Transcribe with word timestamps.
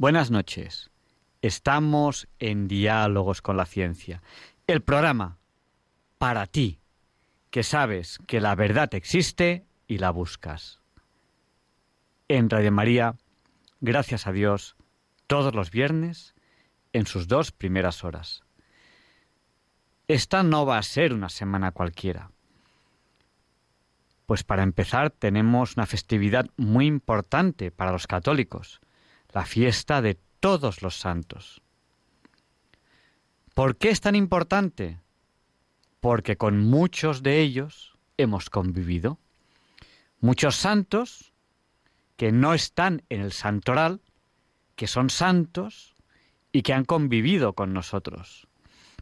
Buenas 0.00 0.30
noches. 0.30 0.90
Estamos 1.42 2.26
en 2.38 2.68
Diálogos 2.68 3.42
con 3.42 3.58
la 3.58 3.66
Ciencia, 3.66 4.22
el 4.66 4.80
programa 4.80 5.36
para 6.16 6.46
ti, 6.46 6.80
que 7.50 7.62
sabes 7.62 8.18
que 8.26 8.40
la 8.40 8.54
verdad 8.54 8.94
existe 8.94 9.66
y 9.86 9.98
la 9.98 10.10
buscas. 10.10 10.80
En 12.28 12.48
Radio 12.48 12.72
María, 12.72 13.16
gracias 13.82 14.26
a 14.26 14.32
Dios, 14.32 14.74
todos 15.26 15.54
los 15.54 15.70
viernes, 15.70 16.34
en 16.94 17.04
sus 17.04 17.28
dos 17.28 17.52
primeras 17.52 18.02
horas. 18.02 18.42
Esta 20.08 20.42
no 20.42 20.64
va 20.64 20.78
a 20.78 20.82
ser 20.82 21.12
una 21.12 21.28
semana 21.28 21.72
cualquiera. 21.72 22.30
Pues 24.24 24.44
para 24.44 24.62
empezar 24.62 25.10
tenemos 25.10 25.76
una 25.76 25.84
festividad 25.84 26.46
muy 26.56 26.86
importante 26.86 27.70
para 27.70 27.92
los 27.92 28.06
católicos, 28.06 28.80
la 29.32 29.44
fiesta 29.44 30.02
de 30.02 30.18
todos 30.40 30.82
los 30.82 30.96
santos. 30.96 31.62
¿Por 33.54 33.76
qué 33.76 33.90
es 33.90 34.00
tan 34.00 34.14
importante? 34.14 35.00
Porque 36.00 36.36
con 36.36 36.58
muchos 36.58 37.22
de 37.22 37.40
ellos 37.40 37.98
hemos 38.16 38.48
convivido. 38.48 39.18
Muchos 40.20 40.56
santos 40.56 41.32
que 42.16 42.32
no 42.32 42.54
están 42.54 43.02
en 43.08 43.20
el 43.22 43.32
santoral, 43.32 44.00
que 44.76 44.86
son 44.86 45.10
santos 45.10 45.94
y 46.52 46.62
que 46.62 46.72
han 46.72 46.84
convivido 46.84 47.54
con 47.54 47.72
nosotros. 47.72 48.46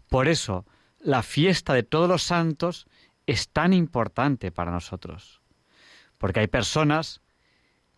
Por 0.09 0.29
eso, 0.29 0.67
la 1.01 1.23
fiesta 1.23 1.75
de 1.75 1.83
todos 1.83 2.09
los 2.09 2.23
santos 2.23 2.87
es 3.27 3.48
tan 3.48 3.73
importante 3.73 4.51
para 4.51 4.73
nosotros. 4.73 5.41
Porque 6.17 6.41
hay 6.41 6.47
personas 6.48 7.20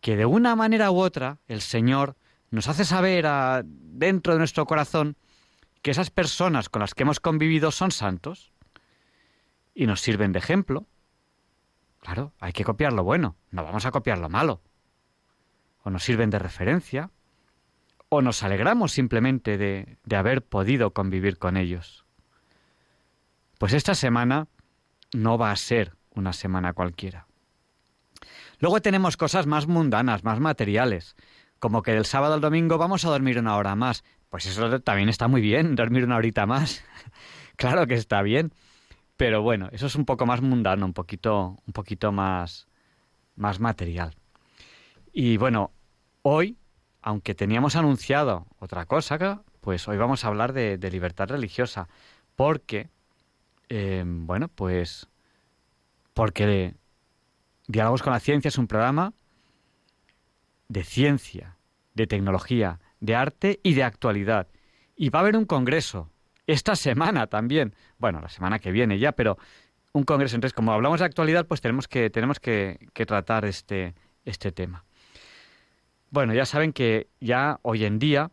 que 0.00 0.16
de 0.16 0.26
una 0.26 0.56
manera 0.56 0.90
u 0.90 0.98
otra 0.98 1.38
el 1.46 1.60
Señor 1.60 2.16
nos 2.50 2.68
hace 2.68 2.84
saber 2.84 3.26
dentro 3.64 4.32
de 4.32 4.38
nuestro 4.38 4.66
corazón 4.66 5.16
que 5.82 5.92
esas 5.92 6.10
personas 6.10 6.68
con 6.68 6.80
las 6.80 6.94
que 6.94 7.04
hemos 7.04 7.20
convivido 7.20 7.70
son 7.70 7.90
santos 7.90 8.52
y 9.74 9.86
nos 9.86 10.00
sirven 10.00 10.32
de 10.32 10.40
ejemplo. 10.40 10.86
Claro, 12.00 12.32
hay 12.40 12.52
que 12.52 12.64
copiar 12.64 12.92
lo 12.92 13.04
bueno, 13.04 13.36
no 13.50 13.64
vamos 13.64 13.86
a 13.86 13.90
copiar 13.90 14.18
lo 14.18 14.28
malo. 14.28 14.62
O 15.82 15.90
nos 15.90 16.04
sirven 16.04 16.30
de 16.30 16.38
referencia, 16.38 17.10
o 18.08 18.20
nos 18.20 18.42
alegramos 18.42 18.92
simplemente 18.92 19.56
de, 19.56 19.98
de 20.04 20.16
haber 20.16 20.44
podido 20.44 20.92
convivir 20.92 21.38
con 21.38 21.56
ellos. 21.56 22.04
Pues 23.58 23.72
esta 23.72 23.94
semana 23.94 24.48
no 25.12 25.38
va 25.38 25.52
a 25.52 25.56
ser 25.56 25.96
una 26.10 26.32
semana 26.32 26.72
cualquiera. 26.72 27.26
Luego 28.58 28.82
tenemos 28.82 29.16
cosas 29.16 29.46
más 29.46 29.66
mundanas, 29.66 30.24
más 30.24 30.40
materiales, 30.40 31.16
como 31.60 31.82
que 31.82 31.92
del 31.92 32.06
sábado 32.06 32.34
al 32.34 32.40
domingo 32.40 32.78
vamos 32.78 33.04
a 33.04 33.10
dormir 33.10 33.38
una 33.38 33.56
hora 33.56 33.76
más. 33.76 34.02
Pues 34.30 34.46
eso 34.46 34.80
también 34.80 35.08
está 35.08 35.28
muy 35.28 35.40
bien, 35.40 35.74
dormir 35.76 36.04
una 36.04 36.16
horita 36.16 36.46
más. 36.46 36.82
claro 37.56 37.86
que 37.86 37.94
está 37.94 38.22
bien. 38.22 38.52
Pero 39.16 39.42
bueno, 39.42 39.68
eso 39.70 39.86
es 39.86 39.94
un 39.94 40.06
poco 40.06 40.24
más 40.24 40.40
mundano, 40.40 40.86
un 40.86 40.94
poquito, 40.94 41.58
un 41.66 41.72
poquito 41.74 42.10
más, 42.10 42.66
más 43.36 43.60
material. 43.60 44.16
Y 45.12 45.36
bueno, 45.36 45.72
hoy, 46.22 46.56
aunque 47.02 47.34
teníamos 47.34 47.76
anunciado 47.76 48.46
otra 48.58 48.86
cosa, 48.86 49.42
pues 49.60 49.86
hoy 49.88 49.98
vamos 49.98 50.24
a 50.24 50.28
hablar 50.28 50.54
de, 50.54 50.78
libertad 50.90 51.28
religiosa. 51.28 51.86
Porque, 52.34 52.88
eh, 53.68 54.02
bueno, 54.06 54.48
pues, 54.48 55.06
porque 56.14 56.74
Diálogos 57.66 58.02
con 58.02 58.14
la 58.14 58.20
Ciencia 58.20 58.48
es 58.48 58.56
un 58.56 58.66
programa 58.66 59.12
de 60.70 60.84
ciencia, 60.84 61.56
de 61.94 62.06
tecnología, 62.06 62.78
de 63.00 63.16
arte 63.16 63.58
y 63.64 63.74
de 63.74 63.82
actualidad. 63.82 64.46
Y 64.94 65.10
va 65.10 65.18
a 65.18 65.22
haber 65.22 65.36
un 65.36 65.44
congreso 65.44 66.08
esta 66.46 66.76
semana 66.76 67.26
también. 67.26 67.74
Bueno, 67.98 68.20
la 68.20 68.28
semana 68.28 68.60
que 68.60 68.70
viene 68.70 69.00
ya, 69.00 69.10
pero 69.10 69.36
un 69.92 70.04
congreso. 70.04 70.36
Entonces, 70.36 70.54
como 70.54 70.72
hablamos 70.72 71.00
de 71.00 71.06
actualidad, 71.06 71.46
pues 71.46 71.60
tenemos 71.60 71.88
que, 71.88 72.08
tenemos 72.08 72.38
que, 72.38 72.78
tratar 72.94 73.46
este, 73.46 73.94
este 74.24 74.52
tema. 74.52 74.84
Bueno, 76.10 76.34
ya 76.34 76.46
saben 76.46 76.72
que 76.72 77.08
ya 77.20 77.58
hoy 77.62 77.84
en 77.84 77.98
día 77.98 78.30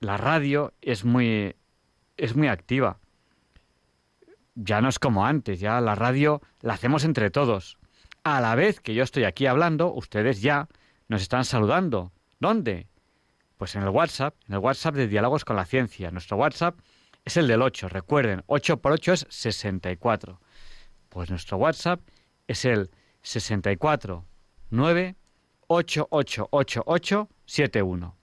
la 0.00 0.16
radio 0.16 0.72
es 0.80 1.04
muy, 1.04 1.54
es 2.16 2.34
muy 2.34 2.48
activa. 2.48 2.98
Ya 4.54 4.80
no 4.80 4.88
es 4.88 4.98
como 4.98 5.26
antes, 5.26 5.60
ya 5.60 5.82
la 5.82 5.94
radio 5.96 6.40
la 6.62 6.74
hacemos 6.74 7.04
entre 7.04 7.30
todos. 7.30 7.76
A 8.24 8.40
la 8.40 8.54
vez 8.54 8.80
que 8.80 8.94
yo 8.94 9.02
estoy 9.02 9.24
aquí 9.24 9.44
hablando, 9.44 9.92
ustedes 9.92 10.40
ya 10.40 10.68
nos 11.12 11.22
están 11.22 11.44
saludando. 11.44 12.10
¿Dónde? 12.40 12.88
Pues 13.58 13.76
en 13.76 13.82
el 13.82 13.90
WhatsApp, 13.90 14.34
en 14.48 14.54
el 14.54 14.60
WhatsApp 14.60 14.94
de 14.94 15.06
Diálogos 15.06 15.44
con 15.44 15.56
la 15.56 15.66
Ciencia. 15.66 16.10
Nuestro 16.10 16.38
WhatsApp 16.38 16.80
es 17.24 17.36
el 17.36 17.46
del 17.46 17.62
8, 17.62 17.90
recuerden, 17.90 18.42
8 18.46 18.78
por 18.78 18.92
8 18.92 19.12
es 19.12 19.26
64. 19.28 20.40
Pues 21.10 21.28
nuestro 21.30 21.58
WhatsApp 21.58 22.00
es 22.48 22.64
el 22.64 22.90
64 23.20 24.24
9 24.70 25.16
888871. 25.68 28.16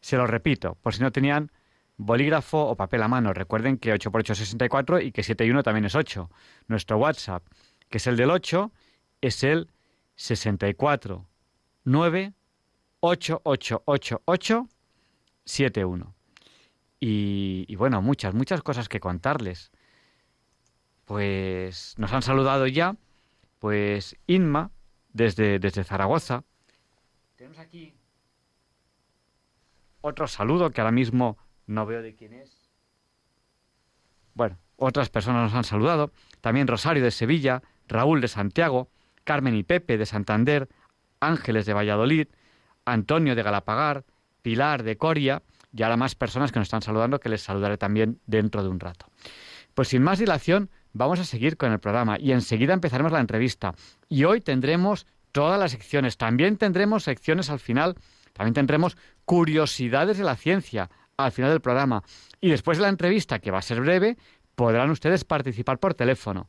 Se 0.00 0.16
lo 0.18 0.26
repito, 0.26 0.74
por 0.82 0.94
si 0.94 1.00
no 1.00 1.10
tenían 1.10 1.50
bolígrafo 1.96 2.58
o 2.58 2.76
papel 2.76 3.02
a 3.02 3.08
mano. 3.08 3.32
Recuerden 3.32 3.78
que 3.78 3.92
8 3.92 4.12
por 4.12 4.20
8 4.20 4.34
es 4.34 4.38
64 4.40 5.00
y 5.00 5.12
que 5.12 5.22
71 5.22 5.62
también 5.62 5.86
es 5.86 5.94
8. 5.94 6.28
Nuestro 6.68 6.98
WhatsApp, 6.98 7.42
que 7.88 7.96
es 7.96 8.06
el 8.06 8.16
del 8.16 8.28
8, 8.30 8.70
es 9.22 9.42
el 9.44 9.70
64 10.16 11.26
9 11.84 12.32
Y, 17.00 17.64
y 17.68 17.76
bueno, 17.76 18.02
muchas, 18.02 18.34
muchas 18.34 18.62
cosas 18.62 18.88
que 18.88 19.00
contarles. 19.00 19.70
Pues 21.04 21.94
nos 21.98 22.12
han 22.12 22.22
saludado 22.22 22.66
ya, 22.66 22.96
pues 23.58 24.16
Inma, 24.26 24.70
desde, 25.12 25.58
desde 25.58 25.84
Zaragoza. 25.84 26.44
Tenemos 27.36 27.58
aquí 27.58 27.94
otro 30.06 30.26
saludo 30.26 30.70
que 30.70 30.82
ahora 30.82 30.92
mismo 30.92 31.38
no 31.66 31.86
veo 31.86 32.02
de 32.02 32.14
quién 32.14 32.34
es. 32.34 32.68
Bueno, 34.34 34.58
otras 34.76 35.08
personas 35.08 35.44
nos 35.44 35.54
han 35.54 35.64
saludado. 35.64 36.12
También 36.42 36.66
Rosario 36.66 37.02
de 37.02 37.10
Sevilla, 37.10 37.62
Raúl 37.88 38.20
de 38.20 38.28
Santiago, 38.28 38.90
Carmen 39.24 39.54
y 39.54 39.62
Pepe 39.62 39.96
de 39.96 40.04
Santander, 40.04 40.68
Ángeles 41.26 41.66
de 41.66 41.74
Valladolid, 41.74 42.28
Antonio 42.84 43.34
de 43.34 43.42
Galapagar, 43.42 44.04
Pilar 44.42 44.82
de 44.82 44.96
Coria 44.96 45.42
y 45.72 45.82
ahora 45.82 45.96
más 45.96 46.14
personas 46.14 46.52
que 46.52 46.58
nos 46.58 46.66
están 46.66 46.82
saludando 46.82 47.20
que 47.20 47.28
les 47.28 47.42
saludaré 47.42 47.78
también 47.78 48.20
dentro 48.26 48.62
de 48.62 48.68
un 48.68 48.80
rato. 48.80 49.06
Pues 49.74 49.88
sin 49.88 50.02
más 50.02 50.18
dilación, 50.18 50.70
vamos 50.92 51.18
a 51.18 51.24
seguir 51.24 51.56
con 51.56 51.72
el 51.72 51.80
programa 51.80 52.18
y 52.18 52.32
enseguida 52.32 52.74
empezaremos 52.74 53.12
la 53.12 53.20
entrevista. 53.20 53.74
Y 54.08 54.24
hoy 54.24 54.40
tendremos 54.40 55.06
todas 55.32 55.58
las 55.58 55.72
secciones, 55.72 56.16
también 56.16 56.56
tendremos 56.56 57.02
secciones 57.02 57.50
al 57.50 57.58
final, 57.58 57.96
también 58.32 58.54
tendremos 58.54 58.96
curiosidades 59.24 60.16
de 60.18 60.24
la 60.24 60.36
ciencia 60.36 60.90
al 61.16 61.32
final 61.32 61.50
del 61.50 61.60
programa. 61.60 62.02
Y 62.40 62.50
después 62.50 62.78
de 62.78 62.82
la 62.82 62.88
entrevista, 62.88 63.40
que 63.40 63.50
va 63.50 63.58
a 63.58 63.62
ser 63.62 63.80
breve, 63.80 64.16
podrán 64.54 64.90
ustedes 64.90 65.24
participar 65.24 65.78
por 65.78 65.94
teléfono. 65.94 66.48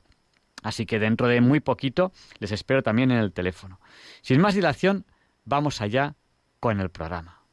Así 0.66 0.88
que 0.88 0.98
dentro 0.98 1.28
de 1.28 1.42
muy 1.42 1.60
poquito 1.60 2.12
les 2.40 2.52
espero 2.52 2.82
también 2.82 3.12
en 3.12 3.20
el 3.20 3.32
teléfono. 3.32 3.80
Sin 4.24 4.42
más 4.42 4.56
dilación, 4.56 5.06
vamos 5.44 5.80
allá 5.80 6.16
con 6.60 6.80
el 6.80 6.90
programa. 6.90 7.45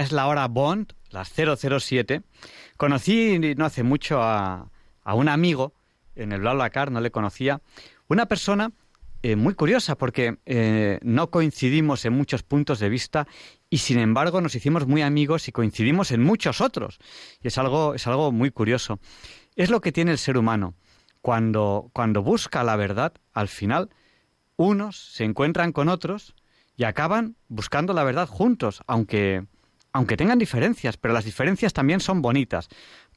Es 0.00 0.12
la 0.12 0.28
hora 0.28 0.48
Bond, 0.48 0.94
las 1.10 1.30
007. 1.30 2.22
Conocí 2.78 3.38
no 3.54 3.66
hace 3.66 3.82
mucho 3.82 4.22
a, 4.22 4.70
a 5.04 5.14
un 5.14 5.28
amigo 5.28 5.74
en 6.14 6.32
el 6.32 6.40
BlaBlaCar, 6.40 6.90
no 6.90 7.02
le 7.02 7.10
conocía, 7.10 7.60
una 8.08 8.24
persona 8.24 8.72
eh, 9.22 9.36
muy 9.36 9.52
curiosa 9.52 9.98
porque 9.98 10.38
eh, 10.46 10.98
no 11.02 11.28
coincidimos 11.30 12.06
en 12.06 12.14
muchos 12.14 12.42
puntos 12.42 12.78
de 12.78 12.88
vista 12.88 13.28
y 13.68 13.76
sin 13.76 13.98
embargo 13.98 14.40
nos 14.40 14.54
hicimos 14.54 14.86
muy 14.86 15.02
amigos 15.02 15.48
y 15.48 15.52
coincidimos 15.52 16.12
en 16.12 16.22
muchos 16.22 16.62
otros. 16.62 16.98
Y 17.42 17.48
es 17.48 17.58
algo, 17.58 17.94
es 17.94 18.06
algo 18.06 18.32
muy 18.32 18.50
curioso. 18.50 19.00
Es 19.54 19.68
lo 19.68 19.82
que 19.82 19.92
tiene 19.92 20.12
el 20.12 20.18
ser 20.18 20.38
humano. 20.38 20.72
Cuando, 21.20 21.90
cuando 21.92 22.22
busca 22.22 22.64
la 22.64 22.76
verdad, 22.76 23.12
al 23.34 23.48
final, 23.48 23.90
unos 24.56 24.96
se 24.96 25.24
encuentran 25.24 25.72
con 25.72 25.90
otros 25.90 26.34
y 26.74 26.84
acaban 26.84 27.36
buscando 27.48 27.92
la 27.92 28.04
verdad 28.04 28.26
juntos, 28.26 28.82
aunque, 28.86 29.44
aunque 29.92 30.16
tengan 30.16 30.38
diferencias, 30.38 30.96
pero 30.96 31.14
las 31.14 31.24
diferencias 31.24 31.72
también 31.72 32.00
son 32.00 32.22
bonitas, 32.22 32.68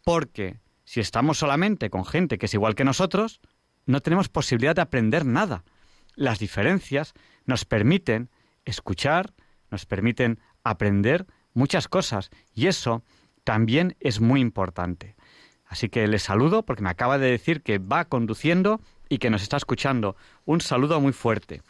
porque 0.04 0.60
si 0.86 1.00
estamos 1.00 1.38
solamente 1.38 1.90
con 1.90 2.06
gente 2.06 2.38
que 2.38 2.48
es 2.48 2.54
igual 2.54 2.76
que 2.76 2.84
nosotros, 2.84 3.42
no 3.86 4.02
tenemos 4.02 4.30
posibilidad 4.30 4.76
de 4.76 4.82
aprender 4.82 5.26
nada. 5.26 5.64
Las 6.16 6.40
diferencias 6.40 7.14
nos 7.46 7.66
permiten 7.66 8.30
escuchar, 8.66 9.34
nos 9.70 9.86
permiten 9.86 10.40
aprender 10.64 11.26
muchas 11.54 11.88
cosas 11.88 12.30
y 12.54 12.68
eso 12.68 13.04
también 13.44 13.96
es 14.00 14.20
muy 14.20 14.42
importante. 14.42 15.16
Así 15.66 15.90
que 15.90 16.08
le 16.08 16.20
saludo 16.20 16.64
porque 16.64 16.84
me 16.84 16.90
acaba 16.90 17.18
de 17.18 17.32
decir 17.32 17.64
que 17.64 17.80
va 17.80 18.06
conduciendo 18.06 18.80
y 19.10 19.18
que 19.18 19.30
nos 19.30 19.42
está 19.42 19.58
escuchando. 19.58 20.16
Un 20.46 20.62
saludo 20.62 21.02
muy 21.02 21.14
fuerte. 21.14 21.62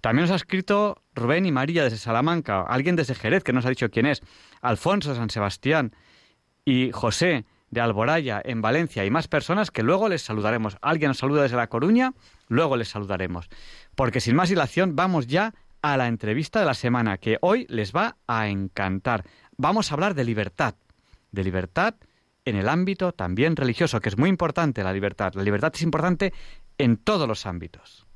También 0.00 0.24
nos 0.24 0.32
ha 0.32 0.36
escrito 0.36 1.02
Rubén 1.14 1.46
y 1.46 1.52
María 1.52 1.84
desde 1.84 1.98
Salamanca, 1.98 2.62
alguien 2.62 2.96
desde 2.96 3.14
Jerez 3.14 3.44
que 3.44 3.52
nos 3.52 3.66
ha 3.66 3.70
dicho 3.70 3.90
quién 3.90 4.06
es, 4.06 4.22
Alfonso 4.60 5.10
de 5.10 5.16
San 5.16 5.30
Sebastián 5.30 5.94
y 6.64 6.90
José 6.92 7.44
de 7.70 7.80
Alboraya 7.80 8.40
en 8.44 8.62
Valencia 8.62 9.04
y 9.04 9.10
más 9.10 9.28
personas 9.28 9.70
que 9.70 9.82
luego 9.82 10.08
les 10.08 10.22
saludaremos. 10.22 10.76
Alguien 10.82 11.08
nos 11.08 11.18
saluda 11.18 11.42
desde 11.42 11.56
La 11.56 11.68
Coruña, 11.68 12.14
luego 12.48 12.76
les 12.76 12.88
saludaremos. 12.88 13.48
Porque 13.94 14.20
sin 14.20 14.36
más 14.36 14.48
dilación 14.48 14.96
vamos 14.96 15.26
ya 15.26 15.54
a 15.82 15.96
la 15.96 16.08
entrevista 16.08 16.60
de 16.60 16.66
la 16.66 16.74
semana 16.74 17.18
que 17.18 17.38
hoy 17.40 17.66
les 17.68 17.92
va 17.92 18.16
a 18.26 18.48
encantar. 18.48 19.24
Vamos 19.56 19.90
a 19.90 19.94
hablar 19.94 20.14
de 20.14 20.24
libertad, 20.24 20.74
de 21.30 21.44
libertad 21.44 21.94
en 22.44 22.56
el 22.56 22.68
ámbito 22.68 23.12
también 23.12 23.56
religioso, 23.56 24.00
que 24.00 24.08
es 24.08 24.18
muy 24.18 24.28
importante 24.28 24.82
la 24.82 24.92
libertad. 24.92 25.34
La 25.34 25.42
libertad 25.42 25.72
es 25.74 25.82
importante 25.82 26.32
en 26.78 26.96
todos 26.96 27.28
los 27.28 27.46
ámbitos. 27.46 28.06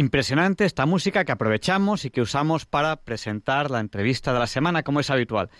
Impresionante 0.00 0.64
esta 0.64 0.86
música 0.86 1.26
que 1.26 1.32
aprovechamos 1.32 2.06
y 2.06 2.10
que 2.10 2.22
usamos 2.22 2.64
para 2.64 2.96
presentar 2.96 3.70
la 3.70 3.80
entrevista 3.80 4.32
de 4.32 4.38
la 4.38 4.46
semana, 4.46 4.82
como 4.82 5.00
es 5.00 5.10
habitual. 5.10 5.50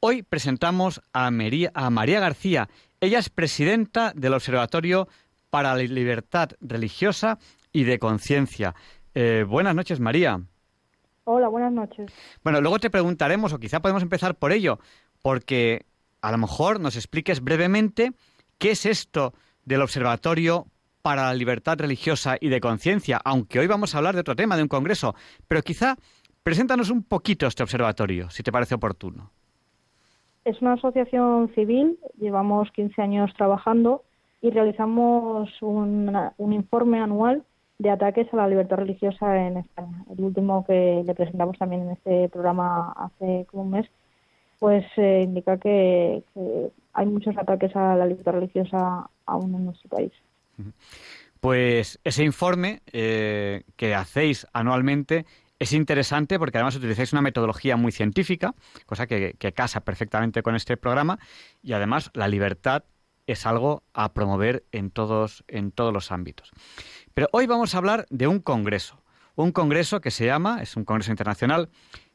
Hoy 0.00 0.22
presentamos 0.22 1.00
a 1.14 1.30
María, 1.30 1.70
a 1.72 1.88
María 1.88 2.20
García. 2.20 2.68
Ella 3.00 3.18
es 3.18 3.30
presidenta 3.30 4.12
del 4.14 4.34
Observatorio 4.34 5.08
para 5.48 5.74
la 5.74 5.82
Libertad 5.82 6.50
Religiosa 6.60 7.38
y 7.72 7.84
de 7.84 7.98
Conciencia. 7.98 8.74
Eh, 9.14 9.46
buenas 9.48 9.74
noches, 9.74 9.98
María. 9.98 10.42
Hola, 11.24 11.48
buenas 11.48 11.72
noches. 11.72 12.12
Bueno, 12.44 12.60
luego 12.60 12.78
te 12.78 12.90
preguntaremos, 12.90 13.54
o 13.54 13.58
quizá 13.58 13.80
podemos 13.80 14.02
empezar 14.02 14.34
por 14.34 14.52
ello, 14.52 14.78
porque 15.22 15.86
a 16.20 16.32
lo 16.32 16.36
mejor 16.36 16.80
nos 16.80 16.96
expliques 16.96 17.40
brevemente 17.40 18.12
qué 18.58 18.72
es 18.72 18.84
esto 18.84 19.32
del 19.64 19.80
Observatorio 19.80 20.66
para 21.06 21.26
la 21.26 21.34
libertad 21.34 21.78
religiosa 21.78 22.36
y 22.40 22.48
de 22.48 22.60
conciencia, 22.60 23.20
aunque 23.24 23.60
hoy 23.60 23.68
vamos 23.68 23.94
a 23.94 23.98
hablar 23.98 24.16
de 24.16 24.22
otro 24.22 24.34
tema, 24.34 24.56
de 24.56 24.64
un 24.64 24.68
congreso, 24.68 25.14
pero 25.46 25.62
quizá 25.62 25.94
preséntanos 26.42 26.90
un 26.90 27.04
poquito 27.04 27.46
este 27.46 27.62
observatorio, 27.62 28.28
si 28.28 28.42
te 28.42 28.50
parece 28.50 28.74
oportuno. 28.74 29.30
Es 30.44 30.60
una 30.60 30.72
asociación 30.72 31.52
civil, 31.54 31.96
llevamos 32.18 32.72
15 32.72 33.00
años 33.00 33.32
trabajando 33.36 34.02
y 34.42 34.50
realizamos 34.50 35.48
un, 35.60 36.10
informe 36.38 36.98
anual 36.98 37.44
de 37.78 37.90
ataques 37.90 38.26
a 38.34 38.38
la 38.38 38.48
libertad 38.48 38.78
religiosa 38.78 39.46
en 39.46 39.58
España. 39.58 40.04
El 40.10 40.24
último 40.24 40.64
que 40.66 41.04
le 41.06 41.14
presentamos 41.14 41.56
también 41.56 41.82
en 41.82 41.90
este 41.90 42.28
programa 42.30 42.92
hace 42.96 43.46
como 43.48 43.62
un 43.62 43.70
mes, 43.70 43.86
pues 44.58 44.84
eh, 44.96 45.22
indica 45.22 45.56
que, 45.58 46.24
que, 46.34 46.72
hay 46.94 47.06
muchos 47.06 47.38
ataques 47.38 47.76
a 47.76 47.94
la 47.94 48.06
libertad 48.06 48.32
religiosa 48.32 49.08
aún 49.24 49.54
en 49.54 49.66
nuestro 49.66 49.88
país. 49.88 50.10
Pues 51.40 52.00
ese 52.02 52.24
informe 52.24 52.82
eh, 52.92 53.64
que 53.76 53.94
hacéis 53.94 54.46
anualmente 54.52 55.26
es 55.58 55.72
interesante 55.72 56.38
porque 56.38 56.58
además 56.58 56.76
utilizáis 56.76 57.12
una 57.12 57.22
metodología 57.22 57.76
muy 57.76 57.92
científica, 57.92 58.54
cosa 58.84 59.06
que, 59.06 59.36
casa 59.54 59.80
perfectamente 59.80 60.42
con 60.42 60.54
este 60.54 60.76
programa, 60.76 61.18
y 61.62 61.72
además 61.72 62.10
la 62.14 62.28
libertad 62.28 62.84
es 63.26 63.46
algo 63.46 63.82
a 63.92 64.12
promover 64.12 64.64
en 64.72 64.90
todos, 64.90 65.44
en 65.48 65.72
todos 65.72 65.92
los 65.92 66.12
ámbitos. 66.12 66.50
Pero 67.14 67.28
hoy 67.32 67.46
vamos 67.46 67.74
a 67.74 67.78
hablar 67.78 68.06
de 68.10 68.26
un 68.26 68.40
congreso, 68.40 69.02
un 69.34 69.52
congreso 69.52 70.00
que 70.00 70.10
se 70.10 70.26
llama, 70.26 70.62
es 70.62 70.76
un 70.76 70.84
congreso 70.84 71.10
internacional, 71.10 71.70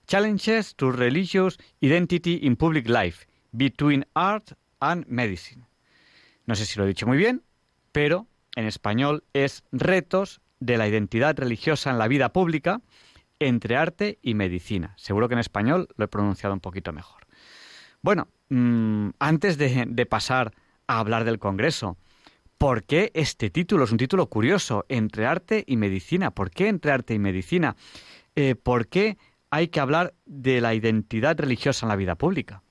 Challenges 0.07 0.75
to 0.75 0.91
Religious 0.91 1.57
Identity 1.79 2.39
in 2.43 2.55
Public 2.55 2.87
Life, 2.87 3.27
Between 3.51 4.05
Art 4.13 4.53
and 4.79 5.05
Medicine. 5.07 5.65
No 6.45 6.55
sé 6.55 6.65
si 6.65 6.77
lo 6.77 6.85
he 6.85 6.87
dicho 6.87 7.07
muy 7.07 7.17
bien, 7.17 7.43
pero 7.91 8.27
en 8.55 8.65
español 8.65 9.23
es 9.33 9.63
Retos 9.71 10.41
de 10.59 10.77
la 10.77 10.87
identidad 10.87 11.37
religiosa 11.37 11.89
en 11.91 11.97
la 11.97 12.07
vida 12.07 12.31
pública 12.33 12.81
entre 13.39 13.75
arte 13.75 14.19
y 14.21 14.35
medicina. 14.35 14.93
Seguro 14.97 15.27
que 15.27 15.33
en 15.33 15.39
español 15.39 15.87
lo 15.97 16.05
he 16.05 16.07
pronunciado 16.07 16.53
un 16.53 16.59
poquito 16.59 16.93
mejor. 16.93 17.25
Bueno, 18.01 18.27
mm, 18.49 19.09
antes 19.19 19.57
de, 19.57 20.05
pasar 20.09 20.53
a 20.87 20.99
hablar 20.99 21.23
del 21.23 21.39
Congreso, 21.39 21.97
¿por 22.57 22.83
qué 22.83 23.11
este 23.13 23.49
título? 23.49 23.83
Es 23.83 23.91
un 23.91 23.97
título 23.97 24.27
curioso, 24.27 24.85
entre 24.89 25.25
arte 25.25 25.63
y 25.67 25.77
medicina. 25.77 26.31
¿Por 26.31 26.51
qué 26.51 26.67
entre 26.67 26.91
arte 26.91 27.13
y 27.13 27.19
medicina? 27.19 27.75
Eh, 28.35 28.55
¿Por 28.55 28.87
qué 28.87 29.17
hay 29.49 29.67
que 29.67 29.79
hablar 29.79 30.13
de 30.25 30.61
la 30.61 30.73
identidad 30.73 31.37
religiosa 31.39 31.85
en 31.85 31.89
la 31.89 31.95
vida 31.95 32.15
pública? 32.15 32.63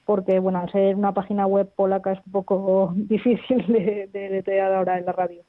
porque 0.05 0.39
bueno, 0.39 0.59
al 0.59 0.71
ser 0.71 0.95
una 0.95 1.13
página 1.13 1.45
web 1.45 1.69
polaca 1.75 2.13
es 2.13 2.19
un 2.25 2.31
poco 2.31 2.93
difícil 2.95 3.65
de, 3.67 4.41
de, 4.45 4.61
ahora 4.61 4.97
en 4.97 5.05
la 5.05 5.11
radio. 5.11 5.41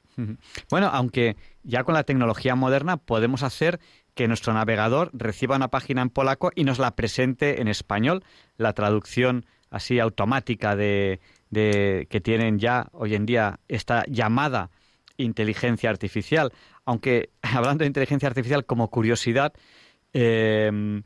Bueno, 0.69 0.89
aunque 0.93 1.37
ya 1.63 1.85
con 1.85 1.95
la 1.95 2.03
tecnología 2.03 2.57
moderna 2.57 2.97
podemos 2.97 3.45
hacer 3.45 3.79
que 4.15 4.27
nuestro 4.27 4.53
navegador 4.53 5.11
reciba 5.13 5.55
una 5.55 5.69
página 5.69 6.03
en 6.03 6.11
polaco 6.11 6.51
y 6.57 6.65
nos 6.65 6.81
la 6.81 6.97
presente 6.97 7.61
en 7.61 7.69
español, 7.69 8.25
la 8.57 8.73
traducción 8.73 9.47
así 9.71 10.01
automática 10.01 10.75
de, 10.75 11.21
de 11.51 12.09
que 12.11 12.21
tienen 12.21 12.59
ya 12.59 12.89
hoy 12.93 13.15
en 13.15 13.27
día 13.27 13.61
esta 13.69 14.03
llamada 14.09 14.71
inteligencia 15.19 15.91
artificial. 15.91 16.53
Aunque 16.85 17.31
hablando 17.43 17.83
de 17.83 17.89
inteligencia 17.89 18.29
artificial 18.29 18.65
como 18.65 18.89
curiosidad, 18.89 19.53
Em, 20.12 21.03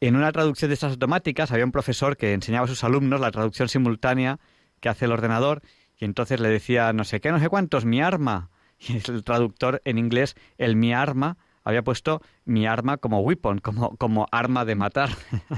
en 0.00 0.16
una 0.16 0.32
traducción 0.32 0.68
de 0.68 0.74
estas 0.74 0.92
automáticas 0.92 1.52
había 1.52 1.64
un 1.64 1.72
profesor 1.72 2.16
que 2.16 2.32
enseñaba 2.32 2.64
a 2.64 2.68
sus 2.68 2.84
alumnos 2.84 3.20
la 3.20 3.30
traducción 3.30 3.68
simultánea 3.68 4.38
que 4.80 4.88
hace 4.88 5.06
el 5.06 5.12
ordenador 5.12 5.62
y 5.98 6.04
entonces 6.04 6.40
le 6.40 6.48
decía 6.48 6.92
no 6.92 7.04
sé 7.04 7.20
qué, 7.20 7.30
no 7.30 7.38
sé 7.38 7.48
cuántos, 7.48 7.84
mi 7.84 8.00
arma. 8.00 8.50
Y 8.86 8.96
el 8.96 9.22
traductor 9.22 9.80
en 9.84 9.98
inglés, 9.98 10.34
el 10.58 10.74
mi 10.74 10.92
arma, 10.92 11.38
había 11.62 11.82
puesto 11.82 12.20
mi 12.44 12.66
arma 12.66 12.98
como 12.98 13.20
weapon, 13.20 13.60
como, 13.60 13.96
como 13.96 14.26
arma 14.32 14.64
de 14.64 14.74
matar. 14.74 15.10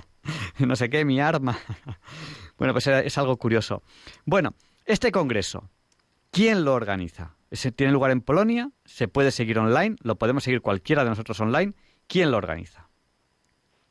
no 0.58 0.76
sé 0.76 0.90
qué, 0.90 1.04
mi 1.04 1.18
arma. 1.18 1.58
bueno, 2.58 2.74
pues 2.74 2.86
es 2.86 3.18
algo 3.18 3.36
curioso. 3.38 3.82
Bueno, 4.26 4.54
este 4.84 5.10
congreso, 5.10 5.70
¿quién 6.30 6.64
lo 6.64 6.74
organiza? 6.74 7.35
Tiene 7.74 7.92
lugar 7.92 8.10
en 8.10 8.20
Polonia, 8.20 8.70
se 8.84 9.08
puede 9.08 9.30
seguir 9.30 9.58
online, 9.58 9.96
lo 10.02 10.16
podemos 10.16 10.44
seguir 10.44 10.60
cualquiera 10.60 11.04
de 11.04 11.10
nosotros 11.10 11.40
online. 11.40 11.74
¿Quién 12.08 12.30
lo 12.30 12.36
organiza? 12.36 12.88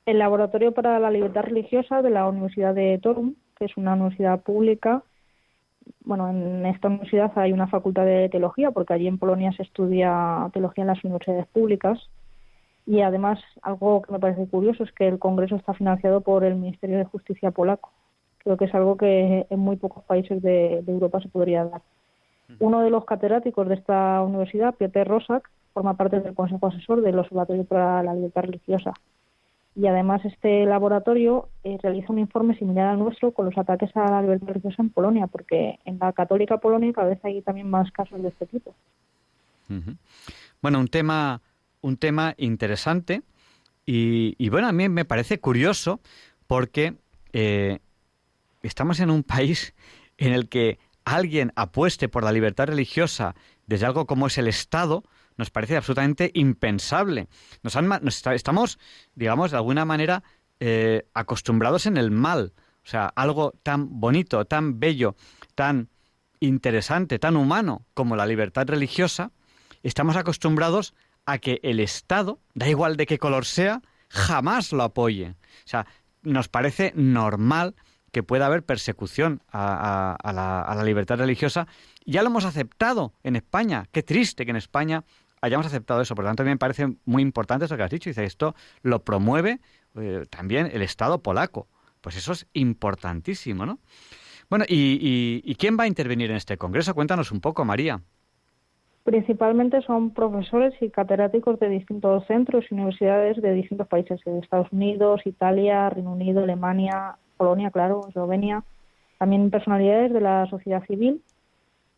El 0.06 0.20
Laboratorio 0.20 0.74
para 0.74 1.00
la 1.00 1.10
Libertad 1.10 1.44
Religiosa 1.44 2.02
de 2.02 2.10
la 2.12 2.28
Universidad 2.28 2.76
de 2.76 3.00
Torum, 3.02 3.36
que 3.58 3.66
es 3.66 3.76
una 3.78 3.94
universidad 3.94 4.42
pública. 4.42 5.04
Bueno, 6.02 6.30
en 6.30 6.66
esta 6.66 6.90
universidad 6.90 7.32
hay 7.36 7.54
una 7.54 7.68
facultad 7.68 8.06
de 8.06 8.30
teología, 8.30 8.72
porque 8.72 8.94
allí 8.94 9.08
en 9.08 9.18
Polonia 9.18 9.52
se 9.54 9.64
estudia 9.64 10.50
teología 10.54 10.84
en 10.84 10.90
las 10.90 11.04
universidades 11.04 11.48
públicas. 11.48 12.00
Y 12.86 13.02
además, 13.02 13.40
algo 13.64 14.04
que 14.04 14.12
me 14.12 14.20
parece 14.20 14.48
curioso 14.48 14.84
es 14.84 14.92
que 14.92 15.08
el 15.08 15.18
Congreso 15.18 15.56
está 15.56 15.74
financiado 15.74 16.22
por 16.22 16.44
el 16.44 16.56
Ministerio 16.56 16.98
de 16.98 17.06
Justicia 17.06 17.52
polaco. 17.52 17.92
Creo 18.40 18.58
que 18.58 18.66
es 18.66 18.76
algo 18.76 18.96
que 18.98 19.48
en 19.50 19.60
muy 19.60 19.76
pocos 19.76 20.04
países 20.04 20.40
de 20.42 20.84
Europa 20.86 21.20
se 21.20 21.30
podría 21.30 21.66
dar. 21.66 21.82
Uno 22.60 22.82
de 22.82 22.90
los 22.90 23.06
catedráticos 23.06 23.68
de 23.68 23.76
esta 23.76 24.22
universidad, 24.22 24.76
Piotr 24.76 25.08
Rosak, 25.08 25.50
forma 25.74 25.96
parte 25.96 26.20
del 26.20 26.34
Consejo 26.34 26.68
Asesor 26.68 27.02
del 27.02 27.20
Observatorio 27.20 27.66
para 27.66 28.04
la 28.04 28.14
Libertad 28.14 28.44
Religiosa. 28.44 28.94
Y 29.76 29.88
además 29.88 30.24
este 30.24 30.66
laboratorio 30.66 31.50
eh, 31.66 31.78
realiza 31.84 32.14
un 32.14 32.20
informe 32.20 32.58
similar 32.58 32.88
al 32.88 33.00
nuestro 33.00 33.32
con 33.32 33.46
los 33.46 33.58
ataques 33.58 33.96
a 33.98 34.10
la 34.10 34.22
libertad 34.22 34.48
religiosa 34.48 34.82
en 34.82 34.90
Polonia, 34.90 35.28
porque 35.28 35.80
en 35.84 36.00
la 36.00 36.14
católica 36.14 36.60
Polonia 36.60 36.94
cada 36.94 37.10
vez 37.10 37.20
hay 37.26 37.42
también 37.42 37.70
más 37.70 37.92
casos 37.92 38.22
de 38.22 38.30
este 38.30 38.46
tipo. 38.46 38.74
Bueno, 40.62 40.80
un 40.80 40.88
tema, 40.88 41.42
un 41.82 41.98
tema 41.98 42.36
interesante 42.38 43.24
y, 43.86 44.50
bueno, 44.50 44.68
a 44.68 44.72
mí 44.72 44.88
me 44.90 45.06
parece 45.06 45.40
curioso 45.40 46.00
porque 46.48 46.96
eh, 47.34 47.80
estamos 48.64 49.00
en 49.00 49.10
un 49.12 49.24
país 49.24 49.76
en 50.18 50.32
el 50.34 50.48
que 50.48 50.80
alguien 51.06 51.54
apueste 51.56 52.10
por 52.10 52.24
la 52.24 52.32
libertad 52.32 52.68
religiosa 52.68 53.36
desde 53.68 53.86
algo 53.86 54.06
como 54.06 54.28
es 54.28 54.38
el 54.38 54.48
Estado, 54.48 55.04
nos 55.38 55.50
parece 55.50 55.78
absolutamente 55.78 56.32
impensable. 56.34 57.28
Nos, 57.64 57.76
estamos, 58.28 58.80
digamos, 59.16 59.52
de 59.52 59.58
alguna 59.58 59.86
manera 59.86 60.24
eh, 60.60 61.08
acostumbrados 61.14 61.86
en 61.86 61.98
el 61.98 62.12
mal. 62.12 62.54
O 62.84 62.88
sea, 62.88 63.08
algo 63.16 63.54
tan 63.64 64.00
bonito, 64.00 64.46
tan 64.46 64.80
bello, 64.80 65.16
tan 65.56 65.90
interesante, 66.40 67.20
tan 67.20 67.36
humano 67.36 67.86
como 67.94 68.16
la 68.16 68.26
libertad 68.26 68.68
religiosa, 68.68 69.32
estamos 69.84 70.16
acostumbrados 70.16 70.94
a 71.26 71.40
que 71.40 71.60
el 71.64 71.80
Estado, 71.80 72.40
da 72.54 72.70
igual 72.70 72.98
de 72.98 73.06
qué 73.06 73.18
color 73.18 73.46
sea, 73.46 73.82
jamás 74.10 74.72
lo 74.72 74.84
apoye. 74.84 75.32
O 75.32 75.68
sea, 75.68 75.88
nos 76.22 76.48
parece 76.48 76.94
normal 76.96 77.76
que 78.16 78.24
pueda 78.24 78.46
haber 78.46 78.64
persecución 78.64 79.42
a, 79.52 80.16
la, 80.24 80.84
libertad 80.86 81.18
religiosa. 81.18 81.68
Ya 82.06 82.22
lo 82.22 82.30
hemos 82.30 82.46
aceptado 82.46 83.12
en 83.24 83.36
España. 83.36 83.88
Qué 83.92 84.04
triste 84.04 84.46
que 84.46 84.52
en 84.52 84.56
España 84.56 85.04
hayamos 85.42 85.66
aceptado 85.66 86.00
eso. 86.00 86.16
Por 86.16 86.24
lo 86.24 86.30
tanto, 86.30 86.44
a 86.44 86.46
mí 86.46 86.52
me 86.52 86.58
parece 86.58 86.96
muy 87.04 87.22
importante 87.22 87.66
eso 87.66 87.76
que 87.76 87.84
has 87.84 87.90
dicho. 87.90 88.10
Dice, 88.10 88.24
esto 88.24 88.56
lo 88.84 89.04
promueve 89.04 89.60
eh, 89.98 90.24
también 90.30 90.70
el 90.72 90.82
Estado 90.82 91.22
polaco. 91.22 91.68
Pues 92.00 92.16
eso 92.16 92.32
es 92.32 92.48
importantísimo, 92.54 93.66
¿no? 93.66 93.80
Bueno, 94.50 94.64
y, 94.66 95.54
quién 95.60 95.78
va 95.78 95.84
a 95.84 95.88
intervenir 95.88 96.32
en 96.32 96.38
este 96.38 96.56
congreso? 96.56 96.96
Cuéntanos 96.96 97.34
un 97.34 97.42
poco, 97.42 97.66
María. 97.66 98.00
Principalmente 99.04 99.82
son 99.82 100.12
profesores 100.12 100.74
y 100.80 100.90
catedráticos 100.90 101.60
de 101.60 101.68
distintos 101.68 102.26
centros 102.28 102.64
y 102.72 102.76
universidades 102.76 103.42
de 103.42 103.52
distintos 103.52 103.90
países, 103.90 104.22
Estados 104.26 104.72
Unidos, 104.72 105.20
Italia, 105.26 105.90
Reino 105.90 106.14
Unido, 106.14 106.44
Alemania, 106.44 107.18
Polonia, 107.36 107.72
claro, 107.72 108.02
Eslovenia, 108.08 108.64
también 109.18 109.50
personalidades 109.50 110.14
de 110.14 110.22
la 110.22 110.48
sociedad 110.50 110.84
civil 110.86 111.22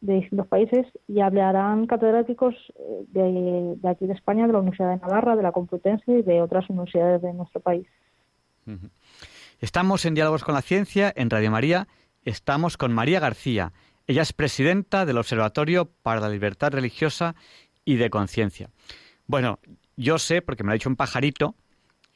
de 0.01 0.13
distintos 0.15 0.47
países 0.47 0.85
y 1.07 1.21
hablarán 1.21 1.87
catedráticos 1.87 2.53
eh, 2.77 3.77
de, 3.81 3.89
aquí 3.89 4.05
de 4.05 4.13
España, 4.13 4.45
de 4.45 4.53
la 4.53 4.59
Universidad 4.59 4.91
de 4.91 4.97
Navarra, 4.97 5.35
de 5.35 5.43
la 5.43 5.51
Complutense 5.51 6.19
y 6.19 6.21
de 6.21 6.41
otras 6.41 6.69
universidades 6.69 7.21
de 7.21 7.33
nuestro 7.33 7.61
país. 7.61 7.87
Estamos 9.59 10.05
en 10.05 10.13
Diálogos 10.13 10.43
con 10.43 10.53
la 10.53 10.61
Ciencia, 10.61 11.11
en 11.15 11.29
Radio 11.29 11.49
María. 11.49 11.87
Estamos 12.25 12.77
con 12.77 12.93
María 12.93 13.19
García. 13.19 13.71
Ella 14.05 14.21
es 14.21 14.33
presidenta 14.33 15.05
del 15.05 15.17
Observatorio 15.17 15.89
para 16.03 16.21
la 16.21 16.29
Libertad 16.29 16.71
Religiosa 16.71 17.35
y 17.83 17.95
de 17.95 18.09
Conciencia. 18.09 18.69
Bueno, 19.25 19.59
yo 19.95 20.19
sé, 20.19 20.41
porque 20.41 20.63
me 20.63 20.67
lo 20.67 20.71
ha 20.71 20.73
dicho 20.75 20.89
un 20.89 20.95
pajarito, 20.95 21.55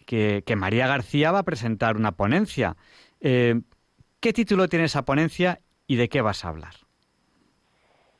que, 0.06 0.44
que 0.46 0.56
María 0.56 0.88
García 0.88 1.32
va 1.32 1.40
a 1.40 1.44
presentar 1.44 1.96
una 1.96 2.12
ponencia 2.12 2.76
eh, 3.22 3.62
¿Qué 4.20 4.34
título 4.34 4.68
tiene 4.68 4.86
esa 4.86 5.04
ponencia 5.04 5.62
y 5.88 5.96
de 5.96 6.10
qué 6.10 6.22
vas 6.22 6.46
a 6.46 6.50
hablar? 6.50 6.74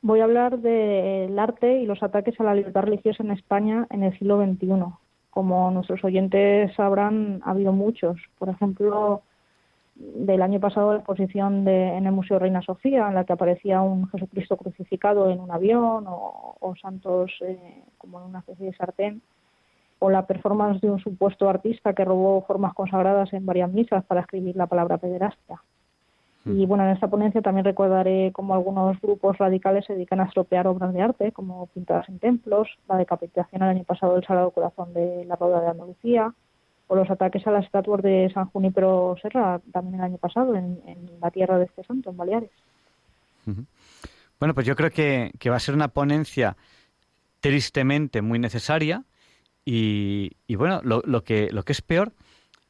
Voy 0.00 0.18
a 0.18 0.24
hablar 0.24 0.58
del 0.58 1.38
arte 1.38 1.78
y 1.78 1.86
los 1.86 2.02
ataques 2.02 2.38
a 2.40 2.44
la 2.44 2.54
libertad 2.54 2.82
religiosa 2.82 3.22
en 3.22 3.30
España 3.30 3.86
en 3.90 4.02
el 4.02 4.18
siglo 4.18 4.44
XXI. 4.44 4.84
Como 5.30 5.70
nuestros 5.70 6.02
oyentes 6.02 6.74
sabrán, 6.74 7.40
ha 7.44 7.52
habido 7.52 7.72
muchos. 7.72 8.16
Por 8.36 8.48
ejemplo, 8.48 9.22
del 9.94 10.42
año 10.42 10.58
pasado 10.58 10.90
la 10.90 10.98
exposición 10.98 11.66
en 11.68 12.04
el 12.04 12.12
Museo 12.12 12.40
Reina 12.40 12.62
Sofía, 12.62 13.06
en 13.06 13.14
la 13.14 13.24
que 13.24 13.32
aparecía 13.32 13.80
un 13.80 14.08
Jesucristo 14.08 14.56
crucificado 14.56 15.30
en 15.30 15.38
un 15.38 15.52
avión 15.52 16.04
o, 16.08 16.74
santos 16.80 17.30
eh, 17.42 17.84
como 17.98 18.20
en 18.20 18.26
una 18.26 18.40
especie 18.40 18.66
de 18.66 18.76
sartén 18.76 19.22
o 20.02 20.10
la 20.10 20.26
performance 20.26 20.80
de 20.80 20.90
un 20.90 20.98
supuesto 20.98 21.48
artista 21.48 21.92
que 21.92 22.04
robó 22.04 22.44
formas 22.44 22.74
consagradas 22.74 23.32
en 23.32 23.46
varias 23.46 23.70
misas 23.70 24.04
para 24.04 24.22
escribir 24.22 24.56
la 24.56 24.66
palabra 24.66 24.98
pederastia. 24.98 25.62
Hmm. 26.44 26.60
Y 26.60 26.66
bueno, 26.66 26.82
en 26.84 26.90
esta 26.90 27.06
ponencia 27.06 27.40
también 27.40 27.64
recordaré 27.64 28.32
cómo 28.32 28.54
algunos 28.54 29.00
grupos 29.00 29.38
radicales 29.38 29.84
se 29.86 29.92
dedican 29.94 30.18
a 30.18 30.24
estropear 30.24 30.66
obras 30.66 30.92
de 30.92 31.02
arte, 31.02 31.30
como 31.30 31.68
pintadas 31.68 32.08
en 32.08 32.18
templos, 32.18 32.68
la 32.88 32.96
decapitación 32.96 33.62
el 33.62 33.68
año 33.68 33.84
pasado 33.84 34.14
del 34.14 34.26
Sagrado 34.26 34.50
Corazón 34.50 34.92
de 34.92 35.24
la 35.24 35.36
Roda 35.36 35.60
de 35.60 35.68
Andalucía, 35.68 36.34
o 36.88 36.96
los 36.96 37.08
ataques 37.08 37.46
a 37.46 37.52
las 37.52 37.64
estatuas 37.64 38.02
de 38.02 38.28
San 38.34 38.46
Junípero 38.46 39.14
Serra 39.22 39.60
también 39.72 40.00
el 40.00 40.06
año 40.06 40.18
pasado 40.18 40.56
en, 40.56 40.80
la 41.20 41.30
tierra 41.30 41.58
de 41.58 41.66
este 41.66 41.84
santo, 41.84 42.10
en 42.10 42.16
Baleares. 42.16 42.50
Bueno, 44.40 44.52
pues 44.52 44.66
yo 44.66 44.74
creo 44.74 44.90
que, 44.90 45.30
va 45.48 45.56
a 45.56 45.60
ser 45.60 45.76
una 45.76 45.86
ponencia 45.86 46.56
tristemente 47.38 48.20
muy 48.20 48.40
necesaria 48.40 49.04
y, 49.64 50.30
bueno, 50.56 50.80
lo, 50.82 51.24
que, 51.24 51.50
lo 51.52 51.64
que 51.64 51.72
es 51.72 51.82
peor 51.82 52.12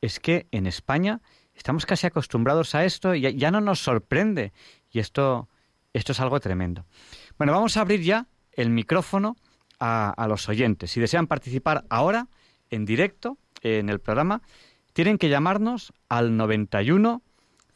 es 0.00 0.20
que 0.20 0.46
en 0.50 0.66
España 0.66 1.20
estamos 1.54 1.86
casi 1.86 2.06
acostumbrados 2.06 2.74
a 2.74 2.84
esto 2.84 3.14
y 3.14 3.20
ya, 3.20 3.50
no 3.50 3.60
nos 3.60 3.80
sorprende 3.80 4.52
y 4.90 4.98
esto, 4.98 5.48
esto 5.92 6.12
es 6.12 6.20
algo 6.20 6.40
tremendo. 6.40 6.86
Bueno, 7.38 7.52
vamos 7.52 7.76
a 7.76 7.80
abrir 7.80 8.02
ya 8.02 8.26
el 8.52 8.70
micrófono 8.70 9.36
a, 9.78 10.10
a 10.10 10.28
los 10.28 10.48
oyentes. 10.48 10.90
Si 10.90 11.00
desean 11.00 11.26
participar 11.26 11.84
ahora 11.88 12.28
en 12.70 12.84
directo 12.84 13.38
en 13.62 13.88
el 13.88 14.00
programa, 14.00 14.42
tienen 14.92 15.18
que 15.18 15.28
llamarnos 15.28 15.92
al 16.08 16.36
91 16.36 17.22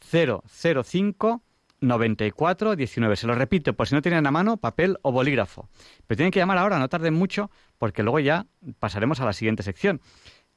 005 0.00 1.42
94 1.80 2.76
19. 2.76 3.16
Se 3.16 3.26
lo 3.26 3.34
repito, 3.34 3.74
por 3.74 3.88
si 3.88 3.94
no 3.94 4.02
tienen 4.02 4.26
a 4.26 4.30
mano 4.30 4.56
papel 4.56 4.98
o 5.02 5.12
bolígrafo. 5.12 5.68
Pero 6.06 6.16
tienen 6.16 6.30
que 6.30 6.38
llamar 6.38 6.58
ahora, 6.58 6.78
no 6.78 6.88
tarden 6.88 7.14
mucho, 7.14 7.50
porque 7.78 8.02
luego 8.02 8.20
ya 8.20 8.46
pasaremos 8.78 9.20
a 9.20 9.24
la 9.24 9.32
siguiente 9.32 9.62
sección. 9.62 10.00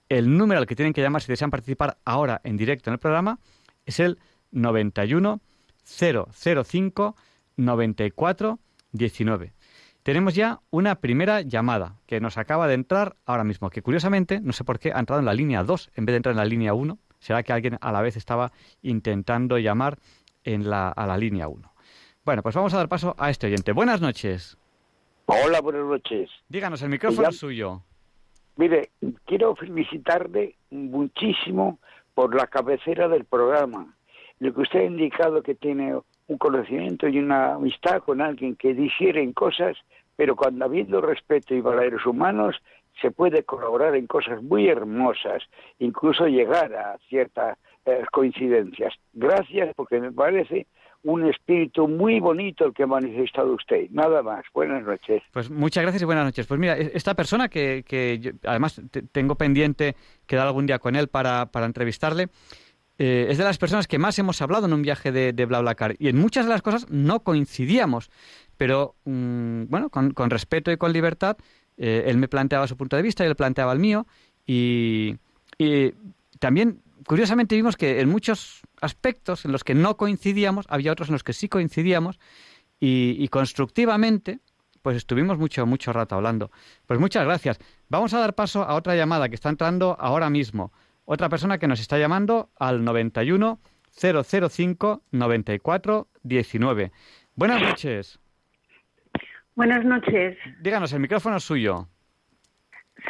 El 0.07 0.37
número 0.37 0.59
al 0.59 0.65
que 0.65 0.75
tienen 0.75 0.93
que 0.93 1.01
llamar 1.01 1.21
si 1.21 1.27
desean 1.31 1.51
participar 1.51 1.97
ahora 2.05 2.41
en 2.43 2.57
directo 2.57 2.89
en 2.89 2.93
el 2.93 2.99
programa 2.99 3.39
es 3.85 3.99
el 3.99 4.19
91 4.51 5.41
005 5.83 7.15
94 7.57 8.59
19 8.91 9.53
tenemos 10.03 10.33
ya 10.33 10.61
una 10.71 10.95
primera 10.95 11.41
llamada 11.41 11.97
que 12.07 12.19
nos 12.19 12.37
acaba 12.37 12.67
de 12.67 12.73
entrar 12.73 13.17
ahora 13.25 13.43
mismo, 13.43 13.69
que 13.69 13.81
curiosamente, 13.81 14.39
no 14.41 14.53
sé 14.53 14.63
por 14.63 14.79
qué, 14.79 14.91
ha 14.91 14.99
entrado 14.99 15.19
en 15.19 15.25
la 15.25 15.35
línea 15.35 15.63
2 15.63 15.91
en 15.95 16.05
vez 16.05 16.13
de 16.13 16.17
entrar 16.17 16.33
en 16.33 16.37
la 16.37 16.45
línea 16.45 16.73
1. 16.73 16.97
¿Será 17.19 17.43
que 17.43 17.53
alguien 17.53 17.77
a 17.79 17.91
la 17.91 18.01
vez 18.01 18.15
estaba 18.17 18.51
intentando 18.81 19.57
llamar 19.57 19.99
en 20.43 20.69
la, 20.69 20.89
a 20.89 21.05
la 21.05 21.17
línea 21.17 21.47
1? 21.47 21.73
Bueno, 22.25 22.43
pues 22.43 22.55
vamos 22.55 22.73
a 22.73 22.77
dar 22.77 22.89
paso 22.89 23.15
a 23.17 23.29
este 23.29 23.47
oyente. 23.47 23.71
Buenas 23.71 24.01
noches. 24.01 24.57
Hola, 25.25 25.61
buenas 25.61 25.85
noches. 25.85 26.29
Díganos, 26.47 26.81
el 26.81 26.89
micrófono 26.89 27.29
es 27.29 27.37
suyo. 27.37 27.81
Mire, 28.55 28.91
quiero 29.25 29.55
felicitarle 29.55 30.55
muchísimo 30.69 31.79
por 32.13 32.35
la 32.35 32.47
cabecera 32.47 33.07
del 33.07 33.25
programa. 33.25 33.95
Lo 34.39 34.53
que 34.53 34.61
usted 34.61 34.79
ha 34.79 34.83
indicado 34.83 35.41
que 35.41 35.55
tiene 35.55 35.97
un 36.27 36.37
conocimiento 36.37 37.07
y 37.07 37.19
una 37.19 37.53
amistad 37.53 38.03
con 38.03 38.21
alguien 38.21 38.55
que 38.55 38.73
digieren 38.73 39.33
cosas, 39.33 39.77
pero 40.15 40.35
cuando 40.35 40.65
habiendo 40.65 41.01
respeto 41.01 41.55
y 41.55 41.61
valores 41.61 42.05
humanos 42.05 42.61
se 43.01 43.11
puede 43.11 43.43
colaborar 43.43 43.95
en 43.95 44.07
cosas 44.07 44.43
muy 44.43 44.67
hermosas, 44.67 45.43
incluso 45.79 46.27
llegar 46.27 46.75
a 46.75 46.97
ciertas 47.07 47.57
eh, 47.85 48.03
coincidencias. 48.11 48.93
Gracias 49.13 49.73
porque 49.75 49.99
me 49.99 50.11
parece 50.11 50.67
un 51.03 51.25
espíritu 51.27 51.87
muy 51.87 52.19
bonito 52.19 52.65
el 52.65 52.73
que 52.73 52.83
ha 52.83 52.87
manifestado 52.87 53.53
usted. 53.53 53.89
Nada 53.91 54.21
más. 54.21 54.43
Buenas 54.53 54.83
noches. 54.83 55.23
Pues 55.31 55.49
muchas 55.49 55.83
gracias 55.83 56.01
y 56.01 56.05
buenas 56.05 56.25
noches. 56.25 56.45
Pues 56.45 56.59
mira, 56.59 56.77
e-, 56.77 56.91
esta 56.93 57.15
persona 57.15 57.47
que, 57.47 57.83
que 57.87 58.33
además 58.45 58.81
tengo 59.11 59.35
pendiente 59.35 59.95
quedar 60.25 60.47
algún 60.47 60.65
día 60.65 60.79
con 60.79 60.95
él 60.95 61.07
para, 61.07 61.45
para 61.47 61.65
entrevistarle, 61.65 62.27
eh, 63.01 63.27
es 63.29 63.37
de 63.37 63.45
las 63.45 63.57
personas 63.57 63.87
que 63.87 63.97
más 63.97 64.19
hemos 64.19 64.41
hablado 64.41 64.65
en 64.65 64.73
un 64.73 64.81
viaje 64.81 65.13
de, 65.13 65.31
de 65.31 65.45
BlaBlaCar 65.45 65.95
y 65.99 66.09
en 66.09 66.17
muchas 66.17 66.45
de 66.45 66.51
las 66.51 66.61
cosas 66.61 66.89
no 66.89 67.21
coincidíamos, 67.21 68.11
pero 68.57 68.95
mm, 69.05 69.63
bueno, 69.69 69.89
con, 69.89 70.29
respeto 70.29 70.69
y 70.69 70.75
con 70.75 70.91
libertad, 70.91 71.37
eh, 71.77 72.03
él 72.07 72.17
me 72.17 72.27
planteaba 72.27 72.67
su 72.67 72.75
punto 72.75 72.97
de 72.97 73.01
vista 73.01 73.23
y 73.23 73.27
él 73.27 73.37
planteaba 73.37 73.71
el 73.71 73.79
mío 73.79 74.05
y, 74.45 75.15
también 76.39 76.81
curiosamente 77.09 77.55
vimos 77.55 77.75
que 77.75 78.01
en 78.01 78.07
muchos 78.07 78.61
aspectos 78.81 79.43
en 79.43 79.51
los 79.51 79.63
que 79.63 79.73
no 79.73 79.97
coincidíamos 79.97 80.67
había 80.69 80.91
otros 80.91 81.09
en 81.09 81.13
los 81.13 81.23
que 81.23 81.33
sí 81.33 81.49
coincidíamos 81.49 82.19
y, 82.79 83.15
y 83.17 83.29
constructivamente 83.29 84.41
pues 84.83 84.95
estuvimos 84.95 85.39
mucho 85.39 85.65
mucho 85.65 85.91
rato 85.91 86.13
hablando. 86.13 86.51
Pues 86.85 86.99
muchas 86.99 87.25
gracias. 87.25 87.57
Vamos 87.89 88.13
a 88.13 88.19
dar 88.19 88.35
paso 88.35 88.61
a 88.61 88.75
otra 88.75 88.95
llamada 88.95 89.27
que 89.27 89.33
está 89.33 89.49
entrando 89.49 89.97
ahora 89.99 90.29
mismo 90.29 90.71
otra 91.05 91.29
persona 91.29 91.57
que 91.57 91.67
nos 91.67 91.79
está 91.79 91.97
llamando 91.97 92.51
al 92.59 92.83
91 92.83 93.59
005 93.89 95.01
94 95.09 96.07
19. 96.21 96.91
Buenas 97.33 97.61
noches. 97.63 98.19
Buenas 99.55 99.83
noches. 99.83 100.37
Díganos, 100.61 100.93
el 100.93 100.99
micrófono 100.99 101.37
es 101.37 101.43
suyo. 101.43 101.87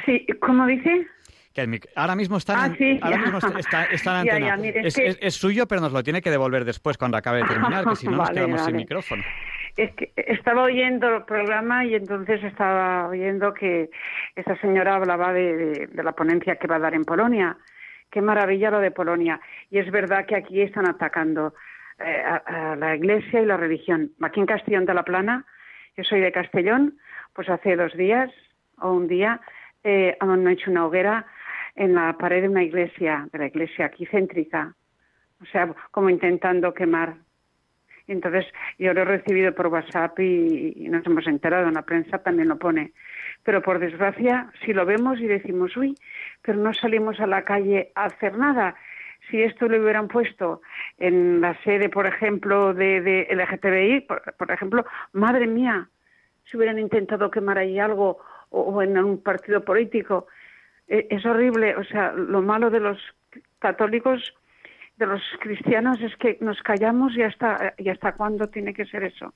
Sí, 0.05 0.25
¿cómo 0.39 0.65
dice? 0.67 1.05
Que 1.53 1.67
ahora 1.95 2.15
mismo 2.15 2.37
está, 2.37 2.67
en, 2.67 2.99
ah, 3.01 3.05
ahora 3.05 3.17
mismo 3.17 3.37
está, 3.57 3.85
está 3.85 4.21
en 4.21 4.29
antena. 4.29 4.57
es, 4.63 5.33
suyo, 5.33 5.67
pero 5.67 5.81
nos 5.81 5.91
lo 5.91 6.03
tiene 6.03 6.21
que 6.21 6.29
devolver 6.29 6.63
después 6.63 6.97
cuando 6.97 7.17
acabe 7.17 7.39
de 7.39 7.47
terminar, 7.47 7.85
que 7.85 7.95
si 7.95 8.07
no 8.07 8.17
nos 8.17 8.29
quedamos 8.31 8.61
sin 8.65 8.75
micrófono. 8.75 9.23
Es 9.75 9.91
que 9.95 10.11
estaba 10.15 10.63
oyendo 10.63 11.17
el 11.17 11.23
programa 11.23 11.85
y 11.85 11.95
entonces 11.95 12.43
estaba 12.43 13.07
oyendo 13.07 13.53
que 13.53 13.89
esa 14.35 14.55
señora 14.57 14.95
hablaba 14.95 15.33
de 15.33 15.89
la 15.93 16.11
ponencia 16.11 16.57
que 16.57 16.67
va 16.67 16.75
a 16.75 16.79
dar 16.79 16.93
en 16.93 17.05
Polonia 17.05 17.57
qué 18.09 18.21
maravilla 18.21 18.71
lo 18.71 18.79
de 18.79 18.91
Polonia. 18.91 19.39
Y 19.69 19.79
es 19.79 19.89
verdad 19.91 20.25
que 20.25 20.35
aquí 20.35 20.61
están 20.61 20.87
atacando 20.87 21.53
eh, 21.99 22.23
a, 22.23 22.75
la 22.75 22.95
Iglesia 22.95 23.41
y 23.41 23.45
la 23.45 23.57
religión. 23.57 24.11
Aquí 24.21 24.39
en 24.39 24.45
Castellón 24.45 24.85
de 24.85 24.93
la 24.93 25.03
Plana, 25.03 25.45
yo 25.97 26.03
soy 26.03 26.21
de 26.21 26.31
Castellón, 26.31 26.97
pues 27.33 27.49
hace 27.49 27.75
dos 27.75 27.93
días 27.93 28.31
o 28.79 28.91
un 28.91 29.07
día 29.07 29.41
eh, 29.83 30.17
han 30.19 30.47
hecho 30.47 30.71
una 30.71 30.85
hoguera 30.85 31.25
en 31.75 31.95
la 31.95 32.17
pared 32.17 32.41
de 32.41 32.49
una 32.49 32.63
iglesia, 32.63 33.27
de 33.31 33.39
la 33.39 33.47
iglesia 33.47 33.85
aquí 33.85 34.05
céntrica, 34.05 34.75
o 35.41 35.45
sea, 35.45 35.73
como 35.91 36.09
intentando 36.09 36.73
quemar. 36.73 37.15
Entonces, 38.07 38.45
yo 38.79 38.93
lo 38.93 39.01
he 39.01 39.05
recibido 39.05 39.53
por 39.53 39.67
WhatsApp 39.67 40.19
y, 40.19 40.87
nos 40.89 41.05
hemos 41.05 41.27
enterado, 41.27 41.67
en 41.67 41.75
la 41.75 41.83
prensa 41.83 42.17
también 42.17 42.49
lo 42.49 42.57
pone. 42.57 42.91
Pero 43.43 43.61
por 43.61 43.79
desgracia, 43.79 44.51
si 44.65 44.73
lo 44.73 44.85
vemos 44.85 45.19
y 45.19 45.27
decimos, 45.27 45.77
uy, 45.77 45.95
pero 46.41 46.57
no 46.57 46.73
salimos 46.73 47.19
a 47.19 47.27
la 47.27 47.43
calle 47.43 47.91
a 47.95 48.05
hacer 48.05 48.37
nada. 48.37 48.75
Si 49.29 49.41
esto 49.41 49.67
lo 49.67 49.79
hubieran 49.79 50.07
puesto 50.07 50.61
en 50.97 51.39
la 51.39 51.55
sede, 51.63 51.89
por 51.89 52.07
ejemplo, 52.07 52.73
de, 52.73 53.01
de 53.01 53.27
LGTBI, 53.29 54.07
por, 54.37 54.51
ejemplo, 54.51 54.85
madre 55.13 55.45
mía, 55.45 55.87
si 56.45 56.57
hubieran 56.57 56.79
intentado 56.79 57.29
quemar 57.29 57.59
ahí 57.59 57.77
algo 57.79 58.17
o, 58.49 58.81
en 58.81 58.97
un 58.97 59.21
partido 59.21 59.63
político, 59.63 60.25
es 60.89 61.25
horrible. 61.25 61.75
O 61.75 61.83
sea, 61.85 62.11
lo 62.11 62.41
malo 62.41 62.69
de 62.69 62.79
los 62.79 62.97
católicos, 63.59 64.33
de 64.97 65.05
los 65.05 65.21
cristianos, 65.39 65.99
es 66.01 66.15
que 66.17 66.37
nos 66.41 66.61
callamos 66.61 67.15
y 67.15 67.21
hasta, 67.21 67.73
y 67.77 67.89
hasta 67.89 68.13
cuándo 68.13 68.47
tiene 68.47 68.73
que 68.73 68.85
ser 68.85 69.03
eso. 69.03 69.33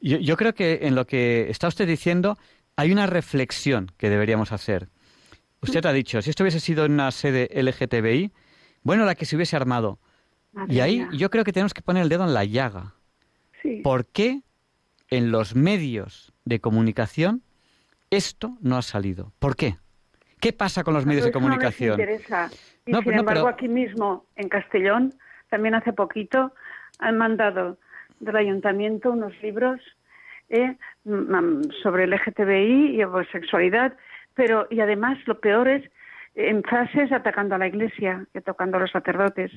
Yo, 0.00 0.18
yo 0.18 0.36
creo 0.36 0.52
que 0.54 0.80
en 0.82 0.94
lo 0.94 1.06
que 1.06 1.48
está 1.48 1.68
usted 1.68 1.86
diciendo 1.86 2.36
hay 2.76 2.92
una 2.92 3.06
reflexión 3.06 3.90
que 3.96 4.10
deberíamos 4.10 4.52
hacer. 4.52 4.88
Usted 5.60 5.86
ha 5.86 5.92
dicho, 5.92 6.20
si 6.20 6.30
esto 6.30 6.42
hubiese 6.42 6.60
sido 6.60 6.84
en 6.84 6.92
una 6.92 7.10
sede 7.10 7.48
LGTBI, 7.54 8.32
bueno, 8.82 9.06
la 9.06 9.14
que 9.14 9.24
se 9.24 9.36
hubiese 9.36 9.56
armado. 9.56 9.98
y 10.68 10.80
ahí 10.80 11.06
yo 11.16 11.30
creo 11.30 11.44
que 11.44 11.52
tenemos 11.52 11.72
que 11.72 11.82
poner 11.82 12.02
el 12.02 12.08
dedo 12.08 12.24
en 12.24 12.34
la 12.34 12.44
llaga. 12.44 12.94
¿Por 13.82 14.06
qué 14.06 14.42
en 15.08 15.30
los 15.30 15.54
medios 15.54 16.34
de 16.44 16.60
comunicación 16.60 17.42
esto 18.10 18.58
no 18.60 18.76
ha 18.76 18.82
salido? 18.82 19.32
¿Por 19.38 19.56
qué? 19.56 19.78
¿Qué 20.44 20.52
pasa 20.52 20.84
con 20.84 20.94
los 20.94 21.06
medios 21.06 21.24
de 21.24 21.32
comunicación? 21.32 21.96
No 21.96 22.02
interesa. 22.02 22.50
Y 22.86 22.94
sin 22.94 23.14
embargo, 23.14 23.48
aquí 23.48 23.66
mismo, 23.68 24.26
en 24.36 24.48
Castellón, 24.48 25.14
también 25.48 25.74
hace 25.74 25.92
poquito, 25.92 26.52
han 26.98 27.18
mandado 27.18 27.78
del 28.20 28.36
ayuntamiento 28.36 29.10
unos 29.10 29.32
libros 29.42 29.80
eh, 30.50 30.76
sobre 31.82 32.06
LGTBI 32.06 32.96
y 32.96 33.02
homosexualidad 33.02 33.94
pero 34.34 34.66
y 34.70 34.80
además 34.80 35.18
lo 35.26 35.40
peor 35.40 35.68
es 35.68 35.90
en 36.34 36.62
frases 36.62 37.12
atacando 37.12 37.54
a 37.54 37.58
la 37.58 37.68
iglesia 37.68 38.26
y 38.34 38.40
tocando 38.40 38.76
a 38.76 38.80
los 38.80 38.90
sacerdotes. 38.90 39.52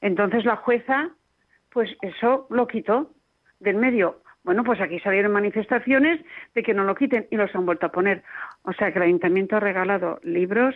Entonces 0.00 0.44
la 0.44 0.56
jueza, 0.56 1.10
pues 1.70 1.90
eso 2.02 2.46
lo 2.50 2.66
quitó 2.66 3.10
del 3.60 3.76
medio. 3.76 4.20
Bueno, 4.44 4.62
pues 4.62 4.80
aquí 4.80 5.00
salieron 5.00 5.32
manifestaciones 5.32 6.20
de 6.54 6.62
que 6.62 6.74
no 6.74 6.84
lo 6.84 6.94
quiten 6.94 7.26
y 7.30 7.36
los 7.36 7.54
han 7.54 7.64
vuelto 7.64 7.86
a 7.86 7.92
poner. 7.92 8.22
O 8.62 8.72
sea 8.74 8.92
que 8.92 8.98
el 8.98 9.06
ayuntamiento 9.06 9.56
ha 9.56 9.60
regalado 9.60 10.20
libros 10.22 10.74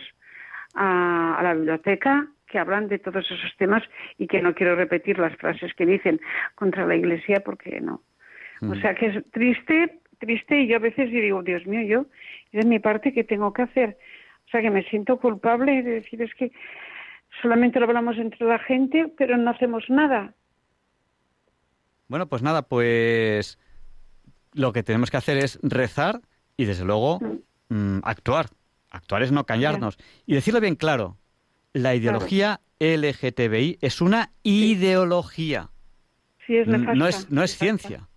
a, 0.73 1.39
la 1.41 1.53
biblioteca 1.53 2.27
que 2.47 2.57
hablan 2.57 2.87
de 2.87 2.97
todos 2.97 3.29
esos 3.29 3.55
temas 3.57 3.83
y 4.17 4.25
que 4.25 4.41
no 4.41 4.55
quiero 4.55 4.75
repetir 4.75 5.19
las 5.19 5.35
frases 5.37 5.73
que 5.75 5.85
dicen 5.85 6.19
contra 6.55 6.87
la 6.87 6.95
iglesia 6.95 7.41
porque 7.45 7.79
no. 7.79 8.01
O 8.61 8.65
mm. 8.65 8.81
sea 8.81 8.95
que 8.95 9.05
es 9.05 9.31
triste, 9.31 9.99
triste 10.17 10.61
y 10.61 10.67
yo 10.67 10.77
a 10.77 10.79
veces 10.79 11.11
digo, 11.11 11.43
Dios 11.43 11.65
mío, 11.67 11.81
yo 12.51 12.59
es 12.59 12.65
mi 12.65 12.79
parte 12.79 13.13
que 13.13 13.23
tengo 13.23 13.53
que 13.53 13.61
hacer. 13.61 13.97
O 14.47 14.49
sea 14.49 14.61
que 14.61 14.71
me 14.71 14.83
siento 14.83 15.17
culpable 15.17 15.83
de 15.83 15.91
decir 15.91 16.23
es 16.23 16.33
que 16.33 16.51
solamente 17.43 17.79
lo 17.79 17.85
hablamos 17.85 18.17
entre 18.17 18.47
la 18.47 18.57
gente, 18.57 19.11
pero 19.15 19.37
no 19.37 19.51
hacemos 19.51 19.87
nada. 19.91 20.33
Bueno, 22.09 22.27
pues 22.27 22.41
nada, 22.41 22.63
pues 22.63 23.57
lo 24.53 24.73
que 24.73 24.83
tenemos 24.83 25.09
que 25.11 25.17
hacer 25.17 25.37
es 25.37 25.59
rezar 25.61 26.21
y 26.57 26.65
desde 26.65 26.83
luego 26.83 27.19
mm. 27.69 27.75
Mm, 27.75 28.01
actuar. 28.03 28.49
Actuar 28.89 29.23
es 29.23 29.31
no 29.31 29.45
callarnos. 29.45 29.97
Y 30.25 30.33
decirlo 30.33 30.59
bien 30.59 30.75
claro. 30.75 31.17
la 31.73 31.93
ideología 31.95 32.59
LGTBI 32.79 33.77
es 33.81 34.01
una 34.01 34.31
ideología. 34.43 35.69
Sí, 36.47 36.57
es 36.57 36.67
N- 36.67 36.79
nefasta, 36.79 36.97
no 36.97 37.07
es, 37.07 37.29
no 37.29 37.43
es 37.43 37.51
nefasta. 37.51 37.65
ciencia. 37.87 38.09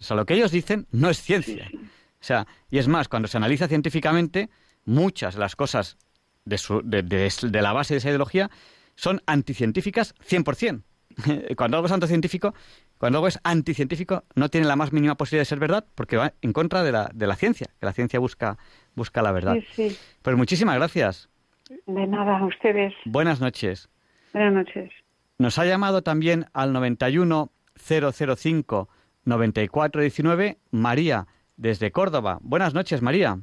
O 0.00 0.02
sea, 0.02 0.16
lo 0.16 0.26
que 0.26 0.34
ellos 0.34 0.50
dicen 0.50 0.86
no 0.90 1.08
es 1.10 1.22
ciencia. 1.22 1.68
O 1.72 2.22
sea, 2.24 2.46
y 2.70 2.78
es 2.78 2.88
más, 2.88 3.08
cuando 3.08 3.28
se 3.28 3.36
analiza 3.36 3.68
científicamente, 3.68 4.50
muchas 4.84 5.34
de 5.34 5.40
las 5.40 5.54
cosas 5.54 5.96
de, 6.44 6.58
su- 6.58 6.82
de, 6.84 7.02
de- 7.02 7.30
de 7.42 7.62
la 7.62 7.72
base 7.72 7.94
de 7.94 7.98
esa 7.98 8.08
ideología 8.08 8.50
son 8.96 9.22
anticientíficas 9.26 10.14
100%. 10.28 10.82
cuando 11.56 11.76
algo 11.76 11.86
es 11.86 11.92
anticientífico, 11.92 12.54
cuando 12.98 13.18
algo 13.18 13.28
es 13.28 13.38
anticientífico, 13.44 14.24
no 14.34 14.48
tiene 14.48 14.66
la 14.66 14.76
más 14.76 14.92
mínima 14.92 15.16
posibilidad 15.16 15.42
de 15.42 15.46
ser 15.46 15.58
verdad 15.58 15.84
porque 15.94 16.16
va 16.16 16.32
en 16.42 16.52
contra 16.52 16.82
de 16.82 16.92
la, 16.92 17.10
de 17.12 17.26
la 17.26 17.36
ciencia, 17.36 17.68
que 17.78 17.86
la 17.86 17.92
ciencia 17.92 18.18
busca, 18.18 18.58
busca 18.94 19.22
la 19.22 19.32
verdad. 19.32 19.54
Sí, 19.74 19.90
sí. 19.90 19.98
Pues 20.22 20.36
muchísimas 20.36 20.76
gracias. 20.76 21.28
De 21.86 22.06
nada, 22.06 22.38
a 22.38 22.46
ustedes. 22.46 22.92
Buenas 23.04 23.40
noches. 23.40 23.88
Buenas 24.32 24.52
noches. 24.52 24.90
Nos 25.38 25.58
ha 25.58 25.64
llamado 25.64 26.02
también 26.02 26.46
al 26.52 26.72
91 26.72 27.50
005 27.76 28.88
9419 29.24 30.58
María 30.70 31.26
desde 31.56 31.92
Córdoba. 31.92 32.38
Buenas 32.42 32.74
noches, 32.74 33.02
María. 33.02 33.40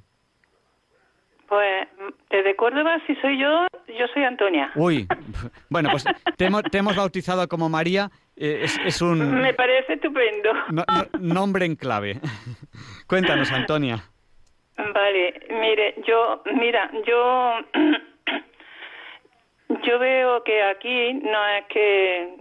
Pues 1.47 1.88
desde 2.29 2.55
Córdoba, 2.57 2.99
si 3.07 3.15
soy 3.15 3.39
yo, 3.39 3.67
yo 3.97 4.05
soy 4.13 4.23
Antonia. 4.25 4.71
Uy, 4.75 5.07
bueno, 5.69 5.89
pues 5.91 6.03
te 6.38 6.45
hemos, 6.45 6.63
te 6.63 6.77
hemos 6.79 6.95
bautizado 6.95 7.47
como 7.47 7.69
María. 7.69 8.10
eh, 8.36 8.60
es, 8.63 8.77
es 8.86 9.01
un 9.01 9.41
Me 9.41 9.53
parece 9.53 9.93
estupendo. 9.93 10.53
no- 10.71 10.83
no- 10.88 11.19
nombre 11.19 11.65
en 11.65 11.75
clave. 11.75 12.19
Cuéntanos, 13.07 13.51
Antonia. 13.51 13.97
Vale, 14.77 15.33
mire, 15.49 15.95
yo, 16.05 16.43
mira, 16.53 16.91
yo, 17.07 17.53
yo 19.83 19.99
veo 19.99 20.43
que 20.43 20.63
aquí 20.63 21.13
no 21.15 21.45
es 21.47 21.65
que 21.67 22.36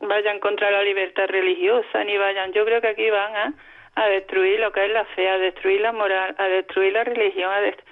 vayan 0.00 0.38
contra 0.40 0.70
la 0.70 0.82
libertad 0.82 1.26
religiosa 1.28 2.04
ni 2.04 2.16
vayan, 2.16 2.52
yo 2.52 2.64
creo 2.64 2.80
que 2.80 2.88
aquí 2.88 3.10
van 3.10 3.36
a, 3.36 3.52
a 3.96 4.06
destruir 4.08 4.60
lo 4.60 4.72
que 4.72 4.84
es 4.86 4.92
la 4.92 5.04
fe, 5.16 5.28
a 5.28 5.38
destruir 5.38 5.80
la 5.80 5.92
moral, 5.92 6.34
a 6.38 6.44
destruir 6.44 6.92
la 6.92 7.04
religión, 7.04 7.50
a, 7.52 7.60
dest- 7.60 7.82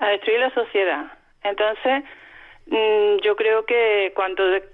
a 0.00 0.08
destruir 0.08 0.40
la 0.40 0.50
sociedad. 0.50 1.06
Entonces, 1.44 2.04
mm, 2.66 3.16
yo 3.22 3.36
creo 3.36 3.64
que 3.64 4.12
cuando 4.14 4.44
de- 4.46 4.64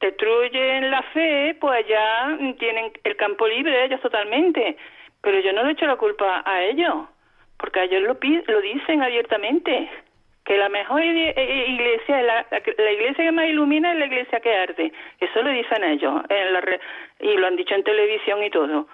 destruyen 0.00 0.90
la 0.90 1.02
fe, 1.14 1.56
pues 1.60 1.86
ya 1.88 2.36
tienen 2.58 2.92
el 3.04 3.16
campo 3.16 3.46
libre 3.48 3.84
ellos 3.84 4.00
totalmente. 4.00 4.76
Pero 5.22 5.40
yo 5.40 5.52
no 5.52 5.64
le 5.64 5.72
echo 5.72 5.86
la 5.86 5.96
culpa 5.96 6.42
a 6.44 6.62
ellos, 6.62 6.94
porque 7.56 7.82
ellos 7.84 8.02
lo, 8.02 8.18
lo 8.52 8.60
dicen 8.60 9.02
abiertamente, 9.02 9.88
que 10.44 10.58
la 10.58 10.68
mejor 10.68 11.02
iglesia, 11.02 12.20
la, 12.22 12.46
iglesia 12.92 13.24
que 13.24 13.32
más 13.32 13.46
ilumina 13.46 13.92
es 13.92 13.98
la 13.98 14.06
iglesia 14.06 14.40
que 14.40 14.54
arde. 14.54 14.92
Eso 15.20 15.40
lo 15.42 15.48
dicen 15.50 15.82
ellos, 15.84 16.20
en 16.28 16.52
la 16.52 16.60
re- 16.60 16.80
y 17.20 17.34
lo 17.36 17.46
han 17.46 17.56
dicho 17.56 17.74
en 17.74 17.82
televisión 17.84 18.44
y 18.44 18.50
todo. 18.50 18.86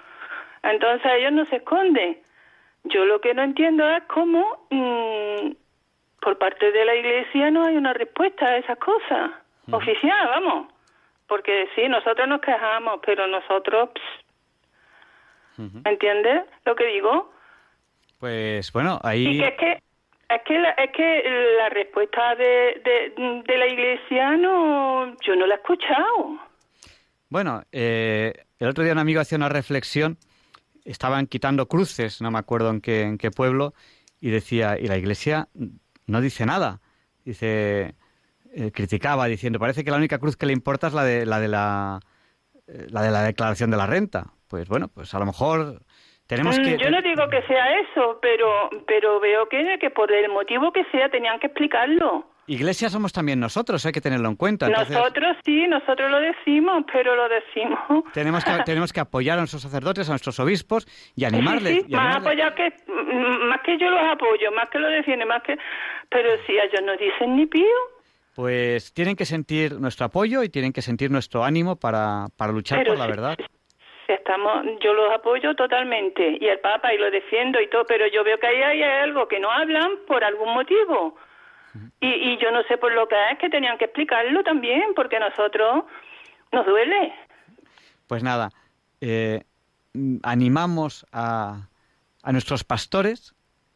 Entonces 0.62 1.10
ellos 1.16 1.32
no 1.32 1.44
se 1.46 1.56
esconden. 1.56 2.18
Yo 2.84 3.04
lo 3.04 3.20
que 3.20 3.34
no 3.34 3.42
entiendo 3.42 3.88
es 3.90 4.04
cómo 4.04 4.66
mm, 4.70 5.50
por 6.20 6.38
parte 6.38 6.70
de 6.70 6.84
la 6.84 6.94
iglesia 6.94 7.50
no 7.50 7.64
hay 7.64 7.76
una 7.76 7.92
respuesta 7.92 8.46
a 8.46 8.56
esas 8.58 8.78
cosas. 8.78 9.30
Oficial, 9.70 10.28
vamos. 10.28 10.72
Porque 11.26 11.68
sí, 11.74 11.88
nosotros 11.88 12.26
nos 12.28 12.40
quejamos, 12.40 13.00
pero 13.04 13.26
nosotros... 13.26 13.90
pss, 13.94 14.30
¿Entiendes 15.84 16.44
lo 16.64 16.74
que 16.74 16.86
digo? 16.86 17.30
Pues 18.18 18.72
bueno, 18.72 19.00
Y 19.04 19.08
ahí 19.08 19.38
que 19.38 19.48
es 19.48 19.54
que 19.58 19.82
es 20.30 20.42
que 20.44 20.58
la, 20.58 20.70
es 20.70 20.90
que 20.92 21.54
la 21.58 21.68
respuesta 21.70 22.34
de, 22.36 22.80
de, 22.84 23.42
de 23.46 23.58
la 23.58 23.66
iglesia 23.66 24.36
no 24.36 25.14
yo 25.20 25.34
no 25.36 25.46
la 25.46 25.54
he 25.54 25.58
escuchado. 25.58 26.38
Bueno, 27.28 27.62
eh, 27.72 28.32
el 28.58 28.68
otro 28.68 28.84
día 28.84 28.92
un 28.92 28.98
amigo 28.98 29.20
hacía 29.20 29.36
una 29.36 29.48
reflexión, 29.48 30.18
estaban 30.84 31.26
quitando 31.26 31.66
cruces, 31.66 32.22
no 32.22 32.30
me 32.30 32.38
acuerdo 32.38 32.70
en 32.70 32.80
qué, 32.80 33.02
en 33.02 33.18
qué 33.18 33.30
pueblo, 33.30 33.74
y 34.20 34.30
decía, 34.30 34.78
y 34.78 34.86
la 34.86 34.98
iglesia 34.98 35.48
no 36.10 36.20
dice 36.20 36.44
nada. 36.46 36.80
Dice, 37.24 37.94
eh, 38.54 38.72
criticaba 38.72 39.26
diciendo, 39.26 39.58
parece 39.58 39.84
que 39.84 39.90
la 39.90 39.96
única 39.96 40.18
cruz 40.18 40.36
que 40.36 40.46
le 40.46 40.52
importa 40.52 40.88
es 40.88 40.94
la 40.94 41.04
de 41.04 41.24
la 41.26 41.40
de 41.40 41.48
la, 41.48 42.00
eh, 42.66 42.86
la 42.90 43.02
de 43.02 43.10
la 43.10 43.22
declaración 43.22 43.70
de 43.70 43.76
la 43.76 43.86
renta. 43.86 44.32
Pues 44.48 44.68
bueno, 44.68 44.88
pues 44.88 45.14
a 45.14 45.18
lo 45.18 45.26
mejor 45.26 45.82
tenemos 46.26 46.58
Mm, 46.58 46.62
que... 46.62 46.78
Yo 46.78 46.90
no 46.90 47.00
digo 47.02 47.28
que 47.28 47.42
sea 47.42 47.80
eso, 47.80 48.18
pero 48.20 48.70
pero 48.86 49.20
veo 49.20 49.48
que, 49.48 49.78
que 49.80 49.90
por 49.90 50.10
el 50.12 50.30
motivo 50.30 50.72
que 50.72 50.84
sea 50.90 51.08
tenían 51.08 51.38
que 51.38 51.46
explicarlo. 51.46 52.26
Iglesia 52.52 52.88
somos 52.90 53.12
también 53.12 53.38
nosotros, 53.38 53.86
hay 53.86 53.92
que 53.92 54.00
tenerlo 54.00 54.28
en 54.28 54.36
cuenta. 54.36 54.66
Entonces, 54.66 54.96
Nosotros 54.96 55.36
sí, 55.44 55.66
nosotros 55.68 56.10
lo 56.10 56.18
decimos, 56.20 56.84
pero 56.92 57.14
lo 57.14 57.28
decimos. 57.28 57.78
tenemos 58.12 58.44
que, 58.44 58.52
tenemos 58.64 58.92
que 58.92 59.00
apoyar 59.00 59.38
a 59.38 59.42
nuestros 59.42 59.62
sacerdotes, 59.62 60.08
a 60.08 60.12
nuestros 60.12 60.40
obispos 60.40 60.86
y 61.14 61.24
animarles. 61.24 61.74
Sí, 61.74 61.80
sí, 61.82 61.86
y 61.88 61.94
más 61.94 62.16
animarles. 62.16 62.54
que 62.56 62.72
mm, 62.92 63.48
más 63.48 63.60
que 63.62 63.78
yo 63.78 63.88
los 63.88 64.00
apoyo, 64.02 64.50
más 64.52 64.68
que 64.70 64.78
lo 64.80 64.88
defienden, 64.88 65.28
más 65.28 65.42
que 65.42 65.56
pero 66.08 66.30
si 66.46 66.52
ellos 66.52 66.82
no 66.84 66.96
dicen 66.96 67.36
ni 67.36 67.46
pío. 67.46 67.64
Pues 68.34 68.92
tienen 68.94 69.16
que 69.16 69.24
sentir 69.26 69.78
nuestro 69.80 70.06
apoyo 70.06 70.42
y 70.42 70.48
tienen 70.48 70.72
que 70.72 70.82
sentir 70.82 71.10
nuestro 71.10 71.44
ánimo 71.44 71.76
para, 71.76 72.26
para 72.36 72.52
luchar 72.52 72.78
Pero 72.78 72.92
por 72.92 72.98
la 72.98 73.04
si- 73.04 73.10
verdad. 73.10 73.38
si 74.06 74.12
estamos, 74.12 74.64
yo 74.82 74.92
los 74.94 75.12
apoyo 75.12 75.54
totalmente 75.54 76.36
y 76.40 76.46
el 76.46 76.58
Papa 76.60 76.92
y 76.94 76.98
lo 76.98 77.10
defiendo 77.10 77.60
y 77.60 77.68
todo, 77.68 77.84
pero 77.86 78.06
yo 78.08 78.24
veo 78.24 78.38
que 78.38 78.46
ahí 78.48 78.62
hay 78.62 78.82
algo 78.82 79.28
que 79.28 79.38
no 79.38 79.50
hablan 79.50 79.90
por 80.06 80.24
algún 80.24 80.52
motivo. 80.54 81.16
Y, 82.00 82.08
y 82.08 82.38
yo 82.38 82.50
no 82.50 82.62
sé 82.64 82.78
por 82.78 82.92
lo 82.92 83.06
que 83.08 83.14
es 83.32 83.38
que 83.38 83.48
tenían 83.48 83.78
que 83.78 83.84
explicarlo 83.86 84.42
también, 84.42 84.82
porque 84.96 85.16
a 85.16 85.20
nosotros 85.20 85.84
nos 86.52 86.66
duele. 86.66 87.12
Pues 88.06 88.22
nada, 88.22 88.50
eh, 89.00 89.42
animamos 90.22 91.06
a, 91.12 91.68
a 92.22 92.32
nuestros 92.32 92.64
pastores 92.64 93.34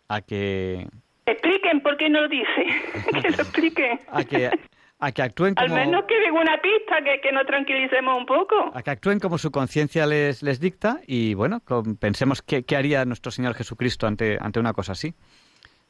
a 0.08 0.20
que, 0.20 0.86
Expliquen 1.26 1.80
por 1.80 1.96
qué 1.96 2.10
no 2.10 2.20
lo 2.20 2.28
dicen, 2.28 2.66
que 3.22 3.30
lo 3.30 3.36
expliquen. 3.36 3.98
a 4.10 4.24
que, 4.24 4.50
a 4.98 5.12
que 5.12 5.22
actúen 5.22 5.54
Al 5.56 5.68
como... 5.68 5.80
menos 5.80 6.04
que 6.04 6.18
den 6.20 6.32
una 6.32 6.60
pista, 6.60 7.02
que, 7.02 7.20
que 7.22 7.32
nos 7.32 7.46
tranquilicemos 7.46 8.18
un 8.18 8.26
poco. 8.26 8.70
a 8.74 8.82
que 8.82 8.90
actúen 8.90 9.20
como 9.20 9.38
su 9.38 9.50
conciencia 9.50 10.04
les, 10.06 10.42
les 10.42 10.60
dicta 10.60 11.00
y 11.06 11.32
bueno, 11.34 11.60
con- 11.64 11.96
pensemos 11.96 12.42
qué, 12.42 12.64
qué 12.64 12.76
haría 12.76 13.04
nuestro 13.06 13.32
Señor 13.32 13.54
Jesucristo 13.54 14.06
ante, 14.06 14.36
ante 14.40 14.60
una 14.60 14.72
cosa 14.74 14.92
así. 14.92 15.14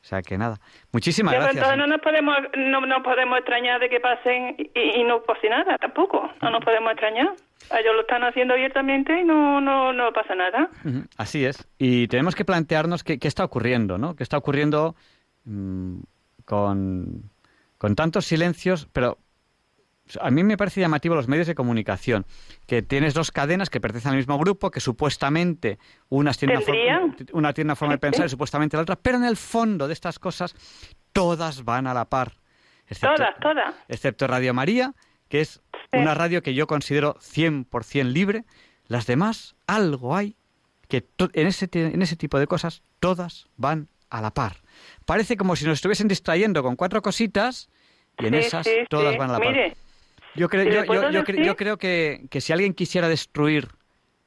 O 0.04 0.06
sea 0.06 0.20
que 0.20 0.36
nada. 0.36 0.58
Muchísimas 0.92 1.32
Ya, 1.32 1.38
gracias. 1.38 1.56
Entonces 1.56 1.78
no 1.78 1.86
nos 1.86 2.00
podemos 2.02 2.36
no 2.58 2.80
nos 2.82 3.02
podemos 3.02 3.38
extrañar 3.38 3.80
de 3.80 3.88
que 3.88 4.00
pasen 4.00 4.54
y, 4.58 5.00
y 5.00 5.04
no 5.04 5.22
pase 5.22 5.48
nada 5.48 5.78
tampoco. 5.78 6.30
No 6.42 6.50
nos 6.50 6.62
podemos 6.62 6.92
extrañar. 6.92 7.28
Ellos 7.70 7.94
lo 7.94 8.02
están 8.02 8.22
haciendo 8.22 8.52
abiertamente 8.52 9.18
y 9.18 9.24
no 9.24 9.62
no 9.62 9.94
no 9.94 10.12
pasa 10.12 10.34
nada. 10.34 10.68
Así 11.16 11.46
es. 11.46 11.66
Y 11.78 12.06
tenemos 12.08 12.34
que 12.34 12.44
plantearnos 12.44 13.02
qué, 13.02 13.18
qué 13.18 13.28
está 13.28 13.44
ocurriendo, 13.46 13.96
¿no? 13.96 14.14
¿Qué 14.14 14.22
está 14.22 14.36
ocurriendo 14.36 14.94
mm, 15.46 16.00
con, 16.44 17.30
con 17.78 17.94
tantos 17.94 18.26
silencios? 18.26 18.86
Pero 18.92 19.16
a 20.20 20.30
mí 20.30 20.42
me 20.44 20.56
parece 20.56 20.80
llamativo 20.80 21.14
los 21.14 21.28
medios 21.28 21.46
de 21.46 21.54
comunicación, 21.54 22.26
que 22.66 22.82
tienes 22.82 23.14
dos 23.14 23.30
cadenas 23.30 23.70
que 23.70 23.80
pertenecen 23.80 24.10
al 24.12 24.16
mismo 24.18 24.38
grupo, 24.38 24.70
que 24.70 24.80
supuestamente 24.80 25.78
unas 26.08 26.36
tienen 26.38 26.58
una, 27.32 27.52
tiene 27.52 27.68
una 27.68 27.76
forma 27.76 27.94
de 27.94 27.98
pensar 27.98 28.26
y 28.26 28.28
supuestamente 28.28 28.76
la 28.76 28.82
otra, 28.82 28.96
pero 28.96 29.16
en 29.16 29.24
el 29.24 29.36
fondo 29.36 29.86
de 29.88 29.92
estas 29.94 30.18
cosas 30.18 30.54
todas 31.12 31.64
van 31.64 31.86
a 31.86 31.94
la 31.94 32.04
par. 32.06 32.32
Excepto, 32.86 33.14
Todas, 33.16 33.34
todas. 33.40 33.74
excepto 33.88 34.26
Radio 34.26 34.52
María, 34.52 34.94
que 35.28 35.40
es 35.40 35.60
Sí. 35.90 35.98
una 36.00 36.14
radio 36.14 36.42
que 36.42 36.54
yo 36.54 36.66
considero 36.66 37.14
100% 37.20 38.12
libre. 38.12 38.44
Las 38.86 39.06
demás, 39.06 39.54
algo 39.66 40.16
hay 40.16 40.36
que 40.88 41.06
en 41.32 41.46
ese, 41.46 41.68
en 41.72 42.02
ese 42.02 42.16
tipo 42.16 42.38
de 42.38 42.46
cosas 42.46 42.82
todas 43.00 43.46
van 43.56 43.88
a 44.10 44.20
la 44.20 44.32
par. 44.32 44.56
Parece 45.06 45.36
como 45.36 45.56
si 45.56 45.64
nos 45.64 45.74
estuviesen 45.78 46.08
distrayendo 46.08 46.62
con 46.62 46.76
cuatro 46.76 47.00
cositas 47.00 47.70
y 48.18 48.26
en 48.26 48.34
Sí, 48.34 48.40
esas 48.40 48.66
sí, 48.66 48.72
todas 48.90 49.16
van 49.16 49.30
a 49.30 49.32
la 49.34 49.38
par. 49.38 49.54
Yo, 50.34 50.48
creo, 50.48 50.64
¿le 50.64 50.70
yo, 50.74 50.84
yo- 50.84 51.10
yo 51.10 51.22
decir? 51.22 51.42
yo 51.44 51.56
creo 51.56 51.76
que, 51.78 52.26
que 52.30 52.40
si 52.40 52.52
alguien 52.52 52.74
quisiera 52.74 53.08
destruir 53.08 53.68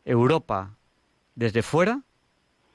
Europa 0.05 0.71
desde 1.35 1.61
fuera, 1.61 2.01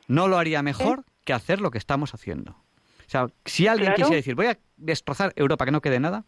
no 0.09 0.29
lo 0.29 0.38
haría 0.38 0.62
mejor 0.62 1.05
que 1.25 1.33
hacer 1.33 1.61
lo 1.61 1.71
que 1.71 1.79
estamos 1.79 2.14
haciendo. 2.14 2.53
O 2.53 3.11
sea, 3.12 3.27
si 3.45 3.66
alguien 3.68 3.87
Claro. 3.88 3.97
quisiera 3.97 4.16
decir, 4.16 4.35
voy 4.35 4.47
a 4.47 4.59
destrozar 4.77 5.33
Europa, 5.37 5.64
que 5.64 5.71
no 5.71 5.81
quede 5.81 6.01
nada, 6.01 6.25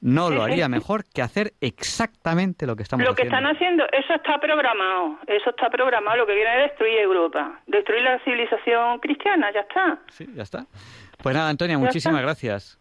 no 0.00 0.28
lo 0.30 0.42
haría 0.42 0.68
mejor 0.68 1.04
que 1.12 1.22
hacer 1.22 1.54
exactamente 1.60 2.66
lo 2.66 2.76
que 2.76 2.82
estamos 2.82 3.06
lo 3.06 3.14
que 3.14 3.22
haciendo. 3.22 3.38
están 3.38 3.56
haciendo, 3.56 3.84
eso 3.92 4.14
está 4.14 4.38
programado. 4.38 5.18
Eso 5.26 5.50
está 5.50 5.70
programado. 5.70 6.16
Lo 6.18 6.26
que 6.26 6.34
quieren 6.34 6.60
es 6.60 6.68
destruir 6.70 6.98
Europa. 6.98 7.60
Destruir 7.66 8.02
la 8.02 8.18
civilización 8.22 8.98
cristiana, 9.00 9.52
ya 9.54 9.60
está. 9.60 9.98
Sí, 10.10 10.26
ya 10.34 10.42
está. 10.42 10.66
Pues 11.22 11.34
nada, 11.34 11.48
Antonia, 11.48 11.78
muchísimas 11.78 12.16
está. 12.20 12.26
gracias. 12.26 12.78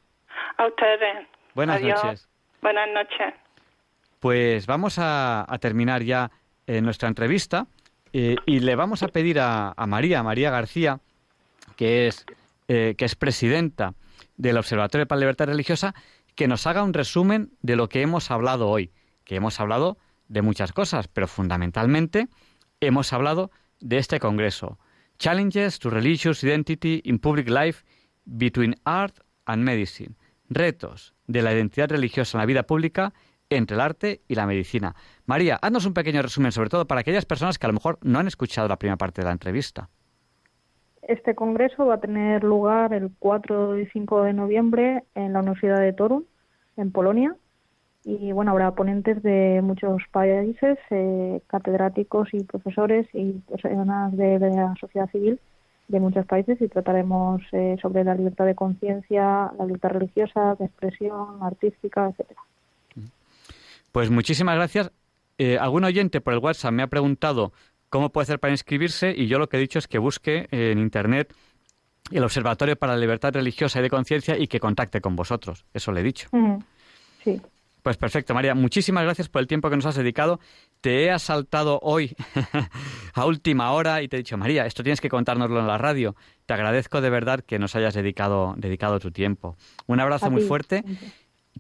A 0.58 0.68
ustedes. 0.68 1.28
Buenas 1.54 1.78
Adiós. 1.78 2.04
noches. 2.04 2.30
Buenas 2.62 2.90
noches. 2.94 3.34
Pues 4.26 4.66
vamos 4.66 4.96
a, 4.98 5.46
terminar 5.62 6.02
ya 6.02 6.32
eh, 6.66 6.82
nuestra 6.82 7.08
entrevista 7.08 7.68
eh, 8.12 8.38
y 8.48 8.60
le 8.60 8.76
vamos 8.76 9.04
a 9.04 9.08
pedir 9.10 9.40
a, 9.40 9.76
a 9.78 9.86
María, 9.86 10.24
María 10.24 10.50
García, 10.50 11.00
que 11.76 12.08
es, 12.08 12.26
eh, 12.68 12.96
que 12.98 13.06
es 13.06 13.16
presidenta 13.16 13.94
del 14.36 14.58
Observatorio 14.58 15.06
para 15.06 15.18
la 15.20 15.26
Libertad 15.26 15.46
Religiosa, 15.46 15.94
que 16.34 16.48
nos 16.48 16.66
haga 16.66 16.82
un 16.82 16.96
resumen 16.96 17.52
de 17.62 17.76
lo 17.76 17.88
que 17.88 18.02
hemos 18.02 18.32
hablado 18.32 18.68
hoy, 18.68 18.92
que 19.26 19.36
hemos 19.36 19.60
hablado 19.60 20.00
de 20.28 20.42
muchas 20.42 20.72
cosas, 20.72 21.08
pero 21.08 21.28
fundamentalmente 21.28 22.28
hemos 22.80 23.14
hablado 23.14 23.52
de 23.80 24.00
este 24.00 24.20
Congreso. 24.20 24.80
Challenges 25.20 25.78
to 25.78 25.92
Religious 25.92 26.44
Identity 26.44 27.00
in 27.04 27.20
Public 27.20 27.48
Life 27.48 27.86
Between 28.26 28.76
Art 28.86 29.20
and 29.46 29.62
Medicine. 29.62 30.16
Retos 30.50 31.14
de 31.28 31.44
la 31.44 31.54
identidad 31.54 31.90
religiosa 31.90 32.40
en 32.40 32.40
la 32.40 32.48
vida 32.48 32.64
pública 32.64 33.14
entre 33.50 33.76
el 33.76 33.82
arte 33.82 34.22
y 34.28 34.36
la 34.36 34.46
medicina. 34.46 34.96
María, 35.26 35.58
haznos 35.62 35.86
un 35.86 35.94
pequeño 35.94 36.22
resumen, 36.22 36.52
sobre 36.52 36.70
todo 36.70 36.86
para 36.86 37.02
aquellas 37.02 37.26
personas 37.26 37.58
que 37.58 37.66
a 37.66 37.70
lo 37.70 37.74
mejor 37.74 38.00
no 38.02 38.20
han 38.20 38.28
escuchado 38.28 38.68
la 38.68 38.78
primera 38.78 38.98
parte 38.98 39.22
de 39.22 39.26
la 39.26 39.32
entrevista. 39.32 39.90
Este 41.08 41.36
congreso 41.36 41.86
va 41.86 41.96
a 41.96 42.00
tener 42.00 42.44
lugar 42.44 42.92
el 42.94 43.12
4 43.20 43.80
y 43.80 43.86
5 43.88 44.24
de 44.24 44.34
noviembre 44.34 45.04
en 45.14 45.34
la 45.34 45.40
Universidad 45.40 45.80
de 45.80 45.94
Torun, 45.94 46.26
en 46.78 46.92
Polonia. 46.92 47.36
Y 48.04 48.32
bueno, 48.32 48.52
habrá 48.52 48.72
ponentes 48.72 49.22
de 49.22 49.62
muchos 49.64 50.02
países, 50.12 50.78
eh, 50.90 51.42
catedráticos 51.48 52.30
y 52.34 52.44
profesores 52.44 53.08
y 53.14 53.34
personas 53.34 54.16
de, 54.18 54.40
la 54.40 54.74
sociedad 54.80 55.10
civil 55.12 55.40
de 55.88 56.00
muchos 56.00 56.26
países 56.26 56.60
y 56.62 56.68
trataremos 56.68 57.42
eh, 57.52 57.78
sobre 57.82 58.04
la 58.04 58.16
libertad 58.16 58.46
de 58.46 58.56
conciencia, 58.56 59.52
la 59.58 59.66
libertad 59.66 59.90
religiosa, 59.90 60.56
de 60.56 60.66
expresión, 60.66 61.44
artística, 61.44 62.10
etcétera. 62.10 62.42
Pues 63.96 64.10
muchísimas 64.10 64.56
gracias. 64.56 64.92
Eh, 65.38 65.58
algún 65.58 65.86
oyente 65.86 66.20
por 66.20 66.34
el 66.34 66.40
WhatsApp 66.40 66.74
me 66.74 66.84
ha 66.84 66.88
preguntado 66.88 67.54
cómo 67.88 68.12
puede 68.12 68.24
hacer 68.24 68.42
para 68.42 68.52
inscribirse 68.52 69.14
y 69.16 69.28
yo 69.28 69.40
lo 69.40 69.48
que 69.48 69.56
he 69.56 69.60
dicho 69.62 69.80
es 69.80 69.88
que 69.88 70.00
busque 70.00 70.50
en 70.52 70.80
Internet 70.80 71.34
el 72.12 72.22
Observatorio 72.26 72.76
para 72.76 72.92
la 72.92 73.00
Libertad 73.00 73.32
Religiosa 73.32 73.80
y 73.80 73.84
de 73.84 73.90
Conciencia 73.90 74.38
y 74.38 74.48
que 74.48 74.60
contacte 74.60 75.00
con 75.00 75.16
vosotros. 75.16 75.64
Eso 75.74 75.94
le 75.94 76.02
he 76.02 76.04
dicho. 76.04 76.28
Sí. 77.24 77.42
Pues 77.84 77.96
perfecto, 77.96 78.34
María. 78.34 78.54
Muchísimas 78.54 79.06
gracias 79.06 79.30
por 79.30 79.42
el 79.42 79.48
tiempo 79.48 79.70
que 79.70 79.78
nos 79.78 79.86
has 79.86 79.96
dedicado. 79.96 80.42
Te 80.82 81.06
he 81.06 81.12
asaltado 81.12 81.80
hoy 81.82 82.18
a 83.14 83.26
última 83.26 83.72
hora 83.72 84.02
y 84.02 84.10
te 84.10 84.18
he 84.18 84.20
dicho, 84.20 84.38
María, 84.38 84.66
esto 84.66 84.84
tienes 84.84 85.00
que 85.00 85.08
contárnoslo 85.08 85.62
en 85.62 85.68
la 85.68 85.78
radio. 85.78 86.18
Te 86.46 86.54
agradezco 86.54 87.00
de 87.00 87.10
verdad 87.10 87.40
que 87.40 87.60
nos 87.60 87.78
hayas 87.78 87.94
dedicado, 87.94 88.56
dedicado 88.58 89.00
tu 89.00 89.12
tiempo. 89.12 89.56
Un 89.88 90.02
abrazo 90.02 90.30
muy 90.30 90.42
fuerte. 90.42 90.84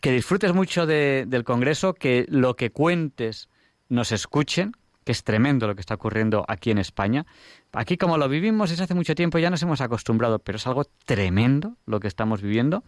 Que 0.02 0.12
disfrutes 0.12 0.54
mucho 0.54 0.86
del 0.86 1.44
Congreso, 1.44 1.94
que 1.94 2.26
lo 2.28 2.56
que 2.56 2.72
cuentes 2.72 3.50
nos 3.90 4.12
escuchen, 4.12 4.74
que 5.04 5.12
es 5.12 5.24
tremendo 5.24 5.68
lo 5.68 5.76
que 5.76 5.82
está 5.82 5.94
ocurriendo 5.94 6.44
aquí 6.48 6.72
en 6.72 6.80
España. 6.80 7.26
Aquí 7.72 7.96
como 7.98 8.18
lo 8.18 8.28
vivimos 8.28 8.72
desde 8.72 8.84
hace 8.84 8.96
mucho 8.96 9.16
tiempo 9.16 9.38
ya 9.38 9.50
nos 9.50 9.62
hemos 9.62 9.80
acostumbrado, 9.80 10.40
pero 10.40 10.58
es 10.58 10.68
algo 10.68 10.84
tremendo 11.06 11.78
lo 11.86 12.00
que 12.00 12.08
estamos 12.08 12.42
viviendo 12.42 12.84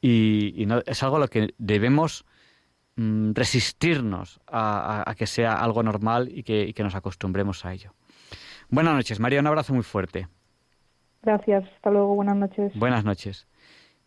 y, 0.00 0.66
es 0.86 1.02
algo 1.02 1.16
a 1.16 1.20
lo 1.20 1.28
que 1.28 1.54
debemos 1.58 2.24
mm, 2.96 3.32
resistirnos 3.32 4.40
a, 4.46 5.14
que 5.16 5.26
sea 5.26 5.54
algo 5.54 5.82
normal 5.82 6.28
y 6.30 6.42
que, 6.42 6.74
nos 6.82 6.94
acostumbremos 6.94 7.64
a 7.64 7.72
ello. 7.72 7.92
Buenas 8.68 8.94
noches, 8.94 9.20
María, 9.20 9.40
un 9.40 9.46
abrazo 9.46 9.72
muy 9.72 9.82
fuerte. 9.82 10.28
Gracias, 11.22 11.64
hasta 11.76 11.90
luego, 11.90 12.14
buenas 12.14 12.36
noches. 12.36 12.72
Buenas 12.74 13.04
noches. 13.04 13.46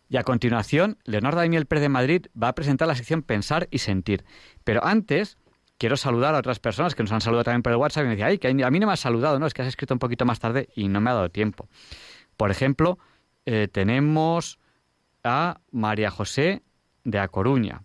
Y 0.08 0.16
a 0.16 0.22
continuación, 0.22 0.98
Leonardo 1.04 1.38
Daimiel 1.38 1.66
Pérez 1.66 1.82
de 1.82 1.88
Madrid 1.90 2.26
va 2.40 2.48
a 2.48 2.54
presentar 2.54 2.88
la 2.88 2.94
sección 2.94 3.22
Pensar 3.22 3.68
y 3.70 3.78
Sentir. 3.78 4.24
Pero 4.64 4.84
antes, 4.84 5.36
quiero 5.76 5.96
saludar 5.96 6.34
a 6.34 6.38
otras 6.38 6.58
personas 6.58 6.94
que 6.94 7.02
nos 7.02 7.12
han 7.12 7.20
saludado 7.20 7.44
también 7.44 7.62
por 7.62 7.72
el 7.72 7.78
WhatsApp 7.78 8.04
y 8.04 8.06
me 8.06 8.10
decían, 8.10 8.28
ay, 8.30 8.38
que 8.38 8.48
a 8.48 8.70
mí 8.70 8.80
no 8.80 8.86
me 8.86 8.92
has 8.92 9.00
saludado, 9.00 9.38
¿no? 9.38 9.46
Es 9.46 9.54
que 9.54 9.62
has 9.62 9.68
escrito 9.68 9.94
un 9.94 9.98
poquito 9.98 10.24
más 10.24 10.40
tarde 10.40 10.68
y 10.74 10.88
no 10.88 11.00
me 11.00 11.10
ha 11.10 11.14
dado 11.14 11.30
tiempo. 11.30 11.68
Por 12.36 12.50
ejemplo, 12.50 12.98
eh, 13.44 13.68
tenemos 13.70 14.58
a 15.24 15.60
María 15.70 16.10
José 16.10 16.62
de 17.04 17.18
A 17.18 17.28
Coruña, 17.28 17.82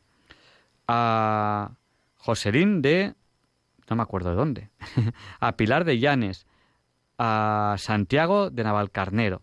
a 0.87 1.71
Joselín 2.15 2.81
de... 2.81 3.15
no 3.89 3.95
me 3.97 4.03
acuerdo 4.03 4.29
de 4.29 4.35
dónde, 4.35 4.69
a 5.41 5.57
Pilar 5.57 5.83
de 5.83 5.99
Llanes, 5.99 6.45
a 7.17 7.75
Santiago 7.77 8.49
de 8.49 8.63
Navalcarnero. 8.63 9.41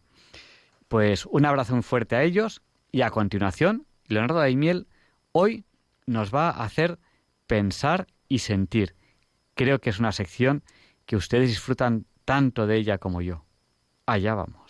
Pues 0.88 1.26
un 1.26 1.44
abrazo 1.44 1.80
fuerte 1.82 2.16
a 2.16 2.22
ellos 2.22 2.62
y 2.92 3.02
a 3.02 3.10
continuación, 3.10 3.86
Leonardo 4.06 4.38
Daimiel 4.38 4.86
hoy 5.32 5.64
nos 6.06 6.34
va 6.34 6.50
a 6.50 6.64
hacer 6.64 6.98
pensar 7.46 8.06
y 8.28 8.40
sentir. 8.40 8.94
Creo 9.54 9.80
que 9.80 9.90
es 9.90 9.98
una 9.98 10.12
sección 10.12 10.62
que 11.06 11.16
ustedes 11.16 11.48
disfrutan 11.48 12.06
tanto 12.24 12.66
de 12.66 12.76
ella 12.76 12.98
como 12.98 13.22
yo. 13.22 13.44
Allá 14.06 14.34
vamos. 14.34 14.69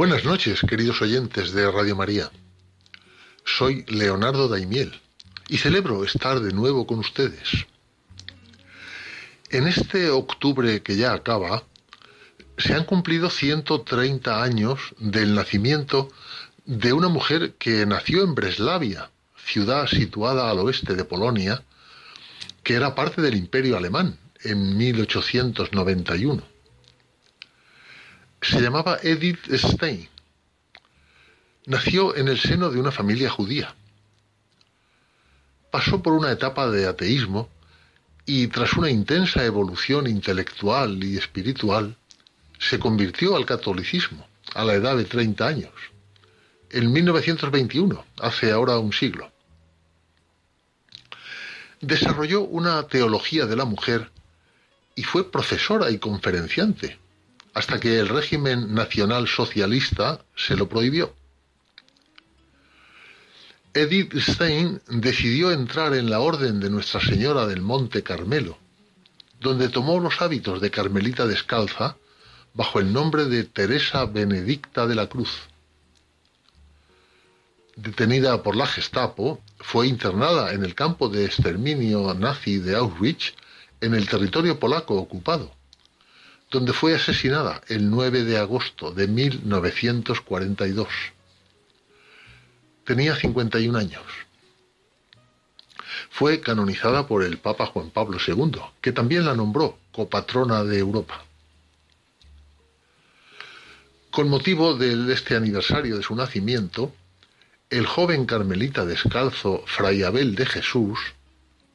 Buenas 0.00 0.24
noches, 0.24 0.62
queridos 0.66 1.02
oyentes 1.02 1.52
de 1.52 1.70
Radio 1.70 1.94
María. 1.94 2.30
Soy 3.44 3.84
Leonardo 3.86 4.48
Daimiel 4.48 4.98
y 5.46 5.58
celebro 5.58 6.04
estar 6.04 6.40
de 6.40 6.54
nuevo 6.54 6.86
con 6.86 7.00
ustedes. 7.00 7.66
En 9.50 9.66
este 9.66 10.08
octubre 10.08 10.82
que 10.82 10.96
ya 10.96 11.12
acaba, 11.12 11.64
se 12.56 12.72
han 12.72 12.84
cumplido 12.84 13.28
130 13.28 14.42
años 14.42 14.80
del 14.96 15.34
nacimiento 15.34 16.08
de 16.64 16.94
una 16.94 17.08
mujer 17.08 17.56
que 17.58 17.84
nació 17.84 18.22
en 18.22 18.34
Breslavia, 18.34 19.10
ciudad 19.44 19.86
situada 19.86 20.50
al 20.50 20.60
oeste 20.60 20.94
de 20.94 21.04
Polonia, 21.04 21.62
que 22.62 22.72
era 22.72 22.94
parte 22.94 23.20
del 23.20 23.34
imperio 23.34 23.76
alemán 23.76 24.18
en 24.44 24.78
1891 24.78 26.49
se 28.42 28.60
llamaba 28.60 28.98
Edith 29.02 29.52
Stein. 29.52 30.08
Nació 31.66 32.16
en 32.16 32.28
el 32.28 32.38
seno 32.38 32.70
de 32.70 32.80
una 32.80 32.90
familia 32.90 33.30
judía. 33.30 33.74
Pasó 35.70 36.02
por 36.02 36.14
una 36.14 36.32
etapa 36.32 36.68
de 36.70 36.86
ateísmo 36.86 37.48
y 38.24 38.46
tras 38.48 38.74
una 38.74 38.90
intensa 38.90 39.44
evolución 39.44 40.06
intelectual 40.06 41.02
y 41.02 41.16
espiritual, 41.16 41.96
se 42.58 42.78
convirtió 42.78 43.36
al 43.36 43.46
catolicismo 43.46 44.26
a 44.54 44.64
la 44.64 44.74
edad 44.74 44.96
de 44.96 45.04
30 45.04 45.46
años, 45.46 45.72
en 46.70 46.92
1921, 46.92 48.04
hace 48.20 48.52
ahora 48.52 48.78
un 48.78 48.92
siglo. 48.92 49.32
Desarrolló 51.80 52.42
una 52.42 52.86
teología 52.86 53.46
de 53.46 53.56
la 53.56 53.64
mujer 53.64 54.10
y 54.94 55.02
fue 55.02 55.30
profesora 55.30 55.90
y 55.90 55.98
conferenciante 55.98 56.99
hasta 57.54 57.80
que 57.80 57.98
el 57.98 58.08
régimen 58.08 58.74
nacional 58.74 59.26
socialista 59.26 60.20
se 60.36 60.56
lo 60.56 60.68
prohibió. 60.68 61.14
Edith 63.74 64.14
Stein 64.18 64.80
decidió 64.88 65.52
entrar 65.52 65.94
en 65.94 66.10
la 66.10 66.20
Orden 66.20 66.60
de 66.60 66.70
Nuestra 66.70 67.00
Señora 67.00 67.46
del 67.46 67.62
Monte 67.62 68.02
Carmelo, 68.02 68.58
donde 69.40 69.68
tomó 69.68 70.00
los 70.00 70.20
hábitos 70.20 70.60
de 70.60 70.70
Carmelita 70.70 71.26
descalza 71.26 71.96
bajo 72.52 72.80
el 72.80 72.92
nombre 72.92 73.26
de 73.26 73.44
Teresa 73.44 74.06
Benedicta 74.06 74.86
de 74.86 74.94
la 74.96 75.06
Cruz. 75.06 75.30
Detenida 77.76 78.42
por 78.42 78.56
la 78.56 78.66
Gestapo, 78.66 79.40
fue 79.58 79.86
internada 79.86 80.52
en 80.52 80.64
el 80.64 80.74
campo 80.74 81.08
de 81.08 81.24
exterminio 81.24 82.12
nazi 82.14 82.58
de 82.58 82.76
Auschwitz 82.76 83.34
en 83.80 83.94
el 83.94 84.08
territorio 84.08 84.58
polaco 84.58 84.96
ocupado 84.96 85.59
donde 86.50 86.72
fue 86.72 86.94
asesinada 86.94 87.62
el 87.68 87.90
9 87.90 88.24
de 88.24 88.38
agosto 88.38 88.90
de 88.90 89.06
1942. 89.06 90.88
Tenía 92.84 93.14
51 93.14 93.78
años. 93.78 94.02
Fue 96.10 96.40
canonizada 96.40 97.06
por 97.06 97.22
el 97.22 97.38
Papa 97.38 97.66
Juan 97.66 97.90
Pablo 97.90 98.18
II, 98.26 98.60
que 98.80 98.92
también 98.92 99.26
la 99.26 99.34
nombró 99.34 99.78
copatrona 99.92 100.64
de 100.64 100.78
Europa. 100.78 101.24
Con 104.10 104.28
motivo 104.28 104.74
de 104.74 105.12
este 105.12 105.36
aniversario 105.36 105.96
de 105.96 106.02
su 106.02 106.16
nacimiento, 106.16 106.92
el 107.70 107.86
joven 107.86 108.26
carmelita 108.26 108.84
descalzo 108.84 109.62
Fray 109.66 110.02
Abel 110.02 110.34
de 110.34 110.46
Jesús, 110.46 110.98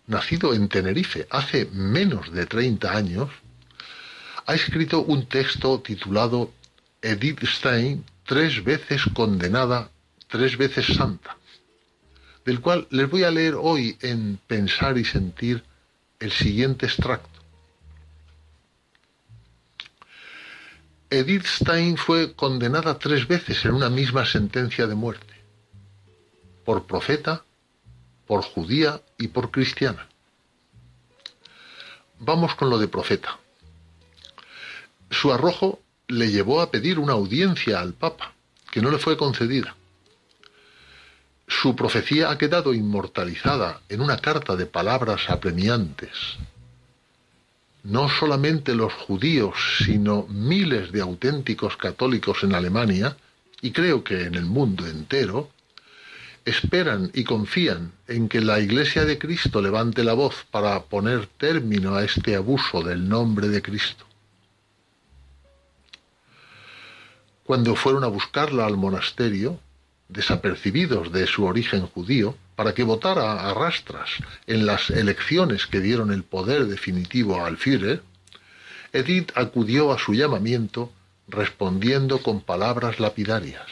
nacido 0.07 0.53
en 0.53 0.67
Tenerife 0.67 1.27
hace 1.29 1.65
menos 1.71 2.33
de 2.33 2.45
30 2.45 2.91
años, 2.91 3.29
ha 4.45 4.53
escrito 4.53 5.01
un 5.01 5.25
texto 5.25 5.81
titulado 5.81 6.51
Edith 7.01 7.43
Stein, 7.43 8.05
tres 8.25 8.63
veces 8.63 9.03
condenada, 9.13 9.89
tres 10.27 10.57
veces 10.57 10.85
santa, 10.85 11.37
del 12.45 12.61
cual 12.61 12.87
les 12.91 13.09
voy 13.09 13.23
a 13.23 13.31
leer 13.31 13.55
hoy 13.55 13.97
en 14.01 14.39
Pensar 14.47 14.97
y 14.97 15.05
Sentir 15.05 15.63
el 16.19 16.31
siguiente 16.31 16.85
extracto. 16.85 17.29
Edith 21.09 21.45
Stein 21.45 21.97
fue 21.97 22.33
condenada 22.33 22.99
tres 22.99 23.27
veces 23.27 23.63
en 23.65 23.73
una 23.73 23.89
misma 23.89 24.25
sentencia 24.25 24.85
de 24.85 24.95
muerte, 24.95 25.33
por 26.63 26.85
profeta, 26.85 27.43
por 28.27 28.43
judía 28.43 29.01
y 29.17 29.27
por 29.27 29.51
cristiana. 29.51 30.07
Vamos 32.19 32.55
con 32.55 32.69
lo 32.69 32.77
de 32.77 32.87
profeta. 32.87 33.39
Su 35.09 35.31
arrojo 35.31 35.79
le 36.07 36.31
llevó 36.31 36.61
a 36.61 36.71
pedir 36.71 36.99
una 36.99 37.13
audiencia 37.13 37.79
al 37.79 37.93
Papa, 37.93 38.33
que 38.71 38.81
no 38.81 38.91
le 38.91 38.97
fue 38.97 39.17
concedida. 39.17 39.75
Su 41.47 41.75
profecía 41.75 42.31
ha 42.31 42.37
quedado 42.37 42.73
inmortalizada 42.73 43.81
en 43.89 44.01
una 44.01 44.17
carta 44.17 44.55
de 44.55 44.65
palabras 44.65 45.29
apremiantes. 45.29 46.37
No 47.83 48.09
solamente 48.09 48.73
los 48.73 48.93
judíos, 48.93 49.55
sino 49.85 50.25
miles 50.27 50.91
de 50.91 51.01
auténticos 51.01 51.77
católicos 51.77 52.43
en 52.43 52.55
Alemania, 52.55 53.15
y 53.61 53.71
creo 53.71 54.03
que 54.03 54.23
en 54.23 54.35
el 54.35 54.45
mundo 54.45 54.87
entero, 54.87 55.51
esperan 56.45 57.11
y 57.13 57.23
confían 57.23 57.91
en 58.07 58.27
que 58.27 58.41
la 58.41 58.59
Iglesia 58.59 59.05
de 59.05 59.17
Cristo 59.17 59.61
levante 59.61 60.03
la 60.03 60.13
voz 60.13 60.45
para 60.49 60.83
poner 60.83 61.27
término 61.27 61.95
a 61.95 62.03
este 62.03 62.35
abuso 62.35 62.83
del 62.83 63.07
nombre 63.07 63.47
de 63.49 63.61
Cristo. 63.61 64.05
Cuando 67.45 67.75
fueron 67.75 68.03
a 68.03 68.07
buscarla 68.07 68.65
al 68.65 68.75
monasterio, 68.75 69.59
desapercibidos 70.09 71.11
de 71.11 71.27
su 71.27 71.45
origen 71.45 71.85
judío, 71.85 72.35
para 72.55 72.73
que 72.73 72.81
votara 72.81 73.47
a 73.47 73.53
rastras 73.53 74.09
en 74.47 74.65
las 74.65 74.89
elecciones 74.89 75.67
que 75.67 75.79
dieron 75.79 76.11
el 76.11 76.23
poder 76.23 76.65
definitivo 76.65 77.45
al 77.45 77.57
Führer, 77.57 78.01
Edith 78.93 79.31
acudió 79.35 79.91
a 79.91 79.99
su 79.99 80.15
llamamiento 80.15 80.91
respondiendo 81.27 82.23
con 82.23 82.41
palabras 82.41 82.99
lapidarias. 82.99 83.67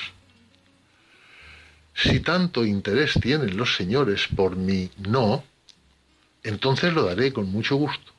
Si 1.95 2.19
tanto 2.19 2.65
interés 2.65 3.13
tienen 3.19 3.57
los 3.57 3.75
señores 3.75 4.27
por 4.36 4.55
mi 4.55 4.91
no, 4.97 5.43
entonces 6.43 6.93
lo 6.93 7.05
daré 7.05 7.33
con 7.33 7.51
mucho 7.51 7.75
gusto. 7.77 8.12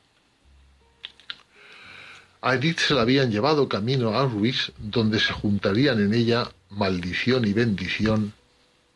Edith 2.53 2.79
se 2.79 2.93
la 2.93 3.01
habían 3.01 3.31
llevado 3.31 3.67
camino 3.67 4.09
a 4.09 4.21
Auschwitz, 4.21 4.71
donde 4.77 5.19
se 5.19 5.33
juntarían 5.33 5.99
en 5.99 6.13
ella 6.13 6.51
maldición 6.69 7.45
y 7.45 7.53
bendición, 7.53 8.33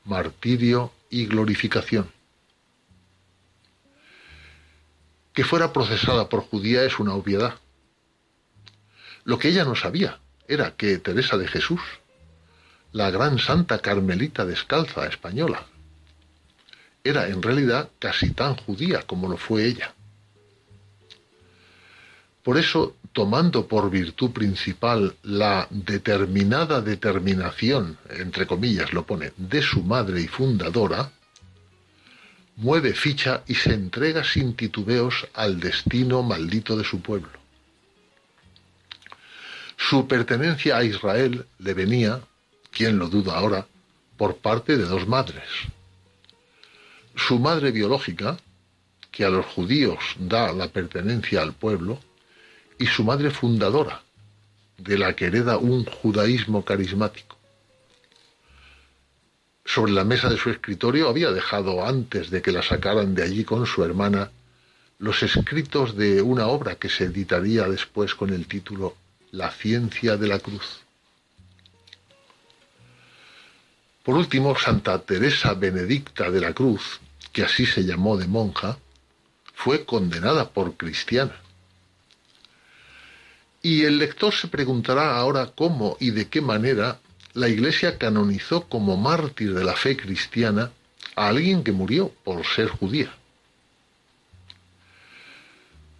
martirio 0.05 0.93
y 1.09 1.25
glorificación. 1.25 2.11
Que 5.33 5.43
fuera 5.43 5.73
procesada 5.73 6.29
por 6.29 6.41
judía 6.41 6.83
es 6.83 6.99
una 6.99 7.15
obviedad. 7.15 7.55
Lo 9.23 9.39
que 9.39 9.47
ella 9.47 9.65
no 9.65 9.75
sabía 9.75 10.19
era 10.47 10.75
que 10.75 10.99
Teresa 10.99 11.37
de 11.37 11.47
Jesús, 11.47 11.81
la 12.91 13.09
gran 13.09 13.39
santa 13.39 13.79
carmelita 13.79 14.45
descalza 14.45 15.07
española, 15.07 15.65
era 17.03 17.27
en 17.27 17.41
realidad 17.41 17.89
casi 17.97 18.29
tan 18.31 18.55
judía 18.57 19.01
como 19.03 19.27
lo 19.27 19.37
fue 19.37 19.65
ella. 19.65 19.95
Por 22.43 22.57
eso 22.57 22.95
tomando 23.13 23.67
por 23.67 23.89
virtud 23.89 24.31
principal 24.31 25.15
la 25.23 25.67
determinada 25.69 26.81
determinación, 26.81 27.97
entre 28.09 28.45
comillas 28.45 28.93
lo 28.93 29.05
pone, 29.05 29.33
de 29.37 29.61
su 29.61 29.83
madre 29.83 30.21
y 30.21 30.27
fundadora, 30.27 31.11
mueve 32.57 32.93
ficha 32.93 33.43
y 33.47 33.55
se 33.55 33.73
entrega 33.73 34.23
sin 34.23 34.55
titubeos 34.55 35.27
al 35.33 35.59
destino 35.59 36.21
maldito 36.23 36.77
de 36.77 36.83
su 36.83 37.01
pueblo. 37.01 37.39
Su 39.77 40.07
pertenencia 40.07 40.77
a 40.77 40.83
Israel 40.83 41.45
le 41.57 41.73
venía, 41.73 42.19
quien 42.69 42.99
lo 42.99 43.07
duda 43.07 43.37
ahora, 43.37 43.65
por 44.17 44.35
parte 44.37 44.75
de 44.75 44.85
dos 44.85 45.07
madres. 45.07 45.47
Su 47.15 47.39
madre 47.39 47.71
biológica, 47.71 48.37
que 49.09 49.23
a 49.23 49.29
los 49.29 49.45
judíos 49.45 49.99
da 50.19 50.51
la 50.51 50.67
pertenencia 50.67 51.41
al 51.41 51.53
pueblo, 51.53 51.99
y 52.79 52.87
su 52.87 53.03
madre 53.03 53.29
fundadora, 53.29 54.01
de 54.77 54.97
la 54.97 55.13
que 55.13 55.25
hereda 55.25 55.57
un 55.57 55.83
judaísmo 55.83 56.63
carismático. 56.63 57.37
Sobre 59.65 59.91
la 59.91 60.05
mesa 60.05 60.29
de 60.29 60.37
su 60.37 60.49
escritorio 60.49 61.09
había 61.09 61.31
dejado, 61.31 61.85
antes 61.85 62.29
de 62.31 62.41
que 62.41 62.53
la 62.53 62.63
sacaran 62.63 63.13
de 63.13 63.23
allí 63.23 63.43
con 63.43 63.65
su 63.67 63.83
hermana, 63.83 64.31
los 64.97 65.21
escritos 65.21 65.95
de 65.95 66.21
una 66.21 66.47
obra 66.47 66.75
que 66.75 66.89
se 66.89 67.03
editaría 67.05 67.67
después 67.67 68.15
con 68.15 68.31
el 68.31 68.47
título 68.47 68.95
La 69.31 69.51
ciencia 69.51 70.15
de 70.15 70.27
la 70.27 70.39
cruz. 70.39 70.79
Por 74.03 74.15
último, 74.15 74.57
Santa 74.57 74.97
Teresa 74.99 75.53
Benedicta 75.53 76.31
de 76.31 76.39
la 76.39 76.53
Cruz, 76.53 76.99
que 77.31 77.43
así 77.43 77.65
se 77.65 77.83
llamó 77.83 78.17
de 78.17 78.27
monja, 78.27 78.77
fue 79.53 79.85
condenada 79.85 80.49
por 80.49 80.75
cristiana 80.77 81.35
y 83.69 83.85
el 83.85 83.99
lector 83.99 84.33
se 84.33 84.47
preguntará 84.47 85.15
ahora 85.15 85.51
cómo 85.55 85.95
y 85.99 86.09
de 86.09 86.27
qué 86.27 86.41
manera 86.41 86.97
la 87.35 87.49
Iglesia 87.49 87.99
canonizó 87.99 88.63
como 88.67 88.97
mártir 88.97 89.53
de 89.53 89.63
la 89.63 89.75
fe 89.75 89.95
cristiana 89.95 90.71
a 91.15 91.27
alguien 91.27 91.63
que 91.63 91.71
murió 91.71 92.11
por 92.23 92.43
ser 92.47 92.69
judía. 92.69 93.13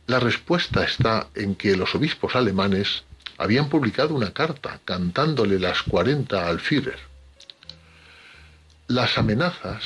La 0.08 0.20
respuesta 0.20 0.84
está 0.84 1.28
en 1.36 1.54
que 1.54 1.78
los 1.78 1.94
obispos 1.94 2.36
alemanes 2.36 3.04
habían 3.38 3.70
publicado 3.70 4.16
una 4.16 4.34
carta 4.34 4.80
cantándole 4.84 5.60
las 5.60 5.84
40 5.84 6.48
al 6.48 6.60
Führer. 6.60 6.98
Las 8.88 9.16
amenazas, 9.20 9.84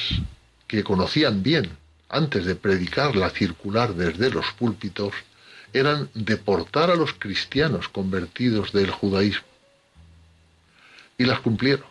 que 0.68 0.86
conocían 0.86 1.44
bien 1.44 1.70
antes 2.08 2.46
de 2.46 2.56
predicar 2.56 3.18
la 3.18 3.30
circular 3.30 3.94
desde 3.94 4.30
los 4.30 4.46
púlpitos, 4.54 5.14
eran 5.74 6.10
deportar 6.14 6.92
a 6.92 6.96
los 6.96 7.14
cristianos 7.14 7.90
convertidos 7.90 8.72
del 8.72 8.92
judaísmo. 8.92 9.48
Y 11.18 11.26
las 11.26 11.40
cumplieron. 11.40 11.88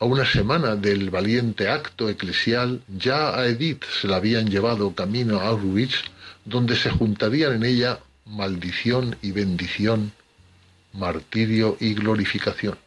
A 0.00 0.04
una 0.04 0.24
semana 0.24 0.76
del 0.76 1.10
valiente 1.10 1.68
acto 1.68 2.08
eclesial, 2.08 2.82
ya 2.88 3.36
a 3.36 3.46
Edith 3.46 3.84
se 4.00 4.06
la 4.06 4.16
habían 4.16 4.48
llevado 4.48 4.94
camino 4.94 5.40
a 5.40 5.48
Auschwitz, 5.48 6.04
donde 6.44 6.76
se 6.76 6.90
juntarían 6.90 7.54
en 7.54 7.64
ella 7.64 8.00
maldición 8.24 9.16
y 9.22 9.32
bendición, 9.32 10.12
martirio 10.92 11.76
y 11.80 11.94
glorificación. 11.94 12.78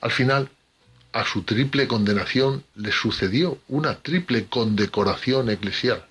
Al 0.00 0.10
final, 0.10 0.48
a 1.12 1.24
su 1.24 1.42
triple 1.42 1.88
condenación 1.88 2.64
le 2.74 2.92
sucedió 2.92 3.58
una 3.68 3.96
triple 3.96 4.46
condecoración 4.46 5.50
eclesial 5.50 6.05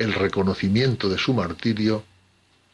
el 0.00 0.14
reconocimiento 0.14 1.10
de 1.10 1.18
su 1.18 1.34
martirio, 1.34 2.02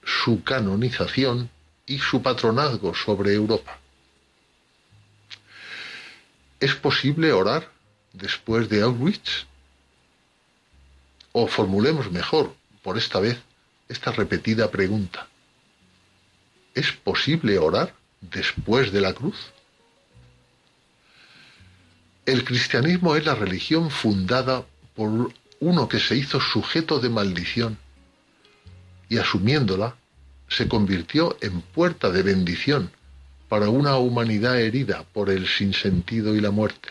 su 0.04 0.44
canonización 0.44 1.50
y 1.84 1.98
su 1.98 2.22
patronazgo 2.22 2.94
sobre 2.94 3.34
Europa. 3.34 3.80
¿Es 6.60 6.76
posible 6.76 7.32
orar 7.32 7.68
después 8.12 8.68
de 8.68 8.82
Auschwitz? 8.82 9.44
O 11.32 11.48
formulemos 11.48 12.12
mejor, 12.12 12.54
por 12.84 12.96
esta 12.96 13.18
vez, 13.18 13.38
esta 13.88 14.12
repetida 14.12 14.70
pregunta. 14.70 15.26
¿Es 16.74 16.92
posible 16.92 17.58
orar 17.58 17.92
después 18.20 18.92
de 18.92 19.00
la 19.00 19.12
cruz? 19.12 19.36
El 22.24 22.44
cristianismo 22.44 23.16
es 23.16 23.26
la 23.26 23.34
religión 23.34 23.90
fundada 23.90 24.64
por 24.94 25.32
uno 25.60 25.88
que 25.88 26.00
se 26.00 26.16
hizo 26.16 26.40
sujeto 26.40 26.98
de 27.00 27.08
maldición 27.08 27.78
y 29.08 29.18
asumiéndola 29.18 29.96
se 30.48 30.68
convirtió 30.68 31.36
en 31.40 31.60
puerta 31.60 32.10
de 32.10 32.22
bendición 32.22 32.90
para 33.48 33.68
una 33.68 33.96
humanidad 33.96 34.60
herida 34.60 35.04
por 35.12 35.30
el 35.30 35.46
sinsentido 35.46 36.34
y 36.34 36.40
la 36.40 36.50
muerte. 36.50 36.90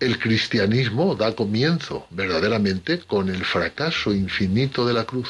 El 0.00 0.18
cristianismo 0.18 1.14
da 1.14 1.34
comienzo 1.34 2.06
verdaderamente 2.10 2.98
con 2.98 3.28
el 3.28 3.44
fracaso 3.44 4.12
infinito 4.12 4.86
de 4.86 4.92
la 4.92 5.04
cruz. 5.04 5.28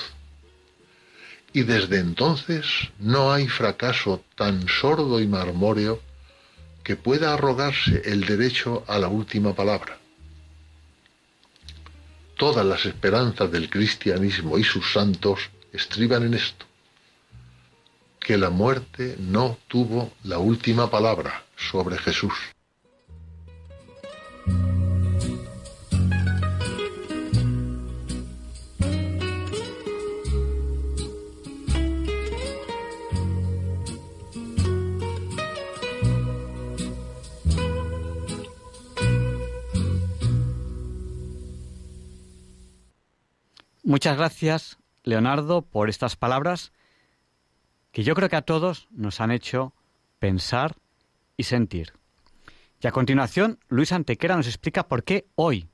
Y 1.53 1.63
desde 1.63 1.99
entonces 1.99 2.67
no 2.99 3.33
hay 3.33 3.47
fracaso 3.47 4.25
tan 4.35 4.67
sordo 4.67 5.21
y 5.21 5.29
marmóreo 5.29 6.03
que 6.83 6.97
pueda 6.97 7.35
arrogarse 7.35 8.03
el 8.07 8.25
derecho 8.25 8.85
a 8.89 8.99
la 8.99 9.09
última 9.09 9.55
palabra 9.55 9.99
todas 12.37 12.65
las 12.65 12.85
esperanzas 12.87 13.51
del 13.51 13.71
cristianismo 13.71 14.59
y 14.59 14.65
sus 14.65 14.93
santos 14.93 15.51
estriban 15.73 16.25
en 16.25 16.35
esto, 16.35 16.67
que 18.21 18.37
la 18.37 18.51
muerte 18.51 19.17
no 19.19 19.59
tuvo 19.69 20.13
la 20.25 20.39
última 20.39 20.91
palabra 20.91 21.45
sobre 21.57 21.99
Jesús. 21.99 22.35
Muchas 43.87 44.17
gracias, 44.17 44.79
Leonardo, 45.03 45.61
por 45.61 45.91
estas 45.91 46.17
palabras 46.17 46.73
que 47.93 48.03
yo 48.03 48.15
creo 48.15 48.31
que 48.31 48.37
a 48.37 48.43
todos 48.43 48.89
nos 48.91 49.21
han 49.21 49.31
hecho 49.31 49.75
pensar 50.19 50.77
y 51.37 51.43
sentir. 51.43 51.93
Y 52.81 52.87
a 52.87 52.93
continuación, 52.93 53.59
Luis 53.69 53.93
Antequera 53.93 54.37
nos 54.37 54.47
explica 54.47 54.89
por 54.89 55.05
qué 55.05 55.27
hoy, 55.35 55.69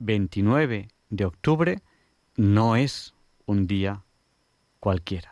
29 0.00 0.88
de 1.10 1.24
octubre, 1.24 1.82
no 2.36 2.74
es 2.74 3.14
un 3.46 3.68
día 3.68 4.02
cualquiera. 4.80 5.31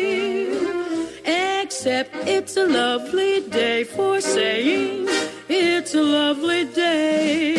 Except 1.83 2.13
it's 2.27 2.57
a 2.57 2.67
lovely 2.67 3.41
day 3.49 3.83
for 3.85 4.21
saying 4.21 5.07
it's 5.49 5.95
a 5.95 6.03
lovely 6.03 6.65
day. 6.65 7.57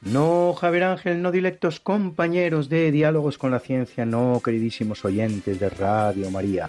No, 0.00 0.54
Javier 0.54 0.82
Ángel, 0.82 1.22
no 1.22 1.30
directos 1.30 1.78
compañeros 1.78 2.68
de 2.68 2.90
Diálogos 2.90 3.38
con 3.38 3.52
la 3.52 3.60
Ciencia, 3.60 4.04
no, 4.04 4.42
queridísimos 4.44 5.04
oyentes 5.04 5.60
de 5.60 5.68
Radio 5.68 6.28
María. 6.32 6.68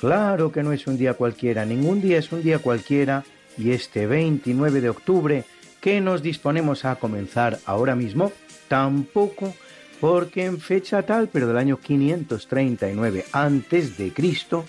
Claro 0.00 0.50
que 0.50 0.64
no 0.64 0.72
es 0.72 0.88
un 0.88 0.98
día 0.98 1.14
cualquiera, 1.14 1.64
ningún 1.64 2.00
día 2.00 2.18
es 2.18 2.32
un 2.32 2.42
día 2.42 2.58
cualquiera 2.58 3.22
y 3.56 3.70
este 3.70 4.08
29 4.08 4.80
de 4.80 4.88
octubre 4.88 5.44
que 5.80 6.00
nos 6.00 6.24
disponemos 6.24 6.84
a 6.84 6.96
comenzar 6.96 7.60
ahora 7.66 7.94
mismo, 7.94 8.32
tampoco 8.66 9.54
porque 10.00 10.44
en 10.44 10.60
fecha 10.60 11.02
tal, 11.02 11.28
pero 11.28 11.46
del 11.46 11.56
año 11.56 11.78
539 11.78 13.24
antes 13.32 13.96
de 13.98 14.12
Cristo, 14.12 14.64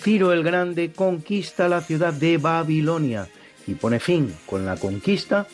Ciro 0.00 0.32
el 0.32 0.42
Grande 0.42 0.92
conquista 0.92 1.68
la 1.68 1.80
ciudad 1.80 2.12
de 2.12 2.38
Babilonia 2.38 3.28
y 3.66 3.74
pone 3.74 4.00
fin 4.00 4.34
con 4.46 4.66
la 4.66 4.76
conquista 4.76 5.46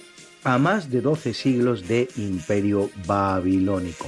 a 0.44 0.56
más 0.58 0.90
de 0.90 1.00
12 1.00 1.34
siglos 1.34 1.86
de 1.86 2.08
imperio 2.16 2.90
babilónico. 3.06 4.06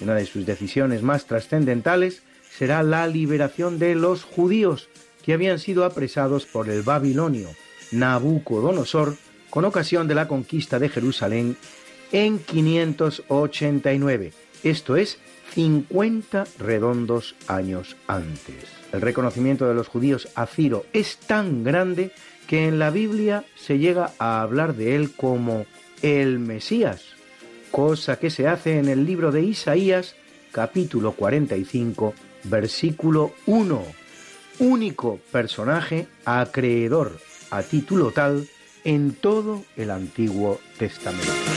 Una 0.00 0.14
de 0.14 0.26
sus 0.26 0.44
decisiones 0.44 1.02
más 1.02 1.26
trascendentales 1.26 2.22
será 2.50 2.82
la 2.82 3.06
liberación 3.06 3.78
de 3.78 3.94
los 3.94 4.24
judíos 4.24 4.88
que 5.24 5.32
habían 5.32 5.58
sido 5.58 5.84
apresados 5.84 6.44
por 6.44 6.68
el 6.68 6.82
babilonio 6.82 7.48
Nabucodonosor 7.92 9.16
con 9.48 9.64
ocasión 9.64 10.08
de 10.08 10.14
la 10.14 10.28
conquista 10.28 10.78
de 10.78 10.88
Jerusalén 10.88 11.56
en 12.10 12.38
589, 12.38 14.32
esto 14.62 14.96
es 14.96 15.18
50 15.54 16.44
redondos 16.58 17.34
años 17.46 17.96
antes. 18.06 18.64
El 18.92 19.00
reconocimiento 19.00 19.68
de 19.68 19.74
los 19.74 19.88
judíos 19.88 20.28
a 20.34 20.46
Ciro 20.46 20.86
es 20.92 21.18
tan 21.18 21.64
grande 21.64 22.12
que 22.46 22.68
en 22.68 22.78
la 22.78 22.90
Biblia 22.90 23.44
se 23.54 23.78
llega 23.78 24.12
a 24.18 24.42
hablar 24.42 24.74
de 24.74 24.96
él 24.96 25.12
como 25.14 25.66
el 26.02 26.38
Mesías, 26.38 27.02
cosa 27.70 28.18
que 28.18 28.30
se 28.30 28.48
hace 28.48 28.78
en 28.78 28.88
el 28.88 29.06
libro 29.06 29.32
de 29.32 29.42
Isaías, 29.42 30.16
capítulo 30.50 31.12
45, 31.12 32.14
versículo 32.44 33.32
1. 33.46 33.82
Único 34.58 35.18
personaje 35.30 36.08
acreedor 36.24 37.18
a 37.50 37.62
título 37.62 38.10
tal 38.10 38.48
en 38.84 39.12
todo 39.14 39.64
el 39.76 39.90
Antiguo 39.90 40.60
Testamento. 40.78 41.51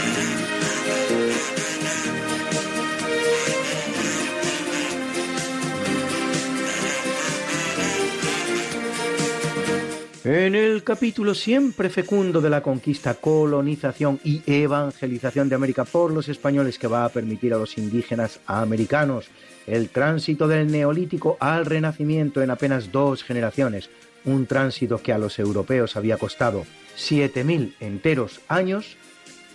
En 10.25 10.55
el 10.55 10.83
capítulo 10.83 11.35
siempre 11.35 11.87
fecundo 11.91 12.41
de 12.41 12.49
la 12.49 12.63
conquista, 12.63 13.13
colonización 13.13 14.19
y 14.23 14.41
evangelización 14.47 15.49
de 15.49 15.55
América 15.55 15.85
por 15.85 16.11
los 16.11 16.29
españoles 16.29 16.79
que 16.79 16.87
va 16.87 17.05
a 17.05 17.09
permitir 17.09 17.53
a 17.53 17.59
los 17.59 17.77
indígenas 17.77 18.39
americanos 18.47 19.27
el 19.67 19.89
tránsito 19.89 20.47
del 20.47 20.71
neolítico 20.71 21.37
al 21.39 21.67
renacimiento 21.67 22.41
en 22.41 22.49
apenas 22.49 22.91
dos 22.91 23.23
generaciones, 23.23 23.91
un 24.23 24.47
tránsito 24.47 24.97
que 24.97 25.13
a 25.13 25.19
los 25.19 25.37
europeos 25.37 25.95
había 25.95 26.17
costado 26.17 26.65
7.000 26.97 27.75
enteros 27.79 28.41
años, 28.47 28.97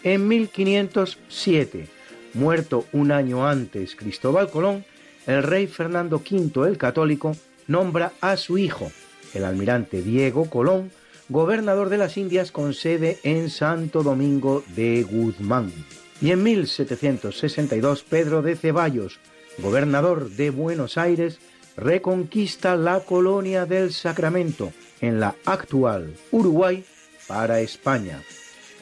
en 0.05 0.29
1507, 0.29 1.89
muerto 2.35 2.85
un 2.93 3.11
año 3.11 3.45
antes 3.45 3.97
Cristóbal 3.97 4.49
Colón, 4.49 4.85
el 5.27 5.43
rey 5.43 5.67
Fernando 5.67 6.19
V 6.19 6.69
el 6.69 6.79
Católico 6.79 7.37
nombra 7.67 8.13
a 8.21 8.37
su 8.37 8.57
hijo, 8.57 8.93
el 9.35 9.45
almirante 9.45 10.03
Diego 10.03 10.49
Colón, 10.51 10.91
gobernador 11.29 11.89
de 11.89 11.99
las 11.99 12.17
Indias 12.17 12.53
con 12.53 12.75
sede 12.75 13.19
en 13.23 13.51
Santo 13.51 14.03
Domingo 14.03 14.65
de 14.75 15.03
Guzmán. 15.03 15.73
Y 16.21 16.33
en 16.33 16.43
1762 16.43 18.03
Pedro 18.03 18.43
de 18.43 18.57
Ceballos, 18.57 19.19
gobernador 19.59 20.31
de 20.31 20.51
Buenos 20.51 20.99
Aires, 20.99 21.39
reconquista 21.77 22.77
la 22.77 23.01
colonia 23.01 23.65
del 23.67 23.93
Sacramento 23.93 24.73
en 25.01 25.21
la 25.21 25.35
actual 25.45 26.15
Uruguay 26.31 26.85
para 27.27 27.61
España. 27.61 28.23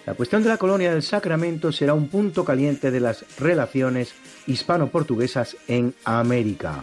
La 0.07 0.15
cuestión 0.15 0.43
de 0.43 0.49
la 0.49 0.57
colonia 0.57 0.93
del 0.93 1.03
Sacramento 1.03 1.71
será 1.71 1.93
un 1.93 2.09
punto 2.09 2.45
caliente 2.45 2.91
de 2.91 2.99
las 2.99 3.25
relaciones 3.39 4.15
hispano-portuguesas 4.47 5.57
en 5.69 5.95
América. 6.05 6.83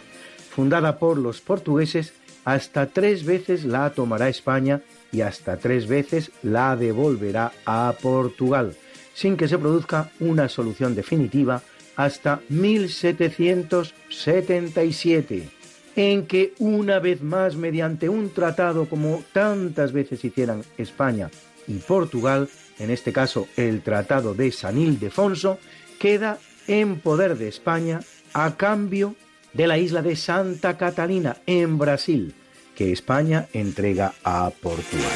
Fundada 0.52 1.00
por 1.00 1.18
los 1.18 1.42
portugueses, 1.42 2.14
hasta 2.46 2.86
tres 2.86 3.26
veces 3.26 3.66
la 3.66 3.90
tomará 3.90 4.30
España 4.30 4.82
y 5.12 5.22
hasta 5.22 5.58
tres 5.58 5.88
veces 5.88 6.30
la 6.44 6.76
devolverá 6.76 7.52
a 7.66 7.96
Portugal, 8.02 8.76
sin 9.14 9.36
que 9.36 9.48
se 9.48 9.58
produzca 9.58 10.12
una 10.20 10.48
solución 10.48 10.94
definitiva 10.96 11.64
hasta 11.96 12.42
1777, 12.50 15.50
en 15.96 16.28
que 16.28 16.54
una 16.60 17.00
vez 17.00 17.22
más, 17.22 17.56
mediante 17.56 18.10
un 18.10 18.30
tratado 18.32 18.88
como 18.88 19.24
tantas 19.34 19.92
veces 19.92 20.24
hicieran 20.24 20.62
España 20.78 21.32
y 21.68 21.74
Portugal, 21.76 22.48
en 22.80 22.92
este 22.92 23.12
caso 23.14 23.48
el 23.56 23.82
Tratado 23.82 24.36
de 24.36 24.52
San 24.52 24.78
Ildefonso, 24.78 25.58
queda 25.98 26.38
en 26.68 27.00
poder 27.00 27.38
de 27.38 27.48
España 27.48 28.02
a 28.34 28.58
cambio 28.58 29.16
de 29.56 29.68
la 29.68 29.78
isla 29.78 30.02
de 30.02 30.16
Santa 30.16 30.78
Catalina, 30.78 31.38
en 31.46 31.78
Brasil, 31.78 32.36
que 32.76 32.92
España 32.92 33.48
entrega 33.54 34.14
a 34.24 34.52
Portugal. 34.62 35.10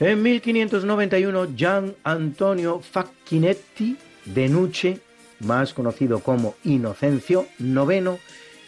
En 0.00 0.22
1591, 0.22 1.48
Gian 1.56 1.94
Antonio 2.04 2.80
Facchinetti 2.80 3.96
de 4.26 4.48
Nuche, 4.50 5.00
más 5.40 5.72
conocido 5.72 6.20
como 6.20 6.56
Inocencio 6.64 7.46
IX, 7.58 8.18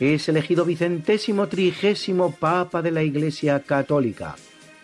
es 0.01 0.29
elegido 0.31 0.65
vicentésimo 0.65 1.47
trigésimo 1.47 2.31
papa 2.31 2.81
de 2.81 2.91
la 2.91 3.03
Iglesia 3.03 3.61
Católica. 3.61 4.37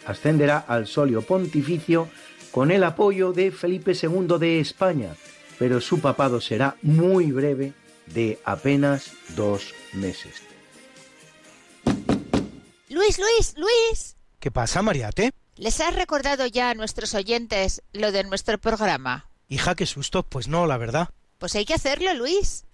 Ascenderá 0.07 0.59
al 0.59 0.87
solio 0.87 1.23
pontificio 1.23 2.09
con 2.51 2.71
el 2.71 2.85
apoyo 2.85 3.33
de 3.33 3.51
Felipe 3.51 3.93
II 4.01 4.39
de 4.39 4.61
España, 4.61 5.15
pero 5.59 5.81
su 5.81 6.01
papado 6.01 6.41
será 6.41 6.77
muy 6.83 7.33
breve, 7.33 7.73
de 8.07 8.41
apenas 8.45 9.13
dos 9.37 9.75
meses. 9.93 10.43
Luis, 12.89 13.19
Luis, 13.19 13.55
Luis. 13.57 14.17
¿Qué 14.39 14.51
pasa, 14.51 14.83
Mariate? 14.83 15.33
¿Les 15.57 15.81
has 15.81 15.95
recordado 15.95 16.47
ya 16.47 16.71
a 16.71 16.75
nuestros 16.75 17.15
oyentes 17.15 17.83
lo 17.93 18.13
de 18.13 18.25
nuestro 18.25 18.59
programa? 18.59 19.31
Hija, 19.49 19.75
qué 19.75 19.87
susto. 19.87 20.23
Pues 20.23 20.49
no, 20.49 20.67
la 20.67 20.77
verdad. 20.77 21.11
Pues 21.39 21.55
hay 21.55 21.65
que 21.65 21.75
hacerlo, 21.75 22.13
Luis. 22.15 22.65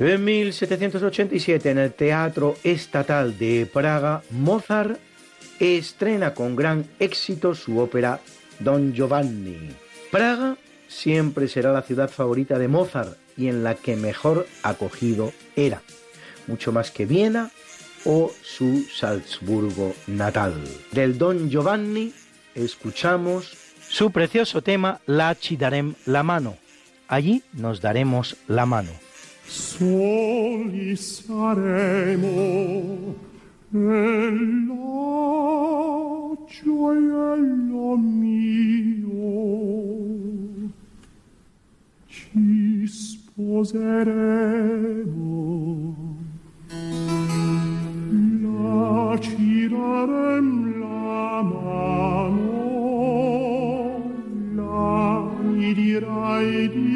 En 0.00 0.24
1787, 0.24 1.70
en 1.70 1.78
el 1.78 1.92
Teatro 1.92 2.56
Estatal 2.64 3.38
de 3.38 3.64
Praga, 3.72 4.22
Mozart 4.30 4.98
estrena 5.60 6.34
con 6.34 6.56
gran 6.56 6.84
éxito 6.98 7.54
su 7.54 7.78
ópera 7.78 8.20
Don 8.58 8.92
Giovanni. 8.92 9.70
Praga 10.10 10.56
siempre 10.88 11.46
será 11.46 11.72
la 11.72 11.82
ciudad 11.82 12.10
favorita 12.10 12.58
de 12.58 12.66
Mozart 12.66 13.16
y 13.36 13.46
en 13.46 13.62
la 13.62 13.76
que 13.76 13.94
mejor 13.94 14.48
acogido 14.64 15.32
era, 15.54 15.80
mucho 16.48 16.72
más 16.72 16.90
que 16.90 17.06
Viena 17.06 17.52
o 18.04 18.32
su 18.42 18.84
Salzburgo 18.92 19.94
natal. 20.08 20.54
Del 20.90 21.18
Don 21.18 21.50
Giovanni 21.50 22.12
escuchamos 22.56 23.56
su 23.88 24.10
precioso 24.10 24.60
tema 24.60 25.00
La 25.06 25.36
ci 25.36 25.56
darem 25.56 25.94
la 26.04 26.24
mano. 26.24 26.56
Allí 27.06 27.44
nos 27.52 27.80
daremos 27.80 28.36
la 28.48 28.66
mano. 28.66 29.03
Soli 29.46 30.96
saremo 30.96 32.32
nella 33.68 34.84
gioiello 36.48 37.96
mio 37.96 39.12
ci 42.06 42.86
sposeremo 42.86 43.74
la 48.42 49.18
ci 49.20 49.68
darem 49.68 50.48
la 50.80 51.42
mano 51.42 52.62
la 54.54 55.28
mi 55.42 55.74
dirai 55.74 56.68
di 56.70 56.93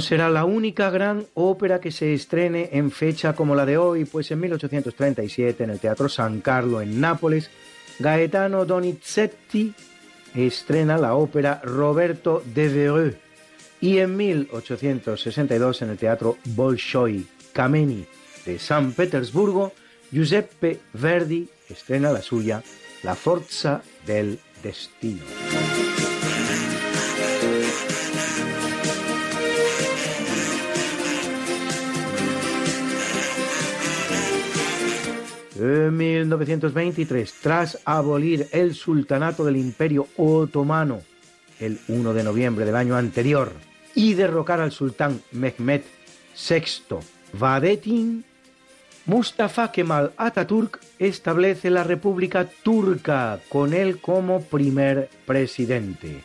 Será 0.00 0.28
la 0.28 0.44
única 0.44 0.90
gran 0.90 1.26
ópera 1.34 1.80
que 1.80 1.92
se 1.92 2.14
estrene 2.14 2.70
en 2.72 2.90
fecha 2.90 3.34
como 3.34 3.54
la 3.54 3.64
de 3.64 3.76
hoy, 3.76 4.04
pues 4.04 4.30
en 4.30 4.40
1837 4.40 5.64
en 5.64 5.70
el 5.70 5.78
Teatro 5.78 6.08
San 6.08 6.40
Carlo 6.40 6.80
en 6.80 7.00
Nápoles, 7.00 7.50
Gaetano 7.98 8.64
Donizetti 8.64 9.72
estrena 10.34 10.98
la 10.98 11.14
ópera 11.14 11.60
Roberto 11.62 12.42
Devereux 12.54 13.16
y 13.80 13.98
en 13.98 14.16
1862 14.16 15.82
en 15.82 15.90
el 15.90 15.98
Teatro 15.98 16.38
Bolshoi 16.44 17.26
Kameni 17.52 18.04
de 18.44 18.58
San 18.58 18.92
Petersburgo, 18.92 19.72
Giuseppe 20.10 20.80
Verdi 20.92 21.48
estrena 21.68 22.10
la 22.10 22.22
suya 22.22 22.62
La 23.02 23.14
Forza 23.14 23.82
del 24.06 24.40
Destino. 24.62 25.63
En 35.66 35.96
1923, 35.96 37.32
tras 37.40 37.78
abolir 37.86 38.48
el 38.52 38.74
sultanato 38.74 39.46
del 39.46 39.56
Imperio 39.56 40.08
Otomano 40.18 41.00
el 41.58 41.78
1 41.88 42.12
de 42.12 42.22
noviembre 42.22 42.66
del 42.66 42.76
año 42.76 42.96
anterior 42.96 43.50
y 43.94 44.12
derrocar 44.12 44.60
al 44.60 44.72
sultán 44.72 45.22
Mehmed 45.32 45.80
VI 46.36 46.96
Vahdettin, 47.32 48.26
Mustafa 49.06 49.72
Kemal 49.72 50.12
Atatürk 50.18 50.80
establece 50.98 51.70
la 51.70 51.82
República 51.82 52.46
Turca 52.62 53.40
con 53.48 53.72
él 53.72 54.02
como 54.02 54.42
primer 54.42 55.08
presidente. 55.24 56.20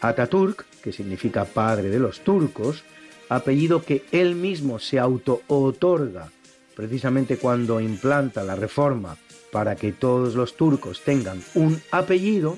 Atatürk, 0.00 0.64
que 0.82 0.92
significa 0.92 1.44
padre 1.44 1.90
de 1.90 1.98
los 1.98 2.20
turcos, 2.20 2.84
apellido 3.28 3.82
que 3.82 4.06
él 4.12 4.34
mismo 4.34 4.78
se 4.78 4.98
auto-otorga 4.98 6.30
precisamente 6.78 7.38
cuando 7.38 7.80
implanta 7.80 8.44
la 8.44 8.54
reforma 8.54 9.16
para 9.50 9.74
que 9.74 9.90
todos 9.90 10.36
los 10.36 10.56
turcos 10.56 11.02
tengan 11.02 11.42
un 11.56 11.82
apellido, 11.90 12.56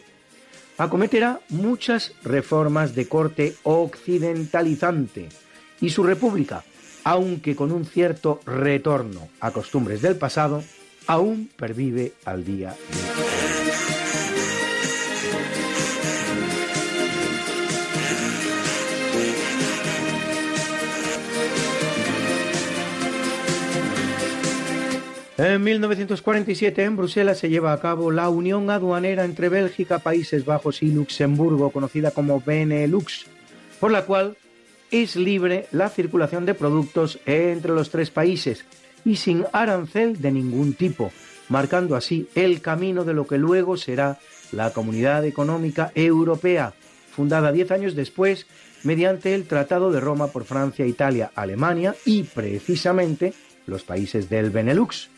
acometerá 0.76 1.40
muchas 1.48 2.12
reformas 2.22 2.94
de 2.94 3.08
corte 3.08 3.54
occidentalizante 3.62 5.30
y 5.80 5.88
su 5.88 6.02
república, 6.02 6.64
aunque 7.02 7.56
con 7.56 7.72
un 7.72 7.86
cierto 7.86 8.40
retorno 8.44 9.30
a 9.40 9.52
costumbres 9.52 10.02
del 10.02 10.16
pasado, 10.16 10.62
aún 11.06 11.48
pervive 11.56 12.12
al 12.26 12.44
día 12.44 12.76
de 12.92 13.22
hoy. 13.22 13.89
En 25.42 25.64
1947 25.64 26.84
en 26.84 26.98
Bruselas 26.98 27.38
se 27.38 27.48
lleva 27.48 27.72
a 27.72 27.80
cabo 27.80 28.10
la 28.10 28.28
unión 28.28 28.68
aduanera 28.68 29.24
entre 29.24 29.48
Bélgica, 29.48 29.98
Países 29.98 30.44
Bajos 30.44 30.82
y 30.82 30.92
Luxemburgo, 30.92 31.70
conocida 31.70 32.10
como 32.10 32.42
Benelux, 32.42 33.24
por 33.80 33.90
la 33.90 34.04
cual 34.04 34.36
es 34.90 35.16
libre 35.16 35.64
la 35.72 35.88
circulación 35.88 36.44
de 36.44 36.52
productos 36.52 37.20
entre 37.24 37.72
los 37.72 37.88
tres 37.88 38.10
países 38.10 38.66
y 39.02 39.16
sin 39.16 39.46
arancel 39.54 40.20
de 40.20 40.30
ningún 40.30 40.74
tipo, 40.74 41.10
marcando 41.48 41.96
así 41.96 42.28
el 42.34 42.60
camino 42.60 43.06
de 43.06 43.14
lo 43.14 43.26
que 43.26 43.38
luego 43.38 43.78
será 43.78 44.18
la 44.52 44.74
Comunidad 44.74 45.24
Económica 45.24 45.90
Europea, 45.94 46.74
fundada 47.16 47.50
diez 47.50 47.70
años 47.70 47.94
después 47.94 48.46
mediante 48.82 49.34
el 49.34 49.46
Tratado 49.46 49.90
de 49.90 50.00
Roma 50.00 50.26
por 50.26 50.44
Francia, 50.44 50.84
Italia, 50.84 51.30
Alemania 51.34 51.94
y 52.04 52.24
precisamente 52.24 53.32
los 53.66 53.84
países 53.84 54.28
del 54.28 54.50
Benelux 54.50 55.08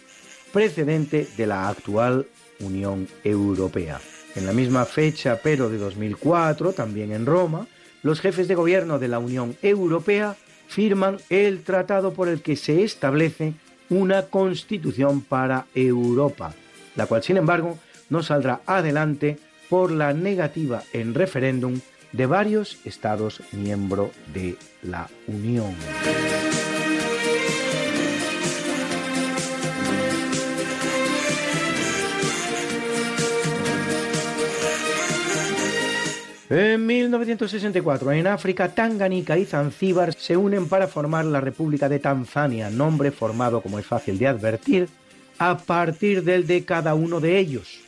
precedente 0.53 1.27
de 1.37 1.47
la 1.47 1.69
actual 1.69 2.27
Unión 2.61 3.09
Europea. 3.25 4.01
En 4.35 4.47
la 4.47 4.53
misma 4.53 4.85
fecha, 4.85 5.41
pero 5.43 5.69
de 5.69 5.79
2004, 5.79 6.73
también 6.73 7.13
en 7.13 7.27
Roma, 7.27 7.67
los 8.03 8.21
jefes 8.21 8.49
de 8.49 8.55
gobierno 8.55 8.99
de 8.99 9.09
la 9.09 9.19
Unión 9.19 9.57
Europea 9.63 10.37
firman 10.69 11.19
el 11.29 11.63
tratado 11.63 12.15
por 12.15 12.29
el 12.29 12.41
que 12.41 12.57
se 12.57 12.83
establece 12.83 13.55
una 13.91 14.23
constitución 14.23 15.21
para 15.21 15.67
Europa, 15.75 16.55
la 16.97 17.07
cual, 17.07 17.23
sin 17.23 17.37
embargo, 17.37 17.79
no 18.09 18.23
saldrá 18.23 18.61
adelante 18.67 19.39
por 19.69 19.91
la 19.91 20.13
negativa 20.13 20.83
en 20.93 21.15
referéndum 21.15 21.81
de 22.13 22.27
varios 22.27 22.79
Estados 22.85 23.43
miembros 23.53 24.11
de 24.33 24.57
la 24.83 25.09
Unión. 25.27 25.75
En 36.55 36.85
1964, 36.85 38.13
en 38.13 38.27
África, 38.27 38.75
Tanganica 38.75 39.39
y 39.39 39.47
Zanzíbar 39.47 40.13
se 40.13 40.37
unen 40.37 40.69
para 40.69 40.87
formar 40.87 41.25
la 41.25 41.41
República 41.41 41.89
de 41.89 41.99
Tanzania, 41.99 42.69
nombre 42.69 43.11
formado, 43.11 43.63
como 43.63 43.79
es 43.79 43.87
fácil 43.87 44.19
de 44.19 44.27
advertir, 44.27 44.91
a 45.39 45.57
partir 45.57 46.23
del 46.23 46.47
de 46.47 46.67
cada 46.67 46.95
uno 46.95 47.21
de 47.21 47.39
ellos. 47.39 47.81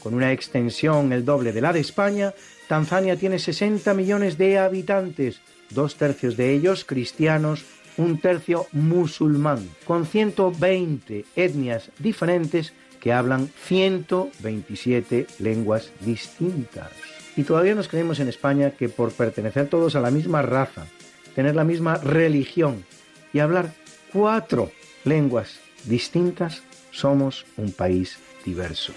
Con 0.00 0.14
una 0.14 0.30
extensión 0.30 1.12
el 1.12 1.24
doble 1.24 1.52
de 1.52 1.60
la 1.60 1.72
de 1.72 1.80
España, 1.80 2.32
Tanzania 2.68 3.16
tiene 3.16 3.40
60 3.40 3.92
millones 3.94 4.38
de 4.38 4.60
habitantes, 4.60 5.40
dos 5.70 5.96
tercios 5.96 6.36
de 6.36 6.52
ellos 6.52 6.84
cristianos, 6.84 7.64
un 7.96 8.20
tercio 8.20 8.68
musulmán, 8.70 9.68
con 9.84 10.06
120 10.06 11.24
etnias 11.34 11.90
diferentes 11.98 12.72
que 13.00 13.12
hablan 13.12 13.50
127 13.64 15.26
lenguas 15.40 15.90
distintas. 16.02 17.15
Y 17.36 17.44
todavía 17.44 17.74
nos 17.74 17.88
creemos 17.88 18.18
en 18.18 18.28
España 18.28 18.70
que 18.70 18.88
por 18.88 19.12
pertenecer 19.12 19.68
todos 19.68 19.94
a 19.94 20.00
la 20.00 20.10
misma 20.10 20.40
raza, 20.40 20.86
tener 21.34 21.54
la 21.54 21.64
misma 21.64 21.98
religión 21.98 22.86
y 23.32 23.40
hablar 23.40 23.74
cuatro 24.12 24.70
lenguas 25.04 25.58
distintas, 25.84 26.62
somos 26.90 27.44
un 27.58 27.72
país 27.72 28.18
diverso. 28.44 28.94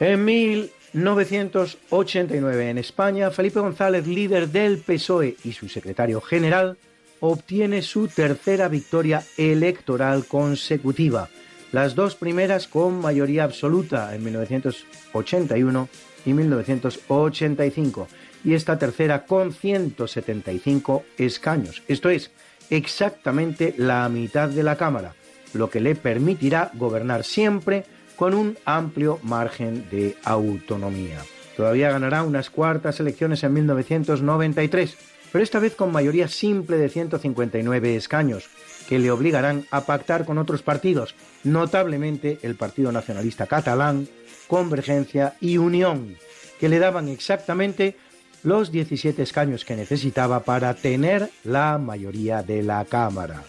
En 0.00 0.24
1989 0.24 2.70
en 2.70 2.78
España, 2.78 3.30
Felipe 3.30 3.60
González, 3.60 4.06
líder 4.06 4.48
del 4.48 4.78
PSOE 4.78 5.36
y 5.44 5.52
su 5.52 5.68
secretario 5.68 6.20
general, 6.20 6.76
obtiene 7.24 7.82
su 7.82 8.08
tercera 8.08 8.66
victoria 8.66 9.22
electoral 9.36 10.26
consecutiva, 10.26 11.28
las 11.70 11.94
dos 11.94 12.16
primeras 12.16 12.66
con 12.66 13.00
mayoría 13.00 13.44
absoluta 13.44 14.12
en 14.12 14.24
1981 14.24 15.88
y 16.26 16.32
1985, 16.32 18.08
y 18.44 18.54
esta 18.54 18.76
tercera 18.76 19.24
con 19.24 19.52
175 19.52 21.04
escaños, 21.16 21.84
esto 21.86 22.10
es, 22.10 22.32
exactamente 22.70 23.72
la 23.78 24.08
mitad 24.08 24.48
de 24.48 24.64
la 24.64 24.76
Cámara, 24.76 25.14
lo 25.54 25.70
que 25.70 25.80
le 25.80 25.94
permitirá 25.94 26.72
gobernar 26.74 27.22
siempre 27.22 27.84
con 28.16 28.34
un 28.34 28.58
amplio 28.64 29.20
margen 29.22 29.88
de 29.92 30.16
autonomía. 30.24 31.20
Todavía 31.56 31.92
ganará 31.92 32.24
unas 32.24 32.50
cuartas 32.50 32.98
elecciones 32.98 33.44
en 33.44 33.52
1993, 33.52 34.96
pero 35.32 35.42
esta 35.42 35.58
vez 35.58 35.74
con 35.74 35.90
mayoría 35.90 36.28
simple 36.28 36.76
de 36.76 36.90
159 36.90 37.96
escaños, 37.96 38.50
que 38.88 38.98
le 38.98 39.10
obligarán 39.10 39.66
a 39.70 39.86
pactar 39.86 40.26
con 40.26 40.36
otros 40.36 40.62
partidos, 40.62 41.14
notablemente 41.42 42.38
el 42.42 42.54
Partido 42.54 42.92
Nacionalista 42.92 43.46
Catalán, 43.46 44.06
Convergencia 44.46 45.34
y 45.40 45.56
Unión, 45.56 46.16
que 46.60 46.68
le 46.68 46.78
daban 46.78 47.08
exactamente 47.08 47.96
los 48.42 48.70
17 48.70 49.22
escaños 49.22 49.64
que 49.64 49.76
necesitaba 49.76 50.40
para 50.40 50.74
tener 50.74 51.30
la 51.44 51.78
mayoría 51.78 52.42
de 52.42 52.62
la 52.62 52.84
Cámara. 52.84 53.42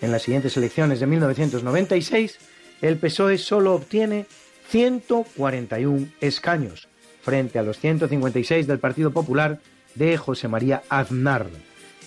En 0.00 0.12
las 0.12 0.22
siguientes 0.22 0.56
elecciones 0.56 1.00
de 1.00 1.06
1996, 1.06 2.38
el 2.80 2.96
PSOE 2.96 3.36
solo 3.36 3.74
obtiene 3.74 4.24
141 4.68 6.06
escaños, 6.22 6.88
frente 7.20 7.58
a 7.58 7.62
los 7.62 7.78
156 7.78 8.66
del 8.66 8.78
Partido 8.78 9.10
Popular 9.10 9.60
de 9.94 10.16
José 10.16 10.48
María 10.48 10.82
Aznar, 10.88 11.46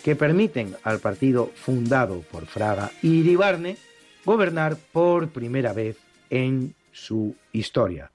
que 0.04 0.16
permiten 0.16 0.76
al 0.84 1.00
partido 1.00 1.52
fundado 1.56 2.22
por 2.32 2.46
Fraga 2.46 2.92
y 3.02 3.20
Iribarne 3.20 3.78
gobernar 4.26 4.78
por 4.92 5.30
primera 5.30 5.74
vez 5.74 5.98
en 6.30 6.74
su 6.92 7.36
historia. 7.52 8.12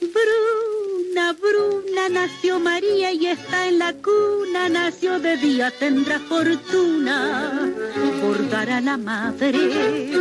Bruna, 0.00 1.32
Bruna, 1.34 2.08
nació 2.08 2.58
María 2.58 3.12
y 3.12 3.26
está 3.26 3.68
en 3.68 3.78
la 3.78 3.92
cuna, 3.92 4.68
nació 4.68 5.18
de 5.18 5.36
día, 5.36 5.72
tendrá 5.78 6.18
fortuna. 6.20 7.70
Bordará 8.22 8.80
la 8.80 8.96
madre 8.96 10.12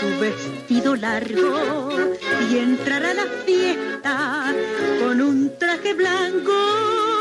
su 0.00 0.20
vestido 0.20 0.96
largo 0.96 1.90
y 2.50 2.58
entrará 2.58 3.10
a 3.10 3.14
la 3.14 3.26
fiesta 3.44 4.54
con 5.00 5.20
un 5.20 5.58
traje 5.58 5.94
blanco. 5.94 7.13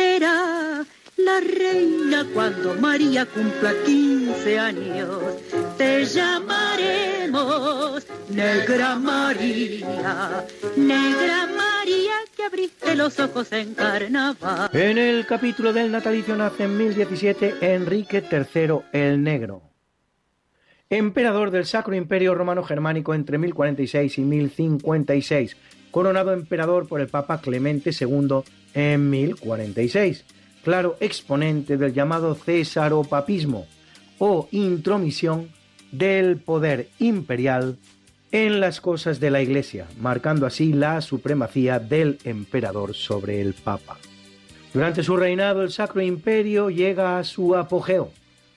Será 0.00 0.82
la 1.18 1.40
reina 1.40 2.26
cuando 2.32 2.74
María 2.76 3.26
cumpla 3.26 3.74
15 3.84 4.58
años. 4.58 5.20
Te 5.76 6.06
llamaremos 6.06 8.06
Negra 8.30 8.96
María, 8.96 10.46
Negra 10.74 11.46
María 11.54 12.14
que 12.34 12.44
abriste 12.44 12.94
los 12.94 13.20
ojos 13.20 13.52
en 13.52 13.74
carnaval. 13.74 14.70
En 14.72 14.96
el 14.96 15.26
capítulo 15.26 15.74
del 15.74 15.92
natalicio 15.92 16.34
nace 16.34 16.64
en 16.64 16.78
1017 16.78 17.56
Enrique 17.60 18.24
III 18.32 18.78
el 18.92 19.22
Negro, 19.22 19.60
emperador 20.88 21.50
del 21.50 21.66
Sacro 21.66 21.94
Imperio 21.94 22.34
Romano 22.34 22.62
Germánico 22.62 23.12
entre 23.12 23.36
1046 23.36 24.16
y 24.16 24.22
1056, 24.22 25.56
coronado 25.90 26.32
emperador 26.32 26.86
por 26.88 27.00
el 27.00 27.08
Papa 27.08 27.40
Clemente 27.40 27.90
II 27.98 28.42
en 28.74 29.10
1046 29.10 30.24
claro 30.62 30.96
exponente 31.00 31.76
del 31.76 31.92
llamado 31.92 32.34
cesaropapismo 32.34 33.66
o 34.18 34.48
intromisión 34.50 35.48
del 35.92 36.36
poder 36.38 36.88
imperial 36.98 37.78
en 38.32 38.60
las 38.60 38.80
cosas 38.80 39.18
de 39.18 39.30
la 39.30 39.42
Iglesia, 39.42 39.86
marcando 39.98 40.46
así 40.46 40.72
la 40.72 41.00
supremacía 41.00 41.80
del 41.80 42.18
emperador 42.24 42.94
sobre 42.94 43.40
el 43.40 43.54
Papa. 43.54 43.98
Durante 44.72 45.02
su 45.02 45.16
reinado 45.16 45.62
el 45.62 45.72
Sacro 45.72 46.00
Imperio 46.00 46.70
llega 46.70 47.18
a 47.18 47.24
su 47.24 47.56
apogeo, 47.56 48.12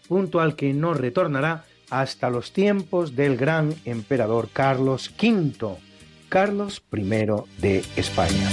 punto 0.08 0.42
al 0.42 0.56
que 0.56 0.74
no 0.74 0.94
retornará 0.94 1.66
hasta 1.90 2.30
los 2.30 2.52
tiempos 2.52 3.16
del 3.16 3.36
gran 3.36 3.74
emperador 3.86 4.50
Carlos 4.54 5.12
V, 5.20 5.78
Carlos 6.34 6.82
I 6.92 7.04
de 7.62 7.84
España. 7.96 8.50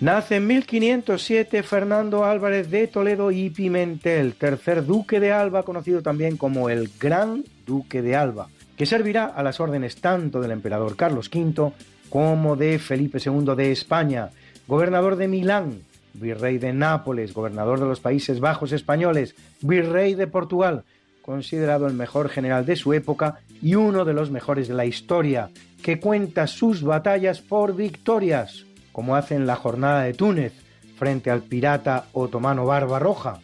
Nace 0.00 0.36
en 0.36 0.46
1507 0.46 1.62
Fernando 1.62 2.24
Álvarez 2.24 2.70
de 2.70 2.86
Toledo 2.86 3.30
y 3.30 3.50
Pimentel, 3.50 4.32
tercer 4.32 4.86
duque 4.86 5.20
de 5.20 5.32
Alba, 5.32 5.62
conocido 5.62 6.00
también 6.00 6.38
como 6.38 6.70
el 6.70 6.90
Gran 6.98 7.44
Duque 7.66 8.00
de 8.00 8.16
Alba, 8.16 8.48
que 8.78 8.86
servirá 8.86 9.26
a 9.26 9.42
las 9.42 9.60
órdenes 9.60 9.96
tanto 9.96 10.40
del 10.40 10.52
emperador 10.52 10.96
Carlos 10.96 11.30
V 11.30 11.74
como 12.08 12.56
de 12.56 12.78
Felipe 12.78 13.18
II 13.22 13.54
de 13.54 13.72
España, 13.72 14.30
gobernador 14.66 15.16
de 15.16 15.28
Milán, 15.28 15.82
virrey 16.14 16.58
de 16.58 16.72
Nápoles, 16.72 17.34
gobernador 17.34 17.80
de 17.80 17.86
los 17.86 18.00
Países 18.00 18.40
Bajos 18.40 18.72
españoles, 18.72 19.34
virrey 19.60 20.14
de 20.14 20.26
Portugal, 20.26 20.84
considerado 21.22 21.86
el 21.86 21.94
mejor 21.94 22.28
general 22.28 22.66
de 22.66 22.76
su 22.76 22.92
época 22.92 23.40
y 23.62 23.74
uno 23.74 24.04
de 24.04 24.14
los 24.14 24.30
mejores 24.30 24.68
de 24.68 24.74
la 24.74 24.86
historia, 24.86 25.50
que 25.82 26.00
cuenta 26.00 26.46
sus 26.46 26.82
batallas 26.82 27.40
por 27.40 27.74
victorias 27.74 28.64
como 28.94 29.16
hace 29.16 29.34
en 29.34 29.46
la 29.46 29.56
jornada 29.56 30.02
de 30.02 30.14
Túnez 30.14 30.52
frente 30.96 31.28
al 31.28 31.42
pirata 31.42 32.06
otomano 32.12 32.64
Barbarroja, 32.64 33.40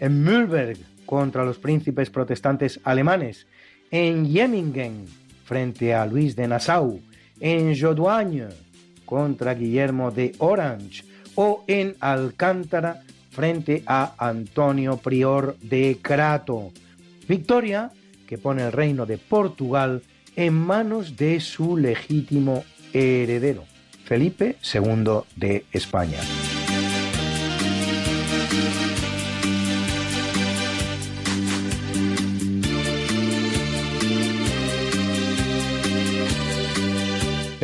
en 0.00 0.24
Mühlberg 0.24 0.78
contra 1.04 1.44
los 1.44 1.58
príncipes 1.58 2.08
protestantes 2.08 2.80
alemanes, 2.82 3.46
en 3.90 4.26
Jemmingen 4.26 5.04
frente 5.44 5.94
a 5.94 6.06
Luis 6.06 6.34
de 6.34 6.48
Nassau, 6.48 6.98
en 7.40 7.78
Jodoigne 7.78 8.48
contra 9.04 9.54
Guillermo 9.54 10.10
de 10.10 10.34
Orange 10.38 11.04
o 11.36 11.64
en 11.66 11.94
Alcántara 12.00 13.02
frente 13.30 13.82
a 13.86 14.14
Antonio 14.18 14.96
Prior 14.96 15.56
de 15.60 15.98
Crato. 16.02 16.72
Victoria 17.28 17.92
que 18.26 18.38
pone 18.38 18.64
el 18.64 18.72
reino 18.72 19.06
de 19.06 19.18
Portugal 19.18 20.02
en 20.34 20.54
manos 20.54 21.16
de 21.16 21.40
su 21.40 21.76
legítimo 21.76 22.64
heredero. 22.92 23.64
Felipe 24.04 24.56
II 24.72 25.20
de 25.36 25.64
España. 25.72 26.18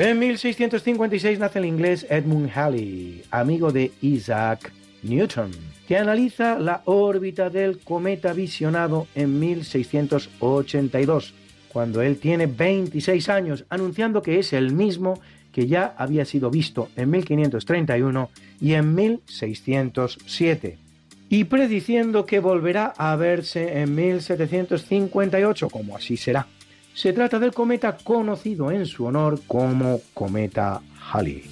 En 0.05 0.19
1656 0.19 1.39
nace 1.39 1.61
el 1.61 1.65
inglés 1.65 2.05
Edmund 2.11 2.51
Halley, 2.53 3.23
amigo 3.31 3.71
de 3.71 3.93
Isaac 4.01 4.73
Newton, 5.05 5.53
que 5.87 5.97
analiza 5.97 6.59
la 6.59 6.83
órbita 6.87 7.51
del 7.51 7.79
cometa 7.79 8.33
visionado 8.33 9.07
en 9.15 9.39
1682, 9.39 11.35
cuando 11.69 12.03
él 12.03 12.17
tiene 12.17 12.47
26 12.47 13.29
años, 13.29 13.65
anunciando 13.69 14.23
que 14.23 14.41
es 14.41 14.53
el 14.53 14.73
mismo 14.73 15.21
que 15.53 15.69
ya 15.69 15.95
había 15.97 16.25
sido 16.25 16.51
visto 16.51 16.89
en 16.97 17.09
1531 17.09 18.29
y 18.61 18.73
en 18.73 18.97
1607, 18.97 20.79
y 21.29 21.45
prediciendo 21.45 22.27
que 22.27 22.41
volverá 22.41 22.87
a 22.97 23.15
verse 23.15 23.79
en 23.81 23.95
1758, 23.95 25.71
como 25.71 25.95
así 25.95 26.17
será. 26.17 26.49
Se 26.95 27.13
trata 27.13 27.39
del 27.39 27.53
cometa 27.53 27.97
conocido 27.97 28.71
en 28.71 28.87
su 28.87 29.07
honor 29.07 29.41
como 29.47 30.01
cometa 30.15 30.83
Halley. 31.11 31.45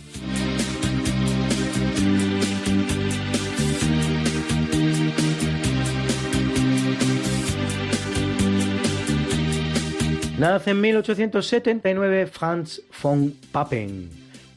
Nace 10.40 10.70
en 10.70 10.80
1879 10.80 12.26
Franz 12.26 12.80
von 13.02 13.34
Papen, 13.52 14.08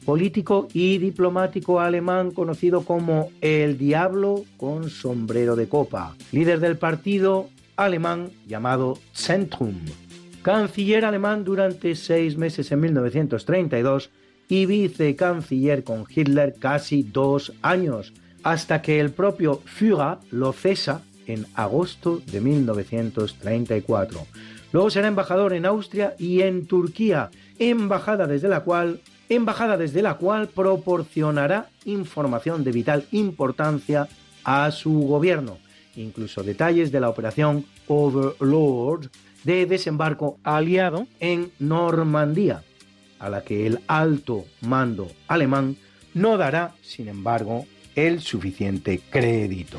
político 0.06 0.66
y 0.72 0.96
diplomático 0.96 1.78
alemán 1.78 2.30
conocido 2.30 2.86
como 2.86 3.28
el 3.42 3.76
Diablo 3.76 4.44
con 4.56 4.88
sombrero 4.88 5.56
de 5.56 5.68
copa, 5.68 6.14
líder 6.32 6.60
del 6.60 6.78
partido 6.78 7.50
alemán 7.76 8.30
llamado 8.46 8.98
Zentrum, 9.14 9.74
canciller 10.44 11.06
alemán 11.06 11.42
durante 11.42 11.96
seis 11.96 12.36
meses 12.36 12.70
en 12.70 12.80
1932 12.80 14.10
y 14.46 14.66
vicecanciller 14.66 15.82
con 15.84 16.04
Hitler 16.06 16.54
casi 16.58 17.02
dos 17.02 17.54
años, 17.62 18.12
hasta 18.42 18.82
que 18.82 19.00
el 19.00 19.10
propio 19.10 19.62
Führer 19.64 20.18
lo 20.30 20.52
cesa 20.52 21.00
en 21.26 21.46
agosto 21.54 22.20
de 22.30 22.42
1934. 22.42 24.26
Luego 24.70 24.90
será 24.90 25.08
embajador 25.08 25.54
en 25.54 25.64
Austria 25.64 26.14
y 26.18 26.42
en 26.42 26.66
Turquía, 26.66 27.30
embajada 27.58 28.26
desde 28.26 28.48
la 28.48 28.60
cual 28.60 29.00
embajada 29.30 29.78
desde 29.78 30.02
la 30.02 30.18
cual 30.18 30.48
proporcionará 30.48 31.70
información 31.86 32.64
de 32.64 32.72
vital 32.72 33.06
importancia 33.12 34.08
a 34.44 34.70
su 34.70 34.92
gobierno, 34.92 35.56
incluso 35.96 36.42
detalles 36.42 36.92
de 36.92 37.00
la 37.00 37.08
operación 37.08 37.64
Overlord 37.88 39.08
de 39.44 39.66
desembarco 39.66 40.38
aliado 40.42 41.06
en 41.20 41.52
Normandía, 41.58 42.62
a 43.18 43.30
la 43.30 43.42
que 43.42 43.66
el 43.66 43.80
alto 43.86 44.44
mando 44.60 45.10
alemán 45.28 45.76
no 46.14 46.36
dará, 46.36 46.74
sin 46.82 47.08
embargo, 47.08 47.66
el 47.94 48.20
suficiente 48.20 49.00
crédito. 49.10 49.78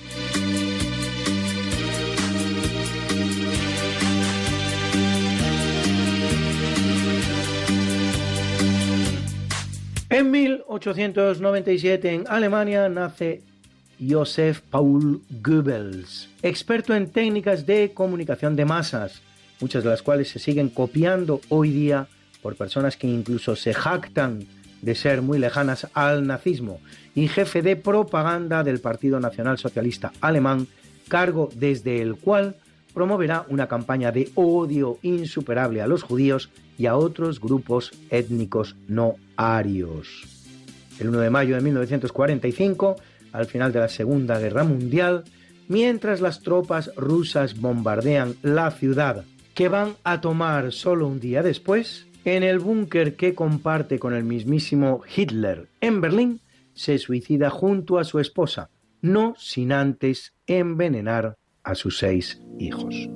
En 10.09 10.31
1897 10.31 12.13
en 12.13 12.25
Alemania 12.29 12.87
nace 12.87 13.41
Joseph 13.99 14.61
Paul 14.69 15.21
Goebbels, 15.41 16.29
experto 16.41 16.95
en 16.95 17.09
técnicas 17.09 17.65
de 17.65 17.91
comunicación 17.93 18.55
de 18.55 18.63
masas, 18.63 19.21
muchas 19.59 19.83
de 19.83 19.89
las 19.89 20.01
cuales 20.01 20.29
se 20.29 20.39
siguen 20.39 20.69
copiando 20.69 21.41
hoy 21.49 21.71
día 21.71 22.07
por 22.41 22.55
personas 22.55 22.97
que 22.97 23.07
incluso 23.07 23.55
se 23.55 23.73
jactan 23.73 24.45
de 24.81 24.95
ser 24.95 25.21
muy 25.21 25.39
lejanas 25.39 25.87
al 25.93 26.27
nazismo, 26.27 26.79
y 27.15 27.27
jefe 27.27 27.61
de 27.61 27.75
propaganda 27.75 28.63
del 28.63 28.79
Partido 28.79 29.19
Nacional 29.19 29.57
Socialista 29.57 30.11
Alemán, 30.21 30.67
cargo 31.07 31.49
desde 31.55 32.01
el 32.01 32.15
cual 32.15 32.55
promoverá 32.93 33.45
una 33.49 33.67
campaña 33.67 34.11
de 34.11 34.29
odio 34.35 34.99
insuperable 35.01 35.81
a 35.81 35.87
los 35.87 36.03
judíos 36.03 36.49
y 36.77 36.85
a 36.85 36.95
otros 36.95 37.41
grupos 37.41 37.91
étnicos 38.09 38.75
no 38.87 39.15
arios. 39.35 40.27
El 40.99 41.09
1 41.09 41.19
de 41.19 41.29
mayo 41.29 41.55
de 41.55 41.61
1945, 41.61 42.95
al 43.31 43.45
final 43.47 43.71
de 43.71 43.79
la 43.79 43.89
Segunda 43.89 44.39
Guerra 44.39 44.63
Mundial, 44.63 45.23
mientras 45.67 46.21
las 46.21 46.41
tropas 46.41 46.91
rusas 46.95 47.59
bombardean 47.59 48.35
la 48.43 48.71
ciudad 48.71 49.25
que 49.55 49.69
van 49.69 49.95
a 50.03 50.21
tomar 50.21 50.71
solo 50.73 51.07
un 51.07 51.19
día 51.19 51.41
después, 51.41 52.05
en 52.25 52.43
el 52.43 52.59
búnker 52.59 53.15
que 53.15 53.33
comparte 53.33 53.97
con 53.97 54.13
el 54.13 54.25
mismísimo 54.25 55.01
Hitler 55.15 55.69
en 55.79 56.01
Berlín, 56.01 56.41
se 56.73 56.99
suicida 56.99 57.49
junto 57.49 57.97
a 57.97 58.03
su 58.03 58.19
esposa, 58.19 58.69
no 59.01 59.33
sin 59.37 59.71
antes 59.71 60.33
envenenar 60.45 61.37
a 61.63 61.73
sus 61.73 61.97
seis 61.97 62.41
hijos. 62.59 63.09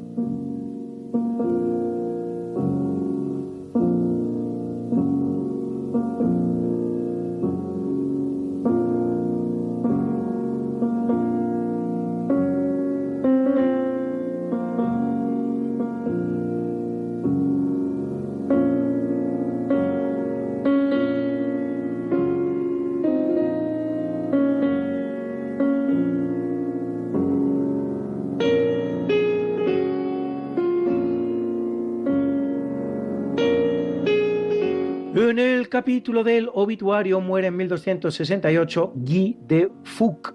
Capítulo 35.79 36.25
del 36.25 36.49
obituario 36.53 37.21
muere 37.21 37.47
en 37.47 37.55
1268 37.55 38.91
Guy 38.95 39.37
de 39.47 39.71
Fouque, 39.85 40.31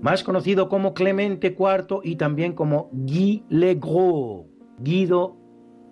más 0.00 0.24
conocido 0.24 0.70
como 0.70 0.94
Clemente 0.94 1.48
IV 1.48 2.00
y 2.02 2.16
también 2.16 2.54
como 2.54 2.88
Guy 2.92 3.44
le 3.50 3.74
Gros, 3.74 4.46
Guido 4.78 5.36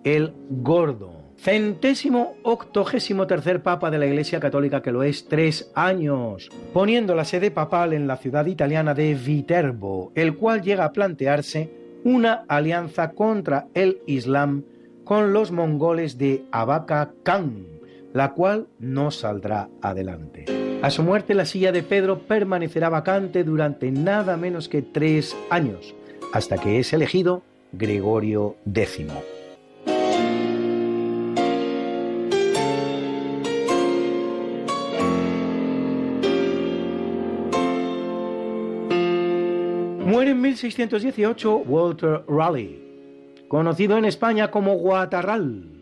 el 0.03 0.33
Gordo. 0.49 1.33
Centésimo 1.37 2.33
octogésimo 2.41 3.27
tercer 3.27 3.61
papa 3.61 3.91
de 3.91 3.99
la 3.99 4.07
Iglesia 4.07 4.39
Católica 4.39 4.81
que 4.81 4.91
lo 4.91 5.03
es 5.03 5.27
tres 5.27 5.71
años, 5.75 6.49
poniendo 6.73 7.13
la 7.13 7.25
sede 7.25 7.51
papal 7.51 7.93
en 7.93 8.07
la 8.07 8.17
ciudad 8.17 8.47
italiana 8.47 8.95
de 8.95 9.13
Viterbo, 9.13 10.11
el 10.15 10.35
cual 10.35 10.63
llega 10.63 10.85
a 10.85 10.93
plantearse 10.93 11.69
una 12.03 12.43
alianza 12.47 13.11
contra 13.11 13.67
el 13.75 14.01
Islam 14.07 14.63
con 15.03 15.31
los 15.31 15.51
mongoles 15.51 16.17
de 16.17 16.45
Abaca 16.51 17.13
Khan, 17.21 17.72
la 18.13 18.33
cual 18.33 18.67
no 18.79 19.11
saldrá 19.11 19.69
adelante. 19.81 20.45
A 20.81 20.89
su 20.89 21.01
muerte 21.03 21.33
la 21.33 21.45
silla 21.45 21.71
de 21.71 21.83
Pedro 21.83 22.19
permanecerá 22.19 22.89
vacante 22.89 23.43
durante 23.43 23.91
nada 23.91 24.37
menos 24.37 24.69
que 24.69 24.81
tres 24.81 25.35
años, 25.49 25.95
hasta 26.33 26.57
que 26.57 26.79
es 26.79 26.93
elegido 26.93 27.41
Gregorio 27.71 28.55
X. 28.65 29.07
Muere 40.05 40.31
en 40.31 40.41
1618 40.41 41.57
Walter 41.65 42.23
Raleigh, 42.27 43.47
conocido 43.47 43.97
en 43.97 44.05
España 44.05 44.51
como 44.51 44.75
Guatarral, 44.75 45.72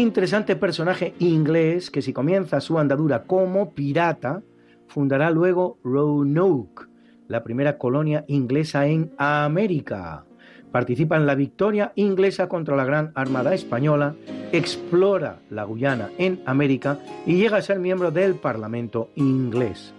interesante 0.00 0.56
personaje 0.56 1.14
inglés 1.20 1.90
que 1.90 2.02
si 2.02 2.12
comienza 2.12 2.60
su 2.60 2.78
andadura 2.78 3.22
como 3.24 3.72
pirata, 3.74 4.42
fundará 4.88 5.30
luego 5.30 5.78
Roanoke, 5.84 6.86
la 7.28 7.44
primera 7.44 7.78
colonia 7.78 8.24
inglesa 8.26 8.86
en 8.86 9.12
América. 9.18 10.24
Participa 10.72 11.16
en 11.16 11.26
la 11.26 11.36
victoria 11.36 11.92
inglesa 11.94 12.48
contra 12.48 12.74
la 12.74 12.84
Gran 12.84 13.12
Armada 13.14 13.54
Española, 13.54 14.16
explora 14.50 15.38
la 15.48 15.62
Guyana 15.62 16.10
en 16.18 16.42
América 16.44 16.98
y 17.24 17.36
llega 17.36 17.58
a 17.58 17.62
ser 17.62 17.78
miembro 17.78 18.10
del 18.10 18.34
Parlamento 18.34 19.10
inglés. 19.14 19.94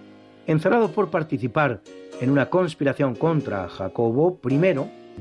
Encerrado 0.45 0.91
por 0.91 1.09
participar 1.09 1.79
en 2.19 2.29
una 2.29 2.49
conspiración 2.49 3.15
contra 3.15 3.69
Jacobo 3.69 4.39
I 4.43 4.57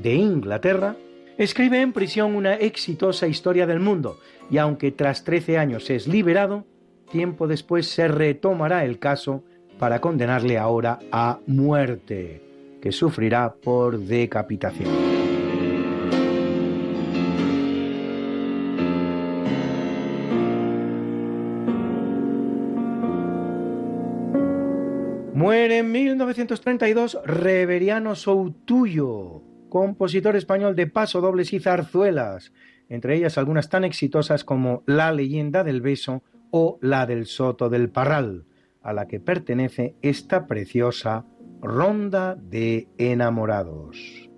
de 0.01 0.13
Inglaterra, 0.13 0.97
escribe 1.37 1.81
en 1.81 1.93
prisión 1.93 2.35
una 2.35 2.55
exitosa 2.55 3.27
historia 3.27 3.65
del 3.65 3.79
mundo 3.79 4.17
y 4.49 4.57
aunque 4.57 4.91
tras 4.91 5.23
13 5.23 5.57
años 5.57 5.89
es 5.89 6.07
liberado, 6.07 6.65
tiempo 7.11 7.47
después 7.47 7.87
se 7.87 8.07
retomará 8.07 8.85
el 8.85 8.99
caso 8.99 9.43
para 9.79 9.99
condenarle 9.99 10.57
ahora 10.57 10.99
a 11.11 11.39
muerte, 11.47 12.41
que 12.81 12.91
sufrirá 12.91 13.53
por 13.53 13.99
decapitación. 13.99 15.15
Muere 25.33 25.79
en 25.79 25.91
1932 25.91 27.19
Reveriano 27.25 28.15
Soutuyo, 28.15 29.41
compositor 29.69 30.37
español 30.37 30.75
de 30.75 30.87
paso 30.87 31.19
dobles 31.19 31.51
y 31.51 31.59
zarzuelas, 31.59 32.53
entre 32.89 33.15
ellas 33.15 33.37
algunas 33.37 33.69
tan 33.69 33.83
exitosas 33.83 34.43
como 34.43 34.83
La 34.85 35.11
leyenda 35.11 35.63
del 35.63 35.81
beso 35.81 36.23
o 36.51 36.77
La 36.81 37.05
del 37.05 37.25
Soto 37.25 37.69
del 37.69 37.89
Parral, 37.89 38.45
a 38.81 38.93
la 38.93 39.07
que 39.07 39.19
pertenece 39.19 39.95
esta 40.01 40.47
preciosa 40.47 41.25
Ronda 41.61 42.35
de 42.35 42.87
Enamorados. 42.97 44.29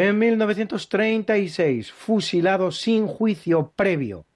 En 0.00 0.16
1936, 0.16 1.90
fusilado 1.90 2.70
sin 2.70 3.08
juicio 3.08 3.72
previo 3.74 4.26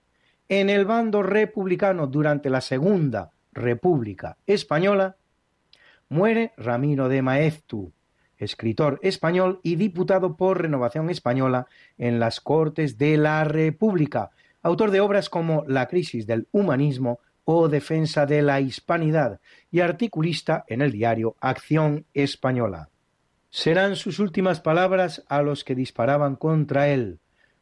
en 0.49 0.69
el 0.69 0.85
bando 0.85 1.23
republicano 1.23 2.09
durante 2.09 2.51
la 2.51 2.61
Segunda 2.61 3.31
República 3.53 4.39
Española, 4.45 5.15
muere 6.09 6.51
Ramiro 6.57 7.09
de 7.09 7.23
Maeztu, 7.23 7.93
escritor 8.39 8.99
español 9.05 9.61
y 9.63 9.77
diputado 9.77 10.37
por 10.37 10.61
Renovación 10.61 11.11
Española 11.11 11.69
en 11.97 12.19
las 12.19 12.41
Cortes 12.41 12.99
de 12.99 13.17
la 13.17 13.45
República, 13.45 14.33
autor 14.65 14.91
de 14.91 15.01
obras 15.01 15.31
como 15.31 15.63
La 15.69 15.87
crisis 15.87 16.27
del 16.27 16.49
humanismo 16.51 17.21
o 17.45 17.69
Defensa 17.69 18.27
de 18.27 18.43
la 18.43 18.61
Hispanidad 18.61 19.39
y 19.71 19.79
articulista 19.79 20.65
en 20.67 20.83
el 20.83 20.91
diario 20.91 21.37
Acción 21.41 22.05
Española. 22.15 22.89
Serán 23.55 23.97
sus 23.97 24.19
últimas 24.19 24.63
palabras 24.63 25.25
a 25.29 25.43
los 25.43 25.63
que 25.63 25.75
disparaban 25.75 26.37
contra 26.37 26.89
él. 26.89 27.21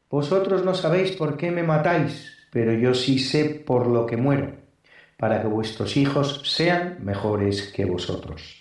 Vosotros 0.08 0.64
no 0.64 0.72
sabéis 0.72 1.10
por 1.10 1.36
qué 1.36 1.50
me 1.50 1.64
matáis, 1.64 2.32
pero 2.52 2.72
yo 2.72 2.94
sí 2.94 3.18
sé 3.18 3.64
por 3.66 3.88
lo 3.88 4.06
que 4.06 4.16
muero, 4.16 4.52
para 5.16 5.42
que 5.42 5.48
vuestros 5.48 5.96
hijos 5.96 6.42
sean 6.44 6.98
mejores 7.04 7.72
que 7.72 7.86
vosotros. 7.86 8.59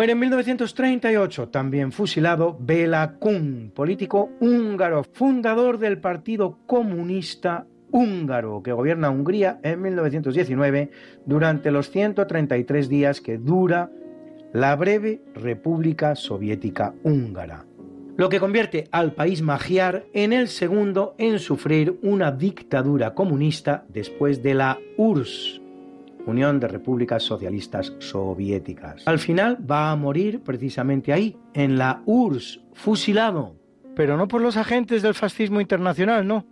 Muere 0.00 0.14
en 0.14 0.18
1938, 0.18 1.48
también 1.50 1.92
fusilado, 1.92 2.56
Bela 2.58 3.16
Kun, 3.18 3.70
político 3.74 4.30
húngaro, 4.40 5.04
fundador 5.04 5.76
del 5.76 5.98
Partido 5.98 6.58
Comunista 6.64 7.66
Húngaro, 7.90 8.62
que 8.62 8.72
gobierna 8.72 9.10
Hungría 9.10 9.60
en 9.62 9.82
1919 9.82 10.90
durante 11.26 11.70
los 11.70 11.90
133 11.90 12.88
días 12.88 13.20
que 13.20 13.36
dura 13.36 13.90
la 14.54 14.74
breve 14.74 15.20
República 15.34 16.14
Soviética 16.14 16.94
Húngara, 17.02 17.66
lo 18.16 18.30
que 18.30 18.40
convierte 18.40 18.88
al 18.92 19.12
país 19.12 19.42
magiar 19.42 20.06
en 20.14 20.32
el 20.32 20.48
segundo 20.48 21.14
en 21.18 21.38
sufrir 21.38 21.98
una 22.00 22.32
dictadura 22.32 23.12
comunista 23.12 23.84
después 23.90 24.42
de 24.42 24.54
la 24.54 24.78
URSS, 24.96 25.60
Unión 26.26 26.60
de 26.60 26.68
Repúblicas 26.68 27.22
Socialistas 27.22 27.92
Soviéticas. 27.98 29.06
Al 29.06 29.18
final 29.18 29.58
va 29.68 29.90
a 29.90 29.96
morir 29.96 30.42
precisamente 30.42 31.12
ahí, 31.12 31.36
en 31.54 31.78
la 31.78 32.02
URSS, 32.06 32.60
fusilado, 32.72 33.56
pero 33.94 34.16
no 34.16 34.28
por 34.28 34.40
los 34.40 34.56
agentes 34.56 35.02
del 35.02 35.14
fascismo 35.14 35.60
internacional, 35.60 36.26
no, 36.26 36.46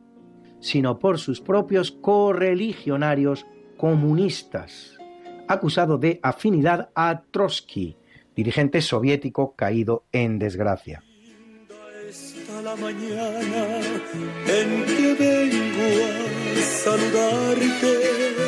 sino 0.60 0.98
por 0.98 1.18
sus 1.18 1.40
propios 1.40 1.92
correligionarios 1.92 3.46
comunistas, 3.76 4.98
acusado 5.46 5.98
de 5.98 6.20
afinidad 6.22 6.90
a 6.94 7.22
Trotsky, 7.30 7.96
dirigente 8.34 8.80
soviético 8.80 9.54
caído 9.54 10.04
en 10.12 10.38
desgracia. 10.38 11.02
Está 12.08 12.62
la 12.62 12.76
mañana 12.76 13.80
en 14.46 14.84
que 14.84 15.14
vengo 15.14 16.04
a 16.56 16.62
saludarte. 16.62 18.47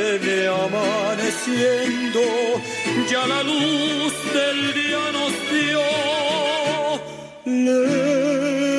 amaneciendo, 1.31 2.21
ya 3.09 3.27
la 3.27 3.43
luz 3.43 4.13
del 4.33 4.73
día 4.73 5.11
nos 5.11 5.33
dio. 5.51 5.81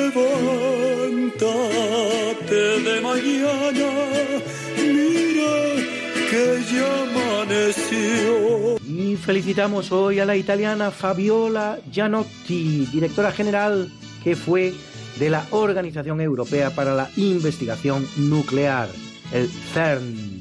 Levántate 0.07 0.41
de 2.81 3.01
mañana, 3.01 3.89
mira 4.77 5.53
que 6.29 6.43
ya 6.71 6.89
amaneció. 7.03 8.33
Y 8.85 9.15
felicitamos 9.17 9.91
hoy 9.91 10.19
a 10.19 10.25
la 10.25 10.35
italiana 10.35 10.91
Fabiola 10.91 11.79
Gianotti, 11.91 12.87
directora 12.91 13.31
general 13.31 13.91
que 14.23 14.35
fue 14.35 14.73
de 15.19 15.29
la 15.29 15.45
Organización 15.51 16.21
Europea 16.21 16.71
para 16.71 16.95
la 16.95 17.09
Investigación 17.17 18.07
Nuclear, 18.17 18.89
el 19.31 19.49
CERN. 19.49 20.32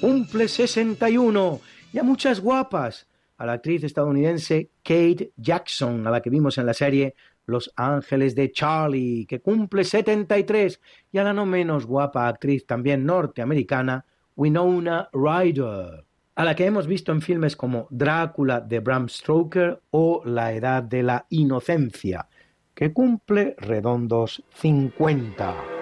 Cumple 0.00 0.46
61 0.46 1.60
y 1.92 1.98
a 1.98 2.02
muchas 2.02 2.40
guapas. 2.40 3.08
A 3.38 3.46
la 3.46 3.54
actriz 3.54 3.84
estadounidense 3.84 4.70
Kate 4.82 5.32
Jackson, 5.36 6.06
a 6.06 6.10
la 6.10 6.20
que 6.20 6.30
vimos 6.30 6.58
en 6.58 6.66
la 6.66 6.74
serie 6.74 7.14
Los 7.46 7.72
Ángeles 7.76 8.34
de 8.34 8.52
Charlie, 8.52 9.26
que 9.26 9.40
cumple 9.40 9.84
73, 9.84 10.80
y 11.12 11.18
a 11.18 11.24
la 11.24 11.32
no 11.32 11.46
menos 11.46 11.86
guapa 11.86 12.28
actriz 12.28 12.66
también 12.66 13.04
norteamericana, 13.04 14.04
Winona 14.36 15.08
Ryder, 15.12 16.04
a 16.34 16.44
la 16.44 16.54
que 16.54 16.66
hemos 16.66 16.86
visto 16.86 17.12
en 17.12 17.22
filmes 17.22 17.56
como 17.56 17.86
Drácula 17.90 18.60
de 18.60 18.80
Bram 18.80 19.08
Stoker 19.08 19.80
o 19.90 20.22
La 20.24 20.52
Edad 20.52 20.82
de 20.82 21.02
la 21.02 21.26
Inocencia, 21.30 22.28
que 22.74 22.92
cumple 22.92 23.54
redondos 23.58 24.42
50. 24.54 25.75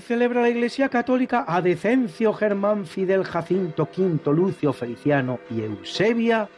Celebra 0.00 0.40
la 0.40 0.48
Iglesia 0.48 0.88
Católica 0.88 1.44
a 1.46 1.60
Decencio 1.60 2.32
Germán 2.32 2.86
Fidel 2.86 3.24
Jacinto 3.24 3.88
V 3.96 4.32
Lucio 4.32 4.72
Feliciano 4.72 5.40
y 5.50 5.62
Eusebia 5.62 6.48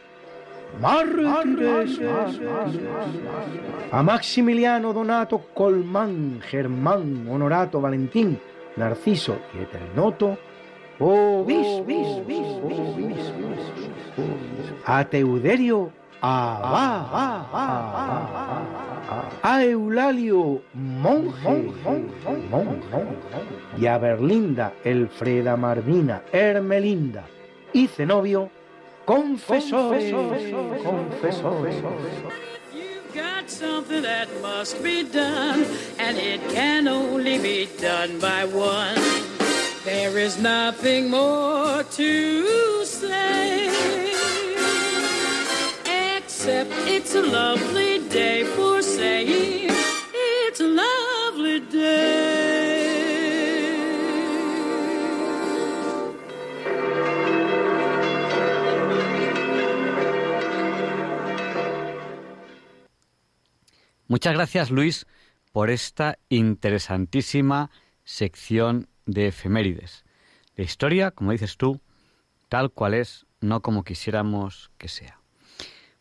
mártires. 0.81 1.99
A 3.91 4.03
Maximiliano 4.03 4.93
Donato 4.93 5.49
Colmán 5.53 6.41
Germán 6.41 7.27
Honorato 7.29 7.81
Valentín 7.81 8.39
Narciso 8.75 9.37
y 9.53 9.63
Eternoto 9.63 10.37
a 14.85 15.03
Teuderio 15.05 15.91
Abad, 16.27 17.45
a 19.43 19.63
Eulalio 19.63 20.63
monje, 20.73 21.71
y 23.77 23.85
a 23.85 23.97
Berlinda 23.99 24.73
Elfreda 24.83 25.55
Marvina 25.55 26.23
Hermelinda 26.31 27.27
y 27.73 27.87
Zenobio 27.87 28.49
confesores. 29.05 30.11
You've 32.73 33.13
got 33.13 33.47
something 33.47 34.01
that 34.01 34.27
must 34.41 34.81
be 34.81 35.03
done, 35.03 35.63
and 35.99 36.17
it 36.17 36.41
can 36.49 36.87
only 36.87 37.37
be 37.37 37.67
done 37.79 38.19
by 38.19 38.45
one. 38.45 38.95
There 39.83 40.17
is 40.17 40.39
nothing 40.39 41.11
more 41.11 41.83
to 41.83 42.83
say, 42.83 43.69
it's 46.47 47.15
a 47.15 47.21
lovely 47.21 47.99
day 48.09 48.43
for 48.55 48.81
saying 48.81 49.69
it's 50.47 50.59
a 50.59 50.67
lovely. 50.67 51.05
Muchas 64.07 64.33
gracias, 64.33 64.71
Luis, 64.71 65.07
por 65.51 65.69
esta 65.69 66.19
interesantísima 66.29 67.71
sección 68.03 68.87
de 69.05 69.27
efemérides. 69.27 70.05
La 70.55 70.63
historia, 70.63 71.11
como 71.11 71.31
dices 71.31 71.57
tú, 71.57 71.81
tal 72.47 72.71
cual 72.71 72.93
es, 72.93 73.25
no 73.41 73.61
como 73.61 73.83
quisiéramos 73.83 74.71
que 74.77 74.87
sea. 74.87 75.24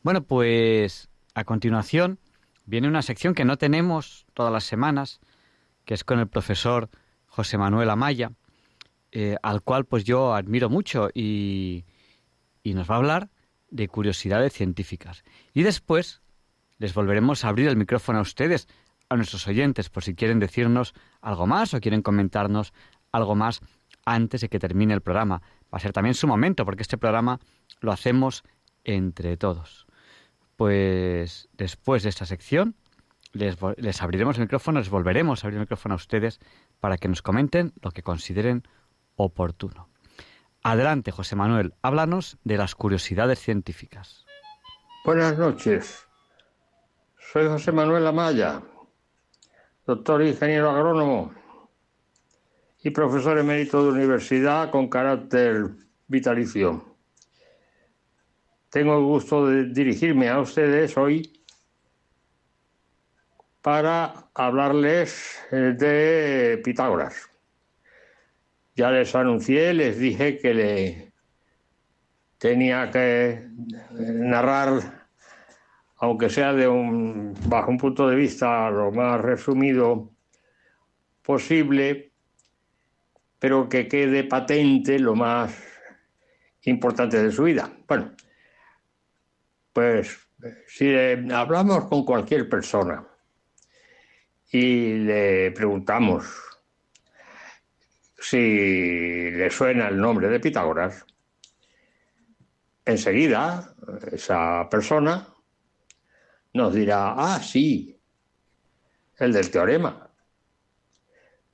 Bueno, 0.05 0.23
pues 0.23 1.09
a 1.35 1.45
continuación 1.45 2.19
viene 2.67 2.89
una 2.89 3.01
sección 3.01 3.33
que 3.33 3.47
no 3.47 3.57
tenemos 3.57 4.27
todas 4.35 4.53
las 4.53 4.65
semanas, 4.65 5.19
que 5.87 5.95
es 5.95 6.05
con 6.05 6.19
el 6.19 6.29
profesor 6.29 6.91
José 7.25 7.57
Manuel 7.57 7.89
Amaya, 7.89 8.33
eh, 9.13 9.37
al 9.43 9.63
cual 9.63 9.87
pues 9.87 10.05
yo 10.05 10.35
admiro 10.35 10.69
mucho 10.69 11.09
y, 11.15 11.87
y 12.63 12.75
nos 12.75 12.91
va 12.91 12.97
a 12.97 12.99
hablar 12.99 13.31
de 13.71 13.89
curiosidades 13.89 14.53
científicas. 14.53 15.25
Y 15.55 15.63
después 15.63 16.21
les 16.77 16.93
volveremos 16.93 17.43
a 17.43 17.49
abrir 17.49 17.69
el 17.69 17.79
micrófono 17.79 18.19
a 18.19 18.23
ustedes, 18.23 18.69
a 19.09 19.17
nuestros 19.17 19.47
oyentes 19.47 19.89
por 19.89 20.05
si 20.05 20.15
quieren 20.15 20.39
decirnos 20.39 20.93
algo 21.23 21.47
más 21.47 21.73
o 21.73 21.81
quieren 21.81 22.03
comentarnos 22.03 22.75
algo 23.11 23.37
más 23.37 23.63
antes 24.05 24.43
de 24.43 24.51
que 24.51 24.59
termine 24.59 24.93
el 24.93 25.01
programa. 25.01 25.41
Va 25.73 25.79
a 25.79 25.81
ser 25.81 25.93
también 25.93 26.15
su 26.15 26.27
momento 26.27 26.67
porque 26.67 26.83
este 26.83 26.99
programa 26.99 27.41
lo 27.81 27.91
hacemos 27.91 28.45
entre 28.85 29.39
todos. 29.39 29.87
Pues 30.57 31.49
después 31.53 32.03
de 32.03 32.09
esta 32.09 32.27
sección 32.27 32.77
les, 33.33 34.03
abriremos 34.03 34.37
el 34.37 34.43
micrófono, 34.43 34.79
les 34.79 34.91
volveremos 34.91 35.43
a 35.43 35.47
abrir 35.47 35.57
el 35.57 35.63
micrófono 35.63 35.95
a 35.95 35.97
ustedes 35.97 36.41
para 36.81 36.97
que 36.97 37.09
nos 37.09 37.23
comenten 37.23 37.73
lo 37.83 37.91
que 37.91 38.03
consideren 38.03 38.63
oportuno. 39.17 39.89
Adelante, 40.63 41.11
José 41.11 41.37
Manuel, 41.37 41.75
háblanos 41.83 42.39
de 42.45 42.57
las 42.57 42.75
curiosidades 42.75 43.39
científicas. 43.39 44.25
Buenas 45.05 45.37
noches. 45.37 46.07
Soy 47.19 47.47
José 47.47 47.73
Manuel 47.73 48.07
Amaya, 48.07 48.63
doctor 49.87 50.23
ingeniero 50.23 50.71
agrónomo 50.71 51.35
y 52.83 52.91
profesor 52.91 53.39
emérito 53.39 53.83
de 53.83 53.91
universidad 53.91 54.71
con 54.71 54.89
carácter 54.89 55.71
vitalicio. 56.07 56.94
Tengo 58.75 58.99
el 58.99 59.05
gusto 59.05 59.47
de 59.47 59.67
dirigirme 59.67 60.29
a 60.29 60.41
ustedes 60.41 60.97
hoy 60.97 61.31
para 63.63 64.13
hablarles 64.35 65.39
eh, 65.53 65.77
de 65.79 66.61
Pitágoras. 66.65 67.31
Ya 68.75 68.91
les 68.91 69.15
anuncié, 69.15 69.73
les 69.75 70.01
dije 70.01 70.39
que 70.39 70.55
le 70.55 71.13
tenía 72.37 72.91
que 72.91 73.31
eh, 73.31 73.47
narrar, 73.93 75.07
aunque 75.99 76.29
sea 76.29 76.53
de 76.53 76.67
bajo 77.47 77.71
un 77.71 77.79
punto 77.79 78.09
de 78.09 78.17
vista 78.17 78.69
lo 78.71 78.91
más 78.91 79.21
resumido 79.21 80.11
posible, 81.23 82.11
pero 83.39 83.69
que 83.69 83.87
quede 83.87 84.25
patente 84.25 84.99
lo 84.99 85.15
más 85.15 85.63
importante 86.63 87.23
de 87.23 87.31
su 87.31 87.45
vida. 87.45 87.71
Bueno, 87.87 88.11
pues 89.75 90.17
si 90.69 90.85
le 90.85 91.35
hablamos 91.35 91.87
con 91.87 92.05
cualquier 92.05 92.49
persona 92.49 93.05
y 94.51 94.99
le 94.99 95.51
preguntamos 95.51 96.25
si 98.19 99.31
le 99.33 99.51
suena 99.51 99.89
el 99.89 99.99
nombre 99.99 100.29
de 100.29 100.41
Pitágoras, 100.41 101.05
enseguida 102.85 103.75
esa 104.13 104.69
persona 104.71 105.29
nos 106.55 106.73
dirá, 106.73 107.15
ah, 107.17 107.41
sí, 107.43 108.01
el 109.19 109.33
del 109.33 109.51
teorema. 109.51 110.09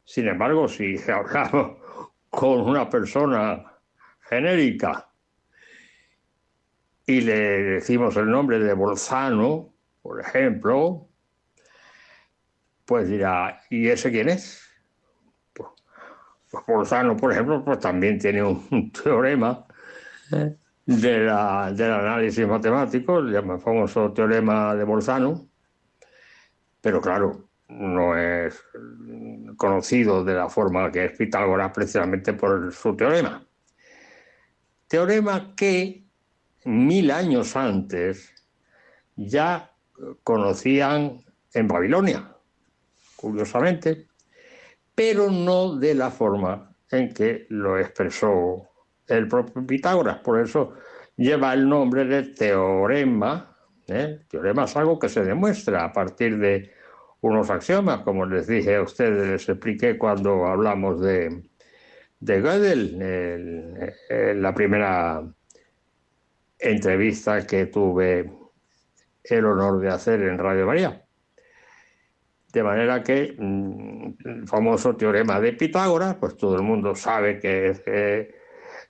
Sin 0.04 0.28
embargo, 0.28 0.68
si 0.68 0.96
hablamos 1.10 1.78
con 2.28 2.60
una 2.60 2.88
persona 2.88 3.78
genérica 4.28 5.09
y 7.10 7.20
le 7.22 7.34
decimos 7.34 8.16
el 8.16 8.30
nombre 8.30 8.58
de 8.60 8.72
Bolzano, 8.72 9.74
por 10.00 10.20
ejemplo, 10.20 11.08
pues 12.84 13.08
dirá, 13.08 13.60
¿y 13.68 13.88
ese 13.88 14.10
quién 14.12 14.28
es? 14.28 14.62
Pues, 15.52 15.68
pues 16.50 16.64
Bolzano, 16.66 17.16
por 17.16 17.32
ejemplo, 17.32 17.64
pues 17.64 17.80
también 17.80 18.18
tiene 18.18 18.42
un, 18.44 18.64
un 18.70 18.92
teorema 19.02 19.66
¿eh? 20.32 20.56
de 20.86 21.18
la- 21.20 21.72
del 21.72 21.92
análisis 21.92 22.46
matemático, 22.46 23.18
el 23.18 23.42
famoso 23.60 24.12
teorema 24.12 24.74
de 24.76 24.84
Bolzano, 24.84 25.48
pero 26.80 27.00
claro, 27.00 27.48
no 27.68 28.16
es 28.16 28.62
conocido 29.56 30.24
de 30.24 30.34
la 30.34 30.48
forma 30.48 30.90
que 30.92 31.06
es 31.06 31.12
Pitágoras 31.18 31.72
precisamente 31.72 32.32
por 32.34 32.72
su 32.72 32.96
teorema. 32.96 33.44
Teorema 34.88 35.54
que 35.54 35.99
mil 36.64 37.10
años 37.10 37.56
antes 37.56 38.32
ya 39.16 39.72
conocían 40.22 41.22
en 41.52 41.68
Babilonia, 41.68 42.36
curiosamente, 43.16 44.08
pero 44.94 45.30
no 45.30 45.76
de 45.76 45.94
la 45.94 46.10
forma 46.10 46.74
en 46.90 47.12
que 47.12 47.46
lo 47.50 47.78
expresó 47.78 48.68
el 49.06 49.28
propio 49.28 49.66
Pitágoras. 49.66 50.18
Por 50.18 50.40
eso 50.40 50.74
lleva 51.16 51.54
el 51.54 51.68
nombre 51.68 52.04
de 52.04 52.22
teorema. 52.34 53.56
¿eh? 53.86 54.20
Teorema 54.28 54.64
es 54.64 54.76
algo 54.76 54.98
que 54.98 55.08
se 55.08 55.24
demuestra 55.24 55.84
a 55.84 55.92
partir 55.92 56.38
de 56.38 56.72
unos 57.22 57.50
axiomas, 57.50 58.00
como 58.00 58.24
les 58.24 58.46
dije 58.46 58.76
a 58.76 58.82
ustedes, 58.82 59.28
les 59.28 59.48
expliqué 59.48 59.98
cuando 59.98 60.46
hablamos 60.46 61.02
de, 61.02 61.42
de 62.18 62.40
Gödel, 62.40 62.98
la 64.40 64.54
primera 64.54 65.22
entrevista 66.60 67.46
que 67.46 67.66
tuve 67.66 68.30
el 69.24 69.44
honor 69.44 69.80
de 69.80 69.88
hacer 69.88 70.22
en 70.22 70.38
Radio 70.38 70.66
María. 70.66 71.04
De 72.52 72.62
manera 72.62 73.02
que 73.02 73.34
mm, 73.38 74.12
el 74.24 74.48
famoso 74.48 74.96
teorema 74.96 75.40
de 75.40 75.52
Pitágoras, 75.52 76.16
pues 76.16 76.36
todo 76.36 76.56
el 76.56 76.62
mundo 76.62 76.94
sabe 76.94 77.38
que 77.38 77.80
eh, 77.86 78.34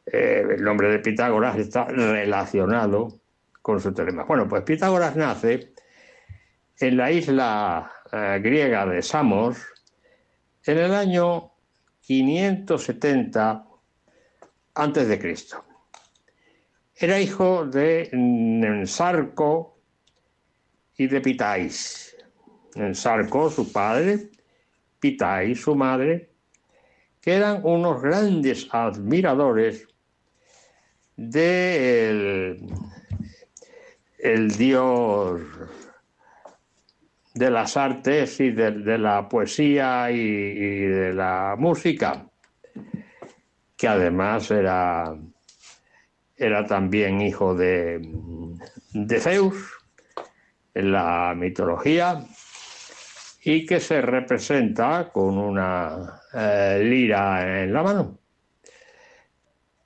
eh, 0.06 0.46
el 0.56 0.62
nombre 0.62 0.90
de 0.90 0.98
Pitágoras 0.98 1.58
está 1.58 1.84
relacionado 1.84 3.20
con 3.60 3.80
su 3.80 3.92
teorema. 3.92 4.24
Bueno, 4.24 4.48
pues 4.48 4.62
Pitágoras 4.62 5.14
nace 5.14 5.74
en 6.78 6.96
la 6.96 7.10
isla 7.12 7.92
eh, 8.10 8.40
griega 8.42 8.86
de 8.86 9.02
Samos 9.02 9.58
en 10.64 10.78
el 10.78 10.94
año 10.94 11.52
570 12.00 13.66
antes 14.74 15.08
de 15.08 15.18
Cristo. 15.18 15.64
Era 17.02 17.18
hijo 17.18 17.64
de 17.64 18.10
Ensarco 18.12 19.78
y 20.98 21.06
de 21.06 21.22
Pitais. 21.22 22.14
Ensarco, 22.74 23.48
su 23.48 23.72
padre, 23.72 24.28
Pitais, 24.98 25.62
su 25.62 25.74
madre, 25.74 26.28
que 27.22 27.36
eran 27.36 27.62
unos 27.64 28.02
grandes 28.02 28.68
admiradores 28.70 29.88
del 31.16 32.66
el 34.18 34.50
dios 34.58 35.40
de 37.32 37.50
las 37.50 37.78
artes 37.78 38.40
y 38.40 38.50
de, 38.50 38.98
la 38.98 39.26
poesía 39.26 40.10
y 40.10 40.82
de 40.84 41.14
la 41.14 41.54
música, 41.58 42.26
que 43.74 43.88
además 43.88 44.50
era, 44.50 45.16
era 46.40 46.64
también 46.64 47.20
hijo 47.20 47.54
de, 47.54 48.00
Zeus 49.20 49.56
en 50.72 50.92
la 50.92 51.34
mitología 51.36 52.24
y 53.44 53.66
que 53.66 53.78
se 53.78 54.00
representa 54.00 55.10
con 55.12 55.36
una 55.36 56.22
eh, 56.32 56.80
lira 56.82 57.62
en 57.62 57.74
la 57.74 57.82
mano. 57.82 58.18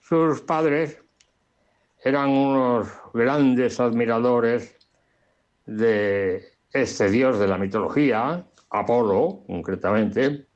Sus 0.00 0.42
padres 0.42 1.02
eran 2.04 2.30
unos 2.30 2.88
grandes 3.12 3.80
admiradores 3.80 4.76
de 5.66 6.52
este 6.72 7.10
dios 7.10 7.40
de 7.40 7.48
la 7.48 7.58
mitología, 7.58 8.46
Apolo, 8.70 9.42
concretamente, 9.46 10.46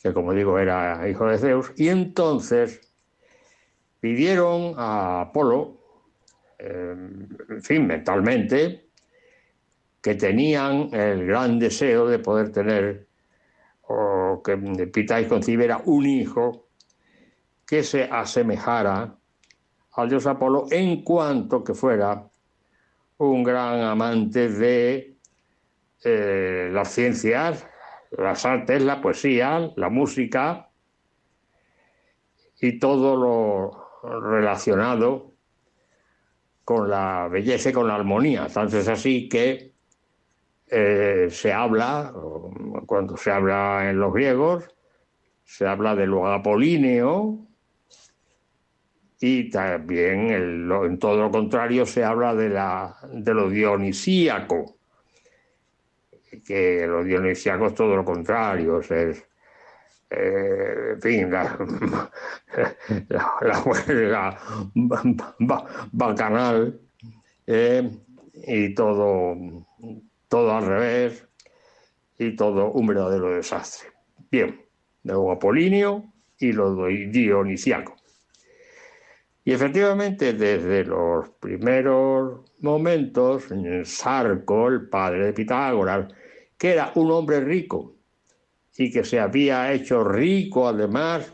que 0.00 0.12
como 0.12 0.32
digo 0.32 0.56
era 0.58 1.08
hijo 1.08 1.26
de 1.26 1.38
Zeus, 1.38 1.72
y 1.76 1.88
entonces 1.88 2.93
pidieron 4.04 4.74
a 4.76 5.22
Apolo, 5.22 5.78
eh, 6.58 6.94
en 7.48 7.62
fin, 7.62 7.86
mentalmente, 7.86 8.88
que 10.02 10.14
tenían 10.14 10.90
el 10.92 11.26
gran 11.26 11.58
deseo 11.58 12.06
de 12.06 12.18
poder 12.18 12.52
tener, 12.52 13.06
o 13.88 14.42
que 14.44 14.58
Pitáis 14.88 15.26
concibiera 15.26 15.80
un 15.86 16.04
hijo 16.04 16.68
que 17.66 17.82
se 17.82 18.04
asemejara 18.04 19.16
al 19.92 20.08
dios 20.10 20.26
Apolo 20.26 20.66
en 20.70 21.02
cuanto 21.02 21.64
que 21.64 21.72
fuera 21.72 22.28
un 23.16 23.42
gran 23.42 23.80
amante 23.80 24.50
de 24.50 25.16
eh, 26.04 26.68
las 26.70 26.90
ciencias, 26.92 27.66
las 28.10 28.44
artes, 28.44 28.82
la 28.82 29.00
poesía, 29.00 29.72
la 29.76 29.88
música 29.88 30.68
y 32.60 32.78
todo 32.78 33.16
lo 33.16 33.83
relacionado 34.04 35.32
con 36.64 36.88
la 36.88 37.28
belleza 37.28 37.70
y 37.70 37.72
con 37.72 37.88
la 37.88 37.94
armonía. 37.96 38.46
Tanto 38.48 38.78
es 38.78 38.88
así 38.88 39.28
que 39.28 39.72
eh, 40.66 41.28
se 41.30 41.52
habla, 41.52 42.12
cuando 42.86 43.16
se 43.16 43.30
habla 43.30 43.88
en 43.90 43.98
los 44.00 44.12
griegos, 44.12 44.68
se 45.44 45.66
habla 45.66 45.94
de 45.94 46.06
lo 46.06 46.26
apolíneo 46.26 47.46
y 49.20 49.50
también 49.50 50.66
lo- 50.68 50.86
en 50.86 50.98
todo 50.98 51.20
lo 51.22 51.30
contrario 51.30 51.86
se 51.86 52.02
habla 52.04 52.34
de, 52.34 52.48
la, 52.48 52.96
de 53.12 53.34
lo 53.34 53.48
dionisíaco. 53.50 54.76
que 56.46 56.86
los 56.86 57.04
dionisíacos 57.04 57.74
todo 57.74 57.96
lo 57.96 58.04
contrario, 58.04 58.80
es, 58.80 59.24
eh, 60.10 60.92
en 60.94 61.00
fin, 61.02 61.30
la, 63.08 63.62
huelga 63.64 64.38
ba- 64.74 65.02
ba- 65.38 65.88
bacanal 65.92 66.80
eh, 67.46 67.90
y 68.34 68.74
todo, 68.74 69.36
todo 70.28 70.56
al 70.56 70.66
revés 70.66 71.26
y 72.18 72.36
todo 72.36 72.72
un 72.72 72.86
verdadero 72.86 73.30
desastre. 73.36 73.90
Bien, 74.30 74.60
luego 75.04 75.32
Apolinio 75.32 76.12
y 76.38 76.52
lo 76.52 76.86
dionisíaco. 76.86 77.96
Y 79.44 79.52
efectivamente, 79.52 80.32
desde 80.32 80.84
los 80.84 81.28
primeros 81.40 82.40
momentos, 82.60 83.44
Sarco, 83.84 84.68
el 84.68 84.88
padre 84.88 85.26
de 85.26 85.32
Pitágoras, 85.34 86.12
que 86.56 86.72
era 86.72 86.92
un 86.94 87.10
hombre 87.10 87.40
rico 87.40 87.93
y 88.76 88.90
que 88.92 89.04
se 89.04 89.20
había 89.20 89.72
hecho 89.72 90.04
rico 90.04 90.68
además 90.68 91.32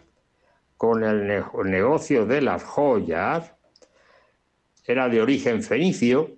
con 0.76 1.04
el 1.04 1.26
ne- 1.26 1.44
negocio 1.64 2.26
de 2.26 2.40
las 2.42 2.64
joyas, 2.64 3.54
era 4.86 5.08
de 5.08 5.22
origen 5.22 5.62
fenicio 5.62 6.36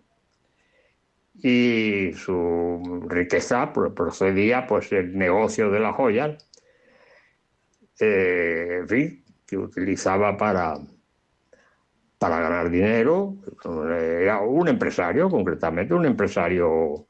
y 1.34 2.12
su 2.14 3.04
riqueza 3.08 3.72
pro- 3.72 3.94
procedía 3.94 4.66
pues 4.66 4.90
del 4.90 5.16
negocio 5.16 5.70
de 5.70 5.80
las 5.80 5.94
joyas, 5.94 6.48
eh, 8.00 8.78
en 8.80 8.88
fin, 8.88 9.24
que 9.46 9.56
utilizaba 9.56 10.36
para, 10.36 10.78
para 12.18 12.40
ganar 12.40 12.70
dinero. 12.70 13.36
Era 13.98 14.40
un 14.40 14.68
empresario, 14.68 15.28
concretamente, 15.28 15.94
un 15.94 16.06
empresario 16.06 17.06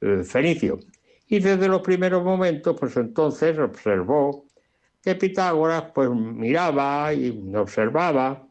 eh, 0.00 0.22
fenicio. 0.24 0.78
Y 1.28 1.40
desde 1.40 1.68
los 1.68 1.82
primeros 1.82 2.24
momentos, 2.24 2.76
pues 2.78 2.96
entonces 2.96 3.58
observó 3.58 4.46
que 5.02 5.14
Pitágoras 5.14 5.92
pues 5.94 6.10
miraba 6.10 7.12
y 7.12 7.54
observaba 7.54 8.46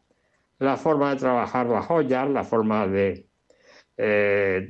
la 0.60 0.78
forma 0.78 1.12
de 1.14 1.20
trabajar 1.20 1.68
las 1.68 1.86
joyas, 1.86 2.30
la 2.30 2.44
forma 2.44 2.88
de, 2.88 3.28
eh, 3.98 4.70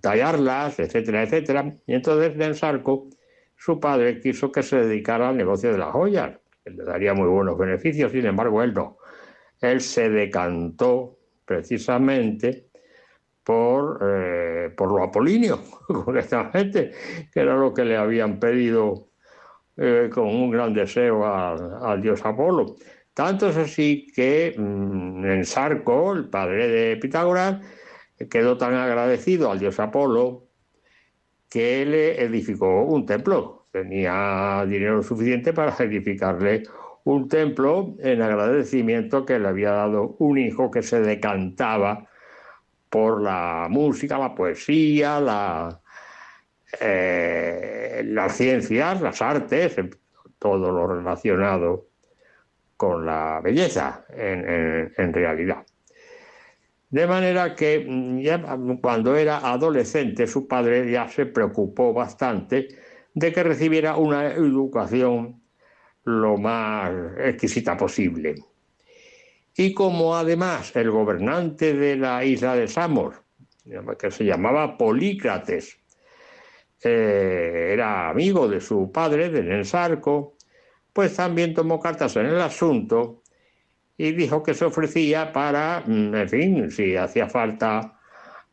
tallarlas, 0.00 0.78
etcétera, 0.78 1.24
etcétera. 1.24 1.74
Y 1.86 1.94
entonces 1.94 2.36
Densarco, 2.38 3.08
su 3.56 3.80
padre, 3.80 4.20
quiso 4.20 4.50
que 4.52 4.62
se 4.62 4.76
dedicara 4.76 5.28
al 5.28 5.36
negocio 5.36 5.72
de 5.72 5.78
las 5.78 5.90
joyas, 5.90 6.38
que 6.64 6.70
le 6.70 6.84
daría 6.84 7.14
muy 7.14 7.28
buenos 7.28 7.58
beneficios, 7.58 8.12
sin 8.12 8.26
embargo, 8.26 8.62
él 8.62 8.72
no. 8.72 8.98
Él 9.60 9.80
se 9.80 10.08
decantó 10.08 11.18
precisamente 11.44 12.69
por, 13.44 14.00
eh, 14.02 14.70
por 14.76 14.90
lo 14.92 15.10
concretamente, 15.86 16.92
que 17.32 17.40
era 17.40 17.56
lo 17.56 17.72
que 17.72 17.84
le 17.84 17.96
habían 17.96 18.38
pedido 18.38 19.08
eh, 19.76 20.10
con 20.12 20.26
un 20.26 20.50
gran 20.50 20.74
deseo 20.74 21.24
al, 21.24 21.82
al 21.82 22.02
dios 22.02 22.24
Apolo. 22.24 22.76
Tanto 23.14 23.48
es 23.48 23.56
así 23.56 24.06
que 24.14 24.54
mm, 24.56 25.24
en 25.24 25.44
Sarco, 25.44 26.12
el 26.12 26.28
padre 26.28 26.68
de 26.68 26.96
Pitágoras, 26.96 27.60
quedó 28.30 28.58
tan 28.58 28.74
agradecido 28.74 29.50
al 29.50 29.58
dios 29.58 29.80
Apolo 29.80 30.48
que 31.48 31.84
le 31.84 32.22
edificó 32.22 32.84
un 32.84 33.06
templo. 33.06 33.66
Tenía 33.72 34.64
dinero 34.68 35.02
suficiente 35.02 35.52
para 35.52 35.74
edificarle 35.84 36.64
un 37.04 37.28
templo 37.28 37.94
en 38.00 38.22
agradecimiento 38.22 39.24
que 39.24 39.38
le 39.38 39.48
había 39.48 39.70
dado 39.70 40.16
un 40.18 40.38
hijo 40.38 40.70
que 40.70 40.82
se 40.82 41.00
decantaba 41.00 42.09
por 42.90 43.22
la 43.22 43.68
música, 43.70 44.18
la 44.18 44.34
poesía, 44.34 45.20
eh, 46.80 48.02
las 48.06 48.36
ciencias, 48.36 49.00
las 49.00 49.20
artes, 49.22 49.76
todo 50.38 50.70
lo 50.70 50.86
relacionado 50.86 51.88
con 52.76 53.06
la 53.06 53.40
belleza 53.42 54.06
en, 54.10 54.48
en- 54.48 54.92
en 54.96 55.12
realidad. 55.12 55.66
De 56.90 57.06
manera 57.06 57.54
que 57.54 57.84
mm, 57.88 58.18
ya 58.20 58.42
cuando 58.82 59.16
era 59.16 59.38
adolescente 59.38 60.26
su 60.26 60.46
padre 60.48 60.90
ya 60.90 61.08
se 61.08 61.26
preocupó 61.26 61.92
bastante 61.92 62.68
de 63.14 63.32
que 63.32 63.42
recibiera 63.42 63.96
una 63.96 64.26
educación 64.32 65.42
lo 66.04 66.36
más 66.38 66.92
exquisita 67.18 67.76
posible. 67.76 68.36
Y 69.56 69.74
como 69.74 70.16
además 70.16 70.74
el 70.76 70.90
gobernante 70.90 71.74
de 71.74 71.96
la 71.96 72.24
isla 72.24 72.54
de 72.54 72.68
Samos, 72.68 73.14
que 73.98 74.10
se 74.10 74.24
llamaba 74.24 74.76
Polícrates, 74.76 75.78
eh, 76.82 77.70
era 77.72 78.08
amigo 78.08 78.48
de 78.48 78.60
su 78.60 78.90
padre, 78.90 79.28
de 79.28 79.42
Nensarco, 79.42 80.36
pues 80.92 81.14
también 81.16 81.54
tomó 81.54 81.78
cartas 81.78 82.16
en 82.16 82.26
el 82.26 82.40
asunto 82.40 83.22
y 83.96 84.12
dijo 84.12 84.42
que 84.42 84.54
se 84.54 84.64
ofrecía 84.64 85.32
para, 85.32 85.82
mm, 85.86 86.14
en 86.14 86.28
fin, 86.28 86.70
si 86.70 86.96
hacía 86.96 87.28
falta 87.28 87.98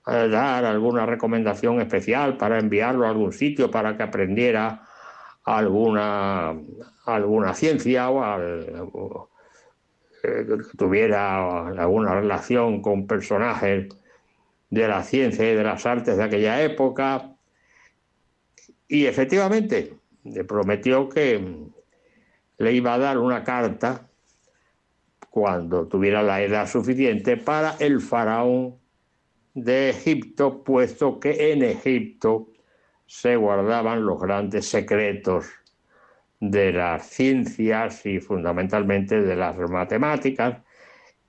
eh, 0.08 0.28
dar 0.30 0.66
alguna 0.66 1.06
recomendación 1.06 1.82
especial 1.82 2.38
para 2.38 2.60
enviarlo 2.60 3.06
a 3.06 3.10
algún 3.10 3.34
sitio 3.34 3.72
para 3.72 3.96
que 3.98 4.04
aprendiera 4.04 4.84
alguna, 5.46 6.54
alguna 7.06 7.54
ciencia 7.54 8.10
o, 8.10 8.24
al- 8.24 8.90
tuviera 10.78 11.68
alguna 11.68 12.16
relación 12.16 12.82
con 12.82 13.08
personajes 13.08 13.88
de 14.70 14.88
la 14.88 15.04
ciencia 15.04 15.52
y 15.52 15.56
de 15.56 15.64
las 15.64 15.86
artes 15.86 16.18
de 16.18 16.24
aquella 16.24 16.62
época. 16.62 17.36
Y 18.88 19.06
efectivamente, 19.06 19.94
le 20.24 20.44
prometió 20.44 21.10
que 21.10 21.68
le 22.58 22.74
iba 22.74 22.94
a 22.94 22.98
dar 22.98 23.18
una 23.18 23.44
carta 23.44 24.08
cuando 25.30 25.88
tuviera 25.88 26.24
la 26.24 26.42
edad 26.42 26.68
suficiente 26.68 27.38
para 27.38 27.76
el 27.80 28.02
faraón 28.02 28.76
de 29.54 29.90
Egipto, 29.90 30.64
puesto 30.64 31.20
que 31.20 31.52
en 31.52 31.64
Egipto 31.64 32.48
se 33.06 33.36
guardaban 33.36 34.06
los 34.06 34.20
grandes 34.20 34.68
secretos 34.68 35.46
de 36.40 36.72
las 36.72 37.08
ciencias 37.08 38.06
y 38.06 38.20
fundamentalmente 38.20 39.22
de 39.22 39.36
las 39.36 39.58
matemáticas 39.58 40.62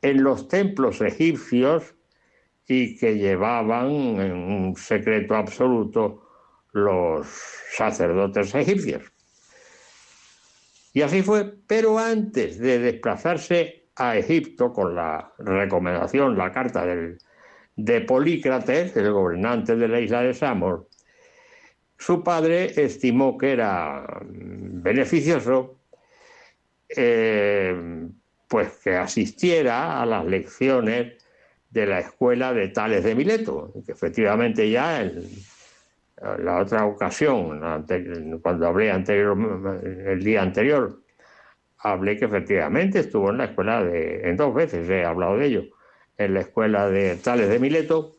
en 0.03 0.23
los 0.23 0.49
templos 0.49 1.01
egipcios 1.01 1.95
y 2.67 2.97
que 2.99 3.17
llevaban 3.17 3.91
en 3.91 4.33
un 4.33 4.77
secreto 4.77 5.35
absoluto 5.35 6.29
los 6.73 7.27
sacerdotes 7.73 8.55
egipcios. 8.55 9.11
Y 10.93 11.03
así 11.03 11.23
fue, 11.23 11.55
pero 11.67 11.99
antes 11.99 12.59
de 12.59 12.79
desplazarse 12.79 13.89
a 13.97 14.17
Egipto 14.17 14.73
con 14.73 14.95
la 14.95 15.33
recomendación, 15.39 16.37
la 16.37 16.53
carta 16.53 16.85
del, 16.85 17.19
de 17.77 18.01
Polícrates, 18.01 18.97
el 18.97 19.13
gobernante 19.13 19.77
de 19.77 19.89
la 19.89 20.01
isla 20.01 20.23
de 20.23 20.35
Samos, 20.35 20.88
su 21.99 22.23
padre 22.23 22.73
estimó 22.83 23.37
que 23.37 23.53
era 23.53 24.07
beneficioso 24.23 25.79
eh, 26.89 28.09
pues 28.47 28.79
que 28.83 28.97
asistiera 28.97 30.01
a 30.01 30.07
las 30.07 30.25
lecciones 30.25 31.15
de 31.71 31.87
la 31.87 31.99
escuela 31.99 32.55
de 32.55 32.69
Tales 32.69 33.05
de 33.05 33.15
Mileto, 33.15 33.73
que 33.85 33.93
efectivamente 33.93 34.71
ya 34.71 35.03
en 35.03 35.29
la 36.43 36.59
otra 36.59 36.87
ocasión, 36.87 37.61
cuando 38.43 38.67
hablé 38.67 38.91
anterior, 38.91 39.37
el 39.85 40.23
día 40.25 40.43
anterior, 40.43 41.03
hablé 41.79 42.17
que 42.17 42.25
efectivamente 42.25 43.01
estuvo 43.01 43.31
en 43.31 43.39
la 43.39 43.45
escuela 43.45 43.85
de, 43.85 44.29
en 44.29 44.37
dos 44.37 44.55
veces 44.55 44.89
he 44.89 45.05
hablado 45.05 45.37
de 45.37 45.47
ello, 45.47 45.65
en 46.17 46.35
la 46.35 46.41
escuela 46.41 46.89
de 46.89 47.17
Tales 47.17 47.49
de 47.49 47.59
Mileto, 47.59 48.18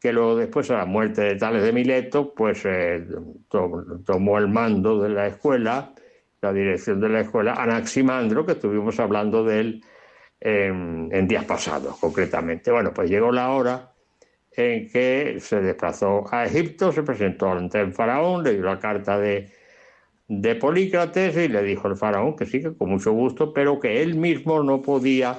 que 0.00 0.12
luego 0.12 0.36
después 0.36 0.70
a 0.70 0.78
la 0.78 0.86
muerte 0.86 1.22
de 1.22 1.36
Tales 1.36 1.62
de 1.62 1.72
Mileto, 1.72 2.34
pues 2.34 2.62
eh, 2.64 3.04
to- 3.48 3.84
tomó 4.06 4.38
el 4.38 4.48
mando 4.48 5.00
de 5.02 5.10
la 5.10 5.26
escuela, 5.28 5.94
la 6.40 6.52
dirección 6.52 7.00
de 7.00 7.08
la 7.10 7.20
escuela, 7.20 7.54
Anaximandro, 7.54 8.46
que 8.46 8.52
estuvimos 8.52 8.98
hablando 8.98 9.44
de 9.44 9.60
él 9.60 9.84
en, 10.40 11.08
en 11.12 11.28
días 11.28 11.44
pasados, 11.44 11.98
concretamente. 11.98 12.70
Bueno, 12.72 12.92
pues 12.94 13.10
llegó 13.10 13.32
la 13.32 13.50
hora 13.50 13.92
en 14.52 14.90
que 14.90 15.38
se 15.40 15.60
desplazó 15.60 16.24
a 16.32 16.46
Egipto, 16.46 16.92
se 16.92 17.02
presentó 17.02 17.50
ante 17.52 17.80
el 17.80 17.92
faraón, 17.94 18.44
le 18.44 18.54
dio 18.54 18.64
la 18.64 18.78
carta 18.78 19.18
de, 19.18 19.50
de 20.28 20.54
Polícrates 20.56 21.36
y 21.36 21.48
le 21.48 21.62
dijo 21.62 21.88
al 21.88 21.96
faraón 21.96 22.36
que 22.36 22.46
sí, 22.46 22.60
que 22.62 22.74
con 22.76 22.90
mucho 22.90 23.12
gusto, 23.12 23.52
pero 23.52 23.80
que 23.80 24.02
él 24.02 24.14
mismo 24.14 24.62
no 24.62 24.80
podía 24.82 25.38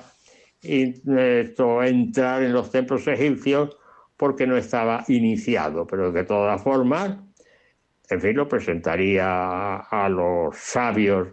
esto, 0.62 1.84
entrar 1.84 2.44
en 2.44 2.54
los 2.54 2.72
templos 2.72 3.08
egipcios 3.08 3.78
porque 4.22 4.46
no 4.46 4.56
estaba 4.56 5.04
iniciado, 5.08 5.88
pero 5.88 6.12
de 6.12 6.24
todas 6.26 6.62
formas, 6.62 7.18
en 8.08 8.22
fin, 8.22 8.36
lo 8.36 8.48
presentaría 8.48 9.78
a, 9.78 10.10
los 10.10 10.56
sabios 10.56 11.30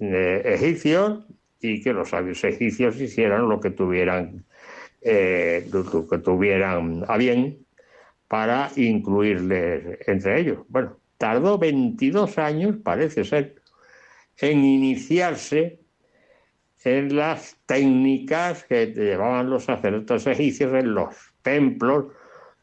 eh, 0.00 0.42
egipcios 0.44 1.24
y 1.60 1.80
que 1.80 1.92
los 1.92 2.08
sabios 2.08 2.42
egipcios 2.42 3.00
hicieran 3.00 3.48
lo 3.48 3.60
que 3.60 3.70
tuvieran, 3.70 4.44
eh, 5.00 5.64
lo 5.70 6.08
que 6.08 6.18
tuvieran 6.18 7.04
a 7.06 7.16
bien 7.18 7.64
para 8.26 8.72
incluirles 8.74 10.00
entre 10.08 10.40
ellos. 10.40 10.58
Bueno, 10.66 10.96
tardó 11.18 11.56
22 11.56 12.36
años, 12.38 12.78
parece 12.82 13.22
ser, 13.22 13.62
en 14.38 14.64
iniciarse 14.64 15.78
en 16.82 17.14
las 17.14 17.58
técnicas 17.64 18.64
que 18.64 18.86
llevaban 18.86 19.50
los 19.50 19.66
sacerdotes 19.66 20.26
egipcios 20.26 20.74
en 20.74 20.94
los 20.94 21.31
templos 21.42 22.06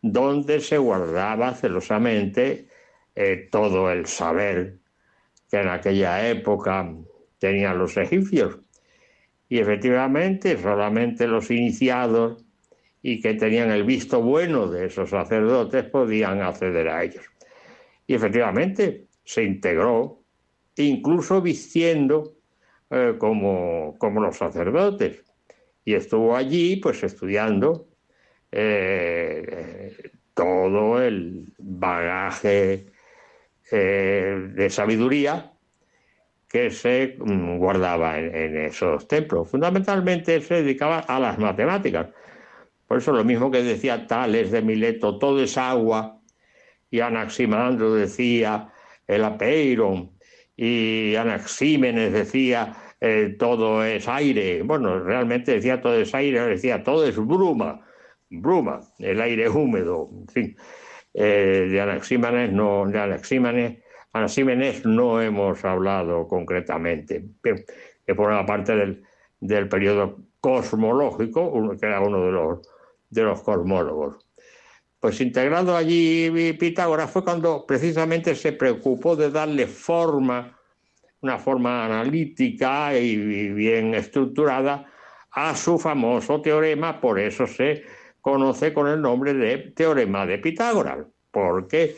donde 0.01 0.61
se 0.61 0.77
guardaba 0.77 1.53
celosamente 1.53 2.67
eh, 3.15 3.47
todo 3.51 3.91
el 3.91 4.05
saber 4.05 4.77
que 5.49 5.57
en 5.57 5.67
aquella 5.67 6.29
época 6.29 6.89
tenían 7.39 7.77
los 7.77 7.97
egipcios. 7.97 8.59
Y 9.49 9.59
efectivamente 9.59 10.57
solamente 10.57 11.27
los 11.27 11.49
iniciados 11.49 12.45
y 13.01 13.19
que 13.21 13.33
tenían 13.33 13.71
el 13.71 13.83
visto 13.83 14.21
bueno 14.21 14.67
de 14.67 14.85
esos 14.85 15.09
sacerdotes 15.09 15.85
podían 15.85 16.41
acceder 16.41 16.87
a 16.89 17.03
ellos. 17.03 17.25
Y 18.05 18.13
efectivamente 18.13 19.07
se 19.23 19.43
integró, 19.43 20.21
incluso 20.75 21.41
vistiendo 21.41 22.35
eh, 22.89 23.15
como, 23.17 23.95
como 23.97 24.21
los 24.21 24.37
sacerdotes. 24.37 25.23
Y 25.85 25.93
estuvo 25.93 26.35
allí 26.35 26.77
pues 26.77 27.03
estudiando 27.03 27.88
eh, 28.51 30.11
todo 30.33 31.01
el 31.01 31.53
bagaje 31.57 32.87
eh, 33.71 34.49
de 34.55 34.69
sabiduría 34.69 35.51
que 36.47 36.71
se 36.71 37.17
mm, 37.19 37.57
guardaba 37.57 38.17
en, 38.17 38.57
esos 38.57 39.07
templos. 39.07 39.49
Fundamentalmente 39.49 40.41
se 40.41 40.63
dedicaba 40.63 40.99
a 40.99 41.19
las 41.19 41.37
matemáticas. 41.37 42.07
Por 42.87 42.97
eso 42.97 43.11
lo 43.11 43.23
mismo 43.23 43.51
que 43.51 43.61
decía 43.61 44.07
Tales 44.07 44.51
de 44.51 44.63
Mileto, 44.63 45.19
todo 45.19 45.43
es 45.43 45.57
agua, 45.57 46.19
y 46.89 47.01
Anaximandro 47.01 47.93
decía 47.93 48.73
el 49.05 49.23
apeiron, 49.23 50.11
y 50.57 51.15
Anaxímenes 51.15 52.11
decía 52.11 52.75
eh, 52.99 53.35
todo 53.37 53.83
es 53.85 54.07
aire. 54.07 54.63
Bueno, 54.63 54.99
realmente 54.99 55.53
decía 55.53 55.81
todo 55.81 55.95
es 55.95 56.13
aire, 56.15 56.41
decía 56.41 56.83
todo 56.83 57.05
es 57.05 57.15
bruma, 57.15 57.85
bruma, 58.29 58.81
el 58.99 59.21
aire 59.21 59.49
húmedo, 59.49 60.09
en 60.11 60.27
fin. 60.27 60.57
Eh, 61.13 61.67
de 61.71 61.81
Anaxímenes 61.81 62.51
no, 62.51 62.85
de 62.87 62.99
Anaxímenes, 62.99 63.79
Anaxímenes 64.13 64.85
no 64.85 65.21
hemos 65.21 65.63
hablado 65.65 66.27
concretamente, 66.27 67.25
que 67.41 68.15
forma 68.15 68.45
parte 68.45 68.75
del, 68.75 69.03
del 69.39 69.67
periodo 69.67 70.17
cosmológico, 70.39 71.77
que 71.79 71.85
era 71.85 72.01
uno 72.01 72.25
de 72.25 72.31
los, 72.31 72.69
de 73.09 73.23
los 73.23 73.41
cosmólogos. 73.41 74.25
Pues 74.99 75.21
integrado 75.21 75.75
allí 75.75 76.53
Pitágoras 76.59 77.09
fue 77.09 77.23
cuando 77.23 77.65
precisamente 77.65 78.35
se 78.35 78.51
preocupó 78.51 79.15
de 79.15 79.31
darle 79.31 79.65
forma, 79.65 80.59
una 81.21 81.37
forma 81.37 81.85
analítica 81.85 82.97
y 82.97 83.15
bien 83.53 83.93
estructurada 83.93 84.85
a 85.31 85.55
su 85.55 85.77
famoso 85.77 86.41
teorema, 86.41 86.99
por 86.99 87.19
eso 87.19 87.47
se 87.47 87.83
conoce 88.21 88.73
con 88.73 88.87
el 88.87 89.01
nombre 89.01 89.33
de 89.33 89.57
teorema 89.75 90.25
de 90.25 90.39
Pitágoras, 90.39 91.05
porque 91.31 91.95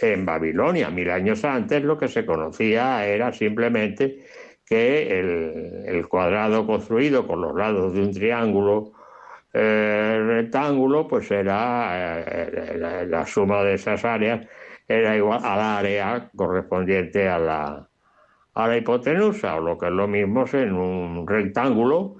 en 0.00 0.24
Babilonia, 0.24 0.90
mil 0.90 1.10
años 1.10 1.44
antes, 1.44 1.82
lo 1.82 1.98
que 1.98 2.08
se 2.08 2.26
conocía 2.26 3.06
era 3.06 3.32
simplemente 3.32 4.26
que 4.66 5.20
el, 5.20 6.08
cuadrado 6.08 6.66
construido 6.66 7.26
con 7.26 7.40
los 7.40 7.54
lados 7.54 7.94
de 7.94 8.00
un 8.00 8.12
triángulo 8.12 8.92
eh, 9.52 10.22
rectángulo, 10.26 11.06
pues 11.06 11.30
era 11.30 12.20
eh, 12.20 12.76
la, 12.78 13.04
la 13.04 13.26
suma 13.26 13.62
de 13.62 13.74
esas 13.74 14.04
áreas 14.04 14.46
era 14.88 15.16
igual 15.16 15.40
al 15.42 15.60
área 15.60 16.30
correspondiente 16.36 17.28
a 17.28 17.38
la, 17.38 17.88
a 18.54 18.68
la 18.68 18.76
hipotenusa, 18.76 19.56
o 19.56 19.60
lo 19.60 19.78
que 19.78 19.86
es 19.86 19.92
lo 19.92 20.06
mismo 20.06 20.44
en 20.52 20.72
un 20.74 21.26
rectángulo, 21.26 22.16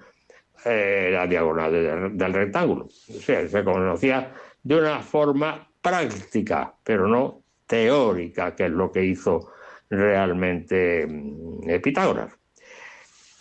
eh, 0.64 1.10
la 1.12 1.26
diagonal 1.26 1.72
de- 1.72 2.10
del 2.10 2.32
rectángulo. 2.32 2.84
O 2.86 3.20
sea, 3.20 3.46
se 3.48 3.64
conocía 3.64 4.32
de 4.62 4.76
una 4.76 5.00
forma 5.00 5.68
práctica, 5.80 6.74
pero 6.82 7.06
no 7.06 7.42
teórica, 7.66 8.54
que 8.54 8.66
es 8.66 8.70
lo 8.70 8.90
que 8.92 9.04
hizo 9.04 9.50
realmente 9.90 11.06
mm, 11.06 11.68
eh, 11.70 11.80
Pitágoras. 11.80 12.32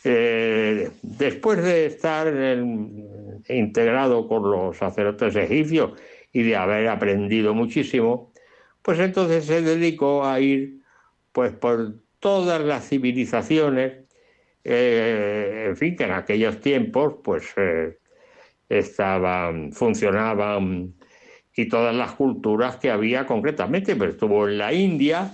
Eh, 0.06 0.91
después 1.02 1.64
de 1.64 1.85
estar 1.85 2.27
en- 2.27 3.41
integrado 3.48 4.27
con 4.27 4.49
los 4.52 4.77
sacerdotes 4.77 5.35
egipcios 5.35 5.94
y 6.34 6.44
de 6.44 6.56
haber 6.57 6.90
aprendido 6.90 7.53
muchísimo, 7.53 8.34
pues 8.81 8.99
entonces 8.99 9.45
se 9.45 9.61
dedicó 9.61 10.26
a 10.26 10.40
ir 10.41 10.80
pues 11.31 11.53
por 11.53 11.95
todas 12.19 12.61
las 12.61 12.88
civilizaciones, 12.90 14.03
eh, 14.64 15.65
en 15.69 15.77
fin, 15.77 15.95
que 15.95 16.03
en 16.06 16.11
aquellos 16.11 16.60
tiempos 16.60 17.15
pues 17.23 17.53
eh, 17.57 17.98
estaban, 18.69 19.72
funcionaban 19.73 20.94
y 21.56 21.68
todas 21.68 21.95
las 21.95 22.14
culturas 22.14 22.77
que 22.77 22.90
había 22.90 23.26
concretamente, 23.26 23.95
pero 23.95 24.11
estuvo 24.11 24.48
en 24.48 24.57
la 24.57 24.73
India, 24.73 25.31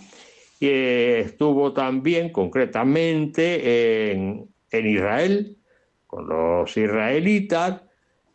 y 0.60 0.68
eh, 0.68 1.20
estuvo 1.22 1.72
también 1.72 2.32
concretamente 2.32 4.12
en, 4.12 4.50
Israel, 4.72 5.58
con 6.06 6.28
los 6.28 6.76
israelitas, 6.76 7.82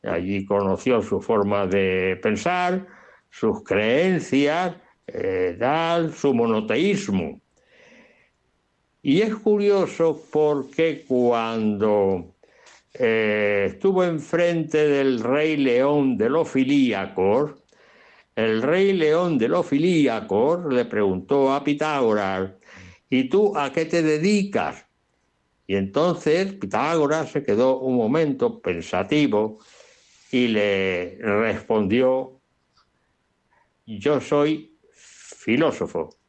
allí 0.02 0.44
conoció 0.46 1.02
su 1.02 1.20
forma 1.20 1.66
de 1.66 2.18
pensar, 2.22 2.86
sus 3.28 3.62
creencias, 3.62 4.76
eh, 5.06 5.58
su 6.14 6.32
monoteísmo. 6.32 7.40
Y 9.06 9.20
es 9.20 9.34
curioso 9.34 10.24
porque 10.32 11.04
cuando 11.06 12.36
eh, 12.94 13.66
estuvo 13.68 14.02
enfrente 14.02 14.88
del 14.88 15.20
rey 15.20 15.58
león 15.58 16.16
de 16.16 16.30
los 16.30 16.48
filíacos, 16.48 17.50
el 18.34 18.62
rey 18.62 18.94
león 18.94 19.36
de 19.36 19.48
los 19.48 19.66
filíacos 19.66 20.72
le 20.72 20.86
preguntó 20.86 21.52
a 21.52 21.62
Pitágoras, 21.62 22.52
¿y 23.10 23.28
tú 23.28 23.54
a 23.54 23.70
qué 23.70 23.84
te 23.84 24.02
dedicas? 24.02 24.86
Y 25.66 25.76
entonces 25.76 26.54
Pitágoras 26.54 27.30
se 27.30 27.42
quedó 27.42 27.80
un 27.80 27.96
momento 27.96 28.58
pensativo 28.58 29.58
y 30.32 30.48
le 30.48 31.18
respondió, 31.18 32.40
yo 33.84 34.18
soy 34.22 34.78
filósofo. 34.94 36.23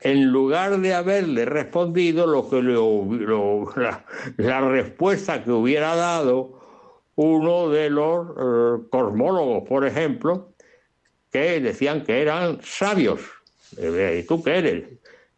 En 0.00 0.26
lugar 0.26 0.78
de 0.78 0.92
haberle 0.94 1.46
respondido 1.46 2.26
lo 2.26 2.48
que 2.50 2.60
lo- 2.60 3.72
la, 4.36 4.60
respuesta 4.60 5.42
que 5.42 5.50
hubiera 5.50 5.96
dado 5.96 6.60
uno 7.14 7.70
de 7.70 7.88
los 7.88 8.28
eh, 8.28 8.86
cosmólogos, 8.90 9.66
por 9.66 9.86
ejemplo, 9.86 10.52
que 11.32 11.60
decían 11.60 12.04
que 12.04 12.20
eran 12.20 12.60
sabios. 12.62 13.20
¿Y 13.78 14.22
tú 14.24 14.42
qué 14.42 14.58
eres? 14.58 14.84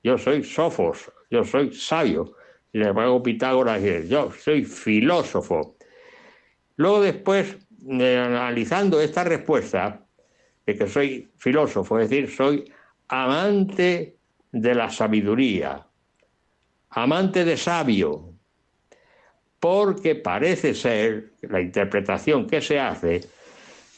Yo 0.02 0.18
soy 0.18 0.42
sofos, 0.42 1.10
yo 1.30 1.44
soy 1.44 1.72
sabio. 1.72 2.34
Y 2.72 2.78
le 2.78 2.88
embargo 2.88 3.22
Pitágoras 3.22 3.80
dice, 3.80 4.08
yo 4.08 4.30
soy 4.32 4.64
filósofo. 4.64 5.76
Luego 6.76 7.00
después, 7.00 7.56
eh, 7.88 8.16
analizando 8.18 9.00
esta 9.00 9.24
respuesta, 9.24 10.04
de 10.66 10.76
que 10.76 10.86
soy 10.86 11.28
filósofo, 11.38 11.98
es 11.98 12.10
decir, 12.10 12.30
soy 12.30 12.70
amante 13.08 14.17
de 14.52 14.74
la 14.74 14.90
sabiduría, 14.90 15.86
amante 16.90 17.44
de 17.44 17.56
sabio, 17.56 18.32
porque 19.60 20.14
parece 20.14 20.74
ser, 20.74 21.32
la 21.42 21.60
interpretación 21.60 22.46
que 22.46 22.60
se 22.60 22.78
hace, 22.78 23.20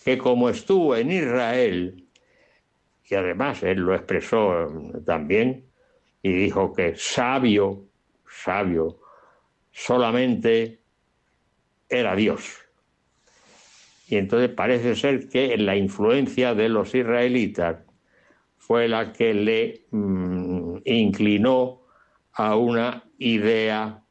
que 0.04 0.18
como 0.18 0.48
estuvo 0.48 0.96
en 0.96 1.12
Israel, 1.12 2.04
y 3.04 3.14
además 3.14 3.62
él 3.62 3.80
lo 3.80 3.94
expresó 3.94 4.68
también, 5.04 5.66
y 6.22 6.32
dijo 6.32 6.72
que 6.72 6.94
sabio, 6.96 7.84
sabio, 8.28 9.00
solamente 9.72 10.80
era 11.88 12.14
Dios. 12.14 12.58
Y 14.08 14.16
entonces 14.16 14.50
parece 14.50 14.96
ser 14.96 15.28
que 15.28 15.56
la 15.56 15.76
influencia 15.76 16.54
de 16.54 16.68
los 16.68 16.94
israelitas 16.94 17.78
fue 18.56 18.88
la 18.88 19.12
que 19.12 19.34
le 19.34 19.86
mm, 19.90 20.39
inclinó 20.94 21.82
a 22.32 22.56
una 22.56 23.04
idea 23.18 24.02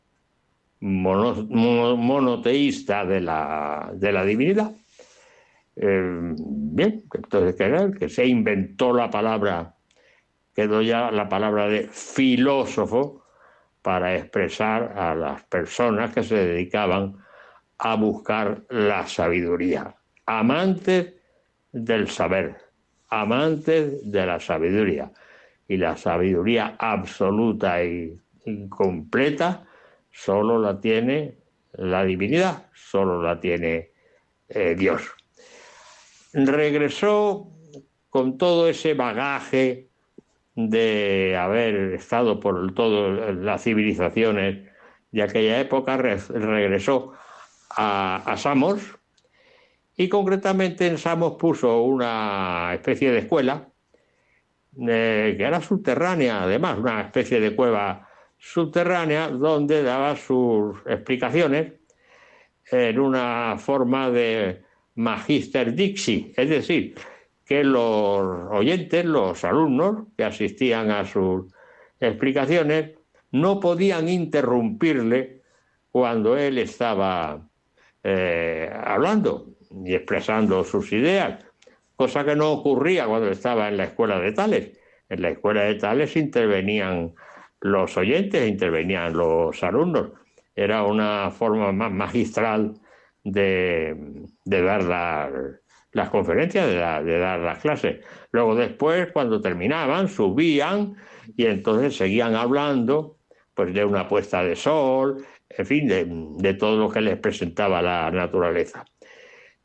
mono- 0.82 1.46
mono- 1.50 1.98
monoteísta 1.98 3.06
de 3.06 3.22
la, 3.22 3.92
de 3.94 4.12
la 4.12 4.26
divinidad. 4.26 4.72
Eh, 5.76 6.34
bien, 6.38 7.04
entonces 7.14 7.56
¿qué 7.56 7.64
era? 7.64 7.92
que 7.92 8.10
se 8.10 8.26
inventó 8.26 8.94
la 8.94 9.10
palabra, 9.10 9.76
quedó 10.54 10.82
ya 10.82 11.12
la 11.12 11.30
palabra 11.30 11.68
de 11.68 11.88
filósofo 11.88 13.24
para 13.82 14.16
expresar 14.16 14.98
a 14.98 15.16
las 15.16 15.44
personas 15.46 16.14
que 16.14 16.24
se 16.24 16.36
dedicaban 16.36 17.18
a 17.78 17.96
buscar 17.96 18.64
la 18.70 19.08
sabiduría, 19.08 19.96
amantes 20.26 21.14
del 21.72 22.10
saber, 22.10 22.58
amantes 23.08 24.12
de 24.12 24.26
la 24.26 24.40
sabiduría. 24.40 25.12
Y 25.70 25.78
la 25.78 25.96
sabiduría 25.96 26.76
absoluta 26.78 27.82
y, 27.84 28.20
y 28.44 28.68
completa 28.68 29.66
solo 30.12 30.60
la 30.60 30.82
tiene 30.82 31.38
la 31.74 32.04
divinidad, 32.04 32.66
solo 32.74 33.22
la 33.22 33.40
tiene 33.40 33.92
eh, 34.50 34.76
Dios. 34.78 35.04
Regresó 36.34 37.48
con 38.10 38.38
todo 38.38 38.68
ese 38.68 38.96
bagaje 38.96 39.88
de 40.56 41.38
haber 41.38 41.94
estado 41.94 42.40
por 42.40 42.74
todas 42.74 43.36
las 43.36 43.64
civilizaciones 43.64 44.68
de 45.12 45.22
aquella 45.24 45.60
época, 45.62 45.96
re- 45.98 46.18
regresó 46.18 47.14
a 47.78 48.36
Samos 48.38 48.82
y 49.96 50.10
concretamente 50.10 50.88
en 50.88 50.98
Samos 50.98 51.36
puso 51.38 51.84
una 51.84 52.72
especie 52.74 53.12
de 53.12 53.20
escuela 53.20 53.69
que 54.76 55.36
era 55.44 55.62
subterránea, 55.62 56.44
además, 56.44 56.78
una 56.78 57.02
especie 57.02 57.40
de 57.40 57.56
cueva 57.56 58.08
subterránea 58.38 59.30
donde 59.30 59.84
daba 59.84 60.16
sus 60.16 60.78
explicaciones 60.86 61.74
en 62.72 63.00
una 63.00 63.58
forma 63.58 64.10
de 64.10 64.64
magister 64.96 65.74
dixi, 65.74 66.34
es 66.36 66.50
decir, 66.50 66.96
que 67.46 67.64
los 67.64 68.52
oyentes, 68.52 69.06
los 69.06 69.44
alumnos 69.44 70.08
que 70.16 70.24
asistían 70.24 70.92
a 70.92 71.06
sus 71.06 71.52
explicaciones, 72.00 72.92
no 73.32 73.60
podían 73.60 74.08
interrumpirle 74.08 75.42
cuando 75.92 76.38
él 76.38 76.60
estaba 76.60 77.48
eh, 78.04 78.72
hablando 78.84 79.56
y 79.84 79.96
expresando 79.96 80.64
sus 80.64 80.92
ideas, 80.92 81.44
cosa 82.00 82.24
que 82.24 82.34
no 82.34 82.54
ocurría 82.54 83.08
cuando 83.08 83.30
estaba 83.30 83.68
en 83.68 83.76
la 83.76 83.84
escuela 83.84 84.18
de 84.22 84.32
Tales. 84.32 84.80
En 85.10 85.22
la 85.22 85.32
escuela 85.32 85.64
de 85.64 85.76
Tales 85.76 86.16
intervenían 86.16 87.14
los 87.60 87.98
oyentes, 87.98 88.48
intervenían 88.48 89.12
los 89.12 89.62
alumnos. 89.62 90.12
Era 90.56 90.84
una 90.84 91.30
forma 91.30 91.74
más 91.74 91.92
magistral 91.92 92.76
de, 93.22 93.98
dar 94.46 94.82
la- 94.84 95.30
las 95.92 96.10
conferencias, 96.10 96.68
de, 96.68 97.12
de 97.12 97.20
dar 97.20 97.40
las 97.42 97.60
clases. 97.60 97.98
Luego 98.32 98.56
después, 98.56 99.12
cuando 99.12 99.42
terminaban, 99.42 100.08
subían 100.08 100.96
y 101.36 101.48
entonces 101.48 101.98
seguían 101.98 102.34
hablando 102.34 103.18
pues 103.54 103.74
de 103.74 103.84
una 103.84 104.08
puesta 104.08 104.42
de 104.42 104.56
sol, 104.56 105.26
en 105.50 105.66
fin, 105.66 106.38
de 106.38 106.54
todo 106.54 106.78
lo 106.80 106.90
que 106.90 107.02
les 107.02 107.18
presentaba 107.18 107.82
la 107.82 108.10
naturaleza. 108.10 108.86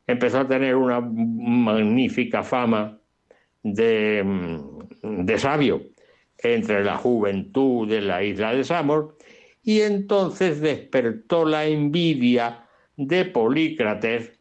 Empezó 0.06 0.40
a 0.40 0.48
tener 0.48 0.76
una 0.76 1.00
magnífica 1.00 2.42
fama 2.42 3.00
de, 3.62 4.22
de 5.02 5.38
sabio 5.38 5.82
entre 6.38 6.84
la 6.84 6.96
juventud 6.96 7.88
de 7.88 8.00
la 8.02 8.22
isla 8.22 8.52
de 8.54 8.64
Samos 8.64 9.14
y 9.62 9.80
entonces 9.80 10.60
despertó 10.60 11.46
la 11.46 11.64
envidia 11.66 12.66
de 12.96 13.24
Polícrates 13.24 14.38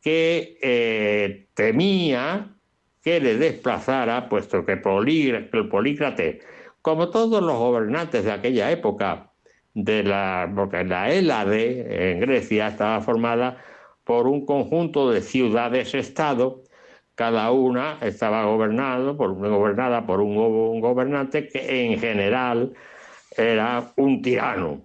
que 0.00 0.58
eh, 0.62 1.48
temía 1.54 2.56
que 3.02 3.20
le 3.20 3.36
desplazara, 3.36 4.28
puesto 4.28 4.64
que 4.64 4.76
Polí- 4.80 5.50
que 5.50 5.64
Polícrates, 5.64 6.44
como 6.82 7.10
todos 7.10 7.42
los 7.42 7.56
gobernantes 7.58 8.24
de 8.24 8.32
aquella 8.32 8.70
época, 8.70 9.32
de 9.74 10.04
la, 10.04 10.50
porque 10.54 10.84
la 10.84 11.12
Hélade 11.12 12.12
en 12.12 12.20
Grecia 12.20 12.68
estaba 12.68 13.00
formada 13.00 13.58
por 14.04 14.26
un 14.26 14.44
conjunto 14.46 15.10
de 15.10 15.20
ciudades-estado, 15.22 16.62
cada 17.14 17.50
una 17.50 17.98
estaba 18.02 18.44
gobernada 18.44 19.16
por 19.16 20.20
un, 20.20 20.34
go- 20.36 20.70
un 20.70 20.80
gobernante 20.80 21.48
que 21.48 21.86
en 21.86 21.98
general 21.98 22.72
era 23.36 23.92
un 23.96 24.22
tirano. 24.22 24.82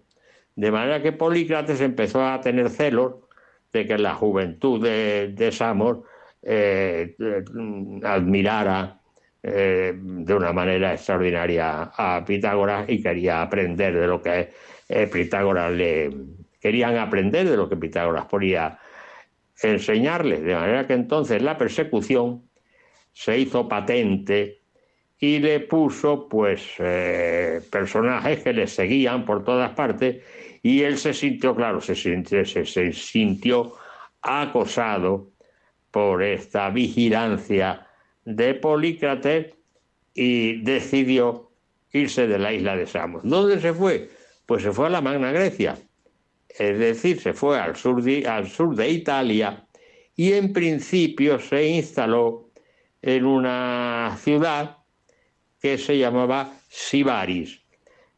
De 0.55 0.71
manera 0.71 1.01
que 1.01 1.11
Polícrates 1.11 1.81
empezó 1.81 2.25
a 2.25 2.39
tener 2.41 2.69
celos 2.69 3.15
de 3.71 3.85
que 3.85 3.97
la 3.97 4.15
juventud 4.15 4.83
de, 4.83 5.29
de 5.29 5.51
Samos 5.51 5.99
eh, 6.41 7.15
admirara 8.03 8.99
eh, 9.43 9.93
de 9.95 10.33
una 10.33 10.51
manera 10.51 10.93
extraordinaria 10.93 11.91
a 11.95 12.23
Pitágoras 12.25 12.89
y 12.89 13.01
quería 13.01 13.41
aprender 13.41 13.95
de 13.97 14.07
lo 14.07 14.21
que 14.21 14.49
eh, 14.89 15.07
Pitágoras 15.07 15.71
le 15.71 16.09
querían 16.59 16.97
aprender 16.97 17.47
de 17.49 17.55
lo 17.57 17.69
que 17.69 17.77
Pitágoras 17.77 18.25
podía 18.25 18.77
enseñarles. 19.63 20.41
De 20.43 20.55
manera 20.55 20.87
que 20.87 20.93
entonces 20.93 21.41
la 21.41 21.57
persecución 21.57 22.43
se 23.13 23.37
hizo 23.39 23.67
patente 23.67 24.61
y 25.19 25.39
le 25.39 25.59
puso 25.61 26.29
pues 26.29 26.61
eh, 26.79 27.61
personajes 27.71 28.43
que 28.43 28.53
le 28.53 28.67
seguían 28.67 29.25
por 29.25 29.43
todas 29.43 29.71
partes 29.71 30.23
y 30.63 30.81
él 30.83 30.97
se 30.97 31.13
sintió, 31.13 31.55
claro, 31.55 31.81
se 31.81 31.95
sintió, 31.95 32.45
se- 32.45 32.65
se 32.65 32.93
sintió 32.93 33.73
acosado 34.21 35.31
por 35.91 36.23
esta 36.23 36.69
vigilancia 36.69 37.87
de 38.25 38.53
Polícrates 38.53 39.53
y 40.13 40.61
decidió 40.61 41.49
irse 41.91 42.27
de 42.27 42.37
la 42.39 42.53
isla 42.53 42.75
de 42.75 42.85
Samos. 42.85 43.23
¿Dónde 43.23 43.59
se 43.59 43.73
fue? 43.73 44.09
Pues 44.45 44.63
se 44.63 44.71
fue 44.71 44.87
a 44.87 44.89
la 44.89 45.01
Magna 45.01 45.31
Grecia, 45.31 45.77
es 46.57 46.79
decir, 46.79 47.19
se 47.21 47.33
fue 47.33 47.59
al 47.59 47.75
sur 47.75 48.01
de, 48.01 48.27
al 48.27 48.47
sur 48.47 48.75
de 48.75 48.89
Italia 48.89 49.65
y 50.15 50.33
en 50.33 50.51
principio 50.51 51.39
se 51.39 51.65
instaló 51.67 52.49
en 53.01 53.25
una 53.25 54.17
ciudad 54.19 54.77
que 55.61 55.77
se 55.77 55.97
llamaba 55.97 56.51
Sibaris. 56.67 57.61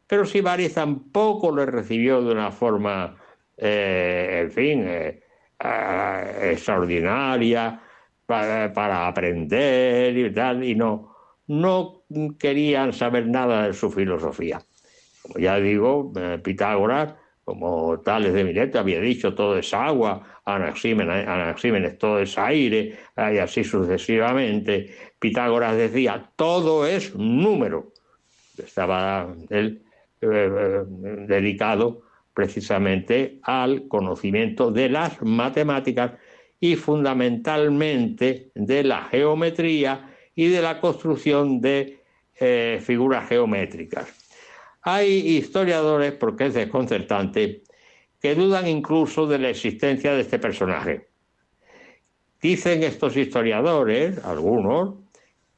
Pero 0.06 0.24
Sibaris 0.24 0.74
tampoco 0.74 1.54
le 1.54 1.66
recibió 1.66 2.22
de 2.22 2.32
una 2.32 2.50
forma, 2.50 3.16
eh, 3.56 4.40
en 4.42 4.50
fin, 4.50 4.84
eh, 4.86 5.22
ah, 5.60 6.24
extraordinaria 6.42 7.80
para, 8.26 8.72
para 8.72 9.06
aprender 9.06 10.16
y 10.16 10.32
tal, 10.32 10.64
y 10.64 10.74
no, 10.74 11.14
no 11.46 12.02
querían 12.38 12.92
saber 12.92 13.26
nada 13.26 13.66
de 13.66 13.72
su 13.74 13.90
filosofía. 13.90 14.60
Como 15.22 15.38
ya 15.38 15.56
digo, 15.56 16.12
eh, 16.16 16.38
Pitágoras, 16.42 17.14
como 17.44 18.00
Tales 18.00 18.32
de 18.34 18.44
Mileto 18.44 18.78
había 18.78 19.00
dicho, 19.00 19.34
todo 19.34 19.58
es 19.58 19.74
agua, 19.74 20.40
Anaxímenes, 20.44 21.26
Anaxímenes 21.26 21.98
todo 21.98 22.20
es 22.20 22.38
aire, 22.38 22.96
y 23.16 23.38
así 23.38 23.64
sucesivamente. 23.64 24.94
Pitágoras 25.18 25.76
decía, 25.76 26.30
todo 26.36 26.86
es 26.86 27.14
número. 27.14 27.92
Estaba 28.56 29.34
él 29.50 29.82
eh, 30.20 30.26
eh, 30.26 30.84
dedicado 31.26 32.02
precisamente 32.32 33.38
al 33.42 33.88
conocimiento 33.88 34.70
de 34.70 34.88
las 34.88 35.20
matemáticas 35.22 36.12
y 36.60 36.76
fundamentalmente 36.76 38.52
de 38.54 38.84
la 38.84 39.02
geometría 39.04 40.10
y 40.34 40.48
de 40.48 40.62
la 40.62 40.80
construcción 40.80 41.60
de 41.60 41.98
eh, 42.38 42.80
figuras 42.82 43.28
geométricas. 43.28 44.21
Hay 44.82 45.36
historiadores, 45.36 46.12
porque 46.12 46.46
es 46.46 46.54
desconcertante, 46.54 47.62
que 48.20 48.34
dudan 48.34 48.66
incluso 48.66 49.26
de 49.26 49.38
la 49.38 49.50
existencia 49.50 50.12
de 50.12 50.22
este 50.22 50.38
personaje. 50.38 51.08
Dicen 52.40 52.82
estos 52.82 53.16
historiadores, 53.16 54.24
algunos, 54.24 54.96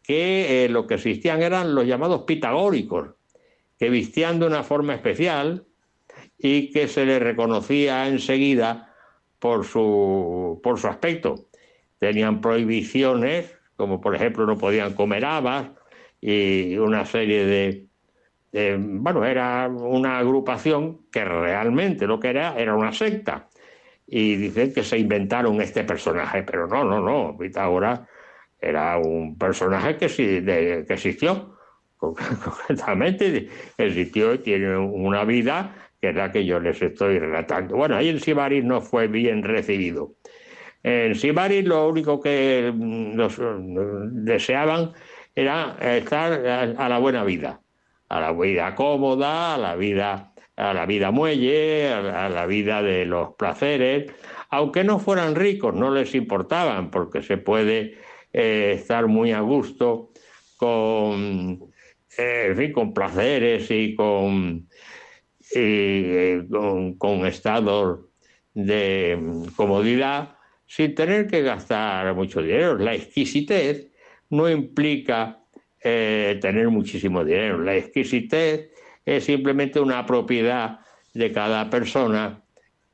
que 0.02 0.64
eh, 0.64 0.68
lo 0.68 0.86
que 0.86 0.94
existían 0.94 1.42
eran 1.42 1.74
los 1.74 1.86
llamados 1.86 2.24
pitagóricos, 2.24 3.10
que 3.78 3.88
vistían 3.88 4.38
de 4.38 4.46
una 4.46 4.62
forma 4.62 4.94
especial 4.94 5.66
y 6.38 6.70
que 6.70 6.88
se 6.88 7.06
les 7.06 7.20
reconocía 7.20 8.06
enseguida 8.06 8.94
por 9.38 9.64
su, 9.64 10.60
por 10.62 10.78
su 10.78 10.88
aspecto. 10.88 11.48
Tenían 11.98 12.42
prohibiciones, 12.42 13.50
como 13.76 14.02
por 14.02 14.14
ejemplo 14.14 14.46
no 14.46 14.58
podían 14.58 14.94
comer 14.94 15.24
habas 15.24 15.70
y 16.20 16.76
una 16.76 17.06
serie 17.06 17.46
de, 17.46 17.86
de- 18.54 18.76
bueno, 18.78 19.24
era 19.24 19.68
una 19.68 20.18
agrupación 20.18 21.06
que 21.10 21.24
realmente 21.24 22.06
lo 22.06 22.20
que 22.20 22.30
era 22.30 22.56
era 22.58 22.74
una 22.74 22.92
secta. 22.92 23.48
Y 24.06 24.36
dicen 24.36 24.72
que 24.74 24.82
se 24.84 24.98
inventaron 24.98 25.60
este 25.60 25.84
personaje, 25.84 26.42
pero 26.44 26.66
no, 26.68 26.84
no, 26.84 27.00
no. 27.00 27.36
Pitágoras 27.38 28.00
era 28.60 28.98
un 28.98 29.36
personaje 29.38 29.96
que, 29.96 30.08
sí, 30.08 30.40
de- 30.40 30.84
que 30.86 30.94
existió, 30.94 31.56
concretamente 31.96 33.48
existió 33.78 34.34
y 34.34 34.38
tiene 34.38 34.76
una 34.76 35.24
vida 35.24 35.74
que 36.00 36.10
es 36.10 36.16
la 36.16 36.30
que 36.32 36.44
yo 36.44 36.60
les 36.60 36.80
estoy 36.82 37.18
relatando. 37.18 37.76
Bueno, 37.76 37.96
ahí 37.96 38.08
en 38.10 38.20
Sibaris 38.20 38.64
no 38.64 38.80
fue 38.82 39.08
bien 39.08 39.42
recibido. 39.42 40.16
En 40.82 41.14
Sibaris 41.14 41.64
lo 41.66 41.88
único 41.88 42.20
que 42.20 42.72
mm, 42.74 43.16
mm, 43.20 44.24
deseaban 44.24 44.92
era 45.34 45.76
estar 45.80 46.32
a 46.78 46.88
la 46.88 46.98
buena 46.98 47.24
vida, 47.24 47.60
a 48.08 48.20
la 48.20 48.32
vida 48.32 48.74
cómoda, 48.74 49.54
a 49.54 49.58
la 49.58 49.76
vida, 49.76 50.32
a 50.56 50.74
la 50.74 50.86
vida 50.86 51.10
muelle, 51.10 51.88
a 51.88 52.28
la, 52.28 52.46
vida 52.46 52.82
de 52.82 53.06
los 53.06 53.34
placeres, 53.34 54.12
aunque 54.50 54.84
no 54.84 54.98
fueran 54.98 55.34
ricos, 55.34 55.74
no 55.74 55.90
les 55.90 56.14
importaban, 56.14 56.90
porque 56.90 57.22
se 57.22 57.38
puede 57.38 57.98
eh, 58.32 58.72
estar 58.76 59.06
muy 59.06 59.32
a 59.32 59.40
gusto 59.40 60.10
con, 60.56 61.72
eh, 62.18 62.54
fin, 62.56 62.72
con 62.72 62.94
placeres 62.94 63.70
y 63.70 63.94
con, 63.94 64.68
y, 65.52 65.56
eh, 65.56 66.46
con, 66.50 66.94
con 66.94 67.26
estados 67.26 68.00
de 68.54 69.18
mm, 69.20 69.44
comodidad 69.56 70.36
sin 70.66 70.94
tener 70.94 71.26
que 71.26 71.42
gastar 71.42 72.14
mucho 72.14 72.40
dinero. 72.42 72.78
La 72.78 72.94
exquisitez 72.94 73.90
no 74.30 74.48
implica 74.48 75.43
eh, 75.84 76.38
tener 76.40 76.68
muchísimo 76.70 77.24
dinero. 77.24 77.58
La 77.58 77.76
exquisitez 77.76 78.70
es 79.04 79.24
simplemente 79.24 79.78
una 79.78 80.04
propiedad 80.06 80.80
de 81.12 81.30
cada 81.30 81.70
persona 81.70 82.42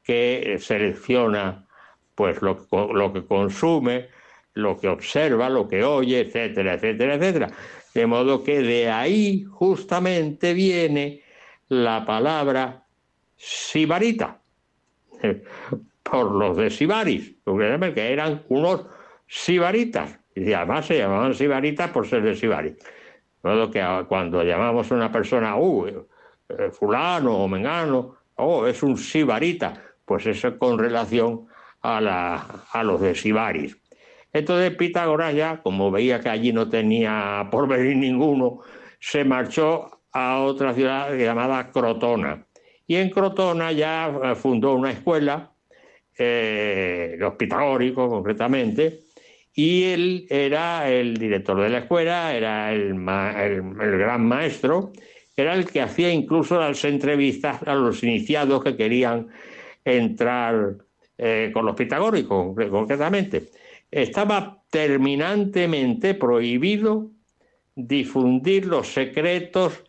que 0.03 0.57
selecciona 0.61 1.67
pues 2.15 2.43
lo, 2.43 2.67
lo 2.93 3.13
que 3.13 3.25
consume, 3.25 4.09
lo 4.55 4.77
que 4.77 4.89
observa, 4.89 5.49
lo 5.49 5.69
que 5.69 5.85
oye, 5.85 6.21
etcétera, 6.21 6.75
etcétera, 6.75 7.15
etcétera. 7.15 7.51
De 7.95 8.07
modo 8.07 8.45
que 8.45 8.61
de 8.61 8.91
ahí 8.91 9.45
justamente 9.45 10.53
viene 10.53 11.23
la 11.69 12.05
palabra 12.05 12.85
sibarita, 13.37 14.41
por 16.03 16.33
los 16.33 16.57
de 16.57 16.71
Sibaris, 16.71 17.35
que 17.45 18.13
eran 18.13 18.43
unos 18.49 18.87
sibaritas. 19.27 20.20
Y 20.35 20.53
además 20.53 20.87
se 20.87 20.99
llamaban 20.99 21.35
sibaritas 21.35 21.91
por 21.91 22.07
ser 22.07 22.23
de 22.23 22.35
Sibaris. 22.35 22.77
De 22.77 23.51
modo 23.51 23.71
que 23.71 23.81
ah, 23.81 24.05
cuando 24.09 24.43
llamamos 24.43 24.91
a 24.91 24.95
una 24.95 25.11
persona, 25.11 25.57
uh, 25.57 26.07
eh, 26.49 26.71
fulano 26.73 27.37
o 27.37 27.49
mengano, 27.49 28.17
oh, 28.37 28.67
es 28.67 28.83
un 28.83 28.97
sibarita, 28.97 29.75
pues 30.05 30.27
eso 30.27 30.59
con 30.59 30.79
relación 30.79 31.47
a, 31.83 32.01
la, 32.01 32.47
a 32.73 32.83
los 32.83 33.01
de 33.01 33.15
Sibaris. 33.15 33.77
Entonces 34.33 34.75
Pitágoras 34.77 35.35
ya, 35.35 35.61
como 35.63 35.91
veía 35.91 36.21
que 36.21 36.29
allí 36.29 36.53
no 36.53 36.69
tenía 36.69 37.49
por 37.51 37.67
venir 37.67 37.97
ninguno, 37.97 38.61
se 38.99 39.25
marchó 39.25 40.01
a 40.13 40.41
otra 40.41 40.75
ciudad 40.75 41.13
llamada 41.15 41.71
Crotona. 41.71 42.47
Y 42.87 42.97
en 42.97 43.11
Crotona 43.11 43.73
ya 43.73 44.13
eh, 44.23 44.35
fundó 44.35 44.75
una 44.75 44.91
escuela, 44.91 45.53
eh, 46.19 47.17
los 47.19 47.35
pitagóricos 47.35 48.09
concretamente, 48.09 49.01
y 49.63 49.85
él 49.85 50.27
era 50.31 50.91
el 50.91 51.19
director 51.19 51.61
de 51.61 51.69
la 51.69 51.79
escuela, 51.81 52.35
era 52.35 52.73
el, 52.73 52.95
gran 52.95 54.25
maestro, 54.25 54.91
era 55.37 55.53
el 55.53 55.67
que 55.67 55.83
hacía 55.83 56.11
incluso 56.11 56.59
las 56.59 56.83
entrevistas 56.87 57.63
a 57.67 57.75
los 57.75 58.03
iniciados 58.03 58.65
que 58.65 58.75
querían 58.75 59.29
entrar 59.85 60.77
eh, 61.19 61.51
con 61.53 61.67
los 61.67 61.77
pitagóricos, 61.77 62.47
concre- 62.47 62.71
concretamente. 62.71 63.51
Estaba 63.91 64.63
terminantemente 64.71 66.15
prohibido 66.15 67.11
difundir 67.75 68.65
los 68.65 68.87
secretos 68.95 69.85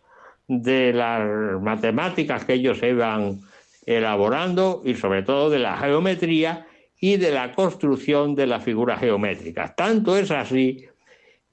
de 0.48 0.92
las 0.92 1.22
matemáticas 1.62 2.44
que 2.44 2.54
ellos 2.54 2.82
iban 2.82 3.40
elaborando 3.86 4.82
y 4.84 4.96
sobre 4.96 5.22
todo 5.22 5.48
de 5.48 5.60
la 5.60 5.78
geometría 5.78 6.66
y 7.04 7.16
de 7.16 7.32
la 7.32 7.52
construcción 7.52 8.36
de 8.36 8.46
las 8.46 8.62
figuras 8.62 9.00
geométricas. 9.00 9.74
Tanto 9.74 10.16
es 10.16 10.30
así 10.30 10.86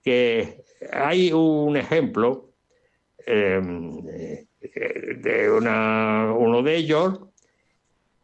que 0.03 0.61
hay 0.93 1.31
un 1.33 1.75
ejemplo 1.75 2.51
eh, 3.25 3.59
de 4.61 5.51
una- 5.51 6.31
uno 6.37 6.61
de 6.61 6.75
ellos 6.75 7.19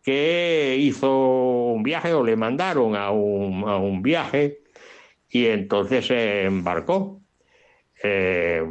que 0.03 0.77
hizo 0.80 1.72
un 1.73 1.81
viaje 1.81 2.14
o 2.14 2.23
le 2.23 2.35
mandaron 2.35 2.95
a 2.95 3.10
un, 3.10 3.68
a 3.68 3.77
un 3.77 4.03
viaje 4.03 4.60
y 5.27 5.47
entonces 5.47 6.06
se 6.06 6.43
embarcó. 6.43 7.22
Eh, 8.03 8.64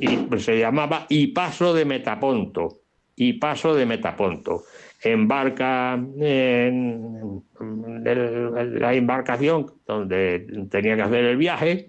y 0.00 0.40
se 0.40 0.58
llamaba 0.58 1.06
Y 1.08 1.28
Paso 1.28 1.72
de 1.72 1.84
Metaponto. 1.84 2.80
Y 3.16 3.34
Paso 3.34 3.74
de 3.74 3.86
Metaponto. 3.86 4.64
Embarca 5.02 5.94
en, 5.94 7.42
la 7.60 8.94
embarcación 8.94 9.66
donde 9.86 10.46
tenía 10.70 10.96
que 10.96 11.02
hacer 11.02 11.24
el 11.24 11.36
viaje 11.36 11.88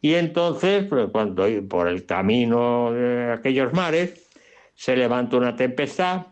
y 0.00 0.14
entonces, 0.14 0.84
pues, 0.84 1.08
cuando 1.10 1.46
por 1.68 1.88
el 1.88 2.06
camino 2.06 2.92
de 2.92 3.32
aquellos 3.32 3.72
mares, 3.72 4.28
se 4.74 4.96
levanta 4.96 5.36
una 5.36 5.56
tempestad 5.56 6.26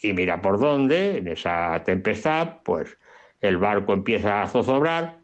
y 0.00 0.12
mira 0.12 0.40
por 0.40 0.58
dónde, 0.58 1.18
en 1.18 1.28
esa 1.28 1.82
tempestad, 1.84 2.58
pues 2.64 2.96
el 3.40 3.58
barco 3.58 3.92
empieza 3.92 4.42
a 4.42 4.48
zozobrar 4.48 5.18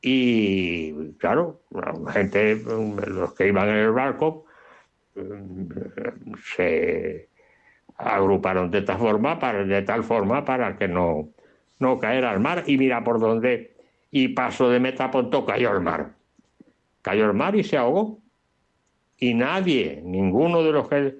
y, 0.00 1.14
claro, 1.14 1.62
la 1.70 2.12
gente, 2.12 2.62
los 2.64 3.34
que 3.34 3.48
iban 3.48 3.68
en 3.68 3.76
el 3.76 3.92
barco, 3.92 4.45
se 6.54 7.28
agruparon 7.96 8.70
de 8.70 8.82
tal 8.82 8.98
forma 8.98 9.38
para, 9.38 9.64
de 9.64 9.82
tal 9.82 10.04
forma 10.04 10.44
para 10.44 10.76
que 10.76 10.88
no, 10.88 11.30
no 11.78 11.98
caer 11.98 12.24
al 12.24 12.40
mar 12.40 12.64
y 12.66 12.76
mira 12.76 13.02
por 13.02 13.18
dónde 13.20 13.76
y 14.10 14.28
paso 14.28 14.70
de 14.70 14.80
Metaponto 14.80 15.44
cayó 15.44 15.70
al 15.70 15.82
mar. 15.82 16.14
Cayó 17.02 17.26
al 17.26 17.34
mar 17.34 17.54
y 17.56 17.64
se 17.64 17.76
ahogó. 17.76 18.20
Y 19.18 19.34
nadie, 19.34 20.00
ninguno 20.04 20.62
de 20.62 20.72
los 20.72 20.88
que 20.88 21.16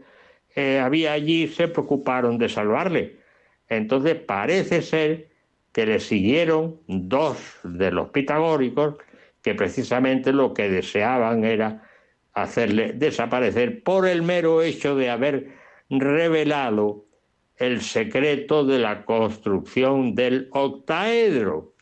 eh, 0.54 0.78
había 0.78 1.12
allí 1.12 1.48
se 1.48 1.68
preocuparon 1.68 2.38
de 2.38 2.48
salvarle. 2.48 3.16
Entonces 3.68 4.14
parece 4.16 4.82
ser 4.82 5.28
que 5.72 5.86
le 5.86 6.00
siguieron 6.00 6.80
dos 6.86 7.58
de 7.64 7.90
los 7.90 8.10
pitagóricos 8.10 8.96
que 9.42 9.54
precisamente 9.54 10.32
lo 10.32 10.54
que 10.54 10.68
deseaban 10.68 11.44
era 11.44 11.85
hacerle 12.36 12.92
desaparecer 12.92 13.82
por 13.82 14.06
el 14.06 14.22
mero 14.22 14.62
hecho 14.62 14.94
de 14.94 15.08
haber 15.08 15.54
revelado 15.88 17.06
el 17.56 17.80
secreto 17.80 18.64
de 18.66 18.78
la 18.78 19.06
construcción 19.06 20.14
del 20.14 20.48
octaedro. 20.52 21.72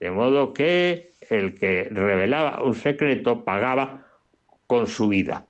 De 0.00 0.10
modo 0.10 0.54
que 0.54 1.12
el 1.28 1.54
que 1.54 1.84
revelaba 1.90 2.62
un 2.62 2.74
secreto 2.74 3.44
pagaba 3.44 4.06
con 4.66 4.86
su 4.86 5.08
vida. 5.08 5.46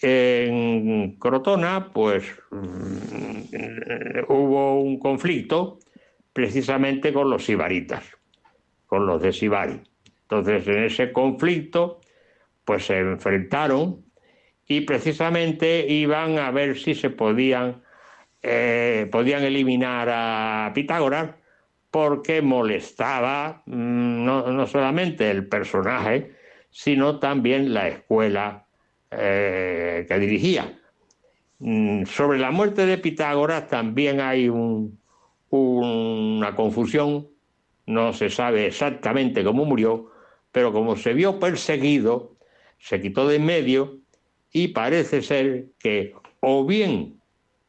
En 0.00 1.18
Crotona, 1.18 1.90
pues 1.92 2.24
mm, 2.52 4.28
hubo 4.28 4.80
un 4.80 5.00
conflicto 5.00 5.80
precisamente 6.32 7.12
con 7.12 7.28
los 7.28 7.44
sibaritas, 7.44 8.04
con 8.86 9.06
los 9.06 9.20
de 9.20 9.32
Sibari. 9.32 9.80
Entonces, 10.22 10.68
en 10.68 10.84
ese 10.84 11.12
conflicto, 11.12 11.99
pues 12.70 12.86
se 12.86 12.98
enfrentaron 13.00 14.04
y 14.68 14.82
precisamente 14.82 15.84
iban 15.88 16.38
a 16.38 16.52
ver 16.52 16.78
si 16.78 16.94
se 16.94 17.10
podían, 17.10 17.82
eh, 18.44 19.08
podían 19.10 19.42
eliminar 19.42 20.08
a 20.08 20.70
Pitágoras 20.72 21.34
porque 21.90 22.42
molestaba 22.42 23.64
mm, 23.66 24.24
no, 24.24 24.52
no 24.52 24.66
solamente 24.68 25.28
el 25.32 25.48
personaje, 25.48 26.36
sino 26.70 27.18
también 27.18 27.74
la 27.74 27.88
escuela 27.88 28.66
eh, 29.10 30.06
que 30.08 30.18
dirigía. 30.20 30.78
Mm, 31.58 32.04
Sobre 32.04 32.38
la 32.38 32.52
muerte 32.52 32.86
de 32.86 32.98
Pitágoras 32.98 33.66
también 33.68 34.20
hay 34.20 34.48
un- 34.48 35.00
una 35.50 36.54
confusión, 36.54 37.26
no 37.86 38.12
se 38.12 38.30
sabe 38.30 38.66
exactamente 38.68 39.42
cómo 39.42 39.64
murió, 39.64 40.12
pero 40.52 40.72
como 40.72 40.94
se 40.94 41.14
vio 41.14 41.40
perseguido, 41.40 42.36
se 42.80 43.00
quitó 43.00 43.28
de 43.28 43.36
en 43.36 43.46
medio 43.46 43.98
y 44.52 44.68
parece 44.68 45.22
ser 45.22 45.66
que 45.78 46.14
o 46.40 46.64
bien 46.66 47.20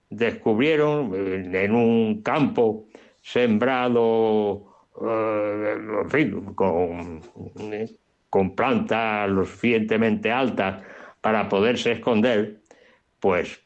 descubrieron 0.09 1.13
eh, 1.15 1.65
en 1.65 1.75
un 1.75 2.21
campo 2.23 2.87
sembrado 3.21 4.65
eh, 5.01 5.75
en 6.03 6.09
fin, 6.09 6.45
con, 6.55 7.21
con 8.29 8.55
plantas 8.55 9.29
lo 9.29 9.45
suficientemente 9.45 10.31
altas 10.31 10.83
para 11.21 11.47
poderse 11.47 11.91
esconder, 11.93 12.61
pues 13.19 13.61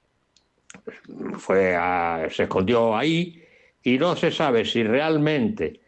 fue 1.37 1.75
a- 1.75 2.27
se 2.29 2.43
escondió 2.43 2.95
ahí 2.95 3.41
y 3.83 3.97
no 3.97 4.15
se 4.15 4.31
sabe 4.31 4.65
si 4.65 4.83
realmente 4.83 5.81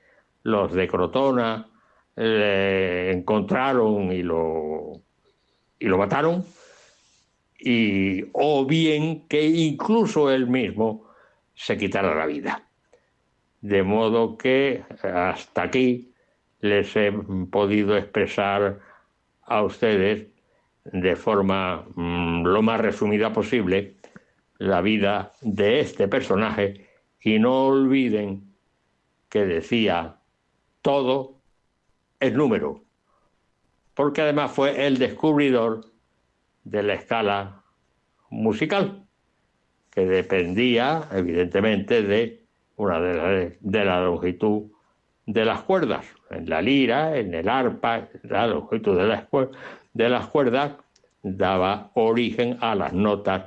los 0.44 0.74
de 0.74 0.88
Crotona 0.88 1.70
le 2.16 3.12
encontraron 3.12 4.12
y 4.12 4.24
lo, 4.24 5.02
y 5.80 5.86
lo 5.86 5.98
mataron, 5.98 6.46
y, 7.60 8.24
o 8.34 8.66
bien 8.66 9.28
que 9.28 9.44
incluso 9.44 10.32
él 10.32 10.48
mismo 10.48 11.08
se 11.54 11.78
quitara 11.78 12.16
la 12.16 12.26
vida. 12.26 12.64
De 13.62 13.84
modo 13.84 14.38
que 14.38 14.84
hasta 15.02 15.64
aquí 15.64 16.14
les 16.60 16.96
he 16.96 17.12
podido 17.52 17.98
expresar 17.98 18.80
a 19.44 19.64
ustedes 19.64 20.28
de 20.86 21.16
forma 21.16 21.86
mm, 21.96 22.46
lo 22.46 22.62
más 22.62 22.80
resumida 22.80 23.34
posible 23.34 23.96
la 24.60 24.82
vida 24.82 25.34
de 25.42 25.80
este 25.80 26.08
personaje. 26.08 26.88
Y 27.20 27.40
no 27.40 27.68
olviden 27.68 28.54
que 29.30 29.46
decía 29.46 30.18
todo 30.82 31.42
es 32.20 32.34
número, 32.34 32.84
porque 33.98 34.22
además 34.22 34.52
fue 34.52 34.86
el 34.86 35.00
descubridor 35.00 35.82
de 36.64 36.84
la 36.84 36.94
escala 36.94 37.64
musical, 38.30 39.08
que 39.90 40.06
dependía 40.06 41.08
evidentemente 41.12 42.04
de 42.04 42.44
una 42.76 43.02
de 43.02 43.58
la, 43.64 43.84
la 43.86 44.02
longitud 44.02 44.68
de 45.26 45.46
las 45.46 45.64
cuerdas. 45.64 46.06
En 46.30 46.48
la 46.48 46.62
lira, 46.62 47.18
en 47.18 47.34
el 47.34 47.50
arpa, 47.50 48.08
la 48.22 48.46
longitud 48.46 48.96
de 48.96 49.08
cuer- 49.32 49.50
de 49.94 50.10
las 50.10 50.28
cuerdas 50.28 50.74
daba 51.24 51.90
origen 51.96 52.60
a 52.62 52.76
las 52.76 52.94
notas 52.94 53.46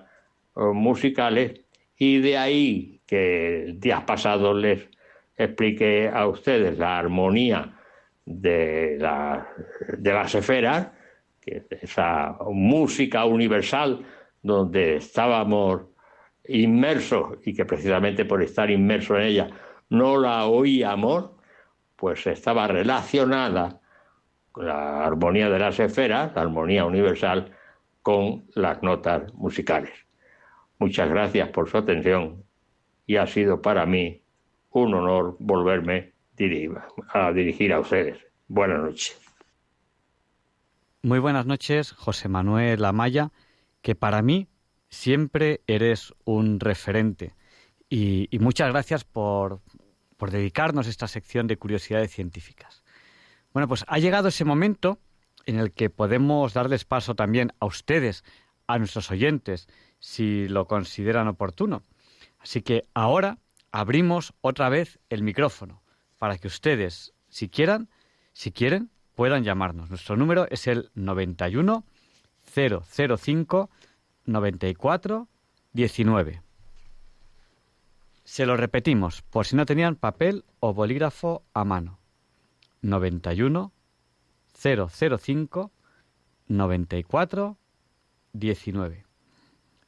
eh, 0.57 0.61
musicales 0.75 1.61
y 1.97 2.19
de 2.19 2.37
ahí 2.37 3.01
que 3.07 3.67
el 3.67 3.79
día 3.79 4.05
pasado 4.05 4.53
les 4.53 4.89
expliqué 5.37 6.11
a 6.13 6.27
ustedes 6.27 6.77
la 6.77 6.99
armonía 6.99 7.77
de, 8.31 8.97
la- 8.99 9.49
de 9.99 10.13
las 10.13 10.35
esferas, 10.35 10.89
que 11.41 11.57
es 11.69 11.83
esa 11.83 12.37
música 12.51 13.25
universal 13.25 14.05
donde 14.43 14.97
estábamos 14.97 15.83
inmersos 16.47 17.39
y 17.45 17.55
que 17.55 17.65
precisamente 17.65 18.25
por 18.25 18.43
estar 18.43 18.71
inmersos 18.71 19.19
en 19.19 19.25
ella 19.25 19.51
no 19.91 20.17
la 20.19 20.47
oíamos, 20.47 21.33
pues 21.97 22.27
estaba 22.27 22.67
relacionada 22.67 23.81
la 24.57 25.05
armonía 25.05 25.49
de 25.51 25.59
las 25.59 25.79
esferas, 25.81 26.33
la 26.35 26.43
armonía 26.43 26.85
universal, 26.85 27.53
con 28.03 28.45
las 28.55 28.83
notas 28.83 29.33
musicales. 29.35 29.93
Muchas 30.79 31.09
gracias 31.11 31.49
por 31.51 31.69
su 31.69 31.77
atención 31.77 32.43
y 33.07 33.17
ha 33.17 33.27
sido 33.27 33.61
para 33.61 33.85
mí 33.85 34.23
un 34.71 34.95
honor 34.95 35.37
volverme 35.41 36.13
a 37.13 37.33
dirigir 37.33 37.73
a 37.73 37.81
ustedes. 37.81 38.19
Buenas 38.49 38.81
noches. 38.81 39.21
Muy 41.03 41.19
buenas 41.19 41.45
noches, 41.45 41.93
José 41.93 42.29
Manuel 42.29 42.85
Amaya, 42.85 43.31
que 43.83 43.95
para 43.95 44.23
mí 44.23 44.49
siempre 44.89 45.61
eres 45.67 46.15
un 46.25 46.59
referente. 46.59 47.35
Y, 47.91 48.29
muchas 48.41 48.71
gracias 48.71 49.05
por, 49.05 49.61
por 50.17 50.31
dedicarnos 50.31 50.87
esta 50.87 51.09
sección 51.09 51.47
de 51.47 51.57
curiosidades 51.57 52.11
científicas. 52.11 52.85
Bueno, 53.53 53.69
pues 53.69 53.85
ha 53.89 53.99
llegado 53.99 54.29
ese 54.29 54.45
momento 54.45 54.99
en 55.45 55.59
el 55.59 55.73
que 55.73 55.91
podemos 55.91 56.55
darles 56.55 56.85
paso 56.85 57.15
también 57.15 57.53
a 57.59 57.67
ustedes, 57.67 58.25
a 58.67 58.79
nuestros 58.79 59.11
oyentes, 59.11 59.69
si 59.99 60.49
lo 60.49 60.67
consideran 60.67 61.29
oportuno. 61.29 61.83
Así 62.39 62.63
que 62.63 62.87
ahora 62.95 63.39
abrimos 63.73 64.33
otra 64.41 64.69
vez 64.69 65.01
el 65.11 65.23
micrófono 65.23 65.83
para 66.21 66.37
que 66.37 66.49
ustedes, 66.49 67.15
si 67.31 67.49
quieran, 67.49 67.89
si 68.35 68.53
quieren, 68.53 68.91
puedan 69.15 69.43
llamarnos. 69.43 69.89
Nuestro 69.89 70.19
número 70.19 70.47
es 70.51 70.67
el 70.67 70.91
91 70.95 71.83
005 72.55 73.71
94 74.27 75.29
19. 75.73 76.43
Se 78.23 78.45
lo 78.45 78.59
repetimos, 78.59 79.23
por 79.23 79.47
si 79.47 79.57
no 79.57 79.65
tenían 79.65 79.97
papel 79.97 80.45
o 80.61 80.75
bolígrafo 80.75 81.43
a 81.55 81.65
mano. 81.65 81.99
91 82.83 83.73
005 84.53 85.73
94 86.49 87.57
19. 88.35 89.07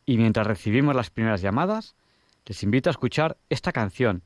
Y 0.06 0.16
mientras 0.16 0.46
recibimos 0.46 0.96
las 0.96 1.10
primeras 1.10 1.42
llamadas, 1.42 1.94
les 2.46 2.62
invito 2.62 2.88
a 2.88 2.92
escuchar 2.92 3.36
esta 3.50 3.70
canción, 3.70 4.22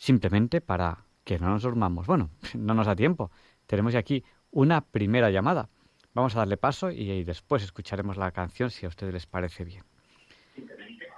simplemente 0.00 0.62
para 0.62 1.04
que 1.24 1.38
no 1.38 1.50
nos 1.50 1.62
durmamos. 1.62 2.06
Bueno, 2.06 2.30
no 2.54 2.72
nos 2.74 2.86
da 2.86 2.96
tiempo. 2.96 3.30
Tenemos 3.66 3.94
aquí 3.94 4.24
una 4.50 4.80
primera 4.80 5.30
llamada. 5.30 5.68
Vamos 6.14 6.34
a 6.34 6.40
darle 6.40 6.56
paso 6.56 6.90
y, 6.90 7.08
y 7.10 7.22
después 7.24 7.62
escucharemos 7.62 8.16
la 8.16 8.32
canción 8.32 8.70
si 8.70 8.86
a 8.86 8.88
ustedes 8.88 9.12
les 9.12 9.26
parece 9.26 9.64
bien. 9.64 9.84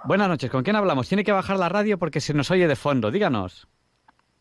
Buenas 0.03 0.27
noches, 0.27 0.51
¿con 0.51 0.63
quién 0.63 0.75
hablamos? 0.75 1.07
Tiene 1.07 1.23
que 1.23 1.31
bajar 1.31 1.57
la 1.57 1.69
radio 1.69 1.97
porque 1.97 2.19
se 2.19 2.33
nos 2.33 2.51
oye 2.51 2.67
de 2.67 2.75
fondo. 2.75 3.09
Díganos. 3.09 3.67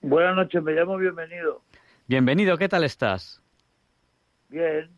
Buenas 0.03 0.35
noches, 0.35 0.61
me 0.63 0.73
llamo 0.73 0.97
Bienvenido. 0.99 1.63
Bienvenido, 2.09 2.59
¿qué 2.59 2.69
tal 2.69 2.83
estás? 2.85 3.41
Bien, 4.49 4.91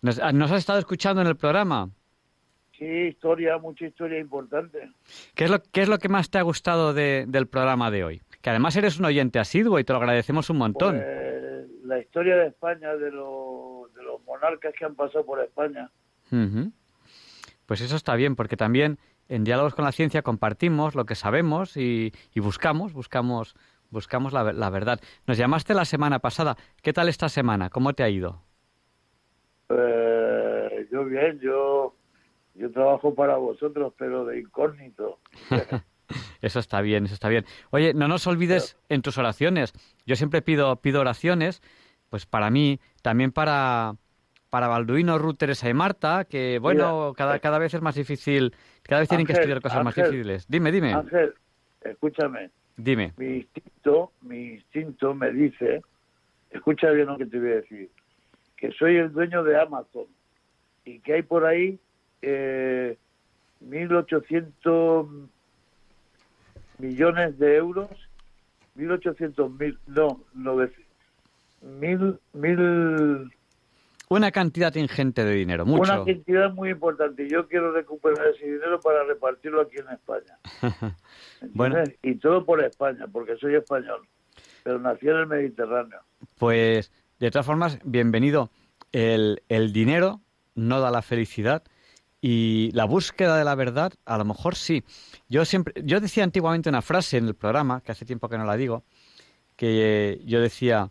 ¿Nos, 0.00 0.20
ah, 0.20 0.32
nos 0.32 0.50
has 0.52 0.58
estado 0.60 0.78
escuchando 0.78 1.20
en 1.20 1.26
el 1.26 1.36
programa? 1.36 1.90
sí, 2.78 2.84
historia, 2.86 3.58
mucha 3.58 3.86
historia 3.86 4.20
importante. 4.20 4.88
¿Qué 5.34 5.44
es 5.44 5.50
lo, 5.50 5.60
qué 5.72 5.82
es 5.82 5.88
lo 5.88 5.98
que 5.98 6.08
más 6.08 6.30
te 6.30 6.38
ha 6.38 6.42
gustado 6.42 6.94
de- 6.94 7.24
del 7.26 7.48
programa 7.48 7.90
de 7.90 8.04
hoy? 8.04 8.22
Que 8.40 8.50
además 8.50 8.76
eres 8.76 8.98
un 8.98 9.04
oyente 9.04 9.38
asiduo 9.38 9.78
y 9.78 9.84
te 9.84 9.92
lo 9.92 9.98
agradecemos 9.98 10.48
un 10.50 10.58
montón. 10.58 10.96
Pues, 10.96 11.48
la 11.84 11.98
historia 11.98 12.36
de 12.36 12.48
España, 12.48 12.94
de, 12.94 13.10
los 13.10 13.92
de 13.94 14.02
los 14.02 14.22
monarcas 14.24 14.74
que 14.78 14.84
han 14.84 14.94
pasado 14.94 15.24
por 15.24 15.40
España. 15.40 15.90
Pues 17.66 17.80
eso 17.80 17.96
está 17.96 18.14
bien, 18.14 18.36
porque 18.36 18.56
también 18.56 18.98
en 19.28 19.44
Diálogos 19.44 19.74
con 19.74 19.84
la 19.84 19.92
Ciencia 19.92 20.22
compartimos 20.22 20.94
lo 20.94 21.04
que 21.06 21.14
sabemos 21.14 21.76
y, 21.76 22.12
y 22.34 22.40
buscamos, 22.40 22.92
buscamos, 22.92 23.56
buscamos 23.90 24.32
la, 24.32 24.52
la 24.52 24.70
verdad. 24.70 25.00
Nos 25.26 25.38
llamaste 25.38 25.74
la 25.74 25.84
semana 25.84 26.18
pasada. 26.18 26.56
¿Qué 26.82 26.92
tal 26.92 27.08
esta 27.08 27.28
semana? 27.28 27.70
¿Cómo 27.70 27.92
te 27.94 28.02
ha 28.02 28.08
ido? 28.08 28.42
Eh, 29.70 30.88
yo 30.90 31.04
bien, 31.04 31.40
yo, 31.40 31.94
yo 32.54 32.70
trabajo 32.70 33.14
para 33.14 33.36
vosotros, 33.36 33.92
pero 33.98 34.24
de 34.24 34.40
incógnito. 34.40 35.18
Eso 36.40 36.60
está 36.60 36.80
bien, 36.80 37.04
eso 37.04 37.14
está 37.14 37.28
bien. 37.28 37.44
Oye, 37.70 37.94
no 37.94 38.08
nos 38.08 38.26
olvides 38.26 38.76
en 38.88 39.02
tus 39.02 39.18
oraciones. 39.18 39.72
Yo 40.06 40.16
siempre 40.16 40.42
pido, 40.42 40.76
pido 40.76 41.00
oraciones, 41.00 41.62
pues 42.10 42.26
para 42.26 42.50
mí, 42.50 42.80
también 43.02 43.32
para, 43.32 43.94
para 44.50 44.68
Balduino, 44.68 45.18
Ruth, 45.18 45.36
Teresa 45.36 45.68
y 45.68 45.74
Marta, 45.74 46.24
que 46.24 46.58
bueno, 46.58 47.08
Mira, 47.08 47.16
cada, 47.16 47.38
cada 47.40 47.58
vez 47.58 47.74
es 47.74 47.82
más 47.82 47.96
difícil, 47.96 48.54
cada 48.82 49.00
vez 49.00 49.08
tienen 49.08 49.26
que 49.26 49.32
estudiar 49.32 49.60
cosas 49.60 49.84
más 49.84 49.94
difíciles. 49.94 50.46
Dime, 50.48 50.70
dime, 50.72 50.92
Ángel, 50.92 51.34
escúchame, 51.82 52.50
dime. 52.76 53.12
mi 53.16 53.38
instinto, 53.38 54.12
mi 54.22 54.54
instinto 54.54 55.14
me 55.14 55.32
dice, 55.32 55.82
escucha 56.50 56.90
bien 56.90 57.06
lo 57.06 57.18
que 57.18 57.26
te 57.26 57.38
voy 57.38 57.50
a 57.50 57.56
decir, 57.56 57.90
que 58.56 58.70
soy 58.72 58.96
el 58.96 59.12
dueño 59.12 59.42
de 59.42 59.60
Amazon 59.60 60.06
y 60.84 61.00
que 61.00 61.14
hay 61.14 61.22
por 61.22 61.44
ahí 61.44 61.78
eh, 62.22 62.96
1.800 63.64 65.28
millones 66.78 67.38
de 67.38 67.56
euros, 67.56 67.90
1.800 68.76 69.58
mil, 69.58 69.78
no, 69.86 70.24
900, 70.34 70.84
mil, 71.62 72.18
mil, 72.32 73.30
Una 74.08 74.30
cantidad 74.30 74.74
ingente 74.76 75.24
de 75.24 75.34
dinero, 75.34 75.66
mucho. 75.66 75.92
una 75.92 76.04
cantidad 76.04 76.52
muy 76.52 76.70
importante. 76.70 77.24
Y 77.24 77.30
yo 77.30 77.48
quiero 77.48 77.72
recuperar 77.72 78.28
ese 78.28 78.44
dinero 78.44 78.80
para 78.80 79.04
repartirlo 79.04 79.60
aquí 79.62 79.76
en 79.78 79.88
España. 79.92 80.38
bueno. 81.54 81.82
Y 82.02 82.14
todo 82.16 82.44
por 82.44 82.62
España, 82.62 83.06
porque 83.10 83.36
soy 83.36 83.56
español, 83.56 84.06
pero 84.62 84.78
nací 84.78 85.08
en 85.08 85.16
el 85.16 85.26
Mediterráneo. 85.26 86.00
pues 86.38 86.92
de 87.18 87.30
todas 87.32 87.46
formas, 87.46 87.78
bienvenido. 87.84 88.50
El, 88.92 89.42
el 89.48 89.72
dinero 89.72 90.20
no 90.54 90.80
da 90.80 90.90
la 90.90 91.02
felicidad 91.02 91.62
y 92.20 92.70
la 92.72 92.84
búsqueda 92.84 93.36
de 93.36 93.44
la 93.44 93.54
verdad, 93.54 93.92
a 94.04 94.18
lo 94.18 94.24
mejor 94.24 94.56
sí. 94.56 94.82
Yo 95.28 95.44
siempre, 95.44 95.74
yo 95.84 96.00
decía 96.00 96.24
antiguamente 96.24 96.68
una 96.68 96.82
frase 96.82 97.18
en 97.18 97.26
el 97.26 97.34
programa, 97.34 97.80
que 97.80 97.92
hace 97.92 98.04
tiempo 98.04 98.28
que 98.28 98.38
no 98.38 98.44
la 98.44 98.56
digo, 98.56 98.82
que 99.56 100.20
yo 100.24 100.40
decía, 100.40 100.90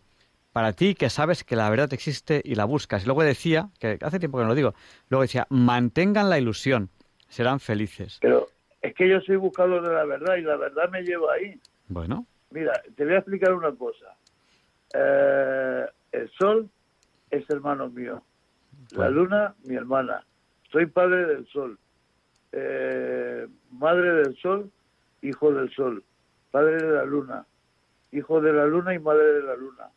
para 0.52 0.72
ti 0.72 0.94
que 0.94 1.10
sabes 1.10 1.44
que 1.44 1.56
la 1.56 1.68
verdad 1.70 1.92
existe 1.92 2.40
y 2.44 2.54
la 2.54 2.64
buscas. 2.64 3.02
Y 3.02 3.06
luego 3.06 3.22
decía, 3.22 3.68
que 3.78 3.98
hace 4.00 4.18
tiempo 4.18 4.38
que 4.38 4.44
no 4.44 4.48
lo 4.48 4.54
digo, 4.54 4.74
luego 5.08 5.22
decía, 5.22 5.46
mantengan 5.50 6.30
la 6.30 6.38
ilusión, 6.38 6.90
serán 7.28 7.60
felices. 7.60 8.18
Pero 8.20 8.48
es 8.80 8.94
que 8.94 9.08
yo 9.08 9.20
soy 9.20 9.36
buscador 9.36 9.86
de 9.86 9.94
la 9.94 10.04
verdad 10.04 10.36
y 10.36 10.42
la 10.42 10.56
verdad 10.56 10.88
me 10.90 11.02
lleva 11.02 11.34
ahí. 11.34 11.60
Bueno, 11.88 12.26
Mira, 12.50 12.72
te 12.96 13.04
voy 13.04 13.14
a 13.14 13.18
explicar 13.18 13.52
una 13.52 13.72
cosa. 13.72 14.16
Eh, 14.94 15.86
el 16.12 16.30
sol 16.30 16.70
es 17.30 17.48
hermano 17.50 17.90
mío. 17.90 18.22
La 18.92 19.10
luna, 19.10 19.54
mi 19.64 19.74
hermana. 19.74 20.24
Soy 20.70 20.86
padre 20.86 21.26
del 21.26 21.46
sol. 21.48 21.78
Eh, 22.52 23.46
madre 23.72 24.12
del 24.14 24.36
sol, 24.36 24.70
hijo 25.22 25.52
del 25.52 25.70
sol. 25.74 26.04
Padre 26.50 26.76
de 26.76 26.92
la 26.92 27.04
luna. 27.04 27.46
Hijo 28.12 28.40
de 28.40 28.52
la 28.52 28.66
luna 28.66 28.94
y 28.94 28.98
madre 28.98 29.34
de 29.34 29.42
la 29.42 29.56
luna. 29.56 29.88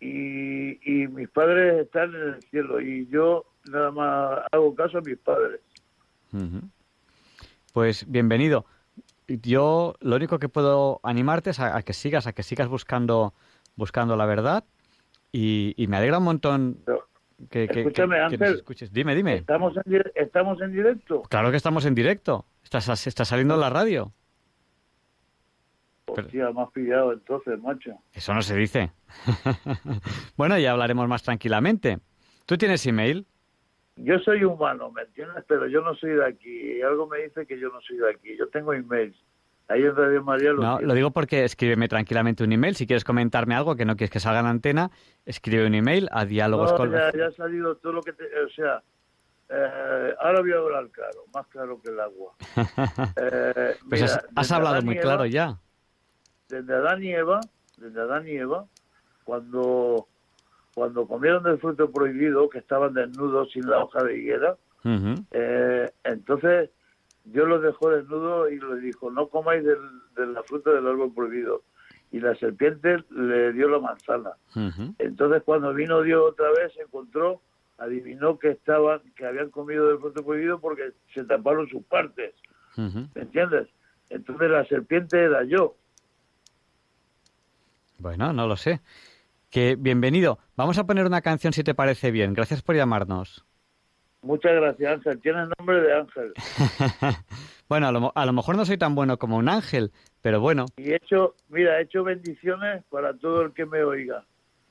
Y, 0.00 0.78
y 0.88 1.08
mis 1.08 1.28
padres 1.28 1.84
están 1.84 2.14
en 2.14 2.34
el 2.34 2.42
cielo 2.44 2.80
y 2.80 3.06
yo 3.08 3.44
nada 3.70 3.90
más 3.90 4.40
hago 4.52 4.74
caso 4.74 4.98
a 4.98 5.00
mis 5.00 5.18
padres. 5.18 5.60
Pues 7.72 8.10
bienvenido. 8.10 8.64
Yo 9.26 9.94
lo 10.00 10.16
único 10.16 10.38
que 10.38 10.48
puedo 10.48 11.00
animarte 11.02 11.50
es 11.50 11.60
a, 11.60 11.76
a 11.76 11.82
que 11.82 11.92
sigas, 11.92 12.26
a 12.26 12.32
que 12.32 12.42
sigas 12.42 12.68
buscando, 12.68 13.34
buscando 13.76 14.16
la 14.16 14.24
verdad 14.24 14.64
y, 15.32 15.74
y 15.76 15.86
me 15.88 15.96
alegra 15.96 16.18
un 16.18 16.24
montón 16.24 16.78
que- 17.50 17.68
que- 17.68 17.80
Escúchame, 17.80 18.16
que 18.16 18.22
nos 18.22 18.32
Ángel. 18.32 18.54
escuches. 18.56 18.92
Dime, 18.92 19.14
dime. 19.14 19.36
¿Estamos 19.36 19.74
en, 19.76 20.02
¿Estamos 20.14 20.60
en 20.60 20.72
directo? 20.72 21.22
Claro 21.22 21.50
que 21.50 21.56
estamos 21.56 21.84
en 21.86 21.94
directo. 21.94 22.44
Estás, 22.64 23.06
estás 23.06 23.28
saliendo 23.28 23.54
en 23.54 23.60
la 23.60 23.70
radio. 23.70 24.12
Hostia, 26.06 26.50
me 26.52 26.62
has 26.62 26.70
pillado 26.72 27.12
entonces, 27.12 27.60
macho. 27.60 27.92
Eso 28.12 28.32
no 28.34 28.40
se 28.42 28.56
dice. 28.56 28.90
bueno, 30.36 30.58
ya 30.58 30.72
hablaremos 30.72 31.06
más 31.06 31.22
tranquilamente. 31.22 31.98
¿Tú 32.46 32.56
tienes 32.56 32.84
email? 32.86 33.26
Yo 33.96 34.18
soy 34.20 34.42
humano, 34.44 34.90
¿me 34.90 35.02
entiendes? 35.02 35.44
Pero 35.46 35.66
yo 35.66 35.80
no 35.82 35.94
soy 35.96 36.10
de 36.10 36.24
aquí. 36.24 36.80
Algo 36.82 37.06
me 37.08 37.18
dice 37.24 37.46
que 37.46 37.58
yo 37.58 37.68
no 37.68 37.80
soy 37.82 37.98
de 37.98 38.10
aquí. 38.10 38.36
Yo 38.38 38.48
tengo 38.48 38.72
emails. 38.72 39.16
Ahí 39.68 39.82
en 39.82 39.94
Radio 39.94 40.22
María 40.22 40.52
lo 40.52 40.62
No, 40.62 40.80
lo 40.80 40.94
digo 40.94 41.10
porque 41.10 41.44
escríbeme 41.44 41.88
tranquilamente 41.88 42.42
un 42.42 42.52
email. 42.52 42.74
Si 42.74 42.86
quieres 42.86 43.04
comentarme 43.04 43.54
algo 43.54 43.76
que 43.76 43.84
no 43.84 43.96
quieres 43.96 44.10
que 44.10 44.20
salga 44.20 44.40
en 44.40 44.46
antena, 44.46 44.90
escribe 45.26 45.66
un 45.66 45.74
email 45.74 46.08
a 46.10 46.24
diálogos 46.24 46.72
No, 46.72 46.76
con... 46.78 46.90
ya, 46.92 47.12
ya 47.12 47.26
ha 47.26 47.32
salido 47.32 47.76
todo 47.76 47.92
lo 47.92 48.02
que 48.02 48.14
te... 48.14 48.24
O 48.24 48.48
sea, 48.48 48.82
eh, 49.50 50.14
ahora 50.20 50.40
voy 50.40 50.52
a 50.52 50.56
hablar 50.56 50.88
claro, 50.90 51.24
más 51.34 51.46
claro 51.48 51.80
que 51.82 51.90
el 51.90 52.00
agua. 52.00 52.32
Eh, 53.16 53.76
Pues 53.88 54.02
mira, 54.02 54.22
has, 54.36 54.52
hablado 54.52 54.74
Adán 54.74 54.84
muy 54.84 54.98
claro 54.98 55.26
ya. 55.26 55.58
Desde 56.48 56.74
Adán 56.74 57.02
y 57.02 57.12
Eva, 57.12 57.40
desde 57.76 58.00
Adán 58.00 58.26
y 58.26 58.32
Eva, 58.32 58.64
cuando, 59.24 60.08
cuando 60.74 61.06
comieron 61.06 61.42
del 61.42 61.58
fruto 61.58 61.90
prohibido, 61.90 62.48
que 62.48 62.58
estaban 62.58 62.94
desnudos 62.94 63.50
sin 63.52 63.68
la 63.68 63.84
hoja 63.84 64.02
de 64.02 64.18
higuera, 64.18 64.56
eh, 65.32 65.90
entonces 66.04 66.70
Dios 67.32 67.46
los 67.46 67.62
dejó 67.62 67.90
desnudos 67.90 68.50
y 68.50 68.58
les 68.58 68.82
dijo, 68.82 69.10
no 69.10 69.28
comáis 69.28 69.64
del, 69.64 69.78
de 70.16 70.26
la 70.26 70.42
fruta 70.42 70.70
del 70.70 70.86
árbol 70.86 71.12
prohibido. 71.14 71.62
Y 72.10 72.20
la 72.20 72.34
serpiente 72.36 73.04
le 73.10 73.52
dio 73.52 73.68
la 73.68 73.80
manzana. 73.80 74.30
Entonces 74.98 75.42
cuando 75.44 75.74
vino 75.74 76.02
Dios 76.02 76.22
otra 76.26 76.48
vez 76.50 76.72
se 76.72 76.82
encontró, 76.82 77.42
adivinó 77.76 78.38
que 78.38 78.50
estaban, 78.50 79.00
que 79.14 79.26
habían 79.26 79.50
comido 79.50 79.88
del 79.88 79.98
fruto 79.98 80.24
prohibido 80.24 80.58
porque 80.58 80.92
se 81.12 81.24
taparon 81.24 81.68
sus 81.68 81.84
partes. 81.84 82.34
¿me 82.76 83.22
entiendes? 83.22 83.68
Entonces 84.08 84.50
la 84.50 84.64
serpiente 84.64 85.22
era 85.22 85.44
yo. 85.44 85.76
Bueno, 87.98 88.32
no 88.32 88.46
lo 88.46 88.56
sé. 88.56 88.80
Que 89.50 89.76
bienvenido. 89.76 90.38
Vamos 90.56 90.78
a 90.78 90.86
poner 90.86 91.04
una 91.04 91.20
canción 91.20 91.52
si 91.52 91.62
te 91.62 91.74
parece 91.74 92.10
bien. 92.10 92.32
Gracias 92.32 92.62
por 92.62 92.76
llamarnos. 92.76 93.44
Muchas 94.22 94.52
gracias 94.52 94.92
Ángel, 94.92 95.20
tienes 95.20 95.48
nombre 95.58 95.80
de 95.80 95.94
Ángel. 95.94 96.32
Bueno, 97.68 97.88
a 97.88 97.92
lo, 97.92 98.12
a 98.14 98.24
lo 98.24 98.32
mejor 98.32 98.56
no 98.56 98.64
soy 98.64 98.78
tan 98.78 98.94
bueno 98.94 99.18
como 99.18 99.36
un 99.36 99.46
ángel, 99.50 99.92
pero 100.22 100.40
bueno, 100.40 100.64
Y 100.78 100.90
he 100.90 100.96
hecho, 100.96 101.34
mira, 101.50 101.78
he 101.78 101.82
hecho 101.82 102.02
bendiciones 102.02 102.82
para 102.88 103.12
todo 103.12 103.42
el 103.42 103.52
que 103.52 103.66
me 103.66 103.82
oiga. 103.84 104.24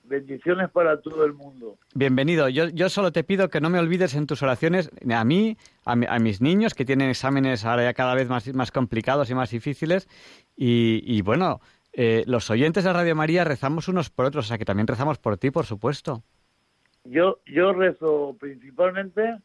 Bendiciones 0.04 0.72
para 0.72 1.00
todo 1.00 1.24
el 1.26 1.34
mundo. 1.34 1.78
bienvenido. 1.94 2.50
Yo, 2.50 2.70
yo 2.70 2.90
solo 2.90 3.12
te 3.12 3.24
pido 3.24 3.50
que 3.52 3.62
no 3.62 3.70
me 3.70 3.78
olvides 3.78 4.16
en 4.16 4.26
tus 4.26 4.42
oraciones 4.42 4.90
a 5.14 5.24
mí, 5.26 5.58
a, 5.86 5.96
mi- 5.96 6.08
a 6.10 6.18
mis 6.18 6.42
niños 6.42 6.74
que 6.74 6.86
tienen 6.86 7.10
exámenes 7.10 7.66
ahora 7.66 7.84
ya 7.84 7.94
cada 7.94 8.16
vez 8.16 8.28
más, 8.30 8.52
más 8.56 8.72
complicados 8.72 9.30
y 9.30 9.36
más 9.36 9.52
difíciles. 9.52 10.08
Y, 10.56 11.04
y 11.06 11.22
bueno, 11.22 11.60
eh, 11.94 12.24
los 12.26 12.50
oyentes 12.50 12.84
de 12.84 12.94
Radio 12.94 13.16
María 13.16 13.44
rezamos 13.44 13.88
unos 13.90 14.10
por 14.10 14.26
otros, 14.26 14.46
o 14.46 14.48
sea 14.48 14.58
que 14.58 14.66
también 14.66 14.88
rezamos 14.88 15.20
por 15.20 15.38
ti, 15.38 15.52
por 15.52 15.68
supuesto. 15.68 16.24
Yo, 17.10 17.40
yo 17.46 17.74
rezo 17.74 18.36
principalmente 18.40 19.38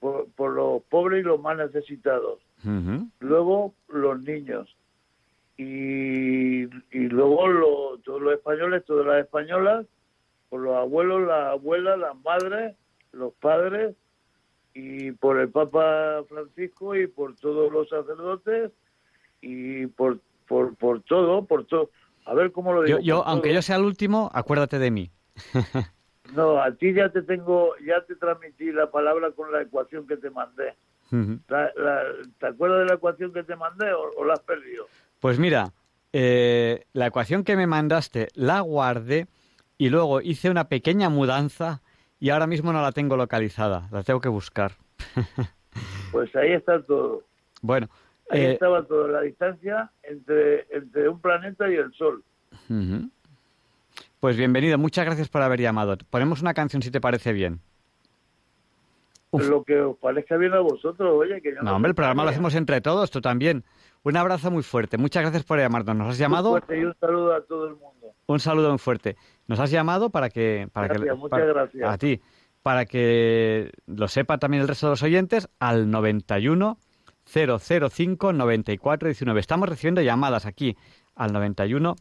por, 0.00 0.26
por 0.32 0.52
los 0.52 0.82
pobres 0.84 1.20
y 1.20 1.22
los 1.24 1.40
más 1.40 1.56
necesitados. 1.56 2.38
Luego 3.20 3.74
los 3.88 4.20
niños 4.22 4.74
y, 5.56 6.62
y 6.64 7.08
luego 7.08 7.46
lo- 7.48 7.98
todos 8.04 8.20
los 8.20 8.34
españoles, 8.34 8.84
todas 8.86 9.06
las 9.06 9.24
españolas, 9.24 9.86
por 10.48 10.60
los 10.60 10.74
abuelos, 10.76 11.26
las 11.26 11.48
abuelas, 11.52 11.98
las 11.98 12.16
madres, 12.22 12.76
los 13.12 13.32
padres 13.34 13.94
y 14.74 15.12
por 15.12 15.38
el 15.38 15.48
Papa 15.50 16.22
Francisco 16.28 16.94
y 16.96 17.06
por 17.06 17.36
todos 17.36 17.72
los 17.72 17.88
sacerdotes 17.88 18.72
y 19.42 19.86
por 19.86 20.18
por, 20.48 20.74
por 20.76 21.00
todo, 21.02 21.44
por 21.44 21.64
todo. 21.66 21.90
A 22.24 22.34
ver 22.34 22.50
cómo 22.50 22.72
lo 22.72 22.82
digo. 22.82 22.98
Yo, 22.98 23.04
yo, 23.04 23.24
aunque 23.26 23.54
yo 23.54 23.62
sea 23.62 23.76
el 23.76 23.84
último, 23.84 24.30
acuérdate 24.34 24.78
de 24.80 24.90
mí. 24.90 25.10
No, 26.34 26.60
a 26.62 26.70
ti 26.72 26.92
ya 26.94 27.08
te 27.08 27.22
tengo, 27.22 27.72
ya 27.84 28.04
te 28.06 28.14
transmití 28.16 28.70
la 28.72 28.90
palabra 28.90 29.30
con 29.32 29.50
la 29.52 29.62
ecuación 29.62 30.06
que 30.06 30.16
te 30.16 30.30
mandé. 30.30 30.74
Ujú. 31.10 31.40
La- 31.48 31.72
la- 31.76 32.02
¿Te 32.38 32.46
acuerdas 32.46 32.80
de 32.80 32.86
la 32.86 32.94
ecuación 32.94 33.32
que 33.32 33.42
te 33.42 33.56
mandé 33.56 33.92
o, 33.92 34.10
o 34.16 34.24
la 34.24 34.34
has 34.34 34.40
perdido? 34.40 34.86
Pues 35.18 35.38
mira, 35.38 35.72
eh, 36.12 36.84
la 36.92 37.06
ecuación 37.06 37.42
que 37.44 37.56
me 37.56 37.66
mandaste 37.66 38.28
la 38.34 38.60
guardé 38.60 39.26
y 39.76 39.88
luego 39.90 40.20
hice 40.20 40.50
una 40.50 40.68
pequeña 40.68 41.08
mudanza 41.08 41.82
y 42.20 42.30
ahora 42.30 42.46
mismo 42.46 42.72
no 42.72 42.82
la 42.82 42.92
tengo 42.92 43.16
localizada, 43.16 43.88
la 43.90 44.02
tengo 44.02 44.20
que 44.20 44.28
buscar. 44.28 44.72
Pues 46.12 46.34
ahí 46.34 46.52
está 46.52 46.82
todo. 46.82 47.22
Bueno, 47.62 47.88
Ahí 48.30 48.40
eh, 48.42 48.52
estaba 48.54 48.84
todo, 48.84 49.06
la 49.06 49.20
distancia 49.22 49.92
entre, 50.02 50.66
entre 50.76 51.08
un 51.08 51.20
planeta 51.20 51.70
y 51.70 51.74
el 51.76 51.92
Sol. 51.94 52.24
Pues 54.20 54.36
bienvenido, 54.36 54.78
muchas 54.78 55.04
gracias 55.06 55.28
por 55.28 55.42
haber 55.42 55.60
llamado. 55.60 55.96
Ponemos 56.10 56.42
una 56.42 56.54
canción 56.54 56.82
si 56.82 56.90
te 56.90 57.00
parece 57.00 57.32
bien. 57.32 57.60
Uf. 59.32 59.48
Lo 59.48 59.62
que 59.62 59.80
os 59.80 59.96
parezca 59.98 60.36
bien 60.36 60.52
a 60.54 60.60
vosotros, 60.60 61.12
oye, 61.16 61.40
que 61.40 61.54
yo 61.54 61.62
No, 61.62 61.76
hombre, 61.76 61.90
el 61.90 61.94
programa 61.94 62.24
lo 62.24 62.30
hacemos 62.30 62.54
entre 62.54 62.80
todos, 62.80 63.10
tú 63.10 63.20
también. 63.20 63.64
Un 64.02 64.16
abrazo 64.16 64.50
muy 64.50 64.62
fuerte, 64.62 64.98
muchas 64.98 65.22
gracias 65.22 65.44
por 65.44 65.58
llamarnos. 65.58 65.94
Nos 65.96 66.08
has 66.08 66.14
Un 66.16 66.20
llamado, 66.20 66.50
fuerte 66.50 66.78
y 66.80 66.84
un 66.84 66.94
saludo 66.98 67.34
a 67.34 67.40
todo 67.42 67.66
el 67.68 67.74
mundo. 67.76 68.12
un 68.26 68.40
saludo 68.40 68.70
muy 68.70 68.78
fuerte. 68.78 69.16
Nos 69.46 69.60
has 69.60 69.70
llamado 69.70 70.10
para 70.10 70.30
que... 70.30 70.68
Para 70.72 70.88
Gracias, 70.88 71.08
que 71.10 71.14
muchas 71.16 71.30
para- 71.30 71.44
gracias. 71.46 71.88
A 71.90 71.98
ti. 71.98 72.20
Para 72.62 72.84
que 72.86 73.70
lo 73.86 74.08
sepa 74.08 74.38
también 74.38 74.62
el 74.62 74.68
resto 74.68 74.86
de 74.86 74.90
los 74.92 75.02
oyentes, 75.02 75.48
al 75.60 75.90
91 75.90 76.76
005 77.24 78.32
94 78.32 79.08
19. 79.08 79.40
Estamos 79.40 79.68
recibiendo 79.68 80.02
llamadas 80.02 80.44
aquí 80.44 80.76
al 81.14 81.32
91 81.32 81.94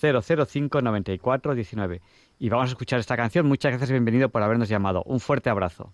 005 0.00 0.82
94 0.82 1.54
19. 1.54 2.02
Y 2.38 2.48
vamos 2.48 2.68
a 2.68 2.72
escuchar 2.72 3.00
esta 3.00 3.16
canción. 3.16 3.46
Muchas 3.46 3.70
gracias 3.70 3.90
y 3.90 3.92
bienvenido 3.92 4.28
por 4.28 4.42
habernos 4.42 4.68
llamado. 4.68 5.02
Un 5.04 5.20
fuerte 5.20 5.50
abrazo. 5.50 5.92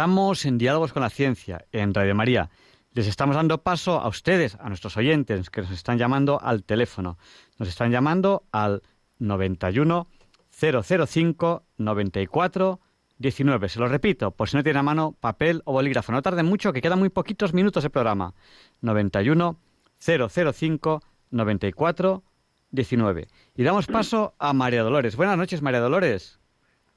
Estamos 0.00 0.46
en 0.46 0.56
Diálogos 0.56 0.94
con 0.94 1.02
la 1.02 1.10
Ciencia, 1.10 1.66
en 1.72 1.92
Radio 1.92 2.14
María. 2.14 2.48
Les 2.94 3.06
estamos 3.06 3.36
dando 3.36 3.58
paso 3.58 4.00
a 4.00 4.08
ustedes, 4.08 4.56
a 4.58 4.68
nuestros 4.68 4.96
oyentes, 4.96 5.50
que 5.50 5.60
nos 5.60 5.72
están 5.72 5.98
llamando 5.98 6.40
al 6.40 6.64
teléfono. 6.64 7.18
Nos 7.58 7.68
están 7.68 7.90
llamando 7.90 8.44
al 8.50 8.80
91 9.18 10.06
005 10.48 11.64
94 11.76 12.80
19. 13.18 13.68
Se 13.68 13.78
lo 13.78 13.88
repito, 13.88 14.30
por 14.30 14.48
si 14.48 14.56
no 14.56 14.62
tiene 14.62 14.78
a 14.78 14.82
mano 14.82 15.14
papel 15.20 15.60
o 15.66 15.74
bolígrafo. 15.74 16.12
No 16.12 16.22
tarden 16.22 16.46
mucho, 16.46 16.72
que 16.72 16.80
quedan 16.80 16.98
muy 16.98 17.10
poquitos 17.10 17.52
minutos 17.52 17.82
de 17.82 17.90
programa. 17.90 18.32
91 18.80 19.58
005 19.98 21.02
94 21.30 22.22
19. 22.70 23.28
Y 23.54 23.62
damos 23.64 23.86
paso 23.86 24.32
a 24.38 24.54
María 24.54 24.82
Dolores. 24.82 25.14
Buenas 25.14 25.36
noches, 25.36 25.60
María 25.60 25.80
Dolores. 25.80 26.40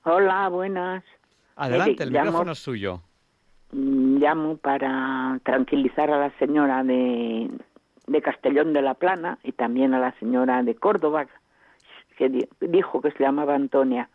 Hola, 0.05 0.47
buenas. 0.47 1.03
Adelante, 1.55 2.03
el 2.03 2.09
llamo- 2.11 2.25
micrófono 2.25 2.51
es 2.53 2.59
suyo. 2.59 3.01
Mm, 3.71 4.17
Llamo 4.19 4.57
para 4.57 5.39
tranquilizar 5.43 6.09
a 6.11 6.19
la 6.19 6.29
señora 6.39 6.83
de, 6.83 7.49
de 8.07 8.21
Castellón 8.21 8.73
de 8.73 8.81
la 8.81 8.93
Plana 8.93 9.39
y 9.43 9.51
también 9.51 9.93
a 9.93 9.99
la 9.99 10.11
señora 10.19 10.61
de 10.63 10.75
Córdoba, 10.75 11.27
que 12.17 12.29
di- 12.29 12.47
dijo 12.61 13.01
que 13.01 13.11
se 13.11 13.23
llamaba 13.23 13.55
Antonia. 13.55 14.09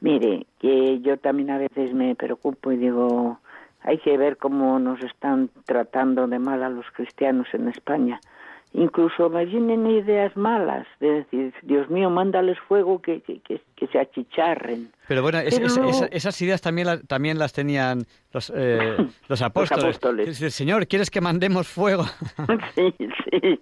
Mire, 0.00 0.46
que 0.58 1.00
yo 1.00 1.18
también 1.18 1.50
a 1.50 1.58
veces 1.58 1.92
me 1.92 2.14
preocupo 2.14 2.72
y 2.72 2.78
digo, 2.78 3.38
hay 3.82 3.98
que 3.98 4.16
ver 4.16 4.38
cómo 4.38 4.78
nos 4.78 5.02
están 5.04 5.50
tratando 5.66 6.26
de 6.26 6.38
mal 6.38 6.62
a 6.62 6.70
los 6.70 6.86
cristianos 6.92 7.48
en 7.52 7.68
España. 7.68 8.18
Incluso 8.72 9.28
me 9.28 9.44
vienen 9.46 9.84
ideas 9.90 10.36
malas 10.36 10.86
de 11.00 11.10
decir, 11.10 11.52
Dios 11.62 11.90
mío, 11.90 12.08
mándales 12.08 12.56
fuego 12.68 13.02
que, 13.02 13.20
que, 13.22 13.40
que, 13.40 13.60
que 13.74 13.86
se 13.88 13.98
achicharren. 13.98 14.92
Pero 15.08 15.22
bueno, 15.22 15.38
es- 15.38 15.54
Pero 15.56 15.66
es- 15.66 15.76
luego- 15.76 15.90
esa- 15.90 16.06
esas 16.06 16.40
ideas 16.40 16.60
también, 16.60 16.86
la- 16.86 17.00
también 17.00 17.38
las 17.38 17.52
tenían 17.52 18.04
los, 18.32 18.52
eh, 18.54 18.96
los 19.28 19.42
apóstoles. 19.42 19.84
apóstoles. 19.84 20.28
Es 20.28 20.38
decir, 20.38 20.52
Señor, 20.52 20.86
¿quieres 20.86 21.10
que 21.10 21.20
mandemos 21.20 21.66
fuego? 21.66 22.04
Sí, 22.76 22.94
sí. 22.98 23.60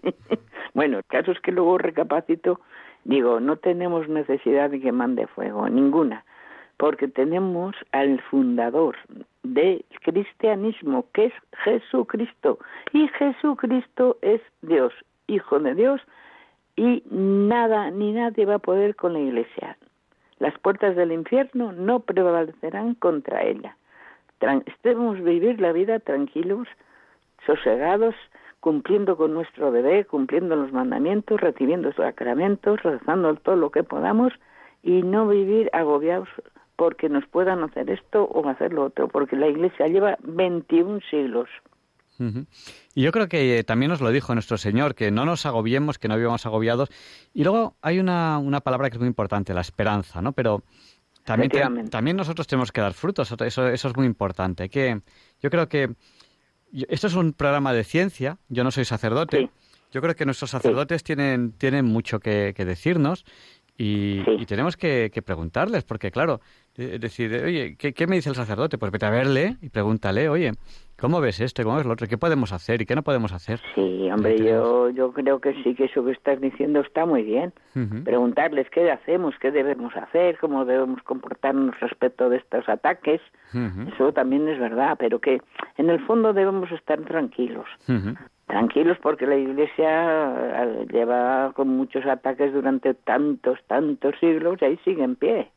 Bueno, 0.75 0.99
el 0.99 1.05
caso 1.07 1.33
es 1.33 1.41
que 1.41 1.53
luego 1.53 1.79
recapacito, 1.79 2.61
digo, 3.05 3.41
no 3.41 3.57
tenemos 3.57 4.09
necesidad 4.09 4.69
de 4.71 4.79
que 4.81 4.93
mande 4.93 5.27
fuego, 5.27 5.69
ninguna, 5.71 6.25
porque 6.79 7.09
tenemos 7.09 7.75
al 7.93 8.21
fundador 8.31 8.97
del 9.43 9.85
cristianismo, 10.03 11.05
que 11.13 11.27
es 11.27 11.33
Jesucristo, 11.65 12.59
y 12.93 13.09
Jesucristo 13.09 14.17
es 14.23 14.41
Dios, 14.63 14.93
Hijo 15.27 15.59
de 15.61 15.75
Dios, 15.75 16.01
y 16.77 17.03
nada 17.11 17.91
ni 17.91 18.13
nadie 18.13 18.47
va 18.47 18.55
a 18.55 18.61
poder 18.61 18.95
con 18.95 19.13
la 19.13 19.19
iglesia. 19.19 19.77
Las 20.39 20.57
puertas 20.61 20.95
del 20.95 21.11
infierno 21.11 21.73
no 21.73 22.01
prevalecerán 22.01 22.95
contra 22.95 23.43
ella. 23.43 23.77
Estemos 24.67 25.21
vivir 25.21 25.61
la 25.61 25.73
vida 25.73 25.99
tranquilos, 25.99 26.69
sosegados, 27.45 28.15
cumpliendo 28.61 29.17
con 29.17 29.35
nuestro 29.35 29.73
deber, 29.73 30.07
cumpliendo 30.07 30.55
los 30.55 30.73
mandamientos, 30.73 31.41
recibiendo 31.41 31.93
sacramentos, 31.93 32.81
rezando 32.85 33.35
todo 33.35 33.57
lo 33.57 33.71
que 33.71 33.83
podamos 33.83 34.33
y 34.85 35.03
no 35.03 35.27
vivir 35.27 35.69
agobiados 35.73 36.29
porque 36.79 37.09
nos 37.09 37.27
puedan 37.27 37.65
hacer 37.65 37.91
esto 37.91 38.23
o 38.23 38.49
hacer 38.49 38.73
lo 38.73 38.85
otro, 38.85 39.09
porque 39.09 39.35
la 39.35 39.49
Iglesia 39.49 39.89
lleva 39.89 40.17
21 40.23 41.01
siglos. 41.11 41.49
Y 42.95 43.03
yo 43.03 43.13
creo 43.13 43.29
que 43.29 43.59
eh, 43.59 43.65
también 43.65 43.91
nos 43.91 44.01
lo 44.01 44.11
dijo 44.11 44.33
nuestro 44.35 44.59
Señor, 44.59 44.95
que 44.95 45.11
no 45.11 45.25
nos 45.25 45.45
agobiemos, 45.47 45.99
que 45.99 46.09
no 46.09 46.17
vivamos 46.17 46.47
agobiados. 46.47 46.89
Y 47.35 47.43
luego 47.45 47.77
hay 47.83 47.99
una, 47.99 48.39
una 48.39 48.61
palabra 48.61 48.91
que 48.91 48.95
es 48.97 49.01
muy 49.01 49.09
importante, 49.09 49.55
la 49.55 49.61
esperanza, 49.61 50.21
¿no? 50.23 50.33
Pero 50.33 50.63
también, 51.25 51.51
te- 51.51 51.59
también 51.91 52.17
nosotros 52.17 52.47
tenemos 52.47 52.71
que 52.73 52.81
dar 52.81 52.93
frutos, 52.95 53.31
eso, 53.41 53.69
eso 53.69 53.89
es 53.89 53.97
muy 53.97 54.07
importante. 54.07 54.69
Que 54.69 55.01
yo 55.41 55.51
creo 55.51 55.69
que 55.69 55.91
yo- 56.73 56.87
esto 56.89 57.07
es 57.09 57.15
un 57.15 57.33
programa 57.35 57.73
de 57.73 57.85
ciencia, 57.85 58.39
yo 58.49 58.63
no 58.65 58.71
soy 58.71 58.85
sacerdote. 58.85 59.37
Yo 59.91 60.01
creo 60.03 60.15
que 60.15 60.25
nuestros 60.27 60.51
sacerdotes 60.51 61.03
tienen, 61.05 61.53
tienen 61.53 61.85
mucho 61.87 62.19
que, 62.21 62.53
que 62.57 62.65
decirnos 62.65 63.25
y, 63.77 64.23
y 64.43 64.45
tenemos 64.45 64.77
que, 64.77 65.11
que 65.15 65.23
preguntarles, 65.23 65.85
porque 65.85 66.11
claro, 66.11 66.41
eh, 66.79 66.99
decir, 67.01 67.33
oye, 67.45 67.77
¿qué, 67.77 67.93
qué 67.93 68.07
me 68.07 68.17
dice 68.17 68.31
el 68.31 68.37
sacerdote? 68.37 68.79
Pues 68.79 68.93
vete 68.93 69.07
a 69.07 69.11
verle 69.11 69.57
y 69.61 69.69
pregúntale, 69.69 70.29
oye, 70.29 70.53
¿cómo 70.97 71.21
ves 71.21 71.41
esto? 71.41 71.65
¿Cómo 71.65 71.77
ves 71.77 71.87
lo 71.87 71.93
otro? 71.93 72.07
¿Qué 72.07 72.17
podemos 72.17 72.53
hacer 72.53 72.81
y 72.81 72.87
qué 72.87 72.95
no 72.95 73.03
podemos 73.03 73.33
hacer? 73.33 73.61
Sí, 73.75 74.09
hombre, 74.11 74.39
yo, 74.39 74.89
yo 74.91 75.13
creo 75.13 75.41
que 75.41 75.55
sí, 75.63 75.75
que 75.75 75.87
eso 75.87 76.05
que 76.05 76.13
estás 76.13 76.41
diciendo 76.41 76.81
está 76.81 77.05
muy 77.05 77.25
bien. 77.25 77.53
Preguntarles 78.05 78.71
qué 78.71 78.91
hacemos, 78.93 79.35
qué 79.41 79.51
debemos 79.51 79.95
hacer, 79.97 80.39
cómo 80.39 80.65
debemos 80.65 81.03
comportarnos 81.03 81.79
respecto 81.81 82.29
de 82.29 82.37
estos 82.37 82.69
ataques. 82.69 83.21
Eso 83.95 84.13
también 84.13 84.49
es 84.49 84.59
verdad, 84.61 84.97
pero 84.99 85.21
que 85.21 85.43
en 85.77 85.91
el 85.91 85.99
fondo 86.07 86.33
debemos 86.33 86.71
estar 86.71 87.01
tranquilos. 87.01 87.67
Tranquilos 88.47 88.97
porque 89.03 89.27
la 89.27 89.37
Iglesia 89.37 90.65
eh, 90.65 90.87
lleva 90.91 91.53
con 91.55 91.69
muchos 91.69 92.07
ataques 92.07 92.53
durante 92.53 92.95
tantos, 92.95 93.59
tantos 93.67 94.15
siglos 94.21 94.59
y 94.63 94.65
ahí 94.65 94.79
sigue 94.85 95.03
en 95.03 95.17
pie. 95.17 95.51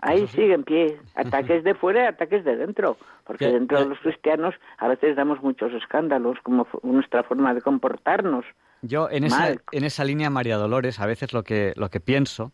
Ahí 0.00 0.26
sigue 0.28 0.54
en 0.54 0.62
pie. 0.64 0.96
Ataques 1.14 1.64
de 1.64 1.74
fuera 1.74 2.04
y 2.04 2.06
ataques 2.06 2.44
de 2.44 2.56
dentro. 2.56 2.96
Porque 3.24 3.46
Ya- 3.46 3.52
dentro 3.52 3.78
ya- 3.78 3.84
de 3.84 3.90
los 3.90 3.98
cristianos 3.98 4.54
a 4.78 4.88
veces 4.88 5.16
damos 5.16 5.42
muchos 5.42 5.72
escándalos, 5.72 6.38
como 6.42 6.66
nuestra 6.82 7.22
forma 7.24 7.52
de 7.54 7.60
comportarnos. 7.62 8.44
Yo 8.82 9.10
en 9.10 9.24
esa, 9.24 9.38
Mal. 9.40 9.60
en 9.72 9.84
esa 9.84 10.04
línea, 10.04 10.30
María 10.30 10.56
Dolores, 10.56 11.00
a 11.00 11.06
veces 11.06 11.32
lo 11.32 11.42
que, 11.42 11.72
lo 11.76 11.90
que 11.90 11.98
pienso, 12.00 12.52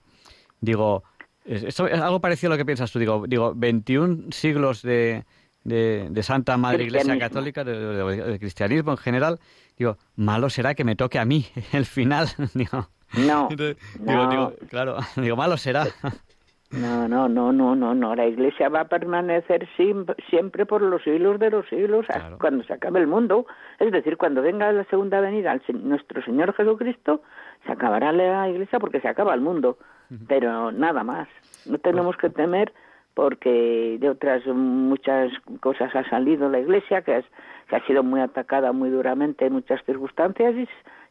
digo, 0.61 1.05
es- 1.45 1.63
esto 1.65 1.87
es 1.87 2.01
algo 2.01 2.21
parecido 2.21 2.51
a 2.51 2.55
lo 2.55 2.59
que 2.59 2.65
piensas 2.65 2.91
tú, 2.91 2.99
digo, 2.99 3.25
digo 3.29 3.53
21 3.55 4.33
siglos 4.33 4.81
de, 4.81 5.25
de, 5.65 6.09
de 6.11 6.23
Santa 6.23 6.57
Madre 6.57 6.85
Iglesia. 6.85 7.19
Católica, 7.19 7.63
de, 7.63 8.39
cristianismo 8.39 8.93
en 8.93 8.97
general, 8.97 9.39
digo, 9.77 9.99
malo 10.17 10.49
será 10.49 10.75
que 10.75 10.85
me 10.85 10.97
toque 10.97 11.19
a 11.19 11.27
mí 11.27 11.45
el 11.75 11.85
final. 11.85 12.29
digo, 12.55 12.89
No, 13.19 13.49
Entonces, 13.51 13.77
no. 14.01 14.13
digo, 14.13 14.29
digo, 14.31 14.53
claro, 14.71 14.97
digo, 15.17 15.37
malo 15.37 15.59
será. 15.59 15.87
No, 16.81 17.09
no, 17.09 17.29
no, 17.29 17.53
no, 17.53 17.75
no, 17.75 17.95
no. 17.95 18.15
La 18.15 18.27
Iglesia 18.27 18.69
va 18.69 18.81
a 18.81 18.89
permanecer 18.89 19.69
siempre 20.29 20.67
por 20.67 20.83
los 20.83 21.03
siglos 21.03 21.39
de 21.39 21.51
los 21.51 21.67
siglos 21.69 22.07
hasta 22.09 22.37
cuando 22.39 22.65
se 22.65 22.73
acabe 22.73 23.01
el 23.01 23.07
mundo. 23.07 23.47
Es 23.79 23.91
decir, 23.93 24.17
cuando 24.17 24.43
venga 24.43 24.71
la 24.73 24.85
segunda 24.85 25.21
venida 25.21 25.53
al 25.53 25.63
Se- 25.67 25.73
nuestro 25.73 26.23
Señor 26.23 26.53
Jesucristo, 26.55 27.23
se 27.67 27.73
acabará 27.73 28.13
la 28.13 28.49
Iglesia 28.49 28.79
porque 28.79 29.01
se 29.01 29.09
acaba 29.09 29.35
el 29.35 29.41
mundo. 29.41 29.79
Pero 30.29 30.71
nada 30.71 31.03
más. 31.03 31.29
No 31.67 31.79
tenemos 31.79 32.17
que 32.17 32.29
temer 32.31 32.73
porque 33.15 33.97
de 34.01 34.11
otras 34.11 34.45
muchas 34.47 35.33
cosas 35.61 35.95
ha 35.95 36.09
salido 36.11 36.49
la 36.49 36.59
Iglesia, 36.59 37.03
que, 37.03 37.19
es- 37.19 37.27
que 37.69 37.77
ha 37.77 37.87
sido 37.87 38.03
muy 38.03 38.21
atacada 38.21 38.73
muy 38.73 38.91
duramente 38.91 39.47
en 39.47 39.53
muchas 39.55 39.83
circunstancias 39.85 40.55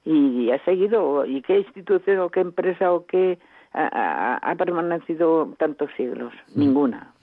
y, 0.05 0.11
y 0.13 0.51
ha 0.51 0.63
seguido. 0.65 1.25
¿Y 1.25 1.41
qué 1.41 1.59
institución 1.59 2.19
o 2.19 2.29
qué 2.29 2.41
empresa 2.41 2.91
o 2.93 3.05
qué 3.05 3.39
ha, 3.73 4.39
ha- 4.41 4.55
permanecido 4.55 5.53
tantos 5.57 5.89
siglos? 5.97 6.33
Ninguna. 6.55 7.13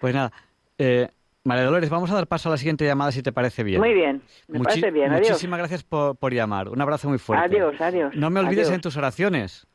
Pues 0.00 0.14
nada, 0.14 0.32
eh, 0.78 1.08
María 1.44 1.64
Dolores, 1.64 1.90
vamos 1.90 2.10
a 2.10 2.14
dar 2.14 2.26
paso 2.26 2.48
a 2.48 2.52
la 2.52 2.58
siguiente 2.58 2.84
llamada 2.84 3.12
si 3.12 3.22
te 3.22 3.32
parece 3.32 3.62
bien. 3.64 3.80
Muy 3.80 3.94
bien, 3.94 4.22
me 4.48 4.58
Muchi- 4.58 4.64
parece 4.64 4.90
bien. 4.90 5.12
Adiós. 5.12 5.28
Muchísimas 5.30 5.58
gracias 5.58 5.82
por, 5.84 6.16
por 6.16 6.32
llamar. 6.32 6.68
Un 6.68 6.80
abrazo 6.80 7.08
muy 7.08 7.18
fuerte. 7.18 7.44
Adiós, 7.46 7.80
adiós. 7.80 8.14
No 8.16 8.30
me 8.30 8.40
olvides 8.40 8.66
adiós. 8.66 8.74
en 8.76 8.80
tus 8.80 8.96
oraciones. 8.96 9.66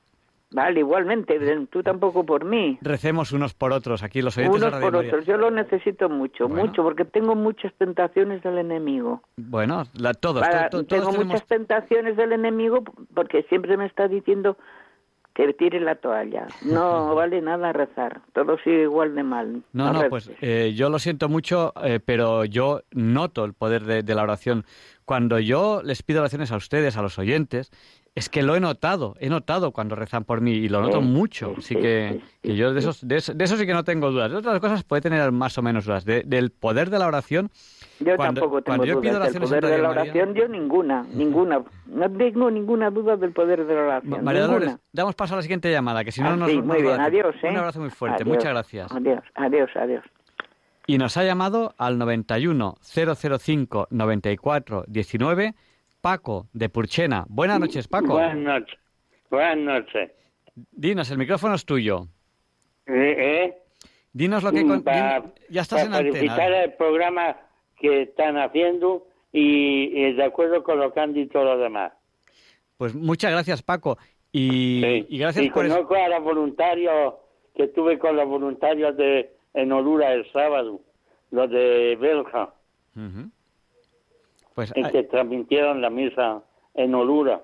Vale, 0.54 0.82
igualmente, 0.82 1.40
tú 1.70 1.82
tampoco 1.82 2.26
por 2.26 2.44
mí. 2.44 2.78
Recemos 2.82 3.32
unos 3.32 3.54
por 3.54 3.72
otros 3.72 4.04
aquí, 4.04 4.22
los 4.22 4.38
oyentes 4.38 4.60
de 4.60 4.68
Unos 4.68 4.74
Radio 4.82 4.92
por 4.92 5.06
otros. 5.06 5.26
Yo 5.26 5.38
lo 5.38 5.50
necesito 5.50 6.10
mucho, 6.10 6.50
mucho, 6.50 6.84
porque 6.84 7.06
tengo 7.06 7.36
muchas 7.36 7.74
tentaciones 7.76 8.44
del 8.44 8.58
enemigo. 8.58 9.22
Bueno, 9.38 9.86
la- 9.94 10.14
todos, 10.14 10.42
Para- 10.46 10.70
to- 10.70 10.80
to- 10.80 10.84
todos 10.84 10.88
tengo 10.88 11.12
tenemos... 11.14 11.28
muchas 11.36 11.48
tentaciones 11.48 12.18
del 12.18 12.34
enemigo 12.34 12.84
porque 13.14 13.44
siempre 13.44 13.78
me 13.78 13.86
está 13.86 14.10
diciendo 14.10 14.58
que 15.34 15.54
tire 15.54 15.80
la 15.80 15.96
toalla. 15.96 16.48
No 16.64 17.16
vale 17.16 17.42
nada 17.42 17.72
rezar, 17.74 18.22
todo 18.34 18.58
sigue 18.64 18.84
igual 18.84 19.16
de 19.16 19.24
mal. 19.24 19.64
No, 19.74 19.92
no, 19.94 20.10
pues 20.10 20.32
eh, 20.42 20.74
yo 20.76 20.90
lo 20.90 21.00
siento 21.00 21.30
mucho, 21.30 21.74
eh, 21.84 22.00
pero 22.04 22.46
yo 22.46 22.82
noto 22.92 23.46
el 23.46 23.54
poder 23.54 23.84
de, 23.84 24.04
de 24.04 24.16
la 24.16 24.24
oración. 24.24 24.66
Cuando 25.06 25.40
yo 25.40 25.82
les 25.84 26.04
pido 26.04 26.20
oraciones 26.22 26.52
a 26.52 26.58
ustedes, 26.58 26.96
a 26.98 27.02
los 27.02 27.18
oyentes, 27.20 27.72
es 28.14 28.28
que 28.30 28.44
lo 28.44 28.56
he 28.56 28.60
notado, 28.60 29.16
he 29.20 29.30
notado 29.30 29.72
cuando 29.72 29.96
rezan 29.96 30.26
por 30.26 30.42
mí 30.42 30.52
y 30.52 30.68
lo 30.70 30.82
noto 30.82 31.00
Sí, 31.00 31.06
mucho. 31.08 31.56
Así 31.58 31.76
que, 31.76 32.22
que 32.42 32.56
yo 32.56 32.74
de, 32.74 32.80
esos, 32.80 33.08
de, 33.08 33.18
eso, 33.18 33.34
de 33.34 33.44
eso 33.46 33.56
sí 33.58 33.66
que 33.66 33.74
no 33.74 33.84
tengo 33.86 34.12
dudas. 34.12 34.30
De 34.32 34.38
otras 34.38 34.60
cosas 34.60 34.84
puede 34.84 35.02
tener 35.02 35.32
más 35.32 35.58
o 35.58 35.62
menos 35.62 35.86
dudas. 35.86 36.04
De- 36.06 36.24
del 36.26 36.52
poder 36.52 36.90
de 36.90 37.00
la 37.00 37.08
oración. 37.08 37.50
Yo 38.04 38.16
cuando- 38.16 38.42
tampoco 38.42 38.62
tengo 38.62 38.78
cuando 38.78 38.86
yo 38.86 39.02
pido 39.02 39.14
dudas 39.16 39.34
del 39.34 39.42
oraciones 39.44 39.50
poder 39.50 39.64
de 39.66 39.78
la 39.82 39.88
María- 39.90 40.02
oración, 40.12 40.34
yo 40.36 40.48
ninguna, 40.48 41.04
ninguna. 41.14 41.64
No 41.88 42.12
tengo 42.12 42.52
ninguna 42.52 42.90
duda 42.90 43.16
del 43.18 43.32
poder 43.32 43.66
de 43.66 43.76
la 43.76 43.82
oración. 43.82 44.24
María 44.24 44.42
ninguna. 44.42 44.60
Dolores, 44.60 44.78
damos 44.92 45.16
paso 45.16 45.34
a 45.34 45.38
la 45.38 45.42
siguiente 45.44 45.72
llamada, 45.72 46.04
que 46.04 46.12
si 46.12 46.22
no 46.22 46.30
Ah, 46.30 46.36
nos 46.36 46.50
sí, 46.52 46.62
muy 46.62 46.82
bien, 46.82 47.00
adiós, 47.00 47.36
¿eh? 47.44 47.50
Un 47.50 47.58
abrazo 47.58 47.80
muy 47.80 47.90
fuerte, 47.90 48.24
Adiós. 48.24 48.36
muchas 48.36 48.52
gracias. 48.52 48.92
Adiós, 48.92 49.24
adiós, 49.36 49.70
adiós. 49.76 50.04
Y 50.88 50.98
nos 50.98 51.16
ha 51.18 51.24
llamado 51.24 51.74
al 51.78 51.98
91 51.98 52.76
005 52.82 53.88
94 53.92 54.84
19 54.88 55.54
Paco 56.02 56.48
de 56.54 56.70
Purchena. 56.70 57.26
Buenas 57.30 57.60
noches, 57.60 57.88
Paco. 57.88 58.14
Buenas 58.14 58.36
noches. 58.38 58.80
Buenas 59.30 59.58
noches. 59.58 60.12
Dinos, 60.72 61.10
el 61.12 61.18
micrófono 61.20 61.54
es 61.54 61.66
tuyo. 61.66 62.08
Eh, 62.88 63.16
eh, 63.46 63.58
Dinos 64.12 64.44
lo 64.44 64.52
que... 64.52 64.66
con- 64.66 64.82
pa- 64.84 65.20
din- 65.22 65.34
ya 65.50 65.62
estás 65.62 65.82
pa 65.82 65.86
en 65.88 65.94
antena. 66.08 66.46
el 66.64 66.74
programa 66.74 67.38
que 67.82 68.04
están 68.04 68.38
haciendo 68.38 69.08
y, 69.34 69.86
y 70.08 70.14
de 70.14 70.24
acuerdo 70.24 70.64
con 70.64 70.80
lo 70.80 70.94
que 70.94 71.00
han 71.00 71.14
dicho 71.14 71.44
los 71.44 71.60
demás. 71.60 71.92
Pues 72.78 72.94
muchas 72.96 73.32
gracias, 73.32 73.62
Paco. 73.62 73.98
Y, 74.32 75.06
y 75.10 75.18
gracias 75.18 75.46
y 75.46 75.50
por 75.50 75.66
eso. 75.66 75.76
conozco 75.76 75.96
a 75.96 76.08
los 76.10 76.24
voluntarios 76.24 77.16
que 77.56 77.64
estuve 77.64 78.00
con 78.00 78.16
los 78.16 78.28
voluntarios 78.28 78.96
de 78.96 79.34
en 79.54 79.72
Olura 79.74 80.14
el 80.14 80.32
sábado, 80.32 80.80
los 81.32 81.50
de 81.50 81.98
Belja, 82.00 82.54
Ujú. 82.96 83.30
Pues, 84.56 84.72
en 84.76 84.86
ah, 84.86 84.92
que 84.92 85.04
transmitieron 85.04 85.82
la 85.82 85.90
misa 85.90 86.42
en 86.74 86.96
Olura. 86.96 87.42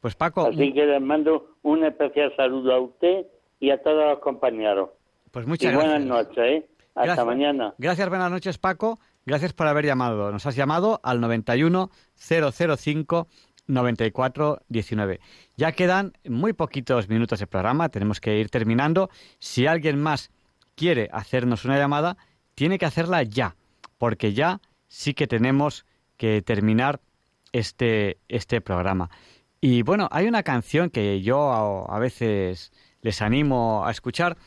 pues 0.00 0.14
Paco, 0.14 0.46
Así 0.46 0.72
que 0.72 0.86
les 0.86 1.00
mando 1.02 1.56
un 1.62 1.84
especial 1.84 2.34
saludo 2.36 2.72
a 2.74 2.80
usted 2.80 3.26
y 3.60 3.70
a 3.70 3.82
todos 3.82 4.04
los 4.12 4.18
compañeros. 4.20 4.90
pues 5.30 5.46
muchas 5.46 5.72
y 5.72 5.76
buenas 5.76 6.04
gracias. 6.04 6.08
noches, 6.28 6.44
¿eh? 6.44 6.66
Hasta 6.96 7.04
Gracias. 7.04 7.26
mañana. 7.26 7.74
Gracias, 7.76 8.08
buenas 8.08 8.30
noches, 8.30 8.56
Paco. 8.56 8.98
Gracias 9.26 9.52
por 9.52 9.66
haber 9.66 9.84
llamado. 9.84 10.32
Nos 10.32 10.46
has 10.46 10.56
llamado 10.56 10.98
al 11.02 11.20
91 11.20 11.90
005 12.16 13.28
94 13.66 14.62
19. 14.68 15.20
Ya 15.58 15.72
quedan 15.72 16.14
muy 16.24 16.54
poquitos 16.54 17.10
minutos 17.10 17.40
de 17.40 17.46
programa, 17.46 17.90
tenemos 17.90 18.18
que 18.18 18.38
ir 18.38 18.48
terminando. 18.48 19.10
Si 19.38 19.66
alguien 19.66 20.00
más 20.00 20.30
quiere 20.74 21.10
hacernos 21.12 21.66
una 21.66 21.76
llamada, 21.76 22.16
tiene 22.54 22.78
que 22.78 22.86
hacerla 22.86 23.22
ya, 23.24 23.56
porque 23.98 24.32
ya 24.32 24.62
sí 24.88 25.12
que 25.12 25.26
tenemos 25.26 25.84
que 26.16 26.40
terminar 26.40 27.00
este, 27.52 28.16
este 28.28 28.62
programa. 28.62 29.10
Y 29.60 29.82
bueno, 29.82 30.08
hay 30.12 30.28
una 30.28 30.42
canción 30.42 30.88
que 30.88 31.20
yo 31.20 31.52
a, 31.52 31.94
a 31.94 31.98
veces 31.98 32.72
les 33.02 33.20
animo 33.20 33.84
a 33.84 33.90
escuchar 33.90 34.38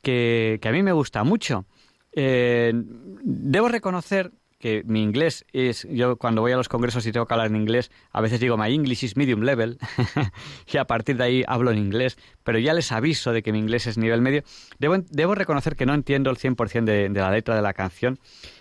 que, 0.00 0.58
que 0.62 0.68
a 0.68 0.72
mí 0.72 0.82
me 0.82 0.92
gusta 0.92 1.22
mucho. 1.22 1.66
Eh, 2.12 2.72
debo 2.74 3.68
reconocer 3.68 4.32
que 4.58 4.82
mi 4.84 5.02
inglés 5.02 5.44
es, 5.52 5.86
yo 5.90 6.16
cuando 6.16 6.42
voy 6.42 6.52
a 6.52 6.56
los 6.56 6.68
congresos 6.68 7.06
y 7.06 7.12
tengo 7.12 7.26
que 7.26 7.34
hablar 7.34 7.46
en 7.48 7.56
inglés, 7.56 7.90
a 8.10 8.20
veces 8.20 8.40
digo 8.40 8.56
my 8.56 8.72
English 8.72 9.04
is 9.04 9.16
medium 9.16 9.42
level 9.42 9.78
y 10.72 10.76
a 10.78 10.84
partir 10.84 11.16
de 11.16 11.24
ahí 11.24 11.44
hablo 11.46 11.70
en 11.70 11.78
inglés, 11.78 12.18
pero 12.42 12.58
ya 12.58 12.74
les 12.74 12.90
aviso 12.90 13.32
de 13.32 13.42
que 13.42 13.52
mi 13.52 13.60
inglés 13.60 13.86
es 13.86 13.98
nivel 13.98 14.20
medio. 14.20 14.42
Debo, 14.78 15.34
reconocer 15.34 15.76
que 15.76 15.86
no 15.86 15.94
entiendo 15.94 16.30
el 16.30 16.38
100% 16.38 16.84
de, 16.84 17.08
de 17.08 17.20
la 17.20 17.30
letra 17.30 17.54
de 17.54 17.62
la 17.62 17.72
canción 17.72 18.18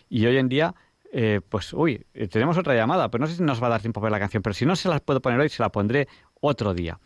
y 0.10 0.26
hoy 0.26 0.38
en 0.38 0.50
día, 0.50 0.76
eh, 1.12 1.42
pues, 1.50 1.74
uy, 1.74 2.06
eh, 2.14 2.28
tenemos 2.28 2.58
otra 2.58 2.76
llamada, 2.76 3.10
pues 3.10 3.20
no 3.20 3.28
sé 3.28 3.36
si 3.36 3.44
nos 3.44 3.62
va 3.62 3.68
a 3.68 3.72
dar 3.72 3.82
tiempo 3.82 4.00
a 4.00 4.04
ver 4.04 4.12
la 4.12 4.20
canción, 4.20 4.44
pero 4.44 4.54
si 4.54 4.66
no 4.66 4.76
se 4.76 4.90
la 4.90 5.00
puedo 5.00 5.22
poner 5.22 5.40
hoy, 5.40 5.50
se 5.50 5.64
la 5.64 5.70
pondré 5.70 6.08
otro 6.40 6.74
día. 6.76 7.00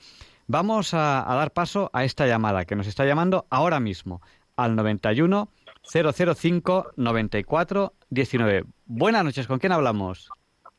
Vamos 0.48 0.94
a, 0.94 1.32
a 1.32 1.36
dar 1.36 1.52
paso 1.52 1.90
a 1.94 2.04
esta 2.04 2.28
llamada 2.28 2.66
que 2.66 2.76
nos 2.76 2.88
está 2.88 3.06
llamando 3.06 3.46
ahora 3.50 3.80
mismo 3.80 4.22
al 4.58 4.76
91 4.76 5.50
005 5.84 6.92
94 6.96 7.94
19. 8.10 8.64
Buenas 8.86 9.24
noches, 9.24 9.48
¿con 9.48 9.60
quién 9.60 9.72
hablamos? 9.72 10.30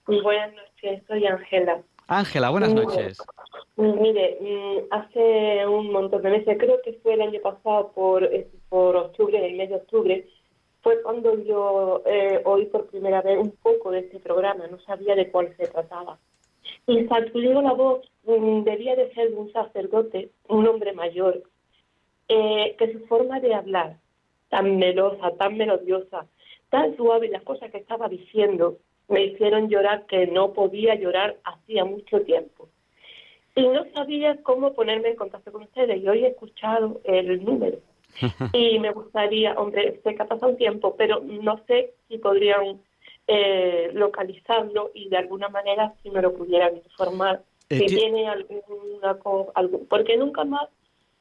Buenas 0.07 0.53
noches, 0.55 1.03
soy 1.07 1.27
Ángela. 1.27 1.83
Ángela, 2.09 2.51
buenas 2.51 2.73
Mm, 2.73 2.77
noches. 2.77 3.19
Mm, 3.77 4.01
Mire, 4.03 4.39
mm, 4.41 4.79
hace 4.91 5.67
un 5.67 5.91
montón 5.93 6.23
de 6.23 6.31
meses, 6.31 6.57
creo 6.59 6.81
que 6.85 6.95
fue 7.03 7.15
el 7.15 7.23
año 7.23 7.41
pasado 7.41 7.93
por, 7.93 8.25
eh, 8.25 8.49
por 8.69 8.97
octubre, 8.97 9.45
el 9.47 9.57
mes 9.57 9.71
de 9.71 9.77
octubre, 9.77 10.29
fue 10.83 11.01
cuando 11.03 11.39
yo 11.45 12.03
eh, 12.07 12.41
oí 12.45 12.67
por 12.67 12.87
primera 12.87 13.23
vez 13.23 13.39
un 13.39 13.53
poco 13.63 13.91
de 13.93 14.01
este 14.01 14.19
programa, 14.19 14.67
no 14.67 14.79
sabía 14.81 15.15
de 15.15 15.31
cuál 15.31 15.55
se 15.57 15.69
trataba. 15.69 16.19
Y 16.87 17.07
sacudió 17.07 17.63
la 17.63 17.73
voz, 17.73 18.01
debía 18.25 18.97
de 18.97 19.13
ser 19.15 19.31
de 19.31 19.37
un 19.37 19.53
sacerdote, 19.53 20.31
un 20.49 20.67
hombre 20.67 20.93
mayor, 20.93 21.43
eh, 22.29 22.75
que 22.79 22.93
su 22.93 23.07
forma 23.07 23.39
de 23.41 23.55
hablar, 23.55 23.97
tan 24.53 24.77
melosa, 24.77 25.31
tan 25.39 25.57
melodiosa, 25.57 26.27
tan 26.69 26.95
suave, 26.99 27.29
las 27.31 27.43
cosas 27.43 27.71
que 27.71 27.79
estaba 27.79 28.07
diciendo, 28.11 28.77
me 29.09 29.25
hicieron 29.25 29.71
llorar 29.71 30.05
que 30.05 30.27
no 30.27 30.53
podía 30.53 30.95
llorar 30.95 31.37
hacía 31.43 31.87
mucho 31.87 32.21
tiempo. 32.21 32.69
Y 33.55 33.67
no 33.67 33.87
sabía 33.95 34.43
cómo 34.43 34.75
ponerme 34.75 35.09
en 35.09 35.17
contacto 35.17 35.53
con 35.53 35.63
ustedes. 35.63 36.03
Y 36.03 36.07
hoy 36.09 36.25
he 36.25 36.29
escuchado 36.29 37.01
el 37.05 37.43
número. 37.43 37.79
Y 38.53 38.79
me 38.79 38.93
gustaría, 38.93 39.55
hombre, 39.55 40.01
sé 40.05 40.15
que 40.15 40.23
ha 40.23 40.27
pasado 40.29 40.53
un 40.53 40.59
tiempo, 40.59 40.97
pero 40.97 41.21
no 41.25 41.59
sé 41.67 41.95
si 42.09 42.19
podrían 42.19 42.79
eh, 43.27 43.89
localizarlo 43.95 44.91
y 44.95 45.09
de 45.09 45.17
alguna 45.17 45.49
manera 45.49 45.95
si 46.03 46.11
me 46.11 46.21
lo 46.21 46.35
pudieran 46.35 46.77
informar. 46.77 47.43
Eh, 47.71 47.79
si 47.79 47.87
ti- 47.87 47.97
tiene 47.97 48.29
alguna 48.29 49.15
co- 49.19 49.51
algún, 49.55 49.87
porque 49.87 50.19
nunca 50.19 50.45
más 50.45 50.69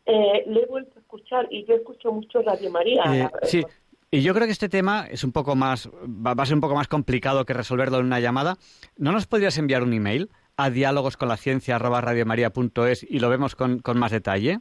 eh, 0.05 0.43
lo 0.47 0.61
he 0.61 0.65
vuelto 0.65 0.93
a 0.95 0.99
escuchar 0.99 1.47
y 1.51 1.65
yo 1.65 1.75
escucho 1.75 2.11
mucho 2.11 2.41
Radio 2.41 2.71
María. 2.71 3.03
Eh, 3.05 3.29
sí, 3.43 3.63
y 4.11 4.21
yo 4.21 4.33
creo 4.33 4.45
que 4.45 4.51
este 4.51 4.67
tema 4.69 5.07
es 5.09 5.23
un 5.23 5.31
poco 5.31 5.55
más, 5.55 5.89
va 5.89 6.33
a 6.37 6.45
ser 6.45 6.55
un 6.55 6.61
poco 6.61 6.75
más 6.75 6.87
complicado 6.87 7.45
que 7.45 7.53
resolverlo 7.53 7.99
en 7.99 8.05
una 8.05 8.19
llamada. 8.19 8.57
¿No 8.97 9.11
nos 9.11 9.25
podrías 9.27 9.57
enviar 9.57 9.83
un 9.83 9.93
email 9.93 10.29
a 10.57 10.69
diálogos 10.69 11.15
con 11.17 11.29
la 11.29 11.37
ciencia 11.37 11.77
y 11.77 13.19
lo 13.19 13.29
vemos 13.29 13.55
con, 13.55 13.79
con 13.79 13.97
más 13.97 14.11
detalle? 14.11 14.59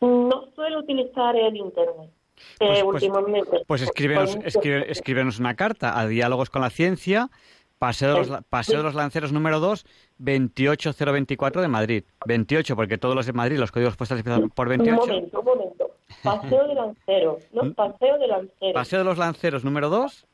No 0.00 0.48
suelo 0.54 0.80
utilizar 0.80 1.36
el 1.36 1.56
Internet 1.56 2.10
eh, 2.36 2.42
Pues- 2.58 2.82
pues- 2.82 3.02
últimamente. 3.02 3.62
Pues 3.66 3.82
escríbenos 3.82 5.38
una 5.38 5.54
carta 5.54 5.98
a 5.98 6.06
diálogos 6.06 6.50
con 6.50 6.62
la 6.62 6.70
ciencia, 6.70 7.30
Paseo 7.78 8.12
de, 8.12 8.18
los, 8.20 8.28
La- 8.30 8.42
Paseo 8.42 8.78
de 8.78 8.82
los 8.84 8.94
Lanceros 8.94 9.32
número 9.32 9.60
2, 9.60 9.84
28024 10.18 11.60
de 11.62 11.68
Madrid. 11.68 12.04
28, 12.26 12.74
porque 12.76 12.98
todos 12.98 13.14
los 13.14 13.26
de 13.26 13.32
Madrid, 13.32 13.58
los 13.58 13.70
códigos 13.70 13.96
postales 13.96 14.24
empiezan 14.24 14.48
por 14.50 14.66
Un 14.68 14.78
28. 14.78 14.96
momento, 14.96 15.38
un 15.40 15.44
momento. 15.44 15.90
Paseo 16.22 16.66
de 16.68 16.74
Lanceros, 16.74 17.42
¿no? 17.52 17.74
Paseo 17.74 18.18
de 18.18 18.26
Lanceros. 18.26 18.72
Paseo 18.74 18.98
de 19.00 19.04
los 19.04 19.18
Lanceros 19.18 19.64
número 19.64 19.88
2, 19.90 20.26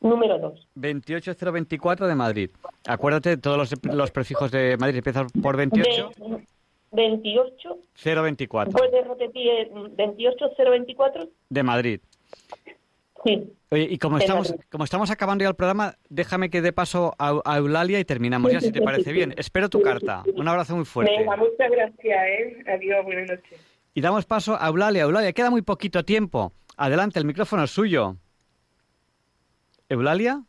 Número 0.00 0.38
2. 0.38 0.68
28024 0.74 2.06
de 2.06 2.14
Madrid. 2.14 2.50
Acuérdate, 2.86 3.36
todos 3.38 3.56
los, 3.56 3.84
los 3.94 4.10
prefijos 4.10 4.50
de 4.50 4.76
Madrid 4.78 4.98
empiezan 4.98 5.26
por 5.42 5.56
28, 5.56 6.10
28. 6.92 7.76
024 8.22 8.72
¿Puedes 8.72 9.06
repetir 9.08 9.48
eh, 9.48 9.70
28024? 9.96 11.28
de 11.48 11.62
Madrid. 11.62 12.00
Sí. 13.24 13.52
Oye, 13.70 13.88
y 13.90 13.98
como 13.98 14.18
estamos, 14.18 14.54
como 14.70 14.84
estamos 14.84 15.10
acabando 15.10 15.42
ya 15.42 15.48
el 15.48 15.56
programa, 15.56 15.96
déjame 16.08 16.50
que 16.50 16.60
dé 16.62 16.72
paso 16.72 17.14
a, 17.18 17.40
a 17.44 17.56
Eulalia 17.58 17.98
y 17.98 18.04
terminamos 18.04 18.52
ya, 18.52 18.60
si 18.60 18.70
te 18.70 18.80
parece 18.82 19.12
bien. 19.12 19.34
Espero 19.36 19.68
tu 19.68 19.80
carta. 19.82 20.22
Un 20.36 20.46
abrazo 20.46 20.76
muy 20.76 20.84
fuerte. 20.84 21.12
Venga, 21.18 21.36
muchas 21.36 21.70
gracias, 21.70 22.18
¿eh? 22.28 22.64
Adiós, 22.72 23.04
buenas 23.04 23.30
noches. 23.30 23.60
Y 23.94 24.00
damos 24.00 24.26
paso 24.26 24.56
a 24.60 24.68
Eulalia. 24.68 25.02
Eulalia, 25.02 25.32
queda 25.32 25.50
muy 25.50 25.62
poquito 25.62 26.04
tiempo. 26.04 26.52
Adelante, 26.76 27.18
el 27.18 27.24
micrófono 27.24 27.64
es 27.64 27.70
suyo. 27.70 28.16
¿Eulalia? 29.88 30.42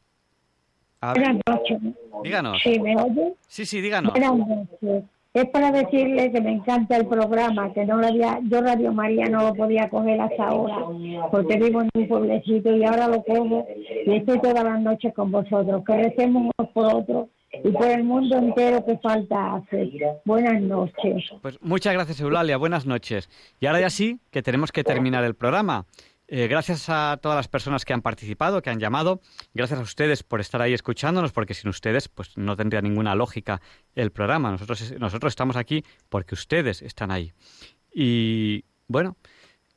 A 1.02 1.14
ver, 1.14 1.24
Buenas 1.24 1.42
noches. 1.48 1.78
díganos. 2.24 2.62
¿Sí 2.64 2.80
me 2.80 2.96
oye? 3.02 3.34
Sí, 3.48 3.66
sí, 3.66 3.82
díganos. 3.82 4.12
Buenas 4.14 4.38
noches. 4.38 5.04
Es 5.36 5.50
para 5.50 5.70
decirle 5.70 6.32
que 6.32 6.40
me 6.40 6.54
encanta 6.54 6.96
el 6.96 7.08
programa, 7.08 7.74
que 7.74 7.86
no 7.86 7.98
lo 7.98 8.08
había, 8.08 8.40
yo 8.44 8.62
Radio 8.62 8.94
María 8.94 9.26
no 9.26 9.44
lo 9.44 9.54
podía 9.54 9.90
coger 9.90 10.22
hasta 10.22 10.48
ahora, 10.48 10.78
porque 11.30 11.58
vivo 11.58 11.82
en 11.82 11.90
un 11.94 12.08
pueblecito 12.08 12.74
y 12.74 12.86
ahora 12.86 13.10
lo 13.10 13.22
cojo 13.22 13.68
y 14.06 14.16
estoy 14.16 14.40
todas 14.40 14.64
las 14.64 14.82
noches 14.82 15.14
con 15.14 15.34
vosotros, 15.34 15.84
que 15.86 15.98
recemos 15.98 16.54
unos 16.58 16.72
por 16.72 16.86
otros 16.86 17.28
y 17.52 17.70
por 17.70 17.86
el 17.86 18.06
mundo 18.06 18.38
entero 18.38 18.86
que 18.86 18.98
falta 19.00 19.56
hacer. 19.56 19.90
Buenas 20.24 20.62
noches. 20.62 21.26
Pues 21.42 21.62
muchas 21.62 21.94
gracias, 21.94 22.22
Eulalia. 22.22 22.56
Buenas 22.56 22.86
noches. 22.86 23.30
Y 23.60 23.66
ahora 23.66 23.82
ya 23.82 23.90
sí, 23.90 24.20
que 24.32 24.42
tenemos 24.42 24.72
que 24.72 24.86
terminar 24.86 25.26
el 25.26 25.36
programa. 25.36 25.86
Eh, 26.28 26.48
gracias 26.48 26.90
a 26.90 27.20
todas 27.22 27.36
las 27.36 27.48
personas 27.48 27.86
que 27.86 27.94
han 27.94 28.02
participado, 28.02 28.62
que 28.62 28.70
han 28.72 28.80
llamado. 28.80 29.22
Gracias 29.54 29.80
a 29.80 29.84
ustedes 29.84 30.24
por 30.24 30.42
estar 30.42 30.62
ahí 30.62 30.74
escuchándonos, 30.74 31.32
porque 31.32 31.54
sin 31.54 31.70
ustedes 31.70 32.08
pues 32.08 32.36
no 32.38 32.56
tendría 32.56 32.82
ninguna 32.82 33.14
lógica 33.14 33.62
el 33.94 34.12
programa. 34.12 34.52
Nosotros, 34.52 34.94
nosotros 35.00 35.32
estamos 35.32 35.56
aquí 35.56 35.84
porque 36.10 36.34
ustedes 36.34 36.82
están 36.82 37.12
ahí. 37.12 37.34
Y 37.94 38.66
bueno, 38.88 39.18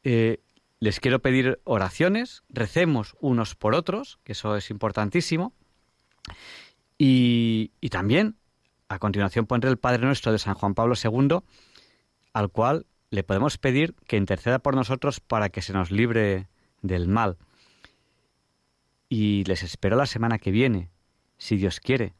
eh, 0.04 0.40
les 0.80 1.00
quiero 1.00 1.20
pedir 1.20 1.60
oraciones, 1.64 2.42
recemos 2.48 3.14
unos 3.20 3.54
por 3.54 3.74
otros, 3.74 4.18
que 4.24 4.32
eso 4.32 4.56
es 4.56 4.70
importantísimo. 4.70 5.52
Y, 6.96 7.72
y 7.80 7.90
también, 7.90 8.36
a 8.88 8.98
continuación, 8.98 9.46
pondré 9.46 9.70
el 9.70 9.78
Padre 9.78 10.06
Nuestro 10.06 10.32
de 10.32 10.38
San 10.38 10.54
Juan 10.54 10.74
Pablo 10.74 10.94
II, 11.02 11.40
al 12.32 12.50
cual 12.50 12.86
le 13.10 13.22
podemos 13.22 13.58
pedir 13.58 13.94
que 14.06 14.16
interceda 14.16 14.58
por 14.58 14.74
nosotros 14.74 15.20
para 15.20 15.48
que 15.48 15.62
se 15.62 15.72
nos 15.72 15.90
libre 15.90 16.48
del 16.82 17.08
mal. 17.08 17.38
Y 19.08 19.44
les 19.44 19.62
espero 19.62 19.96
la 19.96 20.06
semana 20.06 20.38
que 20.38 20.50
viene, 20.50 20.90
si 21.38 21.56
Dios 21.56 21.80
quiere. 21.80 22.14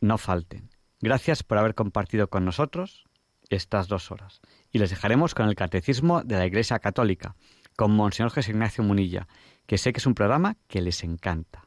No 0.00 0.18
falten. 0.18 0.70
Gracias 1.00 1.42
por 1.42 1.58
haber 1.58 1.74
compartido 1.74 2.28
con 2.28 2.44
nosotros 2.44 3.04
estas 3.50 3.88
dos 3.88 4.10
horas. 4.10 4.40
Y 4.72 4.78
les 4.78 4.90
dejaremos 4.90 5.34
con 5.34 5.48
el 5.48 5.54
Catecismo 5.54 6.22
de 6.22 6.36
la 6.36 6.46
Iglesia 6.46 6.78
Católica, 6.78 7.36
con 7.76 7.92
Monseñor 7.92 8.32
José 8.32 8.52
Ignacio 8.52 8.82
Munilla, 8.82 9.28
que 9.66 9.78
sé 9.78 9.92
que 9.92 9.98
es 9.98 10.06
un 10.06 10.14
programa 10.14 10.56
que 10.66 10.80
les 10.80 11.04
encanta. 11.04 11.66